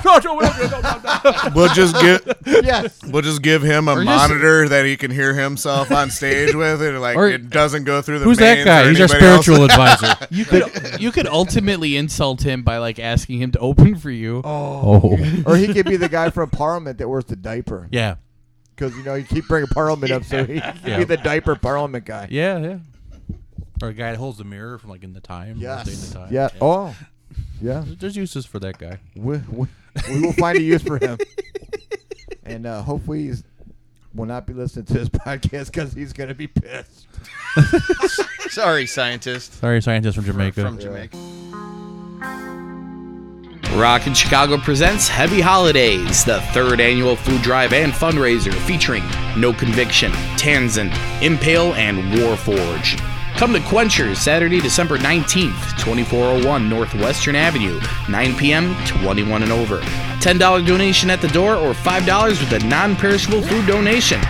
We'll 1.54 1.68
just 1.74 1.94
get 2.00 2.22
yes. 2.46 3.00
we'll 3.04 3.22
just 3.22 3.42
give 3.42 3.62
him 3.62 3.88
a 3.88 3.92
Or 3.92 4.04
just- 4.04 4.06
monitor 4.06 4.68
that 4.68 4.84
he 4.86 4.96
can 4.96 5.10
hear 5.10 5.34
himself 5.34 5.90
on 5.90 6.10
stage 6.10 6.54
with, 6.54 6.82
and 6.82 7.00
like 7.00 7.16
Or- 7.16 7.28
it 7.28 7.50
doesn't 7.50 7.84
go 7.84 8.02
through 8.02 8.20
the. 8.20 8.24
Who's 8.24 8.38
that 8.38 8.54
mains 8.56 8.64
guy? 8.64 8.82
or 8.82 8.88
He's 8.90 9.00
our 9.00 9.04
anybody 9.16 9.24
else. 9.26 9.44
spiritual 9.44 9.64
advisor. 9.64 10.16
You 10.32 10.44
could 10.44 11.00
you 11.00 11.12
could 11.12 11.26
ultimately 11.26 11.96
insult 11.96 12.42
him 12.44 12.62
by 12.62 12.78
like 12.78 12.98
asking 12.98 13.40
him 13.40 13.52
to 13.52 13.58
open 13.58 13.96
for 13.96 14.10
you. 14.10 14.40
Oh, 14.44 15.16
oh. 15.18 15.42
or 15.46 15.56
he 15.56 15.72
could 15.72 15.86
be 15.86 15.96
the 15.96 16.08
guy 16.08 16.30
from 16.30 16.48
Parliament 16.50 16.98
that 16.98 17.08
wears 17.08 17.24
the 17.26 17.36
diaper. 17.36 17.88
yeah, 17.90 18.16
Because, 18.74 18.96
you 18.96 19.02
know, 19.02 19.14
you 19.14 19.24
keep 19.24 19.46
bringing 19.48 19.68
Parliament 19.68 20.10
up, 20.12 20.24
so 20.24 20.44
he 20.44 20.60
could 20.60 20.74
Yeah. 20.84 20.98
be 20.98 21.04
the 21.04 21.16
diaper 21.18 21.54
Parliament 21.56 22.04
guy. 22.04 22.26
yeah, 22.30 22.58
yeah. 22.58 22.78
Or 23.82 23.88
a 23.88 23.92
guy 23.94 24.12
that 24.12 24.18
holds 24.18 24.38
the 24.38 24.44
mirror 24.44 24.78
from 24.78 24.90
like 24.90 25.02
in 25.02 25.12
the 25.12 25.20
time. 25.20 25.56
Yes. 25.58 25.88
in 25.88 26.08
the 26.08 26.14
time. 26.26 26.32
Yeah. 26.32 26.48
Oh. 26.60 26.96
Yeah. 27.60 27.84
There's 27.86 28.16
uses 28.16 28.46
for 28.46 28.58
that 28.60 28.78
guy. 28.78 28.98
We, 29.16 29.38
we, 29.50 29.66
we 30.10 30.20
will 30.20 30.32
find 30.34 30.56
a 30.58 30.62
use 30.62 30.82
for 30.82 30.98
him. 30.98 31.18
And 32.44 32.66
uh, 32.66 32.82
hopefully 32.82 33.24
he's 33.24 33.44
will 34.14 34.26
not 34.26 34.46
be 34.46 34.52
listening 34.52 34.84
to 34.86 34.92
this 34.94 35.08
podcast 35.08 35.66
because 35.66 35.92
he's 35.94 36.12
going 36.12 36.28
to 36.28 36.34
be 36.34 36.46
pissed. 36.46 37.06
Sorry, 38.50 38.86
scientist. 38.86 39.54
Sorry, 39.54 39.80
scientist 39.80 40.16
from 40.16 40.24
Jamaica. 40.26 40.60
From 40.62 40.78
Jamaica. 40.78 41.16
Rock 43.74 44.06
in 44.06 44.12
Chicago 44.12 44.58
presents 44.58 45.08
Heavy 45.08 45.40
Holidays, 45.40 46.26
the 46.26 46.42
third 46.52 46.78
annual 46.78 47.16
food 47.16 47.40
drive 47.40 47.72
and 47.72 47.90
fundraiser 47.90 48.52
featuring 48.52 49.02
No 49.34 49.54
Conviction, 49.54 50.12
Tanzan, 50.36 50.92
Impale, 51.22 51.72
and 51.74 52.12
Warforge. 52.12 52.98
Come 53.36 53.54
to 53.54 53.60
Quenchers 53.60 54.18
Saturday, 54.18 54.60
December 54.60 54.98
19th, 54.98 55.78
2401 55.78 56.68
Northwestern 56.68 57.34
Avenue, 57.34 57.80
9 58.10 58.36
p.m., 58.36 58.76
21 58.84 59.42
and 59.42 59.52
over. 59.52 59.80
$10 59.80 60.66
donation 60.66 61.08
at 61.08 61.22
the 61.22 61.28
door 61.28 61.56
or 61.56 61.72
$5 61.72 62.28
with 62.28 62.62
a 62.62 62.66
non 62.66 62.94
perishable 62.94 63.40
food 63.40 63.66
donation. 63.66 64.20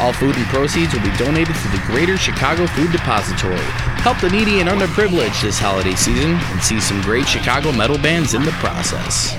All 0.00 0.12
food 0.12 0.34
and 0.36 0.46
proceeds 0.46 0.92
will 0.94 1.02
be 1.02 1.14
donated 1.16 1.54
to 1.54 1.68
the 1.68 1.82
Greater 1.86 2.16
Chicago 2.16 2.66
Food 2.66 2.90
Depository. 2.92 3.56
Help 4.02 4.18
the 4.20 4.30
needy 4.30 4.60
and 4.60 4.68
underprivileged 4.68 5.42
this 5.42 5.58
holiday 5.58 5.94
season 5.94 6.32
and 6.34 6.62
see 6.62 6.80
some 6.80 7.00
great 7.02 7.26
Chicago 7.28 7.70
metal 7.72 7.98
bands 7.98 8.34
in 8.34 8.42
the 8.42 8.50
process. 8.52 9.36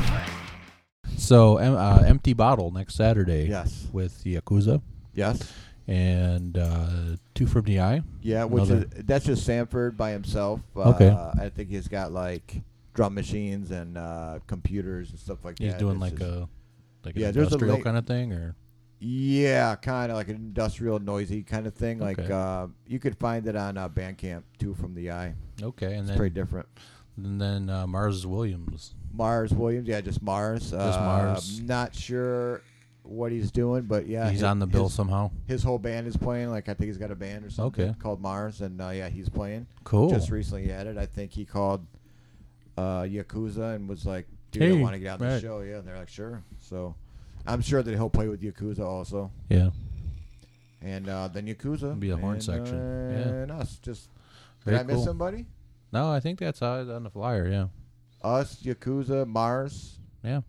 So, 1.18 1.58
uh, 1.58 2.04
empty 2.06 2.34
bottle 2.34 2.72
next 2.72 2.96
Saturday. 2.96 3.48
Yes. 3.50 3.88
with 3.92 4.24
Yakuza 4.24 4.82
Yes. 5.14 5.52
and 5.88 6.58
uh, 6.58 7.16
two 7.34 7.48
from 7.48 7.66
the 7.66 7.80
eye. 7.82 8.02
Yeah, 8.22 8.44
which 8.46 8.66
Another- 8.70 8.88
is 8.96 9.04
that's 9.06 9.26
just 9.26 9.46
Sanford 9.46 9.98
by 9.98 10.12
himself. 10.12 10.62
Okay. 10.76 11.10
Uh, 11.10 11.32
I 11.40 11.50
think 11.50 11.70
he's 11.70 11.88
got 11.88 12.12
like 12.12 12.62
drum 12.94 13.16
machines 13.16 13.72
and 13.72 13.98
uh, 13.98 14.40
computers 14.48 15.10
and 15.10 15.20
stuff 15.20 15.44
like 15.44 15.58
He's 15.60 15.70
that. 15.70 15.74
He's 15.74 15.80
doing 15.80 15.96
It's 15.96 16.02
like 16.02 16.20
just- 16.20 16.32
a 16.32 16.48
like 17.06 17.16
Yeah, 17.18 17.28
an 17.30 17.34
there's 17.34 17.52
a 17.52 17.56
industrial 17.56 17.82
kind 17.84 17.98
of 17.98 18.06
thing, 18.06 18.32
or 18.32 18.56
Yeah, 19.06 19.76
kind 19.76 20.12
of 20.12 20.18
like 20.18 20.30
an 20.30 20.36
industrial, 20.36 20.98
noisy 21.00 21.44
kind 21.44 21.68
of 21.68 21.74
thing. 21.74 22.00
Like 22.00 22.20
Okay. 22.20 22.32
uh, 22.32 22.68
you 22.88 23.00
could 23.00 23.18
find 23.18 23.46
it 23.48 23.56
on 23.56 23.78
uh, 23.78 23.90
Bandcamp 23.90 24.44
too 24.60 24.74
from 24.76 24.96
the 24.96 25.12
eye. 25.12 25.36
okay, 25.62 25.88
and 25.88 26.00
It's 26.00 26.08
then 26.10 26.18
pretty 26.18 26.34
different. 26.34 26.68
and 27.18 27.40
then 27.42 27.70
uh, 27.70 27.86
Mars 27.86 28.26
Williams. 28.26 28.94
Mars 29.14 29.52
Williams, 29.54 29.88
yeah, 29.88 30.00
just 30.02 30.22
Mars. 30.22 30.72
Just 30.72 31.00
Mars. 31.00 31.60
Not 31.62 31.94
sure 31.94 32.62
what 33.04 33.34
he's 33.34 33.52
doing, 33.52 33.82
but 33.84 34.08
yeah, 34.08 34.24
He's 34.30 34.36
his- 34.40 34.44
on 34.44 34.60
the 34.60 34.66
bill 34.68 34.86
his- 34.86 34.94
somehow. 34.94 35.30
His 35.48 35.62
whole 35.64 35.78
band 35.80 36.08
is 36.08 36.16
playing. 36.16 36.50
Like 36.50 36.70
I 36.70 36.74
think 36.74 36.88
he's 36.88 36.98
got 36.98 37.12
a 37.12 37.16
band 37.16 37.46
or 37.46 37.50
something 37.50 37.90
Okay. 37.90 38.00
called 38.00 38.22
Mars, 38.22 38.62
and 38.62 38.80
uh, 38.82 38.90
yeah, 38.90 39.10
he's 39.10 39.28
playing. 39.28 39.68
Cool. 39.84 40.10
Just 40.12 40.32
recently 40.32 40.64
he 40.64 40.72
added. 40.72 40.98
I 40.98 41.06
think 41.06 41.32
he 41.34 41.44
called 41.44 41.86
uh, 42.78 43.02
Yakuza 43.02 43.76
and 43.76 43.88
was 43.90 44.06
like, 44.06 44.28
"Dude, 44.52 44.64
Hey, 44.64 44.80
I 44.80 44.82
want 44.82 44.94
to 44.94 45.00
get 45.00 45.10
out 45.10 45.22
on 45.22 45.28
the 45.28 45.34
right. 45.34 45.42
show." 45.42 45.60
Yeah, 45.60 45.80
and 45.80 45.88
they're 45.88 45.98
like, 45.98 46.10
"Sure." 46.10 46.42
So 46.60 46.96
I'm 47.46 47.62
sure 47.62 47.84
that 47.84 47.94
he'll 47.94 48.10
play 48.10 48.28
with 48.28 48.42
Yakuza 48.42 48.80
also. 48.82 49.32
Yeah. 49.50 49.70
and 50.82 51.08
uh, 51.10 51.28
then 51.30 51.46
Yakuza. 51.48 52.00
Be 52.00 52.10
a 52.12 52.18
horn 52.18 52.36
and, 52.36 52.44
section. 52.44 52.76
uh, 52.80 53.12
Yeah. 53.12 53.34
and 53.44 53.52
us. 53.52 53.78
Just 53.82 54.10
Very 54.66 54.78
did 54.78 54.84
I 54.84 54.88
miss 54.88 54.96
cool. 54.98 55.06
somebody? 55.06 55.46
No, 55.92 56.12
I 56.12 56.20
think 56.20 56.40
that's 56.40 56.62
uh, 56.62 56.86
on 56.96 57.04
the 57.04 57.10
flyer. 57.10 57.48
Yeah, 57.48 57.68
Us, 58.24 58.62
Yakuza, 58.64 59.28
Mars, 59.28 60.00
yeah. 60.24 60.42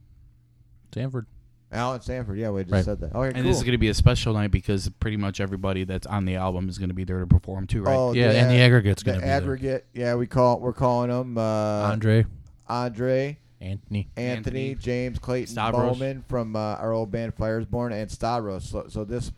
Stanford. 0.92 1.26
Alan 1.72 2.00
Sanford. 2.00 2.38
Yeah, 2.38 2.50
we 2.50 2.62
just 2.62 2.72
Right. 2.72 2.84
said 2.84 3.00
that. 3.00 3.12
Okay, 3.14 3.26
And 3.26 3.34
cool. 3.34 3.42
this 3.42 3.56
is 3.56 3.62
going 3.64 3.72
to 3.72 3.78
be 3.78 3.88
a 3.88 3.94
special 3.94 4.32
night 4.32 4.52
because 4.52 4.88
pretty 5.00 5.16
much 5.16 5.40
everybody 5.40 5.82
that's 5.82 6.06
on 6.06 6.24
the 6.24 6.36
album 6.36 6.68
is 6.68 6.78
going 6.78 6.88
to 6.90 6.94
be 6.94 7.02
there 7.02 7.18
to 7.18 7.26
perform 7.26 7.66
too, 7.66 7.82
right? 7.82 7.96
Oh, 7.96 8.12
Yeah, 8.12 8.30
and 8.30 8.48
the 8.48 8.58
aggregate's 8.60 9.02
gonna 9.02 9.18
be 9.18 9.24
there. 9.24 9.36
aggregate. 9.36 9.86
Yeah, 9.92 10.14
we 10.14 10.28
call 10.28 10.60
we're 10.60 10.72
calling 10.72 11.10
them 11.10 11.36
uh, 11.36 11.42
Andre, 11.90 12.26
Andre, 12.68 13.38
Anthony. 13.64 14.08
Anthony, 14.16 14.70
Anthony, 14.70 14.74
James 14.76 15.18
Clayton 15.18 15.52
Stavros. 15.52 15.98
Bowman 15.98 16.24
from 16.28 16.54
uh, 16.56 16.58
our 16.76 16.92
old 16.92 17.10
band 17.10 17.34
Firesborn, 17.36 17.92
and 17.92 18.10
Stavros. 18.10 18.68
So, 18.68 18.86
so 18.88 19.04
this 19.04 19.32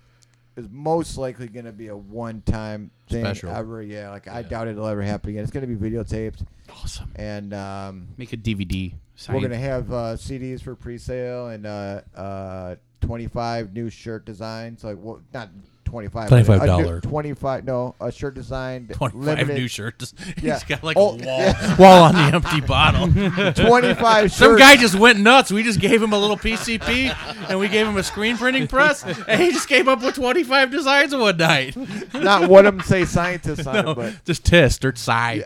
is 0.57 0.67
most 0.71 1.19
likely 1.19 1.49
going 1.49 1.67
to 1.67 1.73
be 1.73 1.89
a 1.89 1.97
one-time 1.97 2.91
thing 3.09 3.25
Special. 3.25 3.51
ever. 3.51 3.83
Yeah, 3.83 4.11
like 4.11 4.27
I 4.29 4.43
doubt 4.43 4.69
it'll 4.69 4.87
ever 4.87 5.03
happen 5.03 5.31
again. 5.31 5.43
It's 5.43 5.53
going 5.53 5.69
to 5.69 5.75
be 5.75 5.91
videotaped, 5.91 6.45
Awesome. 6.83 7.11
and 7.17 7.53
um, 7.55 8.09
Make 8.17 8.33
a 8.33 8.37
DVD. 8.37 8.93
we're 9.29 9.35
going 9.41 9.51
to 9.51 9.59
have 9.59 9.93
uh, 9.93 9.97
CDs 10.17 10.63
for 10.63 10.75
pre-sale 10.75 11.49
and 11.49 11.67
uh, 11.67 12.01
uh, 12.17 12.77
25 13.03 13.73
new 13.75 13.91
shirt 13.91 14.25
designs. 14.25 14.83
Like, 14.83 14.97
well, 14.99 15.21
not 15.35 15.51
25. 15.87 16.29
but 16.29 16.39
a 16.69 16.77
new- 16.77 17.01
$25. 17.01 17.03
25. 17.03 17.65
No, 17.65 17.95
a 18.01 18.13
shirt 18.13 18.35
design. 18.35 18.89
Twenty-five 18.93 19.15
limited, 19.39 19.55
new 19.55 19.69
shirts. 19.69 20.13
Yeah. 20.43 20.55
He's 20.55 20.65
got 20.65 20.83
like 20.85 20.97
Oh, 20.99 21.13
a 21.13 21.17
wall, 21.17 21.19
yeah. 21.21 21.77
wall 21.79 22.03
on 22.05 22.15
the 22.15 22.21
empty 22.37 22.61
bottle. 22.67 23.07
25 23.55 24.33
Some 24.33 24.49
shirts. 24.51 24.59
guy 24.61 24.77
just 24.77 24.95
went 24.97 25.19
nuts. 25.21 25.51
We 25.51 25.63
just 25.63 25.81
gave 25.81 26.03
him 26.03 26.13
a 26.13 26.19
little 26.19 26.37
PCP 26.37 27.17
and 27.49 27.59
we 27.59 27.69
gave 27.69 27.87
him 27.87 27.97
a 27.97 28.03
screen 28.03 28.37
printing 28.37 28.67
press, 28.67 29.05
and 29.05 29.41
he 29.41 29.53
just 29.53 29.69
came 29.69 29.89
up 29.89 30.03
with 30.03 30.15
twenty-five 30.17 30.71
designs 30.71 31.13
in 31.13 31.21
one 31.21 31.37
night. 31.37 31.77
Not 32.15 32.49
one 32.51 32.67
of 32.67 32.77
them 32.77 32.85
say 32.85 33.05
scientists 33.05 33.67
on 33.67 33.85
No, 33.85 33.91
it, 33.93 33.95
but 33.95 34.25
just 34.25 34.45
test 34.45 34.85
or 34.85 34.95
side. 34.97 35.45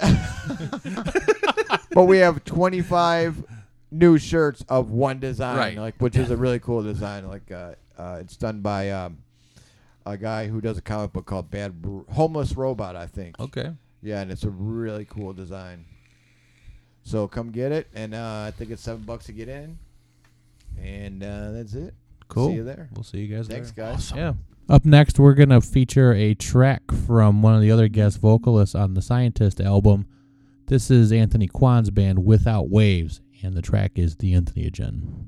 but 1.93 2.05
we 2.05 2.19
have 2.19 2.45
25 2.45 3.45
new 3.93 4.19
shirts 4.19 4.65
of 4.69 4.91
one 4.91 5.19
design, 5.19 5.57
Right. 5.57 5.77
like 5.79 5.97
which 5.99 6.17
is 6.17 6.31
a 6.31 6.37
really 6.37 6.59
cool 6.59 6.83
design. 6.83 7.27
Like 7.29 7.51
uh, 7.51 7.73
uh, 7.99 8.19
it's 8.21 8.37
done 8.37 8.61
by 8.61 8.91
um, 8.91 9.19
a 10.07 10.17
guy 10.17 10.49
who 10.49 10.61
does 10.61 10.79
a 10.79 10.83
comic 10.83 11.13
book 11.13 11.27
called 11.27 11.51
Bad 11.51 11.81
Br- 11.83 12.11
Homeless 12.11 12.57
Robot, 12.57 12.97
I 12.97 13.07
think. 13.07 13.39
Okay. 13.41 13.71
Yeah, 14.03 14.21
and 14.21 14.31
it's 14.31 14.45
a 14.45 14.51
really 14.51 15.05
cool 15.05 15.33
design. 15.33 15.85
So 17.03 17.29
come 17.29 17.51
get 17.51 17.73
it, 17.73 17.89
and 17.95 18.15
uh, 18.15 18.45
I 18.47 18.51
think 18.51 18.71
it's 18.71 18.83
seven 18.83 19.03
bucks 19.05 19.27
to 19.27 19.33
get 19.33 19.49
in, 19.49 19.79
and 20.81 21.23
uh, 21.23 21.53
that's 21.53 21.75
it. 21.75 21.95
Cool. 22.29 22.49
See 22.49 22.55
you 22.57 22.65
there. 22.65 22.89
We'll 22.95 23.05
see 23.05 23.19
you 23.19 23.35
guys 23.37 23.49
Thanks, 23.49 23.73
there. 23.73 23.93
guys. 23.93 24.13
Yeah. 24.15 24.35
Up 24.69 24.85
next, 24.85 25.19
we're 25.19 25.35
gonna 25.35 25.61
feature 25.61 26.13
a 26.13 26.35
track 26.35 26.83
from 27.07 27.43
one 27.43 27.55
of 27.55 27.61
the 27.61 27.71
other 27.73 27.89
guest 27.89 28.21
vocalists 28.21 28.75
on 28.75 28.95
the 28.95 29.03
Scientist 29.03 29.61
album. 29.61 30.07
This 30.67 30.91
is 30.91 31.11
Anthony 31.11 31.49
Kwan's 31.49 31.91
band 31.91 32.25
Without 32.25 32.69
Waves, 32.69 33.21
and 33.43 33.55
the 33.55 33.63
track 33.63 33.93
is 33.97 34.17
The 34.17 34.35
Anthony 34.35 34.71
Entheogen. 34.71 35.27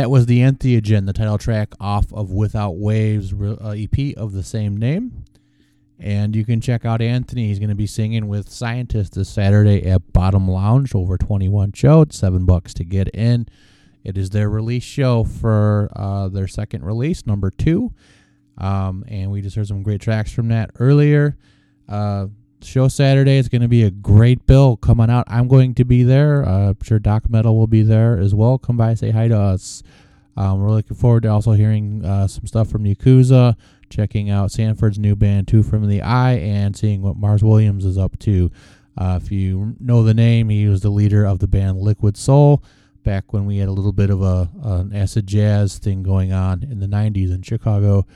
That 0.00 0.10
was 0.10 0.24
the 0.24 0.38
Entheogen, 0.38 1.04
the 1.04 1.12
title 1.12 1.36
track 1.36 1.74
off 1.78 2.10
of 2.14 2.30
Without 2.30 2.78
Waves 2.78 3.34
uh, 3.34 3.74
EP 3.76 4.16
of 4.16 4.32
the 4.32 4.42
same 4.42 4.78
name. 4.78 5.26
And 5.98 6.34
you 6.34 6.42
can 6.42 6.62
check 6.62 6.86
out 6.86 7.02
Anthony. 7.02 7.48
He's 7.48 7.58
going 7.58 7.68
to 7.68 7.74
be 7.74 7.86
singing 7.86 8.26
with 8.26 8.48
Scientists 8.48 9.10
this 9.10 9.28
Saturday 9.28 9.84
at 9.84 10.10
Bottom 10.14 10.50
Lounge, 10.50 10.94
over 10.94 11.18
21 11.18 11.72
show. 11.72 12.00
It's 12.00 12.16
seven 12.16 12.46
bucks 12.46 12.72
to 12.74 12.84
get 12.84 13.08
in. 13.08 13.46
It 14.02 14.16
is 14.16 14.30
their 14.30 14.48
release 14.48 14.84
show 14.84 15.22
for 15.22 15.90
uh, 15.94 16.28
their 16.28 16.48
second 16.48 16.82
release, 16.82 17.26
number 17.26 17.50
two. 17.50 17.92
Um, 18.56 19.04
and 19.06 19.30
we 19.30 19.42
just 19.42 19.54
heard 19.54 19.68
some 19.68 19.82
great 19.82 20.00
tracks 20.00 20.32
from 20.32 20.48
that 20.48 20.70
earlier. 20.78 21.36
Uh, 21.86 22.28
show 22.62 22.88
Saturday 22.88 23.36
is 23.36 23.48
going 23.48 23.62
to 23.62 23.68
be 23.68 23.82
a 23.82 23.90
great 23.90 24.46
bill 24.46 24.76
coming 24.76 25.10
out. 25.10 25.24
I'm 25.28 25.48
going 25.48 25.74
to 25.74 25.84
be 25.84 26.02
there. 26.02 26.44
Uh, 26.46 26.70
I'm 26.70 26.78
sure 26.82 26.98
Doc 26.98 27.28
Metal 27.28 27.56
will 27.56 27.66
be 27.66 27.82
there 27.82 28.18
as 28.18 28.34
well. 28.34 28.58
Come 28.58 28.76
by, 28.76 28.94
say 28.94 29.10
hi 29.10 29.28
to 29.28 29.38
us. 29.38 29.82
Um, 30.36 30.60
we're 30.60 30.70
looking 30.70 30.96
forward 30.96 31.24
to 31.24 31.28
also 31.28 31.52
hearing 31.52 32.04
uh, 32.04 32.26
some 32.26 32.46
stuff 32.46 32.68
from 32.68 32.84
Yakuza, 32.84 33.56
checking 33.88 34.30
out 34.30 34.50
Sanford's 34.50 34.98
new 34.98 35.16
band, 35.16 35.48
Two 35.48 35.62
from 35.62 35.88
the 35.88 36.02
Eye, 36.02 36.34
and 36.34 36.76
seeing 36.76 37.02
what 37.02 37.16
Mars 37.16 37.42
Williams 37.42 37.84
is 37.84 37.98
up 37.98 38.18
to. 38.20 38.50
Uh, 38.96 39.18
if 39.22 39.30
you 39.30 39.76
know 39.80 40.02
the 40.02 40.14
name, 40.14 40.48
he 40.48 40.66
was 40.66 40.80
the 40.82 40.90
leader 40.90 41.24
of 41.24 41.38
the 41.38 41.48
band 41.48 41.78
Liquid 41.78 42.16
Soul 42.16 42.62
back 43.02 43.32
when 43.32 43.46
we 43.46 43.58
had 43.58 43.68
a 43.68 43.72
little 43.72 43.92
bit 43.92 44.10
of 44.10 44.22
a 44.22 44.50
an 44.62 44.94
acid 44.94 45.26
jazz 45.26 45.78
thing 45.78 46.02
going 46.02 46.32
on 46.32 46.62
in 46.62 46.80
the 46.80 46.86
90s 46.86 47.34
in 47.34 47.42
Chicago. 47.42 48.06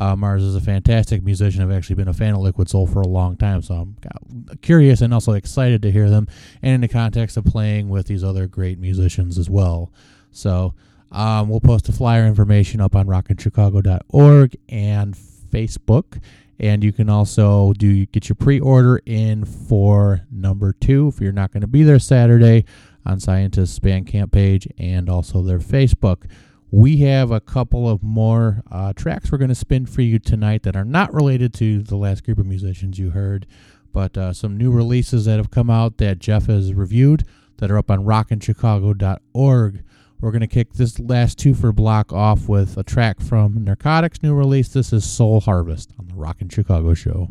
Uh, 0.00 0.16
Mars 0.16 0.42
is 0.42 0.56
a 0.56 0.62
fantastic 0.62 1.22
musician. 1.22 1.62
I've 1.62 1.70
actually 1.70 1.96
been 1.96 2.08
a 2.08 2.14
fan 2.14 2.32
of 2.32 2.40
Liquid 2.40 2.70
Soul 2.70 2.86
for 2.86 3.02
a 3.02 3.06
long 3.06 3.36
time, 3.36 3.60
so 3.60 3.74
I'm 3.74 4.46
curious 4.62 5.02
and 5.02 5.12
also 5.12 5.32
excited 5.34 5.82
to 5.82 5.90
hear 5.90 6.08
them, 6.08 6.26
and 6.62 6.74
in 6.74 6.80
the 6.80 6.88
context 6.88 7.36
of 7.36 7.44
playing 7.44 7.90
with 7.90 8.06
these 8.06 8.24
other 8.24 8.46
great 8.46 8.78
musicians 8.78 9.36
as 9.36 9.50
well. 9.50 9.92
So 10.30 10.72
um, 11.12 11.50
we'll 11.50 11.60
post 11.60 11.84
the 11.84 11.92
flyer 11.92 12.24
information 12.24 12.80
up 12.80 12.96
on 12.96 13.06
rockinchicago.org 13.06 14.56
and 14.70 15.14
Facebook, 15.14 16.22
and 16.58 16.82
you 16.82 16.94
can 16.94 17.10
also 17.10 17.74
do 17.74 18.06
get 18.06 18.30
your 18.30 18.36
pre-order 18.36 19.02
in 19.04 19.44
for 19.44 20.22
number 20.30 20.72
two 20.72 21.08
if 21.08 21.20
you're 21.20 21.30
not 21.30 21.52
going 21.52 21.60
to 21.60 21.66
be 21.66 21.82
there 21.82 21.98
Saturday 21.98 22.64
on 23.04 23.20
Scientists 23.20 23.78
Bandcamp 23.78 24.32
page 24.32 24.66
and 24.78 25.10
also 25.10 25.42
their 25.42 25.58
Facebook. 25.58 26.22
We 26.72 26.98
have 26.98 27.32
a 27.32 27.40
couple 27.40 27.88
of 27.88 28.02
more 28.02 28.62
uh, 28.70 28.92
tracks 28.92 29.32
we're 29.32 29.38
going 29.38 29.48
to 29.48 29.56
spin 29.56 29.86
for 29.86 30.02
you 30.02 30.20
tonight 30.20 30.62
that 30.62 30.76
are 30.76 30.84
not 30.84 31.12
related 31.12 31.52
to 31.54 31.82
the 31.82 31.96
last 31.96 32.24
group 32.24 32.38
of 32.38 32.46
musicians 32.46 32.96
you 32.96 33.10
heard, 33.10 33.46
but 33.92 34.16
uh, 34.16 34.32
some 34.32 34.56
new 34.56 34.70
releases 34.70 35.24
that 35.24 35.38
have 35.38 35.50
come 35.50 35.68
out 35.68 35.98
that 35.98 36.20
Jeff 36.20 36.46
has 36.46 36.72
reviewed 36.72 37.24
that 37.56 37.72
are 37.72 37.78
up 37.78 37.90
on 37.90 38.04
rockinchicago.org. 38.04 39.82
We're 40.20 40.30
going 40.30 40.40
to 40.42 40.46
kick 40.46 40.74
this 40.74 41.00
last 41.00 41.38
two 41.38 41.54
for 41.54 41.72
block 41.72 42.12
off 42.12 42.48
with 42.48 42.76
a 42.76 42.84
track 42.84 43.20
from 43.20 43.64
Narcotics' 43.64 44.22
new 44.22 44.34
release. 44.34 44.68
This 44.68 44.92
is 44.92 45.04
Soul 45.04 45.40
Harvest 45.40 45.92
on 45.98 46.06
the 46.06 46.14
Rockin' 46.14 46.50
Chicago 46.50 46.94
show. 46.94 47.28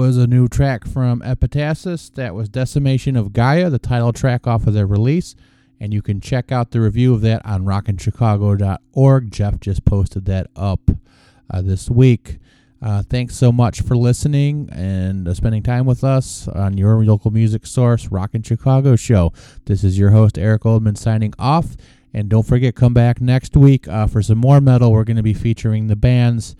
Was 0.00 0.16
a 0.16 0.26
new 0.26 0.48
track 0.48 0.86
from 0.86 1.20
Epitasis. 1.20 2.10
That 2.14 2.34
was 2.34 2.48
Decimation 2.48 3.16
of 3.16 3.34
Gaia, 3.34 3.68
the 3.68 3.78
title 3.78 4.14
track 4.14 4.46
off 4.46 4.66
of 4.66 4.72
their 4.72 4.86
release. 4.86 5.36
And 5.78 5.92
you 5.92 6.00
can 6.00 6.22
check 6.22 6.50
out 6.50 6.70
the 6.70 6.80
review 6.80 7.12
of 7.12 7.20
that 7.20 7.44
on 7.44 7.66
rockinchicago.org. 7.66 9.30
Jeff 9.30 9.60
just 9.60 9.84
posted 9.84 10.24
that 10.24 10.46
up 10.56 10.90
uh, 11.50 11.60
this 11.60 11.90
week. 11.90 12.38
Uh, 12.80 13.02
thanks 13.02 13.36
so 13.36 13.52
much 13.52 13.82
for 13.82 13.94
listening 13.94 14.70
and 14.72 15.28
uh, 15.28 15.34
spending 15.34 15.62
time 15.62 15.84
with 15.84 16.02
us 16.02 16.48
on 16.48 16.78
your 16.78 17.04
local 17.04 17.30
music 17.30 17.66
source, 17.66 18.08
Rockin' 18.08 18.42
Chicago 18.42 18.96
Show. 18.96 19.34
This 19.66 19.84
is 19.84 19.98
your 19.98 20.12
host, 20.12 20.38
Erik 20.38 20.62
Oldman, 20.62 20.96
signing 20.96 21.34
off. 21.38 21.76
And 22.14 22.30
don't 22.30 22.46
forget, 22.46 22.74
come 22.74 22.94
back 22.94 23.20
next 23.20 23.54
week 23.54 23.86
uh, 23.86 24.06
for 24.06 24.22
some 24.22 24.38
more 24.38 24.62
metal. 24.62 24.92
We're 24.92 25.04
going 25.04 25.18
to 25.18 25.22
be 25.22 25.34
featuring 25.34 25.88
the 25.88 25.94
bands 25.94 26.56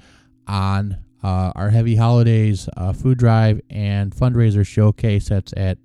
on 0.46 0.98
uh, 1.22 1.52
our 1.54 1.70
Heavy 1.70 1.96
Holidays 1.96 2.68
uh, 2.76 2.92
food 2.92 3.18
drive 3.18 3.60
and 3.70 4.14
fundraiser 4.14 4.66
showcase 4.66 5.28
that's 5.28 5.52
at 5.56 5.78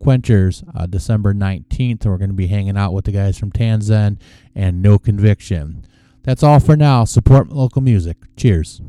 Quenchers 0.00 0.64
uh, 0.74 0.86
December 0.86 1.34
19th. 1.34 2.02
And 2.02 2.06
we're 2.06 2.18
going 2.18 2.30
to 2.30 2.34
be 2.34 2.48
hanging 2.48 2.76
out 2.76 2.92
with 2.92 3.04
the 3.04 3.12
guys 3.12 3.38
from 3.38 3.52
Tanzen 3.52 4.18
and 4.54 4.82
No 4.82 4.98
Conviction. 4.98 5.84
That's 6.22 6.42
all 6.42 6.60
for 6.60 6.76
now. 6.76 7.04
Support 7.04 7.48
local 7.48 7.82
music. 7.82 8.16
Cheers. 8.36 8.80